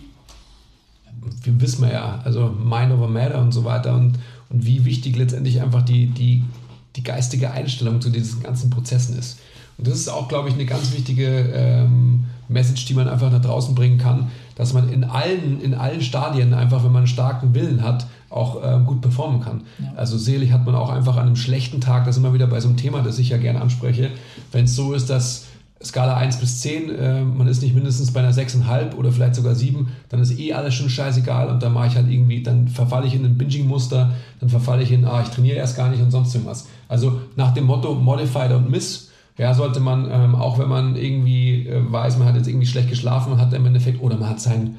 wie 1.43 1.59
wissen 1.61 1.81
wir 1.83 1.91
ja, 1.91 2.21
also 2.23 2.47
Mind 2.47 2.93
over 2.93 3.09
Matter 3.09 3.41
und 3.41 3.51
so 3.51 3.65
weiter 3.65 3.93
und, 3.93 4.17
und 4.49 4.65
wie 4.65 4.85
wichtig 4.85 5.17
letztendlich 5.17 5.61
einfach 5.61 5.81
die, 5.81 6.07
die, 6.07 6.43
die 6.95 7.03
geistige 7.03 7.51
Einstellung 7.51 7.99
zu 7.99 8.09
diesen 8.09 8.41
ganzen 8.41 8.69
Prozessen 8.69 9.17
ist. 9.19 9.39
Und 9.81 9.87
das 9.87 9.97
ist 9.97 10.09
auch, 10.09 10.27
glaube 10.27 10.47
ich, 10.47 10.53
eine 10.53 10.65
ganz 10.65 10.93
wichtige 10.93 11.25
ähm, 11.25 12.25
Message, 12.49 12.85
die 12.85 12.93
man 12.93 13.07
einfach 13.09 13.31
nach 13.31 13.41
draußen 13.41 13.73
bringen 13.73 13.97
kann, 13.97 14.29
dass 14.53 14.73
man 14.73 14.89
in 14.89 15.03
allen, 15.03 15.59
in 15.59 15.73
allen 15.73 16.01
Stadien 16.01 16.53
einfach, 16.53 16.83
wenn 16.83 16.91
man 16.91 16.99
einen 16.99 17.07
starken 17.07 17.55
Willen 17.55 17.81
hat, 17.81 18.05
auch 18.29 18.61
ähm, 18.63 18.85
gut 18.85 19.01
performen 19.01 19.41
kann. 19.41 19.63
Ja. 19.79 19.93
Also 19.95 20.19
selig 20.19 20.51
hat 20.51 20.67
man 20.67 20.75
auch 20.75 20.91
einfach 20.91 21.17
an 21.17 21.25
einem 21.25 21.35
schlechten 21.35 21.81
Tag, 21.81 22.05
das 22.05 22.15
ist 22.15 22.23
immer 22.23 22.35
wieder 22.35 22.45
bei 22.45 22.59
so 22.59 22.67
einem 22.67 22.77
Thema, 22.77 23.01
das 23.01 23.17
ich 23.17 23.29
ja 23.29 23.37
gerne 23.37 23.59
anspreche, 23.59 24.11
wenn 24.51 24.65
es 24.65 24.75
so 24.75 24.93
ist, 24.93 25.09
dass 25.09 25.47
Skala 25.83 26.15
1 26.15 26.37
bis 26.37 26.61
10, 26.61 26.89
äh, 26.91 27.21
man 27.23 27.47
ist 27.47 27.63
nicht 27.63 27.73
mindestens 27.73 28.13
bei 28.13 28.19
einer 28.19 28.33
6,5 28.33 28.93
oder 28.93 29.11
vielleicht 29.11 29.33
sogar 29.33 29.55
7, 29.55 29.87
dann 30.09 30.19
ist 30.19 30.37
eh 30.37 30.53
alles 30.53 30.75
schon 30.75 30.91
scheißegal 30.91 31.49
und 31.49 31.63
dann 31.63 31.73
mache 31.73 31.87
ich 31.87 31.95
halt 31.95 32.07
irgendwie, 32.07 32.43
dann 32.43 32.67
verfalle 32.67 33.07
ich 33.07 33.15
in 33.15 33.25
ein 33.25 33.35
Binging-Muster, 33.35 34.11
dann 34.39 34.49
verfalle 34.49 34.83
ich 34.83 34.91
in, 34.91 35.05
ah, 35.05 35.23
ich 35.23 35.29
trainiere 35.29 35.57
erst 35.57 35.75
gar 35.75 35.89
nicht 35.89 36.03
und 36.03 36.11
sonst 36.11 36.35
irgendwas. 36.35 36.67
Also 36.87 37.21
nach 37.35 37.55
dem 37.55 37.63
Motto 37.63 37.95
Modified 37.95 38.51
und 38.51 38.69
Miss, 38.69 39.10
ja, 39.37 39.53
sollte 39.53 39.79
man, 39.79 40.09
ähm, 40.11 40.35
auch 40.35 40.59
wenn 40.59 40.69
man 40.69 40.95
irgendwie 40.95 41.67
äh, 41.67 41.91
weiß, 41.91 42.17
man 42.17 42.27
hat 42.27 42.35
jetzt 42.35 42.47
irgendwie 42.47 42.67
schlecht 42.67 42.89
geschlafen 42.89 43.33
und 43.33 43.41
hat 43.41 43.53
im 43.53 43.65
Endeffekt, 43.65 44.01
oder 44.01 44.17
man 44.17 44.29
hat 44.29 44.39
sein, 44.39 44.77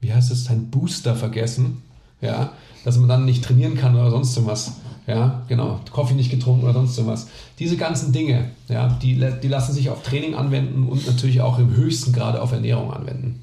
wie 0.00 0.12
heißt 0.12 0.30
es, 0.30 0.44
sein 0.44 0.70
Booster 0.70 1.14
vergessen, 1.14 1.82
ja, 2.20 2.52
dass 2.84 2.98
man 2.98 3.08
dann 3.08 3.24
nicht 3.24 3.44
trainieren 3.44 3.76
kann 3.76 3.94
oder 3.94 4.10
sonst 4.10 4.36
irgendwas. 4.36 4.76
Ja, 5.06 5.42
genau. 5.48 5.80
Kaffee 5.92 6.14
nicht 6.14 6.30
getrunken 6.30 6.64
oder 6.64 6.74
sonst 6.74 6.96
irgendwas. 6.96 7.28
Diese 7.58 7.76
ganzen 7.76 8.12
Dinge, 8.12 8.50
ja, 8.68 8.88
die, 9.02 9.20
die 9.42 9.48
lassen 9.48 9.72
sich 9.72 9.90
auf 9.90 10.02
Training 10.02 10.34
anwenden 10.34 10.88
und 10.88 11.06
natürlich 11.06 11.40
auch 11.40 11.58
im 11.58 11.74
höchsten 11.74 12.12
Grade 12.12 12.40
auf 12.40 12.52
Ernährung 12.52 12.92
anwenden. 12.92 13.42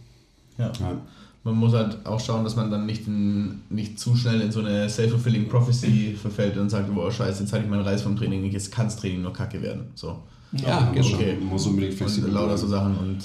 Ja. 0.58 0.72
Ja. 0.80 0.98
Man 1.44 1.56
muss 1.56 1.74
halt 1.74 2.06
auch 2.06 2.20
schauen, 2.20 2.44
dass 2.44 2.56
man 2.56 2.70
dann 2.70 2.86
nicht, 2.86 3.08
in, 3.08 3.62
nicht 3.70 4.00
zu 4.00 4.16
schnell 4.16 4.42
in 4.42 4.52
so 4.52 4.60
eine 4.60 4.90
self-fulfilling 4.90 5.48
prophecy 5.48 6.16
verfällt 6.20 6.58
und 6.58 6.70
sagt, 6.70 6.94
boah, 6.94 7.12
scheiße, 7.12 7.44
jetzt 7.44 7.54
hatte 7.54 7.64
ich 7.64 7.70
meinen 7.70 7.84
Reiz 7.84 8.02
vom 8.02 8.18
Training 8.18 8.42
nicht, 8.42 8.54
jetzt 8.54 8.72
kann 8.72 8.88
das 8.88 8.98
Training 8.98 9.22
nur 9.22 9.34
kacke 9.34 9.62
werden. 9.62 9.88
So. 9.96 10.18
Ja, 10.52 10.80
Man 10.80 10.96
muss, 10.96 11.06
genau. 11.08 11.18
Okay. 11.18 11.38
muss 11.42 11.66
unbedingt 11.68 11.94
flexibel 11.94 12.32
lauter 12.32 12.58
so. 12.58 12.68
Sachen 12.68 12.98
und 12.98 13.18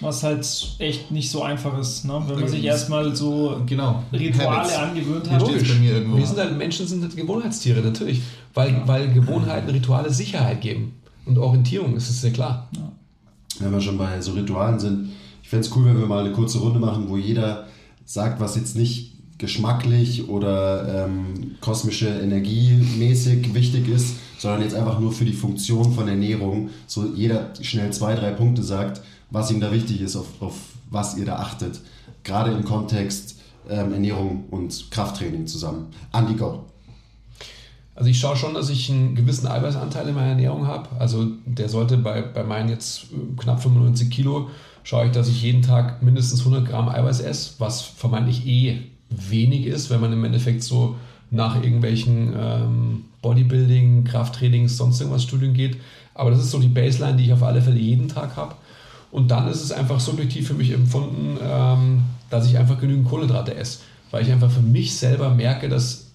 Was 0.00 0.22
halt 0.22 0.46
echt 0.78 1.10
nicht 1.10 1.30
so 1.30 1.42
einfach 1.42 1.78
ist, 1.78 2.04
ne? 2.04 2.22
wenn 2.26 2.40
man 2.40 2.48
sich 2.48 2.64
erstmal 2.64 3.14
so 3.16 3.62
genau. 3.66 4.02
Rituale 4.12 4.58
Habits. 4.58 4.76
angewöhnt 4.76 5.30
hat. 5.30 5.42
steht's 5.42 5.68
bei 5.68 5.74
mir 5.76 5.92
irgendwo. 5.94 6.18
Wir 6.18 6.26
sind 6.26 6.38
halt, 6.38 6.56
Menschen 6.58 6.86
sind 6.86 7.02
halt 7.02 7.16
Gewohnheitstiere, 7.16 7.80
natürlich. 7.80 8.20
Weil, 8.54 8.82
weil 8.86 9.12
Gewohnheiten, 9.12 9.70
Rituale 9.70 10.12
Sicherheit 10.12 10.60
geben. 10.60 10.94
Und 11.26 11.38
Orientierung, 11.38 11.94
das 11.94 12.10
ist 12.10 12.20
sehr 12.20 12.32
klar. 12.32 12.68
Wenn 13.58 13.72
wir 13.72 13.80
schon 13.80 13.98
bei 13.98 14.20
so 14.20 14.32
Ritualen 14.32 14.78
sind, 14.78 15.10
ich 15.42 15.48
fände 15.48 15.66
es 15.66 15.76
cool, 15.76 15.84
wenn 15.84 15.98
wir 15.98 16.06
mal 16.06 16.24
eine 16.24 16.32
kurze 16.32 16.58
Runde 16.58 16.78
machen, 16.78 17.08
wo 17.08 17.16
jeder 17.16 17.66
sagt, 18.04 18.40
was 18.40 18.56
jetzt 18.56 18.76
nicht 18.76 19.12
geschmacklich 19.38 20.28
oder 20.28 21.06
ähm, 21.06 21.56
kosmische 21.60 22.08
Energie 22.08 22.72
mäßig 22.98 23.54
wichtig 23.54 23.88
ist, 23.88 24.16
sondern 24.40 24.62
jetzt 24.62 24.74
einfach 24.74 24.98
nur 24.98 25.12
für 25.12 25.26
die 25.26 25.34
Funktion 25.34 25.92
von 25.92 26.08
Ernährung. 26.08 26.70
So 26.86 27.04
jeder 27.14 27.52
schnell 27.60 27.92
zwei, 27.92 28.14
drei 28.14 28.30
Punkte 28.30 28.62
sagt, 28.62 29.02
was 29.28 29.50
ihm 29.50 29.60
da 29.60 29.70
wichtig 29.70 30.00
ist, 30.00 30.16
auf, 30.16 30.26
auf 30.40 30.54
was 30.88 31.18
ihr 31.18 31.26
da 31.26 31.36
achtet. 31.36 31.78
Gerade 32.24 32.50
im 32.50 32.64
Kontext 32.64 33.38
ähm, 33.68 33.92
Ernährung 33.92 34.44
und 34.50 34.90
Krafttraining 34.90 35.46
zusammen. 35.46 35.88
Andi, 36.10 36.34
go. 36.34 36.64
Also 37.94 38.08
ich 38.08 38.18
schaue 38.18 38.34
schon, 38.34 38.54
dass 38.54 38.70
ich 38.70 38.90
einen 38.90 39.14
gewissen 39.14 39.46
Eiweißanteil 39.46 40.08
in 40.08 40.14
meiner 40.14 40.30
Ernährung 40.30 40.66
habe. 40.66 40.88
Also 40.98 41.26
der 41.44 41.68
sollte 41.68 41.98
bei, 41.98 42.22
bei 42.22 42.42
meinen 42.42 42.70
jetzt 42.70 43.12
äh, 43.12 43.36
knapp 43.36 43.62
95 43.62 44.08
Kilo, 44.10 44.48
schaue 44.84 45.06
ich, 45.06 45.12
dass 45.12 45.28
ich 45.28 45.42
jeden 45.42 45.60
Tag 45.60 46.02
mindestens 46.02 46.40
100 46.40 46.66
Gramm 46.66 46.88
Eiweiß 46.88 47.20
esse, 47.20 47.56
was 47.58 47.82
vermeintlich 47.82 48.46
eh 48.46 48.78
wenig 49.10 49.66
ist, 49.66 49.90
wenn 49.90 50.00
man 50.00 50.14
im 50.14 50.24
Endeffekt 50.24 50.62
so 50.62 50.96
nach 51.30 51.62
irgendwelchen 51.62 52.34
ähm, 52.34 53.04
Bodybuilding, 53.22 54.04
Krafttrainings, 54.04 54.76
sonst 54.76 55.00
irgendwas 55.00 55.22
Studien 55.22 55.54
geht. 55.54 55.76
Aber 56.14 56.30
das 56.30 56.40
ist 56.40 56.50
so 56.50 56.58
die 56.58 56.68
Baseline, 56.68 57.16
die 57.16 57.24
ich 57.24 57.32
auf 57.32 57.42
alle 57.42 57.62
Fälle 57.62 57.78
jeden 57.78 58.08
Tag 58.08 58.36
habe. 58.36 58.54
Und 59.10 59.30
dann 59.30 59.48
ist 59.48 59.62
es 59.62 59.72
einfach 59.72 59.98
subjektiv 60.00 60.46
für 60.48 60.54
mich 60.54 60.70
empfunden, 60.72 61.38
ähm, 61.42 62.02
dass 62.30 62.46
ich 62.46 62.56
einfach 62.58 62.78
genügend 62.78 63.08
Kohlenhydrate 63.08 63.54
esse. 63.56 63.80
Weil 64.10 64.24
ich 64.24 64.30
einfach 64.32 64.50
für 64.50 64.60
mich 64.62 64.94
selber 64.96 65.30
merke, 65.30 65.68
dass 65.68 66.06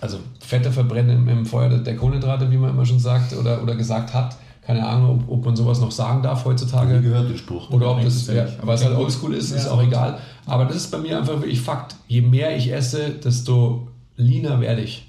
also 0.00 0.18
Fette 0.40 0.70
verbrennen 0.72 1.18
im, 1.18 1.28
im 1.28 1.46
Feuer 1.46 1.68
der- 1.68 1.78
der 1.78 1.96
Kohlenhydrate, 1.96 2.50
wie 2.50 2.56
man 2.56 2.70
immer 2.70 2.84
schon 2.86 2.98
sagt 3.00 3.32
oder, 3.34 3.62
oder 3.62 3.74
gesagt 3.76 4.12
hat. 4.14 4.36
Keine 4.66 4.84
Ahnung, 4.86 5.24
ob, 5.28 5.30
ob 5.38 5.44
man 5.46 5.54
sowas 5.56 5.80
noch 5.80 5.92
sagen 5.92 6.22
darf 6.22 6.44
heutzutage. 6.44 7.00
gehört 7.00 7.30
den 7.30 7.38
Spruch. 7.38 7.70
Oder 7.70 7.92
ob 7.92 8.02
das, 8.02 8.26
ja, 8.26 8.44
es 8.44 8.84
halt 8.84 8.96
oldschool 8.96 9.32
ist, 9.34 9.52
ist 9.52 9.68
auch 9.68 9.82
egal. 9.82 10.18
Aber 10.44 10.64
das 10.64 10.76
ist 10.76 10.90
bei 10.90 10.98
mir 10.98 11.16
einfach 11.18 11.34
wirklich 11.34 11.60
Fakt. 11.60 11.94
Je 12.08 12.20
mehr 12.20 12.56
ich 12.56 12.72
esse, 12.72 13.10
desto 13.10 13.88
leaner 14.16 14.60
werde 14.60 14.82
ich. 14.82 15.05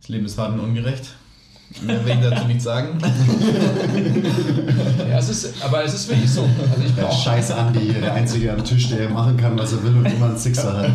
Das 0.00 0.08
Leben 0.08 0.24
ist 0.26 0.38
hart 0.38 0.52
und 0.54 0.60
ungerecht. 0.60 1.14
Mehr 1.82 2.04
will 2.04 2.14
ich 2.14 2.20
dazu 2.20 2.46
nicht 2.46 2.62
sagen. 2.62 2.98
Ja, 5.08 5.18
es 5.18 5.28
ist, 5.28 5.62
aber 5.62 5.84
es 5.84 5.94
ist 5.94 6.08
wirklich 6.08 6.30
so. 6.30 6.42
Also 6.42 6.82
ich 6.84 6.94
Der 6.94 7.02
brauche 7.02 7.22
scheiß 7.22 7.52
Andi, 7.52 7.92
der 7.92 8.14
Einzige 8.14 8.52
am 8.52 8.64
Tisch, 8.64 8.88
der 8.88 9.08
machen 9.08 9.36
kann, 9.36 9.56
was 9.56 9.72
er 9.72 9.82
will 9.84 9.96
und 9.96 10.06
immer 10.06 10.26
einen 10.26 10.36
Sixer 10.38 10.76
hat. 10.76 10.90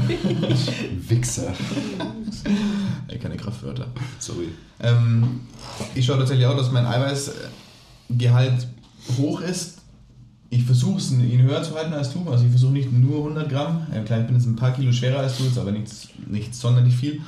Wichser. 1.07 1.53
Ey, 3.07 3.17
keine 3.19 3.37
Kraftwörter. 3.37 3.87
Sorry. 4.19 4.49
Ähm, 4.81 5.41
ich 5.93 6.05
schaue 6.05 6.17
tatsächlich 6.17 6.45
auch, 6.45 6.57
dass 6.57 6.71
mein 6.71 6.85
Eiweißgehalt 6.85 8.67
hoch 9.17 9.41
ist. 9.41 9.77
Ich 10.49 10.63
versuche 10.63 10.97
es 10.97 11.11
ihn 11.11 11.41
höher 11.41 11.63
zu 11.63 11.75
halten 11.75 11.93
als 11.93 12.11
du. 12.11 12.29
Also 12.29 12.43
ich 12.43 12.51
versuche 12.51 12.73
nicht 12.73 12.91
nur 12.91 13.19
100 13.19 13.49
Gramm. 13.49 13.87
Ähm, 13.93 14.03
klar, 14.03 14.19
ich 14.19 14.25
bin 14.25 14.35
jetzt 14.35 14.45
ein 14.45 14.55
paar 14.57 14.71
Kilo 14.73 14.91
schwerer 14.91 15.19
als 15.19 15.37
du, 15.37 15.43
jetzt 15.45 15.57
aber 15.57 15.71
nicht, 15.71 15.89
nicht 16.29 16.53
sonderlich 16.53 16.95
viel. 16.95 17.21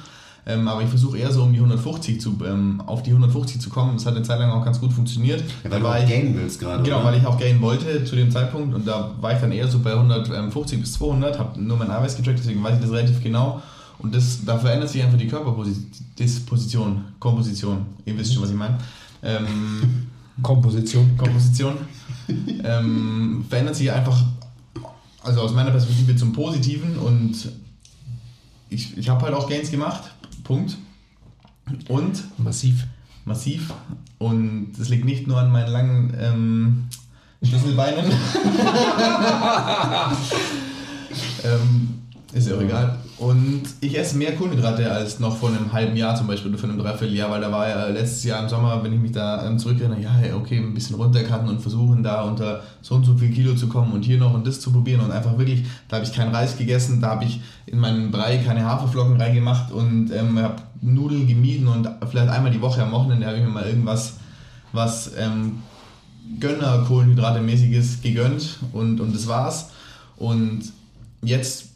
Ähm, 0.49 0.65
aber 0.69 0.81
ich 0.81 0.87
versuche 0.87 1.17
eher 1.17 1.29
so 1.31 1.43
um 1.43 1.51
die 1.51 1.59
150 1.59 2.21
zu, 2.21 2.37
ähm, 2.45 2.81
auf 2.85 3.03
die 3.03 3.11
150 3.11 3.59
zu 3.59 3.69
kommen. 3.69 3.95
Das 3.95 4.05
hat 4.05 4.15
eine 4.15 4.23
Zeit 4.23 4.39
lang 4.39 4.49
auch 4.49 4.63
ganz 4.63 4.79
gut 4.79 4.93
funktioniert. 4.93 5.41
Ja, 5.41 5.45
weil 5.65 5.71
Dann 5.71 5.81
du 5.81 5.87
auch 5.89 6.03
ich- 6.03 6.09
gainen 6.09 6.35
willst 6.37 6.59
gerade. 6.61 6.83
Genau, 6.83 6.97
oder? 7.01 7.05
weil 7.07 7.17
ich 7.19 7.25
auch 7.25 7.37
gainen 7.37 7.59
wollte 7.61 8.05
zu 8.05 8.15
dem 8.15 8.31
Zeitpunkt 8.31 8.73
und 8.73 8.87
da 8.87 9.11
war 9.19 9.33
ich 9.33 9.39
dann 9.39 9.51
eher 9.51 9.67
so 9.67 9.79
bei 9.79 9.91
150 9.93 10.79
bis 10.79 10.93
200, 10.93 11.37
habe 11.37 11.61
nur 11.61 11.75
mein 11.75 11.91
Eiweiß 11.91 12.15
getrackt, 12.15 12.39
deswegen 12.39 12.63
weiß 12.63 12.75
ich 12.75 12.81
das 12.81 12.91
relativ 12.91 13.21
genau. 13.21 13.61
Und 13.99 14.15
das, 14.15 14.45
da 14.45 14.57
verändert 14.57 14.89
sich 14.89 15.03
einfach 15.03 15.17
die 15.17 15.27
Körperdisposition, 15.27 17.03
Komposition. 17.19 17.85
Ihr 18.05 18.17
wisst 18.17 18.33
schon, 18.33 18.43
was 18.43 18.49
ich 18.51 18.55
meine. 18.55 18.77
Ähm, 19.23 20.07
Komposition. 20.41 21.17
Komposition, 21.17 21.73
ähm, 22.63 23.43
verändert 23.49 23.75
sich 23.75 23.91
einfach, 23.91 24.23
also 25.23 25.41
aus 25.41 25.53
meiner 25.53 25.71
Perspektive 25.71 26.15
zum 26.15 26.31
Positiven 26.31 26.95
und 26.99 27.49
ich, 28.69 28.97
ich 28.97 29.09
habe 29.09 29.21
halt 29.23 29.33
auch 29.33 29.49
Gains 29.49 29.71
gemacht, 29.71 30.03
Punkt. 30.47 30.77
Und 31.89 32.23
Massiv. 32.39 32.87
massiv 33.25 33.73
und 34.17 34.71
das 34.77 34.87
liegt 34.87 35.03
nicht 35.03 35.27
nur 35.27 35.37
an 35.37 35.51
meinen 35.51 35.69
langen 35.69 36.17
ähm, 36.17 36.87
Schlüsselbeinen. 37.43 38.05
ähm, 41.43 41.99
ist 42.31 42.47
ja 42.47 42.55
auch 42.55 42.61
egal. 42.61 42.97
Und 43.19 43.63
ich 43.81 43.97
esse 43.97 44.15
mehr 44.15 44.35
Kohlenhydrate 44.35 44.91
als 44.91 45.19
noch 45.19 45.37
vor 45.37 45.49
einem 45.49 45.73
halben 45.73 45.97
Jahr 45.97 46.15
zum 46.15 46.27
Beispiel 46.27 46.51
oder 46.51 46.59
vor 46.59 46.69
einem 46.69 46.77
Dreivierteljahr, 46.77 47.31
weil 47.31 47.41
da 47.41 47.51
war 47.51 47.67
ja 47.67 47.87
letztes 47.87 48.23
Jahr 48.23 48.43
im 48.43 48.49
Sommer, 48.49 48.83
wenn 48.83 48.93
ich 48.93 48.99
mich 48.99 49.11
da 49.11 49.47
ähm, 49.47 49.57
zurückerinnere, 49.57 49.99
ja, 50.01 50.35
okay, 50.35 50.57
ein 50.57 50.75
bisschen 50.75 50.97
runtercutten 50.97 51.49
und 51.49 51.59
versuchen 51.59 52.03
da 52.03 52.21
unter 52.21 52.61
so 52.83 52.93
und 52.93 53.05
so 53.05 53.17
viel 53.17 53.31
Kilo 53.31 53.55
zu 53.55 53.69
kommen 53.69 53.91
und 53.91 54.05
hier 54.05 54.19
noch 54.19 54.35
und 54.35 54.45
das 54.45 54.61
zu 54.61 54.71
probieren 54.71 55.01
und 55.01 55.11
einfach 55.11 55.35
wirklich, 55.35 55.65
da 55.87 55.95
habe 55.95 56.05
ich 56.05 56.13
keinen 56.13 56.33
Reis 56.33 56.59
gegessen, 56.59 57.01
da 57.01 57.09
habe 57.09 57.25
ich 57.25 57.41
in 57.65 57.79
meinen 57.79 58.11
Brei 58.11 58.37
keine 58.37 58.63
Haferflocken 58.65 59.19
reingemacht 59.19 59.71
und 59.71 60.11
ähm, 60.11 60.37
habe 60.37 60.61
Nudeln 60.81 61.25
gemieden 61.25 61.67
und 61.67 61.89
vielleicht 62.11 62.29
einmal 62.29 62.51
die 62.51 62.61
Woche 62.61 62.83
am 62.83 62.91
Wochenende 62.91 63.25
habe 63.25 63.37
ich 63.37 63.43
mir 63.43 63.49
mal 63.49 63.65
irgendwas, 63.65 64.17
was 64.73 65.13
ähm, 65.17 65.63
Gönner 66.39 66.85
Kohlenhydrate-mäßiges 66.87 68.03
gegönnt 68.03 68.59
und, 68.73 68.99
und 68.99 69.15
das 69.15 69.27
war's. 69.27 69.71
Und 70.17 70.71
jetzt 71.23 71.69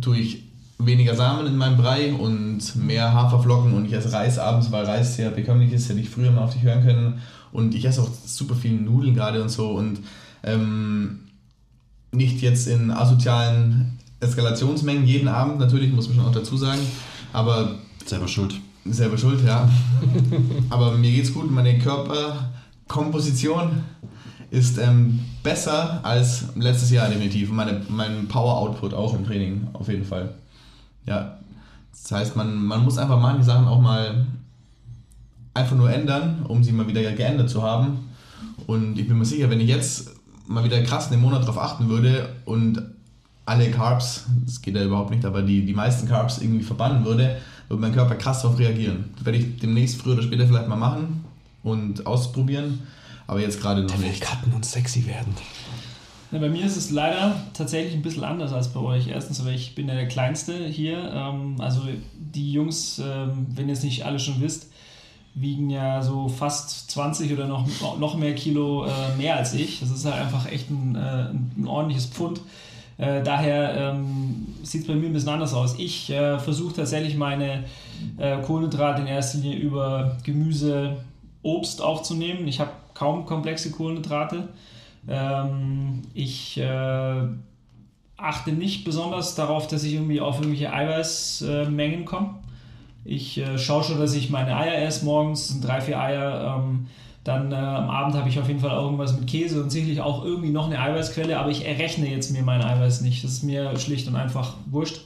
tue 0.00 0.18
ich 0.18 0.45
weniger 0.78 1.14
Samen 1.14 1.46
in 1.46 1.56
meinem 1.56 1.76
Brei 1.76 2.12
und 2.12 2.76
mehr 2.76 3.12
Haferflocken 3.12 3.74
und 3.74 3.86
ich 3.86 3.92
esse 3.92 4.12
Reis 4.12 4.38
abends, 4.38 4.70
weil 4.70 4.84
Reis 4.84 5.16
sehr 5.16 5.30
bekömmlich 5.30 5.72
ist, 5.72 5.88
hätte 5.88 6.00
ich 6.00 6.10
früher 6.10 6.30
mal 6.30 6.44
auf 6.44 6.52
dich 6.52 6.62
hören 6.62 6.84
können. 6.84 7.22
Und 7.52 7.74
ich 7.74 7.84
esse 7.84 8.02
auch 8.02 8.10
super 8.26 8.54
viel 8.54 8.72
Nudeln 8.72 9.14
gerade 9.14 9.40
und 9.40 9.48
so 9.48 9.70
und 9.70 10.00
ähm, 10.42 11.20
nicht 12.12 12.42
jetzt 12.42 12.66
in 12.66 12.90
asozialen 12.90 13.98
Eskalationsmengen 14.20 15.06
jeden 15.06 15.28
Abend, 15.28 15.58
natürlich, 15.58 15.92
muss 15.92 16.08
man 16.08 16.18
schon 16.18 16.26
auch 16.26 16.32
dazu 16.32 16.56
sagen, 16.56 16.80
aber 17.32 17.76
Selber 18.04 18.28
schuld. 18.28 18.54
selber 18.84 19.18
schuld, 19.18 19.44
ja. 19.44 19.68
aber 20.70 20.92
mir 20.92 21.10
geht's 21.10 21.32
gut, 21.32 21.50
meine 21.50 21.78
Körperkomposition 21.78 23.82
ist 24.50 24.78
ähm, 24.78 25.20
besser 25.42 26.00
als 26.04 26.44
letztes 26.54 26.90
Jahr 26.90 27.08
definitiv. 27.08 27.50
Meine, 27.50 27.82
mein 27.88 28.28
Power-Output 28.28 28.94
auch 28.94 29.14
im 29.14 29.26
Training, 29.26 29.66
auf 29.72 29.88
jeden 29.88 30.04
Fall. 30.04 30.34
Ja, 31.06 31.38
das 31.92 32.12
heißt, 32.12 32.36
man, 32.36 32.56
man 32.56 32.84
muss 32.84 32.98
einfach 32.98 33.20
manche 33.20 33.44
Sachen 33.44 33.66
auch 33.66 33.80
mal 33.80 34.26
einfach 35.54 35.76
nur 35.76 35.90
ändern, 35.90 36.44
um 36.46 36.62
sie 36.62 36.72
mal 36.72 36.86
wieder 36.86 37.10
geändert 37.12 37.48
zu 37.48 37.62
haben. 37.62 38.10
Und 38.66 38.98
ich 38.98 39.08
bin 39.08 39.18
mir 39.18 39.24
sicher, 39.24 39.48
wenn 39.50 39.60
ich 39.60 39.68
jetzt 39.68 40.10
mal 40.46 40.64
wieder 40.64 40.82
krass 40.82 41.10
einen 41.10 41.22
Monat 41.22 41.42
darauf 41.42 41.58
achten 41.58 41.88
würde 41.88 42.28
und 42.44 42.82
alle 43.46 43.70
Carbs, 43.70 44.24
das 44.44 44.60
geht 44.60 44.74
ja 44.74 44.84
überhaupt 44.84 45.10
nicht, 45.10 45.24
aber 45.24 45.42
die, 45.42 45.64
die 45.64 45.72
meisten 45.72 46.08
Carbs 46.08 46.38
irgendwie 46.38 46.64
verbannen 46.64 47.04
würde, 47.04 47.38
würde 47.68 47.80
mein 47.80 47.94
Körper 47.94 48.16
krass 48.16 48.42
darauf 48.42 48.58
reagieren. 48.58 49.10
Das 49.16 49.24
werde 49.24 49.38
ich 49.38 49.58
demnächst 49.58 50.00
früher 50.00 50.14
oder 50.14 50.22
später 50.22 50.46
vielleicht 50.46 50.68
mal 50.68 50.76
machen 50.76 51.24
und 51.62 52.06
ausprobieren, 52.06 52.82
aber 53.26 53.40
jetzt 53.40 53.60
gerade 53.60 53.82
noch 53.82 53.96
nicht. 53.98 54.20
cutten 54.20 54.52
und 54.52 54.64
sexy 54.64 55.06
werden. 55.06 55.34
Ja, 56.36 56.42
bei 56.42 56.50
mir 56.50 56.66
ist 56.66 56.76
es 56.76 56.90
leider 56.90 57.34
tatsächlich 57.54 57.94
ein 57.94 58.02
bisschen 58.02 58.22
anders 58.22 58.52
als 58.52 58.68
bei 58.68 58.80
euch. 58.80 59.08
Erstens, 59.08 59.42
weil 59.46 59.54
ich 59.54 59.74
bin 59.74 59.88
ja 59.88 59.94
der 59.94 60.06
Kleinste 60.06 60.66
hier. 60.66 61.10
Ähm, 61.10 61.56
also 61.60 61.80
die 62.14 62.52
Jungs, 62.52 62.98
ähm, 62.98 63.46
wenn 63.54 63.68
ihr 63.68 63.72
es 63.72 63.82
nicht 63.82 64.04
alle 64.04 64.18
schon 64.18 64.42
wisst, 64.42 64.70
wiegen 65.34 65.70
ja 65.70 66.02
so 66.02 66.28
fast 66.28 66.90
20 66.90 67.32
oder 67.32 67.46
noch, 67.46 67.66
noch 67.98 68.18
mehr 68.18 68.34
Kilo 68.34 68.84
äh, 68.84 69.16
mehr 69.16 69.38
als 69.38 69.54
ich. 69.54 69.80
Das 69.80 69.90
ist 69.90 70.04
halt 70.04 70.16
einfach 70.16 70.52
echt 70.52 70.68
ein, 70.68 70.94
äh, 70.94 71.30
ein 71.58 71.66
ordentliches 71.66 72.04
Pfund. 72.04 72.42
Äh, 72.98 73.22
daher 73.22 73.94
ähm, 73.94 74.46
sieht 74.62 74.82
es 74.82 74.86
bei 74.88 74.94
mir 74.94 75.06
ein 75.06 75.14
bisschen 75.14 75.30
anders 75.30 75.54
aus. 75.54 75.76
Ich 75.78 76.10
äh, 76.10 76.38
versuche 76.38 76.74
tatsächlich 76.74 77.16
meine 77.16 77.64
äh, 78.18 78.42
Kohlenhydrate 78.42 79.00
in 79.00 79.08
erster 79.08 79.38
Linie 79.38 79.56
über 79.56 80.18
Gemüse, 80.22 80.98
Obst 81.40 81.80
aufzunehmen. 81.80 82.46
Ich 82.46 82.60
habe 82.60 82.72
kaum 82.92 83.24
komplexe 83.24 83.70
Kohlenhydrate. 83.70 84.48
Ähm, 85.08 86.02
ich 86.14 86.58
äh, 86.58 87.22
achte 88.16 88.52
nicht 88.52 88.84
besonders 88.84 89.34
darauf, 89.34 89.66
dass 89.68 89.84
ich 89.84 89.94
irgendwie 89.94 90.20
auf 90.20 90.36
irgendwelche 90.36 90.72
Eiweißmengen 90.72 92.04
komme. 92.04 92.30
Ich 93.04 93.38
äh, 93.38 93.58
schaue 93.58 93.84
schon, 93.84 93.98
dass 93.98 94.14
ich 94.14 94.30
meine 94.30 94.56
Eier 94.56 94.82
esse 94.82 95.04
morgens, 95.04 95.48
sind 95.48 95.64
drei, 95.64 95.80
vier 95.80 96.00
Eier. 96.00 96.58
Ähm, 96.58 96.86
dann 97.22 97.50
äh, 97.50 97.56
am 97.56 97.90
Abend 97.90 98.14
habe 98.14 98.28
ich 98.28 98.38
auf 98.38 98.46
jeden 98.46 98.60
Fall 98.60 98.70
auch 98.70 98.84
irgendwas 98.84 99.18
mit 99.18 99.26
Käse 99.26 99.62
und 99.62 99.70
sicherlich 99.70 100.00
auch 100.00 100.24
irgendwie 100.24 100.50
noch 100.50 100.66
eine 100.66 100.80
Eiweißquelle, 100.80 101.38
aber 101.38 101.50
ich 101.50 101.66
errechne 101.66 102.08
jetzt 102.08 102.30
mir 102.30 102.42
mein 102.42 102.62
Eiweiß 102.62 103.00
nicht. 103.00 103.24
Das 103.24 103.32
ist 103.32 103.42
mir 103.42 103.76
schlicht 103.78 104.06
und 104.06 104.16
einfach 104.16 104.54
wurscht. 104.70 105.00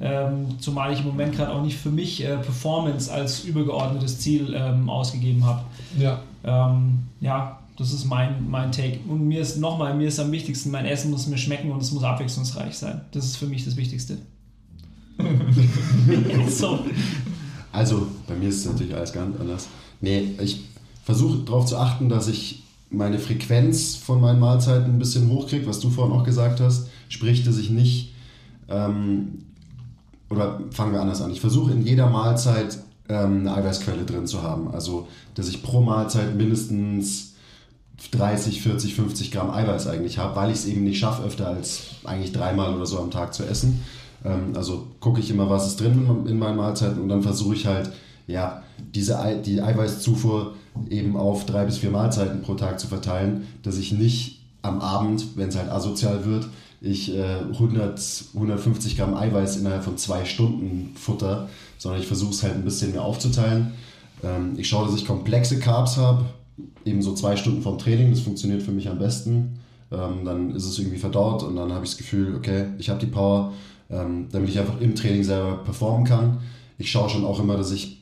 Ähm, 0.00 0.60
zumal 0.60 0.92
ich 0.92 1.00
im 1.00 1.06
Moment 1.06 1.34
gerade 1.34 1.52
auch 1.52 1.62
nicht 1.62 1.76
für 1.76 1.90
mich 1.90 2.24
äh, 2.24 2.36
Performance 2.36 3.12
als 3.12 3.42
übergeordnetes 3.42 4.20
Ziel 4.20 4.54
ähm, 4.56 4.88
ausgegeben 4.88 5.44
habe. 5.44 5.62
Ja. 5.98 6.20
Ähm, 6.44 7.08
ja, 7.20 7.58
das 7.78 7.92
ist 7.92 8.04
mein, 8.06 8.50
mein 8.50 8.72
Take. 8.72 8.98
Und 9.06 9.28
mir 9.28 9.40
ist 9.40 9.56
nochmal, 9.58 9.94
mir 9.94 10.08
ist 10.08 10.18
am 10.18 10.32
wichtigsten, 10.32 10.72
mein 10.72 10.84
Essen 10.84 11.12
muss 11.12 11.28
mir 11.28 11.38
schmecken 11.38 11.70
und 11.70 11.80
es 11.80 11.92
muss 11.92 12.02
abwechslungsreich 12.02 12.76
sein. 12.76 13.02
Das 13.12 13.24
ist 13.24 13.36
für 13.36 13.46
mich 13.46 13.64
das 13.64 13.76
Wichtigste. 13.76 14.18
so. 16.48 16.80
Also, 17.70 18.08
bei 18.26 18.34
mir 18.34 18.48
ist 18.48 18.58
es 18.58 18.66
natürlich 18.66 18.94
alles 18.94 19.12
ganz 19.12 19.38
anders. 19.38 19.68
Nee, 20.00 20.30
ich 20.42 20.64
versuche 21.04 21.38
darauf 21.38 21.66
zu 21.66 21.76
achten, 21.76 22.08
dass 22.08 22.26
ich 22.26 22.64
meine 22.90 23.20
Frequenz 23.20 23.94
von 23.94 24.20
meinen 24.20 24.40
Mahlzeiten 24.40 24.94
ein 24.94 24.98
bisschen 24.98 25.30
hochkriege, 25.30 25.66
was 25.66 25.78
du 25.78 25.88
vorhin 25.88 26.16
auch 26.16 26.24
gesagt 26.24 26.60
hast. 26.60 26.88
Sprich, 27.08 27.44
dass 27.44 27.58
ich 27.58 27.70
nicht, 27.70 28.12
ähm, 28.68 29.44
oder 30.30 30.60
fangen 30.72 30.92
wir 30.92 31.00
anders 31.00 31.22
an, 31.22 31.30
ich 31.30 31.40
versuche 31.40 31.72
in 31.72 31.86
jeder 31.86 32.10
Mahlzeit 32.10 32.78
ähm, 33.08 33.40
eine 33.40 33.54
Eiweißquelle 33.54 34.04
drin 34.04 34.26
zu 34.26 34.42
haben. 34.42 34.68
Also, 34.68 35.06
dass 35.34 35.48
ich 35.48 35.62
pro 35.62 35.80
Mahlzeit 35.80 36.34
mindestens 36.34 37.34
30, 38.12 38.62
40, 38.62 38.94
50 38.94 39.30
Gramm 39.32 39.50
Eiweiß 39.50 39.86
eigentlich 39.86 40.18
habe, 40.18 40.36
weil 40.36 40.50
ich 40.50 40.58
es 40.58 40.66
eben 40.66 40.84
nicht 40.84 40.98
schaffe, 40.98 41.24
öfter 41.24 41.48
als 41.48 41.82
eigentlich 42.04 42.32
dreimal 42.32 42.74
oder 42.74 42.86
so 42.86 42.98
am 42.98 43.10
Tag 43.10 43.34
zu 43.34 43.44
essen. 43.44 43.82
Ähm, 44.24 44.52
also 44.54 44.86
gucke 45.00 45.20
ich 45.20 45.30
immer, 45.30 45.50
was 45.50 45.66
ist 45.66 45.80
drin 45.80 46.26
in 46.26 46.38
meinen 46.38 46.56
Mahlzeiten 46.56 47.00
und 47.00 47.08
dann 47.08 47.22
versuche 47.22 47.54
ich 47.54 47.66
halt, 47.66 47.90
ja, 48.26 48.62
diese 48.94 49.18
Ei 49.18 49.34
die 49.34 49.60
Eiweißzufuhr 49.60 50.54
eben 50.90 51.16
auf 51.16 51.44
drei 51.46 51.64
bis 51.64 51.78
vier 51.78 51.90
Mahlzeiten 51.90 52.42
pro 52.42 52.54
Tag 52.54 52.78
zu 52.78 52.86
verteilen, 52.86 53.46
dass 53.62 53.78
ich 53.78 53.92
nicht 53.92 54.40
am 54.62 54.80
Abend, 54.80 55.36
wenn 55.36 55.48
es 55.48 55.56
halt 55.56 55.70
asozial 55.70 56.24
wird, 56.24 56.48
ich 56.80 57.14
äh, 57.16 57.40
100, 57.52 58.00
150 58.34 58.96
Gramm 58.96 59.14
Eiweiß 59.14 59.56
innerhalb 59.56 59.82
von 59.82 59.96
zwei 59.96 60.24
Stunden 60.24 60.94
futter, 60.94 61.48
sondern 61.78 62.00
ich 62.00 62.06
versuche 62.06 62.30
es 62.30 62.42
halt 62.42 62.54
ein 62.54 62.64
bisschen 62.64 62.92
mehr 62.92 63.02
aufzuteilen. 63.02 63.72
Ähm, 64.22 64.54
ich 64.56 64.68
schaue, 64.68 64.86
dass 64.86 64.94
ich 64.94 65.06
komplexe 65.06 65.58
Carbs 65.58 65.96
habe, 65.96 66.26
eben 66.84 67.02
so 67.02 67.14
zwei 67.14 67.36
Stunden 67.36 67.62
vom 67.62 67.78
Training, 67.78 68.10
das 68.10 68.20
funktioniert 68.20 68.62
für 68.62 68.72
mich 68.72 68.88
am 68.88 68.98
besten. 68.98 69.60
Ähm, 69.90 70.24
dann 70.24 70.54
ist 70.54 70.64
es 70.64 70.78
irgendwie 70.78 70.98
verdaut 70.98 71.42
und 71.42 71.56
dann 71.56 71.72
habe 71.72 71.84
ich 71.84 71.92
das 71.92 71.98
Gefühl, 71.98 72.34
okay, 72.36 72.66
ich 72.78 72.90
habe 72.90 73.00
die 73.00 73.06
Power, 73.06 73.52
ähm, 73.90 74.28
damit 74.30 74.50
ich 74.50 74.58
einfach 74.58 74.80
im 74.80 74.94
Training 74.94 75.24
selber 75.24 75.58
performen 75.64 76.06
kann. 76.06 76.38
Ich 76.76 76.90
schaue 76.90 77.08
schon 77.08 77.24
auch 77.24 77.40
immer, 77.40 77.56
dass 77.56 77.72
ich 77.72 77.98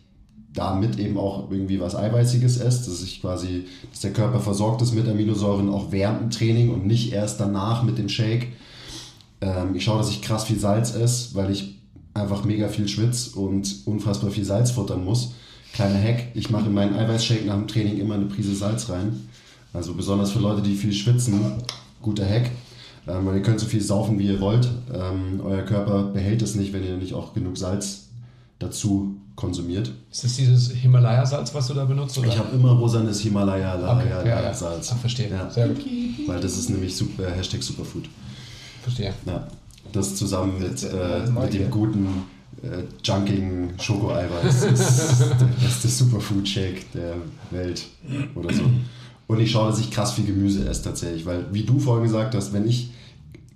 damit 0.53 0.99
eben 0.99 1.19
auch 1.19 1.51
irgendwie 1.51 1.81
was 1.81 1.95
Eiweißiges 1.95 2.59
esse, 2.59 2.91
dass 2.91 3.03
ich 3.03 3.21
quasi, 3.21 3.67
dass 3.91 4.01
der 4.01 4.13
Körper 4.13 4.41
versorgt 4.41 4.83
ist 4.83 4.95
mit 4.95 5.07
Aminosäuren 5.07 5.69
auch 5.69 5.93
während 5.93 6.21
dem 6.23 6.31
Training 6.31 6.71
und 6.71 6.87
nicht 6.87 7.13
erst 7.13 7.41
danach 7.41 7.83
mit 7.83 7.99
dem 7.99 8.09
Shake. 8.09 8.49
Ähm, 9.41 9.75
ich 9.75 9.85
schaue, 9.85 9.99
dass 9.99 10.11
ich 10.11 10.23
krass 10.23 10.45
viel 10.45 10.59
Salz 10.59 10.95
esse, 10.95 11.35
weil 11.35 11.51
ich 11.51 11.79
einfach 12.15 12.45
mega 12.45 12.69
viel 12.69 12.89
schwitze 12.89 13.39
und 13.39 13.83
unfassbar 13.85 14.31
viel 14.31 14.45
Salz 14.45 14.71
futtern 14.71 15.05
muss. 15.05 15.35
Kleiner 15.77 16.03
Hack, 16.03 16.29
ich 16.33 16.49
mache 16.49 16.69
in 16.69 16.73
meinen 16.73 16.97
Eiweißshake 16.97 17.45
nach 17.45 17.55
dem 17.55 17.69
Training 17.69 17.99
immer 17.99 18.15
eine 18.15 18.25
Prise 18.25 18.55
Salz 18.55 18.89
rein. 18.89 19.29
Also 19.75 19.93
besonders 19.93 20.31
für 20.31 20.39
Leute, 20.39 20.63
die 20.63 20.75
viel 20.75 20.95
schwitzen, 20.95 21.39
guter 22.01 22.27
Hack. 22.27 22.51
Ähm, 23.07 23.27
weil 23.27 23.37
ihr 23.37 23.43
könnt 23.43 23.61
so 23.61 23.67
viel 23.67 23.83
saufen, 23.83 24.19
wie 24.19 24.27
ihr 24.27 24.41
wollt. 24.41 24.67
Ähm, 24.91 25.43
euer 25.45 25.61
Körper 25.63 26.05
behält 26.05 26.41
es 26.41 26.55
nicht, 26.55 26.73
wenn 26.73 26.83
ihr 26.83 26.97
nicht 26.97 27.13
auch 27.13 27.35
genug 27.35 27.59
Salz 27.59 28.07
dazu 28.59 29.17
konsumiert. 29.35 29.93
Ist 30.11 30.25
das 30.25 30.37
dieses 30.37 30.71
Himalaya-Salz, 30.71 31.55
was 31.55 31.67
du 31.67 31.75
da 31.75 31.85
benutzt? 31.85 32.17
Oder? 32.17 32.29
Ich 32.29 32.39
habe 32.39 32.57
immer 32.57 32.73
rosanes 32.73 33.21
Himalaya 33.21 33.75
okay. 33.75 34.33
Ah, 34.33 34.95
verstehe. 34.95 35.29
Ja. 35.29 35.51
Sehr 35.51 35.69
gut. 35.69 35.85
Weil 36.27 36.41
das 36.41 36.57
ist 36.57 36.71
nämlich 36.71 36.97
super, 36.97 37.31
Hashtag 37.31 37.63
Superfood. 37.63 38.09
Verstehe. 38.83 39.13
Ja. 39.27 39.47
Das 39.93 40.17
zusammen 40.17 40.59
mit, 40.59 40.83
äh, 40.85 41.31
mag 41.31 41.45
mit 41.45 41.53
dem 41.53 41.71
guten 41.71 42.09
äh, 42.63 42.85
junkigen 43.03 43.75
Schokoeiweiß 43.79 44.65
ist 44.65 45.21
der 45.21 45.47
beste 45.63 45.89
Superfood-Shake 45.89 46.93
der 46.93 47.15
Welt 47.51 47.87
oder 48.35 48.53
so. 48.53 48.63
Und 49.27 49.41
ich 49.41 49.51
schaue, 49.51 49.71
dass 49.71 49.81
ich 49.81 49.91
krass 49.91 50.13
viel 50.13 50.27
Gemüse 50.27 50.69
esse 50.69 50.85
tatsächlich, 50.85 51.27
weil 51.27 51.47
wie 51.53 51.63
du 51.63 51.79
vorhin 51.79 52.05
gesagt 52.05 52.35
hast, 52.35 52.53
wenn 52.53 52.67
ich 52.67 52.91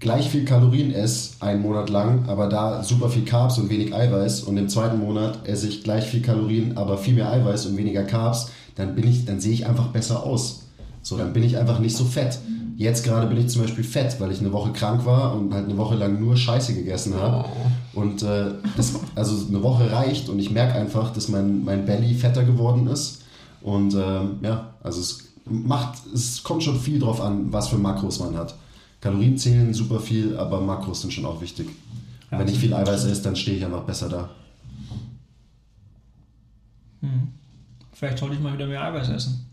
gleich 0.00 0.30
viel 0.30 0.44
Kalorien 0.44 0.92
esse, 0.92 1.34
einen 1.40 1.62
Monat 1.62 1.90
lang, 1.90 2.26
aber 2.26 2.48
da 2.48 2.82
super 2.82 3.08
viel 3.08 3.24
Carbs 3.24 3.58
und 3.58 3.70
wenig 3.70 3.94
Eiweiß 3.94 4.42
und 4.42 4.56
im 4.56 4.68
zweiten 4.68 4.98
Monat 4.98 5.46
esse 5.46 5.68
ich 5.68 5.84
gleich 5.84 6.06
viel 6.06 6.22
Kalorien, 6.22 6.76
aber 6.76 6.98
viel 6.98 7.14
mehr 7.14 7.30
Eiweiß 7.30 7.66
und 7.66 7.76
weniger 7.76 8.04
Carbs, 8.04 8.50
dann 8.74 8.94
bin 8.94 9.06
ich, 9.06 9.26
dann 9.26 9.40
sehe 9.40 9.52
ich 9.52 9.66
einfach 9.66 9.88
besser 9.88 10.24
aus. 10.24 10.66
So, 11.02 11.16
dann 11.16 11.32
bin 11.32 11.42
ich 11.42 11.56
einfach 11.56 11.78
nicht 11.78 11.96
so 11.96 12.04
fett. 12.04 12.38
Jetzt 12.80 13.04
gerade 13.04 13.26
bin 13.26 13.36
ich 13.36 13.48
zum 13.48 13.60
Beispiel 13.60 13.84
fett, 13.84 14.18
weil 14.20 14.32
ich 14.32 14.40
eine 14.40 14.54
Woche 14.54 14.72
krank 14.72 15.04
war 15.04 15.34
und 15.34 15.52
halt 15.52 15.66
eine 15.66 15.76
Woche 15.76 15.96
lang 15.96 16.18
nur 16.18 16.34
Scheiße 16.34 16.72
gegessen 16.74 17.14
habe. 17.14 17.46
Und 17.92 18.22
äh, 18.22 18.54
das, 18.74 18.94
also 19.14 19.48
eine 19.48 19.62
Woche 19.62 19.92
reicht 19.92 20.30
und 20.30 20.38
ich 20.38 20.50
merke 20.50 20.78
einfach, 20.78 21.12
dass 21.12 21.28
mein, 21.28 21.62
mein 21.62 21.84
Belly 21.84 22.14
fetter 22.14 22.42
geworden 22.42 22.86
ist. 22.86 23.22
Und 23.60 23.92
ähm, 23.92 24.38
ja, 24.40 24.72
also 24.82 24.98
es 24.98 25.28
macht, 25.44 26.06
es 26.14 26.42
kommt 26.42 26.62
schon 26.62 26.80
viel 26.80 26.98
drauf 26.98 27.20
an, 27.20 27.52
was 27.52 27.68
für 27.68 27.76
Makros 27.76 28.18
man 28.18 28.34
hat. 28.34 28.54
Kalorien 29.02 29.36
zählen 29.36 29.74
super 29.74 30.00
viel, 30.00 30.38
aber 30.38 30.62
Makros 30.62 31.02
sind 31.02 31.12
schon 31.12 31.26
auch 31.26 31.42
wichtig. 31.42 31.68
Wenn 32.30 32.48
ich 32.48 32.58
viel 32.58 32.72
Eiweiß 32.72 33.04
esse, 33.04 33.20
dann 33.20 33.36
stehe 33.36 33.58
ich 33.58 33.64
einfach 33.66 33.82
besser 33.82 34.08
da. 34.08 34.30
Vielleicht 37.92 38.16
sollte 38.16 38.36
ich 38.36 38.40
mal 38.40 38.54
wieder 38.54 38.66
mehr 38.66 38.82
Eiweiß 38.82 39.10
essen. 39.10 39.49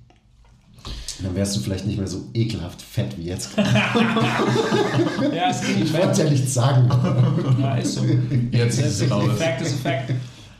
Dann 1.19 1.35
wärst 1.35 1.55
du 1.55 1.61
vielleicht 1.61 1.85
nicht 1.85 1.97
mehr 1.97 2.07
so 2.07 2.25
ekelhaft 2.33 2.81
fett 2.81 3.17
wie 3.17 3.23
jetzt. 3.23 3.51
Ja, 3.57 5.49
es 5.49 5.61
geht 5.61 5.83
Ich 5.83 5.93
wollte 5.93 6.23
ja 6.23 6.29
nichts 6.29 6.53
sagen. 6.53 6.89
Ja, 7.59 7.75
ist 7.75 7.95
so. 7.95 8.05
Jetzt 8.51 8.79
ist 8.79 9.01
es 9.01 9.11
raus. 9.11 9.29
Fact 9.37 9.61
ist 9.61 9.73
a 9.73 9.89
fact. 9.89 10.13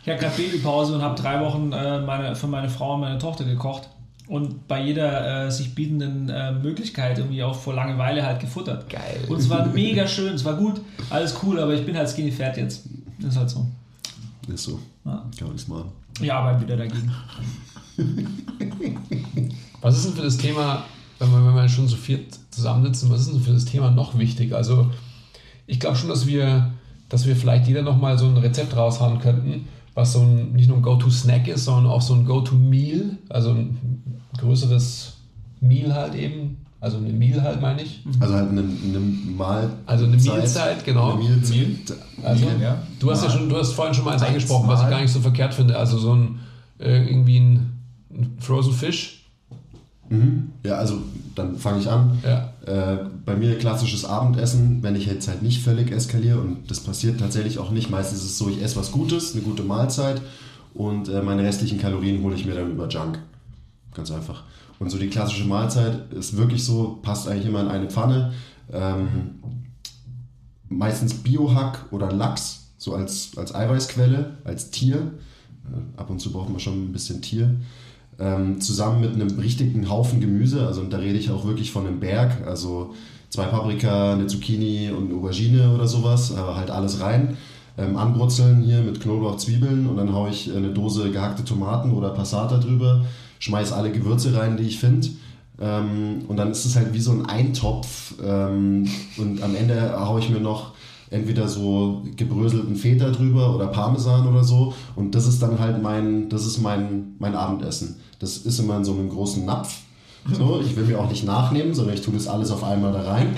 Ich 0.03 0.09
habe 0.09 0.19
gerade 0.19 0.35
Babypause 0.35 0.95
und 0.95 1.01
habe 1.01 1.21
drei 1.21 1.39
Wochen 1.41 1.71
äh, 1.71 1.99
meine, 2.01 2.35
für 2.35 2.47
meine 2.47 2.69
Frau 2.69 2.95
und 2.95 3.01
meine 3.01 3.17
Tochter 3.19 3.43
gekocht. 3.43 3.89
Und 4.27 4.67
bei 4.67 4.81
jeder 4.83 5.45
äh, 5.45 5.51
sich 5.51 5.73
bietenden 5.75 6.29
äh, 6.29 6.51
Möglichkeit 6.51 7.17
irgendwie 7.17 7.43
auch 7.43 7.55
vor 7.55 7.73
Langeweile 7.73 8.25
halt 8.25 8.39
gefuttert. 8.39 8.89
Geil. 8.89 9.19
Und 9.29 9.39
es 9.39 9.49
war 9.49 9.65
mega 9.67 10.07
schön, 10.07 10.33
es 10.33 10.43
war 10.43 10.55
gut, 10.55 10.81
alles 11.09 11.35
cool, 11.43 11.59
aber 11.59 11.73
ich 11.73 11.85
bin 11.85 11.95
halt 11.95 12.09
skinny 12.09 12.31
fat 12.31 12.57
jetzt. 12.57 12.85
Ist 13.19 13.37
halt 13.37 13.49
so. 13.49 13.65
Ist 14.47 14.63
so. 14.63 14.79
Ja. 15.05 15.23
Kann 15.37 15.47
man 15.47 15.51
nichts 15.51 15.67
machen. 15.67 15.91
Ich 16.19 16.31
arbeite 16.31 16.61
wieder 16.61 16.77
dagegen. 16.77 17.11
Was 19.81 19.97
ist 19.97 20.05
denn 20.05 20.13
für 20.13 20.23
das 20.23 20.37
Thema, 20.37 20.83
wenn 21.19 21.31
wir, 21.31 21.45
wenn 21.45 21.55
wir 21.55 21.69
schon 21.69 21.87
so 21.87 21.95
viert 21.95 22.37
zusammensitzen, 22.51 23.09
was 23.09 23.21
ist 23.21 23.33
denn 23.33 23.41
für 23.41 23.53
das 23.53 23.65
Thema 23.65 23.91
noch 23.91 24.17
wichtig? 24.17 24.53
Also 24.53 24.89
ich 25.65 25.79
glaube 25.79 25.97
schon, 25.97 26.09
dass 26.09 26.27
wir, 26.27 26.71
dass 27.09 27.25
wir 27.25 27.35
vielleicht 27.35 27.67
jeder 27.67 27.81
nochmal 27.81 28.17
so 28.17 28.25
ein 28.25 28.37
Rezept 28.37 28.75
raushauen 28.75 29.19
könnten, 29.19 29.67
was 29.93 30.13
so 30.13 30.21
ein, 30.21 30.53
nicht 30.53 30.67
nur 30.67 30.77
ein 30.77 30.83
Go-To-Snack 30.83 31.47
ist, 31.47 31.65
sondern 31.65 31.91
auch 31.91 32.01
so 32.01 32.13
ein 32.13 32.25
Go-To-Meal, 32.25 33.17
also 33.29 33.51
ein 33.51 34.03
größeres 34.37 35.13
Meal 35.59 35.93
halt 35.93 36.15
eben, 36.15 36.57
also 36.79 36.97
eine 36.97 37.09
Meal 37.09 37.41
halt 37.41 37.59
meine 37.59 37.81
ich. 37.81 38.03
Also 38.19 38.35
halt 38.35 38.51
eine, 38.51 38.61
eine 38.61 38.99
Mahlzeit. 38.99 39.77
Also 39.87 40.05
eine 40.05 40.17
Mealzeit, 40.17 40.85
genau. 40.85 41.13
Eine 41.13 41.23
Mealzeit. 41.23 41.57
Meal? 41.57 41.77
Also, 42.23 42.45
ja. 42.61 42.83
du 42.99 43.11
hast 43.11 43.23
ja 43.23 43.29
schon, 43.31 43.49
du 43.49 43.57
hast 43.57 43.73
vorhin 43.73 43.95
schon 43.95 44.05
mal 44.05 44.11
eins 44.11 44.21
angesprochen, 44.21 44.67
was 44.67 44.79
ich 44.79 44.83
Mal. 44.83 44.91
gar 44.91 45.01
nicht 45.01 45.11
so 45.11 45.19
verkehrt 45.19 45.53
finde. 45.53 45.77
Also 45.77 45.97
so 45.97 46.13
ein 46.13 46.39
äh, 46.79 47.09
irgendwie 47.09 47.39
ein, 47.39 47.79
ein 48.11 48.37
Frozen 48.39 48.73
Fish. 48.73 49.16
Mhm. 50.09 50.51
Ja, 50.63 50.75
also 50.75 51.01
dann 51.35 51.57
fange 51.57 51.79
ich 51.79 51.89
an. 51.89 52.17
Ja. 52.23 52.53
Äh, 52.65 53.05
bei 53.25 53.35
mir 53.35 53.57
klassisches 53.57 54.05
Abendessen, 54.05 54.81
wenn 54.81 54.95
ich 54.95 55.05
jetzt 55.05 55.27
halt 55.27 55.41
nicht 55.41 55.61
völlig 55.61 55.91
eskaliere 55.91 56.39
und 56.39 56.69
das 56.69 56.79
passiert 56.79 57.19
tatsächlich 57.19 57.59
auch 57.59 57.71
nicht. 57.71 57.89
Meistens 57.89 58.19
ist 58.19 58.31
es 58.31 58.37
so, 58.37 58.49
ich 58.49 58.61
esse 58.61 58.75
was 58.75 58.91
Gutes, 58.91 59.33
eine 59.33 59.43
gute 59.43 59.63
Mahlzeit 59.63 60.21
und 60.73 61.09
äh, 61.09 61.21
meine 61.21 61.43
restlichen 61.43 61.79
Kalorien 61.79 62.23
hole 62.23 62.35
ich 62.35 62.45
mir 62.45 62.55
dann 62.55 62.71
über 62.71 62.87
Junk. 62.87 63.19
Ganz 63.93 64.11
einfach. 64.11 64.43
Und 64.79 64.91
so 64.91 64.97
die 64.97 65.09
klassische 65.09 65.45
Mahlzeit 65.45 66.11
ist 66.13 66.37
wirklich 66.37 66.63
so, 66.63 66.99
passt 67.01 67.27
eigentlich 67.27 67.47
immer 67.47 67.61
in 67.61 67.67
eine 67.67 67.89
Pfanne. 67.89 68.33
Ähm, 68.71 69.07
meistens 70.69 71.15
Biohack 71.15 71.85
oder 71.91 72.11
Lachs, 72.11 72.67
so 72.77 72.93
als, 72.93 73.31
als 73.37 73.55
Eiweißquelle, 73.55 74.37
als 74.43 74.69
Tier. 74.69 74.97
Äh, 74.97 75.99
ab 75.99 76.09
und 76.09 76.19
zu 76.19 76.31
braucht 76.31 76.49
man 76.49 76.59
schon 76.59 76.89
ein 76.89 76.91
bisschen 76.91 77.21
Tier. 77.21 77.55
Ähm, 78.19 78.59
zusammen 78.59 79.01
mit 79.01 79.13
einem 79.13 79.37
richtigen 79.39 79.89
Haufen 79.89 80.19
Gemüse, 80.19 80.65
also 80.65 80.83
da 80.83 80.97
rede 80.97 81.19
ich 81.19 81.29
auch 81.29 81.45
wirklich 81.45 81.71
von 81.71 81.85
einem 81.85 81.99
Berg, 81.99 82.47
also 82.47 82.95
zwei 83.29 83.45
Paprika, 83.45 84.13
eine 84.13 84.25
Zucchini 84.27 84.89
und 84.89 85.09
eine 85.09 85.15
Aubergine 85.15 85.73
oder 85.73 85.87
sowas, 85.87 86.35
aber 86.35 86.55
halt 86.55 86.71
alles 86.71 86.99
rein. 86.99 87.37
Ähm, 87.77 87.95
anbrutzeln 87.95 88.63
hier 88.63 88.81
mit 88.81 88.99
Knoblauch, 89.01 89.37
Zwiebeln 89.37 89.85
und 89.85 89.97
dann 89.97 90.13
haue 90.13 90.31
ich 90.31 90.51
eine 90.51 90.69
Dose 90.69 91.11
gehackte 91.11 91.45
Tomaten 91.45 91.93
oder 91.93 92.09
Passata 92.09 92.57
drüber, 92.57 93.05
schmeiß 93.37 93.71
alle 93.71 93.91
Gewürze 93.91 94.35
rein, 94.35 94.57
die 94.57 94.63
ich 94.63 94.79
finde. 94.79 95.09
Ähm, 95.59 96.25
und 96.27 96.37
dann 96.37 96.49
ist 96.49 96.65
es 96.65 96.75
halt 96.75 96.93
wie 96.93 96.99
so 96.99 97.11
ein 97.11 97.27
Eintopf 97.27 98.15
ähm, 98.23 98.87
und 99.17 99.43
am 99.43 99.55
Ende 99.55 99.93
haue 99.99 100.19
ich 100.19 100.29
mir 100.29 100.39
noch 100.39 100.73
entweder 101.09 101.47
so 101.47 102.03
gebröselten 102.15 102.75
Feta 102.75 103.11
drüber 103.11 103.55
oder 103.55 103.67
Parmesan 103.67 104.27
oder 104.27 104.43
so 104.43 104.73
und 104.95 105.15
das 105.15 105.27
ist 105.27 105.41
dann 105.41 105.59
halt 105.59 105.81
mein, 105.81 106.29
das 106.29 106.45
ist 106.45 106.59
mein, 106.59 107.15
mein 107.19 107.35
Abendessen. 107.35 107.97
Das 108.19 108.37
ist 108.37 108.59
immer 108.59 108.77
in 108.77 108.85
so 108.85 108.93
einem 108.93 109.09
großen 109.09 109.45
Napf. 109.45 109.77
So, 110.33 110.59
ich 110.59 110.75
will 110.75 110.83
mir 110.83 110.99
auch 110.99 111.09
nicht 111.09 111.23
nachnehmen, 111.23 111.73
sondern 111.73 111.95
ich 111.95 112.01
tue 112.01 112.13
das 112.13 112.27
alles 112.27 112.51
auf 112.51 112.63
einmal 112.63 112.91
da 112.91 113.01
rein. 113.01 113.33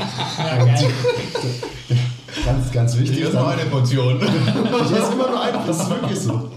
ganz, 2.46 2.72
ganz 2.72 2.98
wichtig. 2.98 3.18
Hier 3.18 3.28
ist 3.28 3.34
noch 3.34 3.50
Dann- 3.50 3.60
eine 3.60 3.70
Portion. 3.70 4.18
ich 4.22 4.92
esse 4.92 5.14
immer 5.14 5.30
nur 5.30 5.42
einen, 5.42 5.68
das 5.68 5.82
ist 5.82 5.90
wirklich 5.90 6.20
so. 6.20 6.50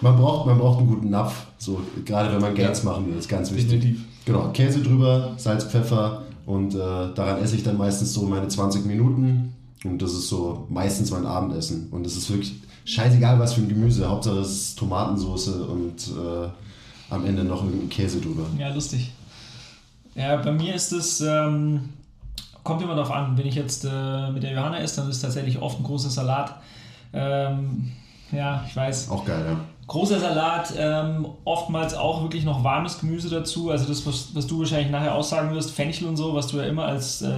Man 0.00 0.16
braucht, 0.16 0.46
man 0.46 0.58
braucht 0.58 0.78
einen 0.78 0.88
guten 0.88 1.10
Napf, 1.10 1.34
so, 1.58 1.80
gerade 2.04 2.32
wenn 2.32 2.40
man 2.40 2.54
Gains 2.54 2.84
machen 2.84 3.06
will, 3.06 3.14
das 3.14 3.24
ist 3.24 3.30
ganz 3.30 3.50
wichtig. 3.52 3.80
Definitiv. 3.80 4.04
Genau, 4.24 4.50
Käse 4.52 4.80
drüber, 4.80 5.32
Salz, 5.36 5.64
Pfeffer 5.64 6.22
und 6.46 6.74
äh, 6.74 6.78
daran 7.14 7.42
esse 7.42 7.56
ich 7.56 7.62
dann 7.62 7.76
meistens 7.76 8.12
so 8.12 8.22
meine 8.22 8.48
20 8.48 8.86
Minuten 8.86 9.54
und 9.84 10.00
das 10.00 10.12
ist 10.12 10.28
so 10.28 10.66
meistens 10.68 11.10
mein 11.10 11.26
Abendessen 11.26 11.88
und 11.90 12.06
es 12.06 12.16
ist 12.16 12.30
wirklich 12.30 12.54
scheißegal 12.84 13.38
was 13.38 13.54
für 13.54 13.60
ein 13.62 13.68
Gemüse, 13.68 14.08
Hauptsache 14.08 14.38
es 14.38 14.50
ist 14.50 14.78
Tomatensauce 14.78 15.48
und 15.48 15.96
äh, 16.08 16.48
am 17.10 17.26
Ende 17.26 17.44
noch 17.44 17.64
irgendein 17.64 17.90
Käse 17.90 18.20
drüber. 18.20 18.46
Ja, 18.58 18.72
lustig. 18.72 19.12
Ja, 20.14 20.36
bei 20.36 20.52
mir 20.52 20.74
ist 20.74 20.92
es, 20.92 21.20
ähm, 21.20 21.90
kommt 22.64 22.82
immer 22.82 22.94
darauf 22.94 23.12
an. 23.12 23.36
Wenn 23.36 23.46
ich 23.46 23.54
jetzt 23.54 23.84
äh, 23.84 24.30
mit 24.30 24.42
der 24.42 24.52
Johanna 24.52 24.80
esse, 24.80 25.00
dann 25.00 25.10
ist 25.10 25.16
es 25.16 25.22
tatsächlich 25.22 25.60
oft 25.60 25.78
ein 25.78 25.84
großer 25.84 26.10
Salat. 26.10 26.56
Ähm, 27.12 27.92
ja, 28.32 28.64
ich 28.66 28.74
weiß. 28.74 29.10
Auch 29.10 29.24
geil, 29.24 29.44
ja. 29.46 29.56
Großer 29.86 30.20
Salat, 30.20 30.72
ähm, 30.76 31.26
oftmals 31.44 31.94
auch 31.94 32.22
wirklich 32.22 32.44
noch 32.44 32.62
warmes 32.62 33.00
Gemüse 33.00 33.28
dazu. 33.28 33.70
Also 33.70 33.86
das, 33.86 34.06
was, 34.06 34.28
was 34.34 34.46
du 34.46 34.60
wahrscheinlich 34.60 34.90
nachher 34.90 35.16
aussagen 35.16 35.52
wirst, 35.52 35.72
Fenchel 35.72 36.06
und 36.06 36.16
so, 36.16 36.32
was 36.32 36.46
du 36.46 36.58
ja 36.58 36.64
immer 36.64 36.84
als 36.84 37.22
äh, 37.22 37.28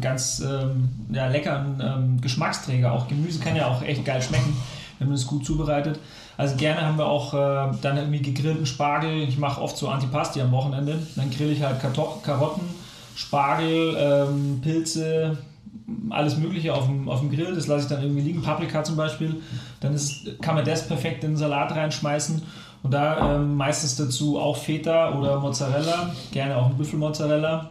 ganz 0.00 0.40
ähm, 0.40 0.88
ja, 1.12 1.28
leckeren 1.28 1.80
ähm, 1.80 2.20
Geschmacksträger, 2.20 2.92
auch 2.92 3.06
Gemüse 3.06 3.38
kann 3.38 3.54
ja 3.54 3.68
auch 3.68 3.82
echt 3.82 4.04
geil 4.04 4.20
schmecken, 4.20 4.56
wenn 4.98 5.06
man 5.06 5.14
es 5.14 5.24
gut 5.24 5.46
zubereitet. 5.46 6.00
Also 6.40 6.56
gerne 6.56 6.86
haben 6.86 6.96
wir 6.96 7.04
auch 7.04 7.34
äh, 7.34 7.76
dann 7.82 7.98
irgendwie 7.98 8.22
gegrillten 8.22 8.64
Spargel. 8.64 9.28
Ich 9.28 9.36
mache 9.36 9.60
oft 9.60 9.76
so 9.76 9.88
Antipasti 9.88 10.40
am 10.40 10.52
Wochenende. 10.52 10.98
Dann 11.14 11.30
grill 11.30 11.52
ich 11.52 11.62
halt 11.62 11.82
Karto 11.82 12.18
Karotten, 12.22 12.62
Spargel, 13.14 13.94
ähm, 13.98 14.58
Pilze, 14.62 15.36
alles 16.08 16.38
Mögliche 16.38 16.72
auf 16.72 16.86
dem, 16.86 17.10
auf 17.10 17.20
dem 17.20 17.30
Grill. 17.30 17.54
Das 17.54 17.66
lasse 17.66 17.82
ich 17.82 17.88
dann 17.90 18.00
irgendwie 18.00 18.22
liegen. 18.22 18.40
Paprika 18.40 18.82
zum 18.82 18.96
Beispiel. 18.96 19.42
Dann 19.80 19.92
ist, 19.92 20.40
kann 20.40 20.54
man 20.54 20.64
das 20.64 20.88
perfekt 20.88 21.24
in 21.24 21.32
den 21.32 21.36
Salat 21.36 21.72
reinschmeißen. 21.72 22.40
Und 22.82 22.94
da 22.94 23.36
ähm, 23.36 23.56
meistens 23.56 23.96
dazu 23.96 24.38
auch 24.38 24.56
Feta 24.56 25.18
oder 25.18 25.40
Mozzarella. 25.40 26.14
Gerne 26.32 26.56
auch 26.56 26.70
ein 26.70 26.78
Büffelmozzarella. 26.78 27.68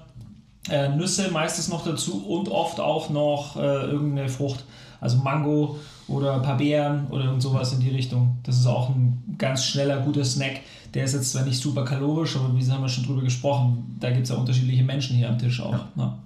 Äh, 0.69 0.89
Nüsse 0.89 1.31
meistens 1.31 1.69
noch 1.69 1.83
dazu 1.83 2.23
und 2.23 2.49
oft 2.49 2.79
auch 2.79 3.09
noch 3.09 3.55
äh, 3.55 3.85
irgendeine 3.87 4.29
Frucht. 4.29 4.63
Also 5.01 5.17
Mango 5.17 5.77
oder 6.07 6.33
ein 6.35 6.41
paar 6.41 6.57
Beeren 6.57 7.07
oder 7.09 7.25
irgend 7.25 7.41
sowas 7.41 7.71
in 7.73 7.79
die 7.79 7.89
Richtung. 7.89 8.37
Das 8.43 8.57
ist 8.57 8.65
auch 8.67 8.89
ein 8.89 9.35
ganz 9.37 9.63
schneller, 9.63 9.97
guter 10.01 10.25
Snack. 10.25 10.61
Der 10.93 11.03
ist 11.05 11.13
jetzt 11.13 11.31
zwar 11.31 11.43
nicht 11.43 11.61
super 11.61 11.85
kalorisch, 11.85 12.35
aber 12.35 12.55
wie 12.57 12.71
haben 12.71 12.81
wir 12.81 12.89
schon 12.89 13.05
drüber 13.05 13.21
gesprochen, 13.21 13.95
da 13.99 14.09
gibt 14.09 14.23
es 14.23 14.29
ja 14.29 14.35
unterschiedliche 14.35 14.83
Menschen 14.83 15.15
hier 15.17 15.29
am 15.29 15.37
Tisch 15.37 15.61
auch. 15.61 15.75
Ja. 15.95 16.17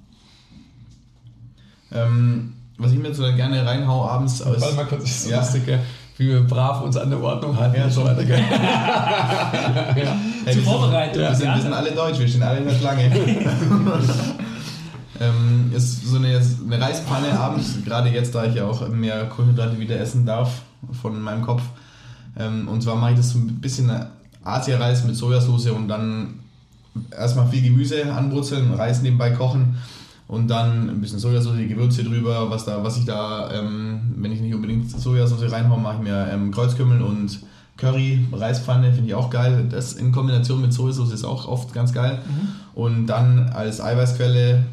ähm, 1.91 2.53
was 2.77 2.91
ich 2.91 2.97
mir 2.99 3.13
so 3.13 3.23
gerne 3.35 3.65
reinhau 3.65 4.05
abends 4.05 4.41
aus. 4.41 4.59
Warte 4.61 4.75
mal 4.75 4.85
kurz, 4.85 5.01
das 5.03 5.11
ist 5.11 5.23
so 5.25 5.29
Ja. 5.31 5.39
lustig, 5.39 5.63
wie 6.17 6.27
wir 6.29 6.41
brav 6.47 6.81
uns 6.81 6.97
an 6.97 7.09
der 7.09 7.21
Ordnung 7.21 7.55
halten 7.57 7.75
Ja, 7.77 7.83
und 7.85 7.91
so 7.91 8.03
weiter. 8.03 8.23
Gell? 8.23 8.39
ja. 8.49 8.55
Hey, 9.95 10.03
Zur 10.05 10.45
wir 10.45 10.53
sind- 10.53 10.63
Vorbereitung. 10.63 11.21
Wir 11.21 11.35
sind, 11.35 11.45
Ja. 11.45 11.55
wir 11.55 11.61
sind 11.61 11.73
alle 11.73 11.91
deutsch, 11.91 12.19
wir 12.19 12.27
stehen 12.27 12.43
alle 12.43 12.59
in 12.59 12.65
der 12.67 12.73
Schlange. 12.75 13.11
ähm, 15.19 15.71
ist 15.75 16.05
so 16.05 16.17
eine, 16.17 16.41
eine 16.65 16.81
Reispfanne 16.81 17.39
abends, 17.39 17.77
gerade 17.85 18.09
jetzt, 18.09 18.33
da 18.33 18.45
ich 18.45 18.55
ja 18.55 18.65
auch 18.65 18.87
mehr 18.89 19.25
Kohlenhydrate 19.25 19.79
wieder 19.79 19.99
essen 19.99 20.25
darf 20.25 20.61
von 21.01 21.21
meinem 21.21 21.41
Kopf. 21.41 21.61
Ähm, 22.37 22.67
und 22.67 22.81
zwar 22.81 22.95
mache 22.95 23.11
ich 23.11 23.17
das 23.17 23.31
so 23.31 23.39
ein 23.39 23.59
bisschen 23.61 23.91
Asia-Reis 24.43 25.05
mit 25.05 25.15
Sojasauce 25.15 25.67
und 25.67 25.87
dann 25.87 26.39
erstmal 27.11 27.47
viel 27.47 27.61
Gemüse 27.61 28.11
anbrutzeln, 28.13 28.73
Reis 28.73 29.01
nebenbei 29.01 29.31
kochen 29.31 29.77
und 30.27 30.47
dann 30.47 30.89
ein 30.89 31.01
bisschen 31.01 31.19
Sojasauce, 31.19 31.57
Gewürze 31.67 32.03
drüber, 32.03 32.49
was 32.49 32.65
da, 32.65 32.83
was 32.83 32.97
ich 32.97 33.05
da, 33.05 33.51
ähm, 33.53 34.15
wenn 34.17 34.31
ich 34.31 34.41
nicht 34.41 34.53
unbedingt 34.53 34.89
Sojasauce 34.89 35.51
reinhaue, 35.51 35.79
mache 35.79 35.97
ich 35.97 36.03
mir 36.03 36.27
ähm, 36.31 36.51
Kreuzkümmel 36.51 37.01
und 37.01 37.39
Curry, 37.77 38.25
Reispfanne, 38.31 38.93
finde 38.93 39.09
ich 39.09 39.15
auch 39.15 39.29
geil. 39.29 39.65
Das 39.69 39.93
in 39.93 40.11
Kombination 40.11 40.61
mit 40.61 40.73
Sojasauce 40.73 41.11
ist 41.11 41.23
auch 41.23 41.47
oft 41.47 41.73
ganz 41.73 41.91
geil. 41.91 42.21
Und 42.75 43.07
dann 43.07 43.49
als 43.49 43.81
Eiweißquelle 43.81 44.63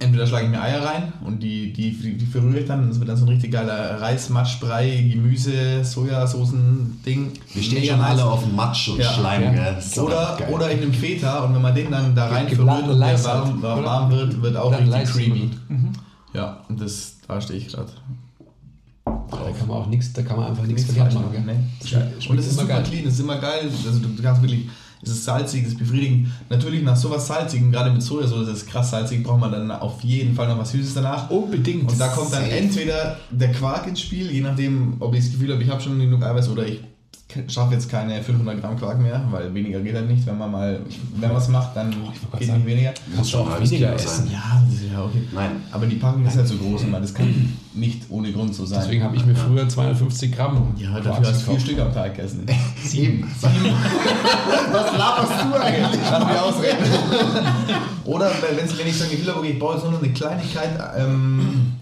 Entweder 0.00 0.26
schlage 0.26 0.44
ich 0.44 0.50
mir 0.50 0.60
Eier 0.60 0.84
rein 0.84 1.12
und 1.24 1.42
die, 1.42 1.72
die, 1.72 1.90
die 2.18 2.26
verrühre 2.26 2.58
ich 2.60 2.66
dann 2.66 2.84
und 2.84 2.90
es 2.90 2.98
wird 3.00 3.08
dann 3.08 3.16
so 3.16 3.24
ein 3.24 3.30
richtig 3.30 3.50
geiler 3.52 4.00
Reismatschbrei, 4.00 5.08
Gemüse, 5.10 5.82
Sojasoßen-Ding. 5.82 7.32
Wir 7.54 7.62
stehen 7.62 7.80
Mega 7.80 7.94
schon 7.94 8.04
alle 8.04 8.24
auf 8.24 8.46
Matsch 8.52 8.88
und 8.90 8.98
Ja. 8.98 9.12
Schleim, 9.12 9.54
Ja. 9.56 9.72
Das 9.72 9.98
Oder, 9.98 10.38
oder 10.50 10.70
ich 10.72 10.78
nehme 10.80 10.92
Feta 10.92 11.40
und 11.44 11.54
wenn 11.54 11.62
man 11.62 11.74
den 11.74 11.90
dann 11.90 12.14
da 12.14 12.26
rein 12.28 12.48
verrührt 12.48 12.88
und 12.88 13.00
der 13.00 13.24
warm, 13.24 13.58
oder? 13.58 13.84
warm 13.84 14.10
wird, 14.10 14.42
wird 14.42 14.56
auch 14.56 14.70
richtig 14.72 14.90
Leis. 14.90 15.10
creamy. 15.12 15.50
Ja, 16.34 16.62
und 16.68 16.80
das, 16.80 17.16
da 17.26 17.40
stehe 17.40 17.58
ich 17.58 17.68
gerade. 17.68 17.88
Da 19.06 19.36
kann 19.58 19.68
man 19.68 19.76
auch 19.78 19.86
nichts, 19.86 20.12
da 20.12 20.22
kann 20.22 20.36
man 20.36 20.48
einfach 20.50 20.64
nichts 20.64 20.84
falsch 20.84 21.14
machen. 21.14 21.26
machen. 21.32 21.46
gell? 21.46 21.54
Ne? 21.56 21.64
Schmeckt 21.84 22.30
Und 22.30 22.38
es 22.38 22.46
ist 22.46 22.52
immer 22.52 22.62
super 22.62 22.74
geil. 22.74 22.82
clean, 22.88 23.06
es 23.06 23.14
ist 23.14 23.20
immer 23.20 23.38
geil. 23.38 23.60
Also 23.86 23.98
du, 24.00 24.08
du 24.08 24.22
kannst 24.22 24.42
wirklich, 24.42 24.68
es 25.02 25.10
ist 25.10 25.24
salzig, 25.24 25.62
es 25.62 25.72
ist 25.72 25.78
befriedigend. 25.78 26.28
Natürlich 26.48 26.82
nach 26.82 26.96
sowas 26.96 27.26
salzigen, 27.26 27.70
gerade 27.70 27.90
mit 27.90 28.02
Sojasauce, 28.02 28.46
das 28.46 28.58
ist 28.58 28.68
krass 28.68 28.90
salzig, 28.90 29.22
braucht 29.22 29.40
man 29.40 29.52
dann 29.52 29.70
auf 29.70 30.02
jeden 30.02 30.34
Fall 30.34 30.48
noch 30.48 30.58
was 30.58 30.72
Süßes 30.72 30.94
danach. 30.94 31.30
Unbedingt. 31.30 31.90
Und 31.90 32.00
da 32.00 32.08
kommt 32.08 32.32
dann 32.32 32.44
entweder 32.44 33.18
der 33.30 33.52
Quark 33.52 33.86
ins 33.86 34.00
Spiel, 34.00 34.30
je 34.30 34.40
nachdem, 34.40 34.96
ob 35.00 35.14
ich 35.14 35.20
das 35.20 35.32
Gefühl 35.32 35.52
habe, 35.52 35.62
ich 35.62 35.70
habe 35.70 35.80
schon 35.80 35.98
genug 35.98 36.22
Eiweiß 36.22 36.48
oder 36.48 36.66
ich 36.66 36.80
schaffe 37.48 37.74
jetzt 37.74 37.90
keine 37.90 38.22
500 38.22 38.60
Gramm 38.60 38.78
Quark 38.78 38.98
mehr, 39.00 39.22
weil 39.30 39.52
weniger 39.52 39.80
geht 39.80 39.94
halt 39.94 40.08
nicht. 40.08 40.26
Wenn 40.26 40.38
man 40.38 40.50
mal, 40.50 40.80
wenn 41.16 41.28
man 41.28 41.38
es 41.38 41.48
macht, 41.48 41.76
dann 41.76 41.90
grad 42.30 42.40
geht 42.40 42.52
nicht 42.52 42.66
weniger. 42.66 42.94
Kannst 43.14 43.32
du 43.32 43.36
schon 43.38 43.48
auch 43.48 43.60
weniger 43.60 43.94
essen. 43.94 44.30
Ja, 44.32 44.62
das 44.64 44.74
ist 44.74 44.90
ja 44.90 45.02
okay. 45.02 45.22
Nein. 45.32 45.62
Aber 45.70 45.86
die 45.86 45.96
Packung 45.96 46.26
ist 46.26 46.36
halt 46.36 46.48
so 46.48 46.56
groß 46.56 46.84
und 46.84 46.92
das 46.92 47.12
kann 47.12 47.52
nicht 47.74 48.02
ohne 48.08 48.32
Grund 48.32 48.54
so 48.54 48.64
sein. 48.64 48.80
Deswegen 48.82 49.04
habe 49.04 49.16
ich 49.16 49.26
mir 49.26 49.34
früher 49.34 49.68
250 49.68 50.34
Gramm. 50.34 50.74
ja, 50.78 50.90
Quarks 50.90 51.04
dafür 51.04 51.26
hast 51.28 51.46
du 51.46 51.50
vier. 51.50 51.60
Stück 51.60 51.78
am 51.80 51.92
Tag 51.92 52.14
gegessen. 52.16 52.46
Sieben. 52.82 53.30
Was 54.72 54.96
laberst 54.96 55.32
du 55.44 55.60
eigentlich? 55.60 56.00
Lass 56.10 56.26
mich 56.26 56.38
ausreden. 56.38 56.84
Oder 58.04 58.30
wenn, 58.40 58.64
ich 58.88 58.96
so 58.96 59.04
ein 59.04 59.10
Gefühl 59.10 59.28
habe, 59.28 59.40
okay, 59.40 59.50
ich 59.50 59.58
brauche 59.58 59.74
jetzt 59.74 59.82
nur 59.82 59.92
noch 59.92 60.02
eine 60.02 60.12
Kleinigkeit 60.12 60.70
ähm, 60.96 61.74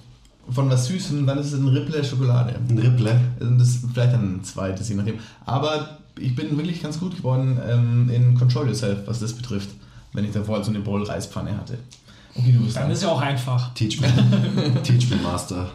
von 0.50 0.70
was 0.70 0.86
Süßem, 0.86 1.26
dann 1.26 1.38
ist 1.38 1.52
es 1.52 1.54
ein 1.60 1.68
Ripple 1.68 2.04
Schokolade. 2.04 2.54
Ein 2.68 2.78
Ripple. 2.78 3.20
Also 3.40 3.54
Das 3.54 3.68
ist 3.68 3.86
vielleicht 3.92 4.12
dann 4.12 4.36
ein 4.36 4.44
zweites, 4.44 4.88
je 4.88 4.94
nachdem. 4.94 5.16
Aber 5.44 5.98
ich 6.18 6.34
bin 6.34 6.56
wirklich 6.56 6.82
ganz 6.82 6.98
gut 6.98 7.16
geworden 7.16 7.58
ähm, 7.68 8.10
in 8.10 8.34
Control 8.36 8.66
Yourself, 8.68 9.00
was 9.06 9.18
das 9.20 9.32
betrifft, 9.32 9.70
wenn 10.12 10.24
ich 10.24 10.32
davor 10.32 10.62
so 10.62 10.70
eine 10.70 10.80
Bowl 10.80 11.02
Reispfanne 11.02 11.56
hatte. 11.56 11.78
Okay, 12.34 12.52
du 12.52 12.60
bist 12.64 12.76
Dann 12.76 12.84
dran. 12.84 12.92
ist 12.92 13.02
ja 13.02 13.08
auch 13.08 13.20
einfach. 13.20 13.72
Teach 13.74 14.00
me. 14.00 14.08
Teach 14.82 15.10
me, 15.10 15.16
Master. 15.16 15.70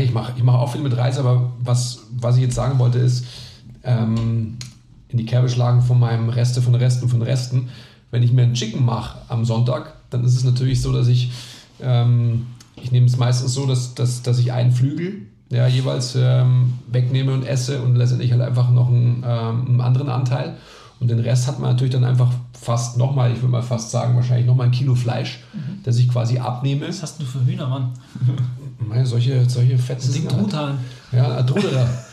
Ich 0.00 0.12
mache 0.12 0.32
ich 0.36 0.42
mach 0.42 0.54
auch 0.54 0.72
viel 0.72 0.80
mit 0.80 0.96
Reis, 0.96 1.18
aber 1.18 1.52
was, 1.62 2.04
was 2.16 2.36
ich 2.36 2.42
jetzt 2.42 2.54
sagen 2.54 2.78
wollte 2.78 2.98
ist, 2.98 3.26
ähm, 3.82 4.56
in 5.08 5.18
die 5.18 5.26
Kerbe 5.26 5.48
schlagen 5.48 5.82
von 5.82 6.00
meinem 6.00 6.28
Reste 6.30 6.62
von 6.62 6.74
Resten 6.74 7.08
von 7.08 7.20
Resten. 7.20 7.68
Wenn 8.10 8.22
ich 8.22 8.32
mir 8.32 8.42
einen 8.42 8.54
Chicken 8.54 8.84
mache 8.84 9.18
am 9.28 9.44
Sonntag, 9.44 9.92
dann 10.10 10.24
ist 10.24 10.36
es 10.36 10.44
natürlich 10.44 10.80
so, 10.80 10.92
dass 10.92 11.08
ich, 11.08 11.30
ähm, 11.80 12.46
ich 12.84 12.92
nehme 12.92 13.06
es 13.06 13.16
meistens 13.16 13.54
so, 13.54 13.66
dass, 13.66 13.94
dass, 13.94 14.22
dass 14.22 14.38
ich 14.38 14.52
einen 14.52 14.70
Flügel 14.70 15.22
ja, 15.50 15.66
jeweils 15.66 16.16
ähm, 16.16 16.74
wegnehme 16.86 17.32
und 17.32 17.44
esse 17.44 17.80
und 17.82 17.96
letztendlich 17.96 18.32
halt 18.32 18.42
einfach 18.42 18.70
noch 18.70 18.88
einen, 18.88 19.24
ähm, 19.26 19.66
einen 19.66 19.80
anderen 19.80 20.08
Anteil. 20.08 20.56
Und 21.00 21.08
den 21.08 21.18
Rest 21.18 21.46
hat 21.46 21.58
man 21.58 21.70
natürlich 21.70 21.92
dann 21.92 22.04
einfach 22.04 22.30
fast 22.58 22.96
nochmal, 22.96 23.32
ich 23.32 23.38
würde 23.38 23.48
mal 23.48 23.62
fast 23.62 23.90
sagen, 23.90 24.14
wahrscheinlich 24.16 24.46
nochmal 24.46 24.66
ein 24.66 24.72
Kilo 24.72 24.94
Fleisch, 24.94 25.42
das 25.82 25.98
ich 25.98 26.08
quasi 26.08 26.38
abnehme. 26.38 26.88
Was 26.88 27.02
hast 27.02 27.20
du 27.20 27.24
für 27.24 27.44
Hühner, 27.44 27.68
Mann? 27.68 27.90
Meine, 28.78 29.04
solche, 29.04 29.48
solche 29.48 29.76
fetten 29.76 30.02
Das 30.02 30.12
sind. 30.12 30.30
Truthahn. 30.30 30.78
Ja, 31.12 31.42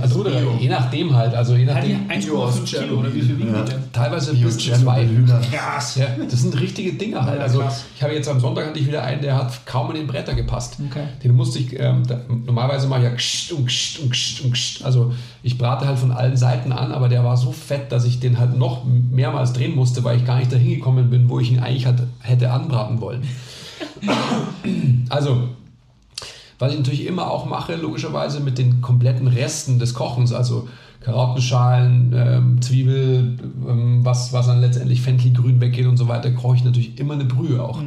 Adruderer. 0.00 0.36
Adruderer, 0.36 0.58
je 0.60 0.68
nachdem 0.68 1.14
halt. 1.14 1.34
Also 1.34 1.54
je 1.54 1.66
Hat 1.66 1.76
nachdem. 1.76 2.08
1,5 2.08 2.64
Kilo 2.64 3.00
oder 3.00 3.14
wie 3.14 3.20
viel 3.20 3.38
wiegen 3.38 3.54
die 3.54 3.70
denn? 3.70 3.92
Teilweise 3.92 4.32
Bio 4.32 4.46
bis 4.46 4.58
zu 4.58 4.72
zwei. 4.72 5.06
Hühner. 5.06 5.40
Krass. 5.52 5.96
Ja, 5.96 6.06
das 6.30 6.40
sind 6.40 6.58
richtige 6.60 6.94
Dinger 6.94 7.24
halt. 7.24 7.38
Ja, 7.38 7.42
Also 7.44 7.62
ich 7.94 8.02
habe 8.02 8.14
jetzt 8.14 8.28
am 8.28 8.40
Sonntag 8.40 8.66
hatte 8.68 8.78
ich 8.78 8.86
wieder 8.86 9.02
einen, 9.02 9.20
der 9.22 9.36
hat 9.36 9.66
kaum 9.66 9.90
in 9.90 9.96
den 9.96 10.06
Bretter 10.06 10.34
gepasst. 10.34 10.78
Okay. 10.90 11.04
Den 11.22 11.34
musste 11.34 11.58
ich, 11.58 11.78
ähm, 11.78 12.02
da, 12.06 12.20
normalerweise 12.28 12.86
mache 12.86 13.00
ich 13.00 13.04
ja 13.06 13.10
kscht 13.14 13.52
und 13.52 13.66
kscht 13.66 13.98
und 14.00 14.10
kscht 14.10 14.44
und 14.44 14.52
kscht. 14.52 14.82
Also 14.84 15.12
ich 15.42 15.58
brate 15.58 15.86
halt 15.86 15.98
von 15.98 16.10
allen 16.12 16.36
Seiten 16.36 16.72
an, 16.72 16.92
aber 16.92 17.08
der 17.08 17.24
war 17.24 17.36
so 17.36 17.52
fett, 17.52 17.92
dass 17.92 18.04
ich 18.06 18.20
den 18.20 18.38
halt 18.38 18.56
noch 18.56 18.84
mehrmals 18.84 19.52
drehen 19.52 19.74
musste, 19.74 20.02
weil 20.04 20.16
ich 20.16 20.24
gar 20.24 20.38
nicht 20.38 20.52
dahin 20.52 20.76
gekommen 20.76 21.10
bin, 21.10 21.28
wo 21.28 21.38
ich 21.40 21.52
ihn 21.52 21.58
eigentlich 21.60 21.86
halt 21.86 22.02
hätte 22.20 22.50
anbraten 22.50 23.00
wollen. 23.00 23.22
Also, 25.10 25.48
was 26.58 26.72
ich 26.72 26.78
natürlich 26.78 27.06
immer 27.06 27.30
auch 27.30 27.46
mache, 27.46 27.74
logischerweise 27.76 28.40
mit 28.40 28.58
den 28.58 28.80
kompletten 28.80 29.26
Resten 29.28 29.78
des 29.78 29.94
Kochens, 29.94 30.32
also 30.32 30.68
Karottenschalen, 31.00 32.12
ähm, 32.16 32.62
Zwiebel, 32.62 33.36
ähm, 33.68 34.04
was, 34.04 34.32
was 34.32 34.46
dann 34.46 34.60
letztendlich 34.60 35.02
Fenchelgrün 35.02 35.60
weggeht 35.60 35.86
und 35.86 35.96
so 35.96 36.08
weiter, 36.08 36.30
koche 36.30 36.56
ich 36.56 36.64
natürlich 36.64 36.98
immer 36.98 37.14
eine 37.14 37.26
Brühe 37.26 37.62
auch. 37.62 37.80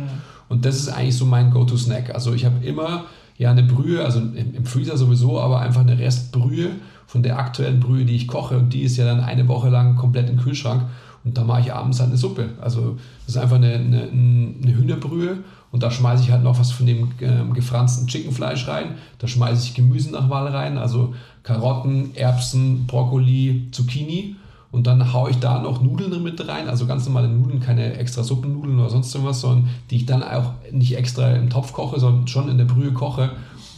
Und 0.50 0.66
das 0.66 0.76
ist 0.76 0.90
eigentlich 0.90 1.18
so 1.18 1.26
mein 1.26 1.52
Go-To-Snack. 1.52 2.14
Also 2.14 2.34
ich 2.34 2.46
habe 2.46 2.66
immer 2.66 3.06
ja 3.38 3.52
eine 3.52 3.64
Brühe, 3.64 4.04
also 4.04 4.20
im, 4.20 4.54
im 4.54 4.66
Freezer 4.66 4.98
sowieso, 4.98 5.40
aber 5.40 5.60
einfach 5.60 5.82
eine 5.82 5.98
Restbrühe 5.98 6.70
von 7.06 7.24
der 7.24 7.40
aktuellen 7.40 7.80
Brühe, 7.80 8.06
die 8.06 8.16
ich 8.16 8.28
koche. 8.28 8.58
Und 8.58 8.74
die 8.74 8.84
ist 8.84 8.98
ja 8.98 9.06
dann 9.06 9.20
eine 9.20 9.48
Woche 9.48 9.70
lang 9.70 9.96
komplett 9.96 10.30
im 10.30 10.38
Kühlschrank. 10.38 10.84
Und 11.24 11.38
da 11.38 11.44
mache 11.44 11.62
ich 11.62 11.74
abends 11.74 12.00
halt 12.00 12.10
eine 12.10 12.18
Suppe. 12.18 12.50
Also 12.62 12.98
das 13.26 13.36
ist 13.36 13.42
einfach 13.42 13.58
eine, 13.58 13.74
eine, 13.74 14.04
eine 14.04 14.76
Hühnerbrühe. 14.76 15.38
Und 15.72 15.84
da 15.84 15.92
schmeiße 15.92 16.24
ich 16.24 16.32
halt 16.32 16.44
noch 16.44 16.60
was 16.60 16.72
von 16.72 16.86
dem 16.86 17.12
ähm, 17.22 17.54
gefransten 17.54 18.08
Chickenfleisch 18.08 18.68
rein. 18.68 18.96
Da 19.20 19.28
schmeiße 19.28 19.66
ich 19.66 19.74
Gemüse 19.74 20.12
nach 20.12 20.30
Wahl 20.30 20.48
rein, 20.48 20.78
also 20.78 21.14
Karotten, 21.44 22.16
Erbsen, 22.16 22.88
Brokkoli, 22.88 23.68
Zucchini. 23.72 24.36
Und 24.72 24.86
dann 24.86 25.14
haue 25.14 25.30
ich 25.30 25.40
da 25.40 25.60
noch 25.62 25.82
Nudeln 25.82 26.22
mit 26.24 26.46
rein, 26.48 26.68
also 26.68 26.86
ganz 26.86 27.06
normale 27.06 27.30
Nudeln, 27.30 27.62
keine 27.62 27.96
extra 27.98 28.24
Suppennudeln 28.24 28.80
oder 28.80 28.90
sonst 28.90 29.14
irgendwas, 29.14 29.42
sondern 29.42 29.70
die 29.90 29.96
ich 29.98 30.06
dann 30.06 30.24
auch 30.24 30.54
nicht 30.72 30.98
extra 30.98 31.32
im 31.32 31.50
Topf 31.50 31.74
koche, 31.74 32.00
sondern 32.00 32.28
schon 32.28 32.50
in 32.50 32.58
der 32.58 32.66
Brühe 32.66 32.92
koche. 32.92 33.32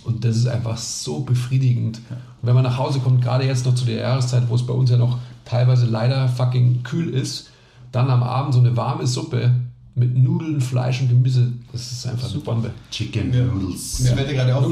Und 0.03 0.25
das 0.25 0.35
ist 0.35 0.47
einfach 0.47 0.77
so 0.77 1.19
befriedigend. 1.19 2.01
Und 2.09 2.47
wenn 2.47 2.55
man 2.55 2.63
nach 2.63 2.77
Hause 2.77 2.99
kommt, 2.99 3.21
gerade 3.21 3.45
jetzt 3.45 3.65
noch 3.65 3.75
zu 3.75 3.85
der 3.85 4.01
Jahreszeit, 4.01 4.49
wo 4.49 4.55
es 4.55 4.65
bei 4.65 4.73
uns 4.73 4.89
ja 4.89 4.97
noch 4.97 5.19
teilweise 5.45 5.85
leider 5.85 6.27
fucking 6.27 6.83
kühl 6.83 7.09
ist, 7.09 7.51
dann 7.91 8.09
am 8.09 8.23
Abend 8.23 8.53
so 8.53 8.59
eine 8.59 8.75
warme 8.75 9.05
Suppe 9.05 9.51
mit 9.95 10.15
Nudeln, 10.17 10.61
Fleisch 10.61 11.01
und 11.01 11.09
Gemüse, 11.09 11.51
das 11.71 11.91
ist 11.91 12.07
einfach 12.07 12.31
eine 12.31 12.39
Bombe. 12.39 12.71
Chicken 12.91 13.33
Ja. 13.33 13.43
Noodles. 13.45 13.99
Mir 13.99 14.15
fällt 14.15 14.27
ja 14.31 14.33
gerade 14.45 14.55
auf, 14.55 14.65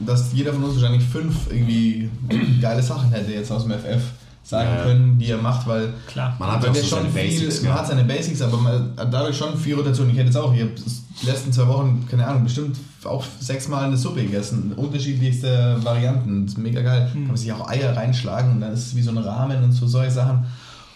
dass 0.00 0.32
jeder 0.32 0.52
von 0.52 0.64
uns 0.64 0.74
wahrscheinlich 0.80 1.02
fünf 1.02 1.34
irgendwie 1.50 2.08
geile 2.60 2.82
Sachen 2.82 3.10
hätte 3.10 3.32
jetzt 3.32 3.50
aus 3.50 3.64
dem 3.64 3.72
FF 3.72 4.02
sagen 4.42 4.68
Ja, 4.70 4.76
ja. 4.78 4.82
können, 4.84 5.18
die 5.18 5.26
er 5.30 5.38
macht, 5.38 5.66
weil 5.66 5.92
Klar. 6.06 6.34
Man 6.38 6.50
hat 6.50 6.62
der 6.62 6.74
so 6.74 6.82
seine 6.82 7.04
schon 7.04 7.12
Basics, 7.14 7.58
viel, 7.58 7.68
man 7.68 7.72
gell? 7.76 7.82
hat 7.82 7.88
seine 7.88 8.04
Basics, 8.04 8.42
aber 8.42 8.56
man 8.56 8.92
hat 8.96 9.12
dadurch 9.12 9.36
schon 9.36 9.56
viel 9.56 9.74
Rotation. 9.74 10.08
Ich 10.10 10.16
hätte 10.16 10.26
jetzt 10.26 10.36
auch, 10.36 10.52
ich 10.54 10.60
habe 10.60 10.70
die 11.22 11.26
letzten 11.26 11.52
zwei 11.52 11.66
Wochen, 11.68 12.06
keine 12.10 12.26
Ahnung, 12.26 12.44
bestimmt 12.44 12.76
auch 13.04 13.24
sechsmal 13.40 13.84
eine 13.84 13.96
Suppe 13.96 14.22
gegessen. 14.22 14.72
Unterschiedlichste 14.76 15.76
Varianten. 15.82 16.46
Das 16.46 16.54
ist 16.54 16.58
mega 16.58 16.80
geil. 16.82 17.08
Kann 17.12 17.26
man 17.26 17.36
sich 17.36 17.52
auch 17.52 17.68
Eier 17.68 17.96
reinschlagen 17.96 18.52
und 18.52 18.60
dann 18.60 18.72
ist 18.72 18.86
es 18.88 18.96
wie 18.96 19.02
so 19.02 19.10
ein 19.10 19.18
Rahmen 19.18 19.62
und 19.64 19.72
so 19.72 19.86
solche 19.86 20.10
Sachen. 20.12 20.44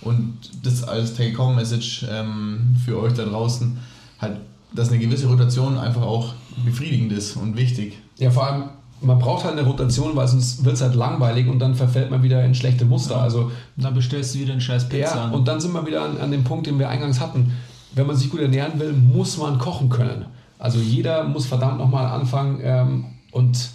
Und 0.04 0.38
das 0.62 0.84
als 0.84 1.14
Take-Home-Message 1.14 2.06
ähm, 2.10 2.76
für 2.84 3.00
euch 3.00 3.14
da 3.14 3.24
draußen, 3.24 3.78
halt, 4.20 4.36
dass 4.74 4.90
eine 4.90 4.98
gewisse 4.98 5.26
Rotation 5.28 5.78
einfach 5.78 6.02
auch 6.02 6.34
befriedigend 6.64 7.12
ist 7.12 7.36
und 7.36 7.56
wichtig. 7.56 7.98
Ja, 8.18 8.30
vor 8.30 8.46
allem, 8.46 8.64
man 9.00 9.18
braucht 9.18 9.44
halt 9.44 9.58
eine 9.58 9.66
Rotation, 9.66 10.14
weil 10.14 10.28
sonst 10.28 10.64
wird 10.64 10.74
es 10.74 10.82
halt 10.82 10.94
langweilig 10.94 11.48
und 11.48 11.58
dann 11.58 11.74
verfällt 11.74 12.10
man 12.10 12.22
wieder 12.22 12.44
in 12.44 12.54
schlechte 12.54 12.84
Muster. 12.84 13.20
Also 13.20 13.44
Und 13.76 13.84
dann 13.84 13.94
bestellst 13.94 14.34
du 14.34 14.40
wieder 14.40 14.52
einen 14.52 14.60
scheiß 14.60 14.88
Pizza 14.88 15.16
Ja, 15.16 15.24
an. 15.24 15.32
und 15.32 15.48
dann 15.48 15.60
sind 15.60 15.72
wir 15.72 15.86
wieder 15.86 16.02
an, 16.02 16.18
an 16.18 16.30
dem 16.30 16.44
Punkt, 16.44 16.66
den 16.66 16.78
wir 16.78 16.88
eingangs 16.88 17.20
hatten. 17.20 17.52
Wenn 17.94 18.06
man 18.06 18.16
sich 18.16 18.30
gut 18.30 18.40
ernähren 18.40 18.78
will, 18.80 18.92
muss 18.92 19.38
man 19.38 19.58
kochen 19.58 19.88
können. 19.88 20.26
Also 20.58 20.78
jeder 20.78 21.24
muss 21.24 21.46
verdammt 21.46 21.78
nochmal 21.78 22.06
anfangen 22.06 22.60
ähm, 22.62 23.04
und 23.32 23.70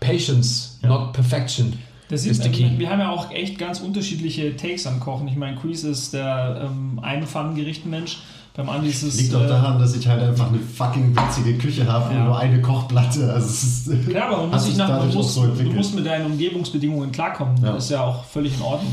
Patience, 0.00 0.78
not 0.82 1.12
perfection. 1.12 1.74
Das 2.12 2.26
ist 2.26 2.44
ist 2.44 2.52
Key. 2.52 2.68
wir 2.76 2.90
haben 2.90 3.00
ja 3.00 3.08
auch 3.10 3.30
echt 3.30 3.58
ganz 3.58 3.80
unterschiedliche 3.80 4.54
Takes 4.54 4.86
am 4.86 5.00
Kochen. 5.00 5.26
Ich 5.28 5.36
meine, 5.36 5.56
Chris 5.56 5.82
ist 5.82 6.12
der 6.12 6.68
ähm, 6.70 6.98
Einpfannengerichtenmensch. 7.00 8.18
Beim 8.54 8.68
Andi 8.68 8.90
ist 8.90 9.02
es. 9.02 9.18
Liegt 9.18 9.34
auch 9.34 9.44
äh, 9.44 9.48
daran, 9.48 9.78
dass 9.78 9.96
ich 9.96 10.06
halt 10.06 10.20
einfach 10.22 10.48
eine 10.48 10.58
fucking 10.58 11.16
witzige 11.16 11.56
Küche 11.56 11.90
habe 11.90 12.12
Ja. 12.12 12.20
und 12.20 12.26
nur 12.26 12.38
eine 12.38 12.60
Kochplatte. 12.60 13.32
Also 13.32 13.46
es 13.46 13.62
ist, 13.86 14.08
Klar, 14.10 14.28
aber 14.28 14.42
man 14.42 14.50
muss, 14.50 14.64
sich 14.66 14.76
nach, 14.76 14.88
man 14.88 14.98
dadurch 14.98 15.14
auch 15.14 15.22
muss, 15.22 15.34
so 15.34 15.46
du 15.46 15.72
musst 15.72 15.94
mit 15.94 16.04
deinen 16.04 16.26
Umgebungsbedingungen 16.26 17.12
klarkommen. 17.12 17.56
Ja. 17.64 17.72
Das 17.72 17.84
ist 17.84 17.90
ja 17.90 18.02
auch 18.02 18.24
völlig 18.24 18.54
in 18.56 18.62
Ordnung. 18.62 18.92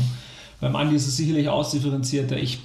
Beim 0.62 0.74
Andi 0.74 0.96
ist 0.96 1.06
es 1.06 1.18
sicherlich 1.18 1.50
ausdifferenzierter. 1.50 2.38
Ich 2.38 2.60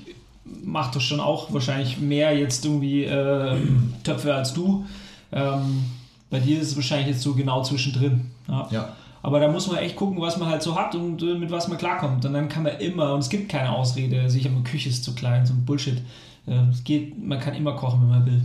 mache 0.64 0.94
das 0.94 1.04
schon 1.04 1.20
auch 1.20 1.52
wahrscheinlich 1.52 2.00
mehr 2.00 2.34
jetzt 2.38 2.64
irgendwie 2.64 3.04
äh, 3.04 3.58
Töpfe 4.06 4.34
als 4.34 4.54
du. 4.54 4.86
Ähm, 5.34 5.84
bei 6.30 6.40
dir 6.40 6.62
ist 6.62 6.70
es 6.70 6.76
wahrscheinlich 6.78 7.08
jetzt 7.08 7.24
so 7.24 7.34
genau 7.34 7.62
zwischendrin. 7.62 8.32
Ja. 8.48 8.70
Ja. 8.72 8.90
Aber 9.26 9.40
da 9.40 9.48
muss 9.52 9.68
man 9.68 9.78
echt 9.78 9.96
gucken, 9.96 10.22
was 10.22 10.38
man 10.38 10.48
halt 10.50 10.62
so 10.62 10.76
hat 10.76 10.94
und 10.94 11.20
äh, 11.24 11.34
mit 11.34 11.50
was 11.50 11.68
man 11.68 11.80
klarkommt. 11.80 12.24
Und 12.26 12.34
dann 12.34 12.48
kann 12.48 12.62
man 12.62 12.78
immer, 12.78 13.12
und 13.16 13.22
es 13.22 13.30
gibt 13.30 13.50
keine 13.50 13.72
Ausrede, 13.72 14.30
sich 14.30 14.46
eine 14.48 14.62
Küche 14.62 14.90
ist 14.90 15.04
zu 15.04 15.16
klein, 15.16 15.44
so 15.48 15.54
ein 15.54 15.66
Bullshit. 15.66 15.98
Äh, 16.46 16.60
es 16.72 16.84
geht, 16.84 17.18
man 17.26 17.40
kann 17.40 17.56
immer 17.56 17.74
kochen, 17.74 18.02
wenn 18.04 18.10
man 18.10 18.26
will. 18.28 18.42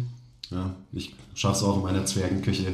Ja, 0.50 0.70
ich 0.92 1.14
schaff's 1.34 1.62
auch 1.62 1.76
in 1.76 1.82
meiner 1.82 2.06
Zwergenküche. 2.06 2.68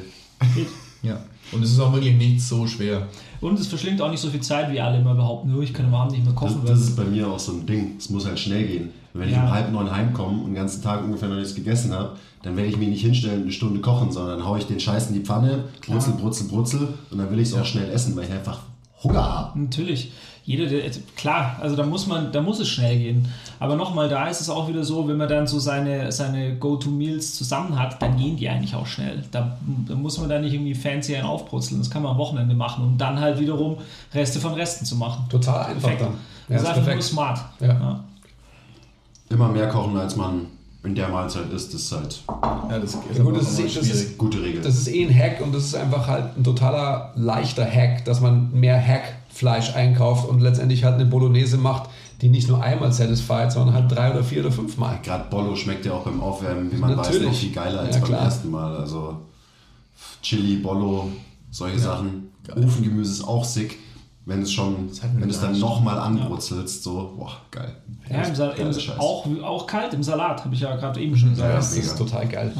Ja. 1.02 1.18
Und 1.52 1.62
es 1.64 1.72
ist 1.72 1.80
auch 1.80 1.92
wirklich 1.92 2.14
nicht 2.16 2.40
so 2.42 2.66
schwer. 2.66 3.08
Und 3.40 3.58
es 3.58 3.66
verschlingt 3.66 4.00
auch 4.00 4.10
nicht 4.10 4.20
so 4.20 4.30
viel 4.30 4.40
Zeit, 4.40 4.70
wie 4.72 4.80
alle 4.80 4.98
immer 5.00 5.14
behaupten, 5.14 5.50
nur 5.50 5.62
ich 5.62 5.74
kann 5.74 5.86
am 5.86 5.94
Abend 5.94 6.12
nicht 6.12 6.24
mehr 6.24 6.32
Das, 6.32 6.40
kochen. 6.54 6.62
das 6.64 6.80
ist 6.80 6.96
bei 6.96 7.04
mir 7.04 7.28
auch 7.28 7.38
so 7.40 7.52
ein 7.52 7.66
Ding. 7.66 7.96
Es 7.98 8.08
muss 8.10 8.24
halt 8.24 8.38
schnell 8.38 8.66
gehen. 8.66 8.90
Wenn 9.14 9.28
ich 9.28 9.34
Ja. 9.34 9.44
um 9.44 9.50
halb 9.50 9.72
neun 9.72 9.90
heimkomme 9.90 10.38
und 10.42 10.46
den 10.50 10.54
ganzen 10.54 10.80
Tag 10.82 11.02
ungefähr 11.04 11.28
noch 11.28 11.36
nichts 11.36 11.54
gegessen 11.54 11.92
habe, 11.92 12.16
dann 12.46 12.56
werde 12.56 12.70
ich 12.70 12.76
mich 12.76 12.88
nicht 12.88 13.02
hinstellen 13.02 13.36
und 13.38 13.42
eine 13.42 13.52
Stunde 13.52 13.80
kochen, 13.80 14.12
sondern 14.12 14.44
haue 14.46 14.58
ich 14.58 14.66
den 14.66 14.78
Scheiß 14.80 15.08
in 15.08 15.14
die 15.14 15.20
Pfanne, 15.20 15.64
brutzel, 15.86 16.12
brutzel, 16.14 16.46
brutzel 16.48 16.88
und 17.10 17.18
dann 17.18 17.30
will 17.30 17.40
ich 17.40 17.48
es 17.48 17.54
auch 17.54 17.64
schnell 17.64 17.90
essen, 17.90 18.14
weil 18.16 18.24
ich 18.24 18.32
einfach 18.32 18.60
Hunger 19.02 19.22
habe. 19.22 19.58
Natürlich. 19.58 20.12
Jeder, 20.44 20.66
der, 20.66 20.88
klar, 21.16 21.56
also 21.60 21.74
da 21.74 21.84
muss 21.84 22.06
man, 22.06 22.30
da 22.30 22.40
muss 22.40 22.60
es 22.60 22.68
schnell 22.68 22.96
gehen. 22.98 23.26
Aber 23.58 23.74
nochmal, 23.74 24.08
da 24.08 24.28
ist 24.28 24.40
es 24.40 24.48
auch 24.48 24.68
wieder 24.68 24.84
so, 24.84 25.08
wenn 25.08 25.16
man 25.16 25.28
dann 25.28 25.48
so 25.48 25.58
seine, 25.58 26.12
seine 26.12 26.54
Go-To-Meals 26.56 27.34
zusammen 27.34 27.76
hat, 27.76 28.00
dann 28.00 28.16
gehen 28.16 28.36
die 28.36 28.48
eigentlich 28.48 28.76
auch 28.76 28.86
schnell. 28.86 29.24
Da, 29.32 29.58
da 29.88 29.94
muss 29.96 30.18
man 30.20 30.28
da 30.28 30.38
nicht 30.38 30.54
irgendwie 30.54 30.76
fancy 30.76 31.16
einen 31.16 31.26
aufbrutzeln. 31.26 31.80
Das 31.80 31.90
kann 31.90 32.02
man 32.02 32.12
am 32.12 32.18
Wochenende 32.18 32.54
machen, 32.54 32.84
um 32.84 32.96
dann 32.96 33.18
halt 33.20 33.40
wiederum 33.40 33.78
Reste 34.14 34.38
von 34.38 34.54
Resten 34.54 34.84
zu 34.84 34.94
machen. 34.94 35.24
Total 35.28 35.66
einfach 35.66 35.80
Perfekt. 35.88 36.02
dann. 36.02 36.14
das 36.48 36.48
Ja, 36.48 36.56
ist 36.56 36.62
ist 36.62 36.68
einfach 36.68 36.76
nur 36.76 36.84
perfekt. 36.84 37.02
smart. 37.02 37.40
Ja. 37.60 38.04
Immer 39.30 39.48
mehr 39.48 39.68
kochen, 39.68 39.96
als 39.96 40.14
man 40.14 40.46
in 40.86 40.94
der 40.94 41.08
Mahlzeit 41.08 41.50
isst, 41.52 41.74
ist 41.74 41.92
halt 41.92 42.22
Ja, 42.28 42.78
das 42.78 42.94
ist 42.94 42.98
Ja, 43.16 43.22
gut, 43.22 43.36
das 43.36 43.58
ist, 43.58 43.76
das 43.76 43.86
ist 43.88 44.06
eine 44.08 44.16
gute 44.16 44.42
Regel. 44.42 44.62
Das 44.62 44.76
ist 44.76 44.88
eh 44.88 45.04
ein 45.04 45.14
Hack 45.14 45.40
und 45.40 45.54
das 45.54 45.64
ist 45.64 45.74
einfach 45.74 46.06
halt 46.06 46.36
ein 46.36 46.44
totaler 46.44 47.12
leichter 47.16 47.64
Hack, 47.66 48.04
dass 48.04 48.20
man 48.20 48.52
mehr 48.52 48.80
Hackfleisch 48.80 49.74
einkauft 49.74 50.28
und 50.28 50.40
letztendlich 50.40 50.84
halt 50.84 50.94
eine 50.94 51.06
Bolognese 51.06 51.58
macht, 51.58 51.90
die 52.22 52.28
nicht 52.28 52.48
nur 52.48 52.62
einmal 52.62 52.92
satisfied, 52.92 53.52
sondern 53.52 53.74
halt 53.74 53.92
drei 53.92 54.10
oder 54.12 54.24
vier 54.24 54.40
oder 54.40 54.52
fünf 54.52 54.76
Mal. 54.78 54.98
Gerade 55.02 55.24
Bollo 55.28 55.54
schmeckt 55.54 55.84
ja 55.84 55.92
auch 55.92 56.02
beim 56.04 56.20
Aufwärmen, 56.22 56.72
wie 56.72 56.76
man 56.76 56.96
Natürlich. 56.96 57.22
weiß, 57.26 57.32
noch 57.32 57.34
viel 57.38 57.52
geiler 57.52 57.80
als 57.80 57.96
Ja, 57.96 58.02
beim 58.02 58.14
ersten 58.14 58.50
Mal. 58.50 58.76
Also 58.76 59.16
Chili, 60.22 60.56
Bollo, 60.56 61.08
solche 61.50 61.78
Sachen. 61.78 62.30
geil. 62.46 62.64
Ofengemüse 62.64 63.12
ist 63.12 63.24
auch 63.28 63.44
sick. 63.44 63.78
Wenn 64.26 64.42
es 64.42 64.52
schon, 64.52 64.90
wenn 65.14 65.28
du 65.28 65.34
es 65.34 65.40
dann 65.40 65.58
nochmal 65.58 65.98
anbrutzelst, 65.98 66.82
so, 66.82 67.14
boah, 67.16 67.32
geil. 67.52 67.76
Ja, 68.10 68.22
im 68.22 68.34
Sal 68.34 68.54
Geiler 68.56 68.76
im, 68.76 68.98
auch, 68.98 69.26
auch 69.44 69.66
kalt 69.68 69.94
im 69.94 70.02
Salat, 70.02 70.44
habe 70.44 70.52
ich 70.52 70.60
ja 70.60 70.74
gerade 70.74 71.00
eben 71.00 71.16
schon 71.16 71.30
gesagt. 71.30 71.48
Ja, 71.48 71.56
Das 71.56 71.76
ist 71.76 71.96
total 71.96 72.26
geil. 72.26 72.52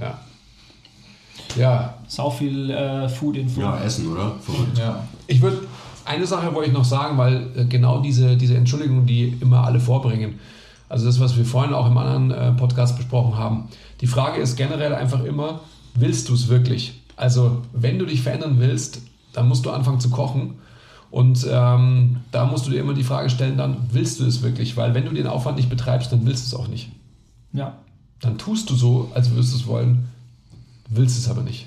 Ja. 0.00 0.18
Ja, 1.56 1.94
Sau 2.06 2.30
viel 2.30 2.70
äh, 2.70 3.08
Food-Info. 3.08 3.60
Ja, 3.60 3.80
Essen, 3.80 4.12
oder? 4.12 4.36
Verrückt. 4.40 4.78
Ja. 4.78 5.04
Ich 5.26 5.42
würde, 5.42 5.66
eine 6.04 6.26
Sache 6.26 6.54
wollte 6.54 6.70
ich 6.70 6.74
noch 6.74 6.84
sagen, 6.84 7.18
weil 7.18 7.50
äh, 7.56 7.64
genau 7.64 8.00
diese, 8.00 8.36
diese 8.36 8.56
Entschuldigung, 8.56 9.04
die 9.04 9.36
immer 9.40 9.64
alle 9.64 9.80
vorbringen, 9.80 10.38
also 10.88 11.06
das, 11.06 11.18
was 11.18 11.36
wir 11.36 11.44
vorhin 11.44 11.74
auch 11.74 11.86
im 11.86 11.98
anderen 11.98 12.30
äh, 12.30 12.52
Podcast 12.52 12.96
besprochen 12.96 13.36
haben, 13.36 13.68
die 14.00 14.06
Frage 14.06 14.40
ist 14.40 14.56
generell 14.56 14.94
einfach 14.94 15.24
immer, 15.24 15.60
willst 15.94 16.28
du 16.28 16.34
es 16.34 16.48
wirklich? 16.48 17.02
Also, 17.16 17.62
wenn 17.72 17.98
du 17.98 18.06
dich 18.06 18.22
verändern 18.22 18.56
willst, 18.58 19.02
dann 19.32 19.48
musst 19.48 19.64
du 19.66 19.70
anfangen 19.70 20.00
zu 20.00 20.10
kochen. 20.10 20.58
Und 21.12 21.46
ähm, 21.46 22.20
da 22.30 22.46
musst 22.46 22.66
du 22.66 22.70
dir 22.70 22.80
immer 22.80 22.94
die 22.94 23.04
Frage 23.04 23.28
stellen, 23.28 23.58
dann 23.58 23.76
willst 23.90 24.18
du 24.18 24.24
es 24.24 24.40
wirklich? 24.40 24.78
Weil 24.78 24.94
wenn 24.94 25.04
du 25.04 25.12
den 25.12 25.26
Aufwand 25.26 25.58
nicht 25.58 25.68
betreibst, 25.68 26.10
dann 26.10 26.24
willst 26.24 26.50
du 26.50 26.56
es 26.56 26.60
auch 26.60 26.68
nicht. 26.68 26.90
ja. 27.52 27.74
Dann 28.20 28.38
tust 28.38 28.70
du 28.70 28.76
so, 28.76 29.10
als 29.14 29.30
würdest 29.32 29.52
du 29.52 29.56
es 29.56 29.66
wollen, 29.66 30.08
willst 30.88 31.18
es 31.18 31.28
aber 31.28 31.42
nicht. 31.42 31.66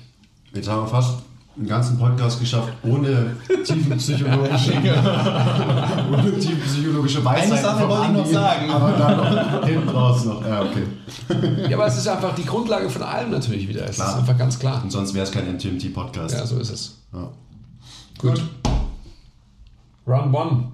Jetzt 0.54 0.68
haben 0.70 0.84
wir 0.84 0.88
fast 0.88 1.18
einen 1.54 1.68
ganzen 1.68 1.98
Podcast 1.98 2.40
geschafft, 2.40 2.72
ohne 2.82 3.36
tiefenpsychologische, 3.62 4.72
ohne 6.12 6.38
tiefenpsychologische 6.38 7.22
Weisheit. 7.22 7.52
Eine 7.52 7.60
Sache 7.60 7.88
wollte 7.88 8.06
ich 8.06 8.12
noch 8.12 8.26
sagen. 8.26 8.70
Aber 8.70 8.90
dann 8.92 9.18
noch 9.18 9.66
hinten 9.66 9.88
raus 9.90 10.24
noch. 10.24 10.46
Ja, 10.46 10.62
okay. 10.62 10.86
Ja, 11.68 11.76
aber 11.76 11.86
es 11.86 11.98
ist 11.98 12.08
einfach 12.08 12.34
die 12.34 12.44
Grundlage 12.46 12.88
von 12.88 13.02
allem 13.02 13.30
natürlich 13.30 13.68
wieder. 13.68 13.84
Es 13.84 13.96
Klar. 13.96 14.08
ist 14.08 14.18
einfach 14.20 14.38
ganz 14.38 14.58
klar. 14.58 14.82
Und 14.82 14.90
sonst 14.90 15.12
wäre 15.12 15.24
es 15.24 15.30
kein 15.30 15.46
MTMT-Podcast. 15.54 16.34
Ja, 16.34 16.46
so 16.46 16.58
ist 16.58 16.70
es. 16.70 17.02
Ja. 17.12 17.28
Gut. 18.18 18.42
Round 20.06 20.34
one. 20.34 20.72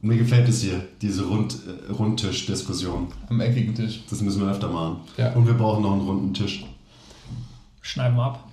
Mir 0.00 0.16
gefällt 0.16 0.48
es 0.48 0.60
hier, 0.62 0.82
diese 1.00 1.24
Rund, 1.24 1.56
äh, 1.66 1.92
Rundtisch-Diskussion. 1.92 3.08
Am 3.28 3.40
eckigen 3.40 3.74
Tisch. 3.74 4.04
Das 4.10 4.20
müssen 4.20 4.42
wir 4.42 4.50
öfter 4.50 4.68
machen. 4.68 4.98
Ja. 5.16 5.32
Und 5.32 5.46
wir 5.46 5.54
brauchen 5.54 5.82
noch 5.82 5.92
einen 5.92 6.02
runden 6.02 6.34
Tisch. 6.34 6.66
Schneiden 7.80 8.16
wir 8.16 8.24
ab. 8.24 8.44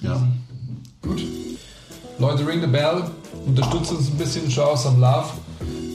Ja. 0.00 0.20
Gut. 1.00 1.22
Leute, 2.18 2.46
ring 2.46 2.60
the 2.60 2.66
bell. 2.66 3.04
Unterstützt 3.46 3.92
uns 3.92 4.10
ein 4.10 4.18
bisschen. 4.18 4.50
Show 4.50 4.70
us 4.72 4.82
some 4.82 4.98
love. 5.00 5.28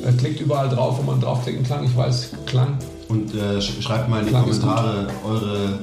Äh, 0.06 0.14
klickt 0.14 0.40
überall 0.40 0.70
drauf, 0.70 0.98
wo 0.98 1.04
man 1.04 1.20
draufklicken 1.20 1.64
kann. 1.64 1.84
Ich 1.84 1.96
weiß, 1.96 2.32
klang. 2.46 2.78
Und 3.10 3.34
äh, 3.36 3.62
sch 3.62 3.82
schreibt 3.82 4.10
mal 4.10 4.20
in 4.20 4.26
die 4.26 4.32
Klang 4.32 4.44
Kommentare 4.44 5.08
eure 5.26 5.80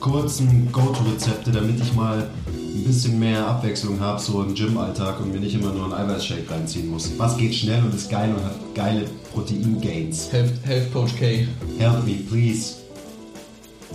kurzen 0.00 0.70
Go-To-Rezepte, 0.72 1.50
damit 1.50 1.80
ich 1.80 1.94
mal 1.94 2.28
ein 2.74 2.84
bisschen 2.84 3.18
mehr 3.18 3.46
Abwechslung 3.46 4.00
habe, 4.00 4.20
so 4.20 4.42
im 4.42 4.54
Gym-Alltag 4.54 5.20
und 5.20 5.32
mir 5.32 5.40
nicht 5.40 5.54
immer 5.54 5.72
nur 5.72 5.84
einen 5.84 5.94
Eiweißshake 5.94 6.50
reinziehen 6.50 6.90
muss. 6.90 7.10
Was 7.16 7.36
geht 7.36 7.54
schnell 7.54 7.82
und 7.82 7.94
ist 7.94 8.10
geil 8.10 8.34
und 8.34 8.44
hat 8.44 8.56
geile 8.74 9.04
Protein-Gains. 9.32 10.32
Health, 10.32 10.52
Health 10.64 10.92
Coach 10.92 11.16
K. 11.16 11.46
Help 11.78 12.04
me, 12.04 12.14
please. 12.28 12.74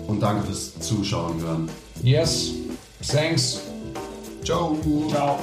Und 0.07 0.21
danke 0.21 0.45
fürs 0.47 0.79
Zuschauen 0.79 1.41
hören. 1.41 1.69
Yes. 2.03 2.51
Thanks. 3.05 3.61
Ciao. 4.43 4.77
Ciao. 5.09 5.39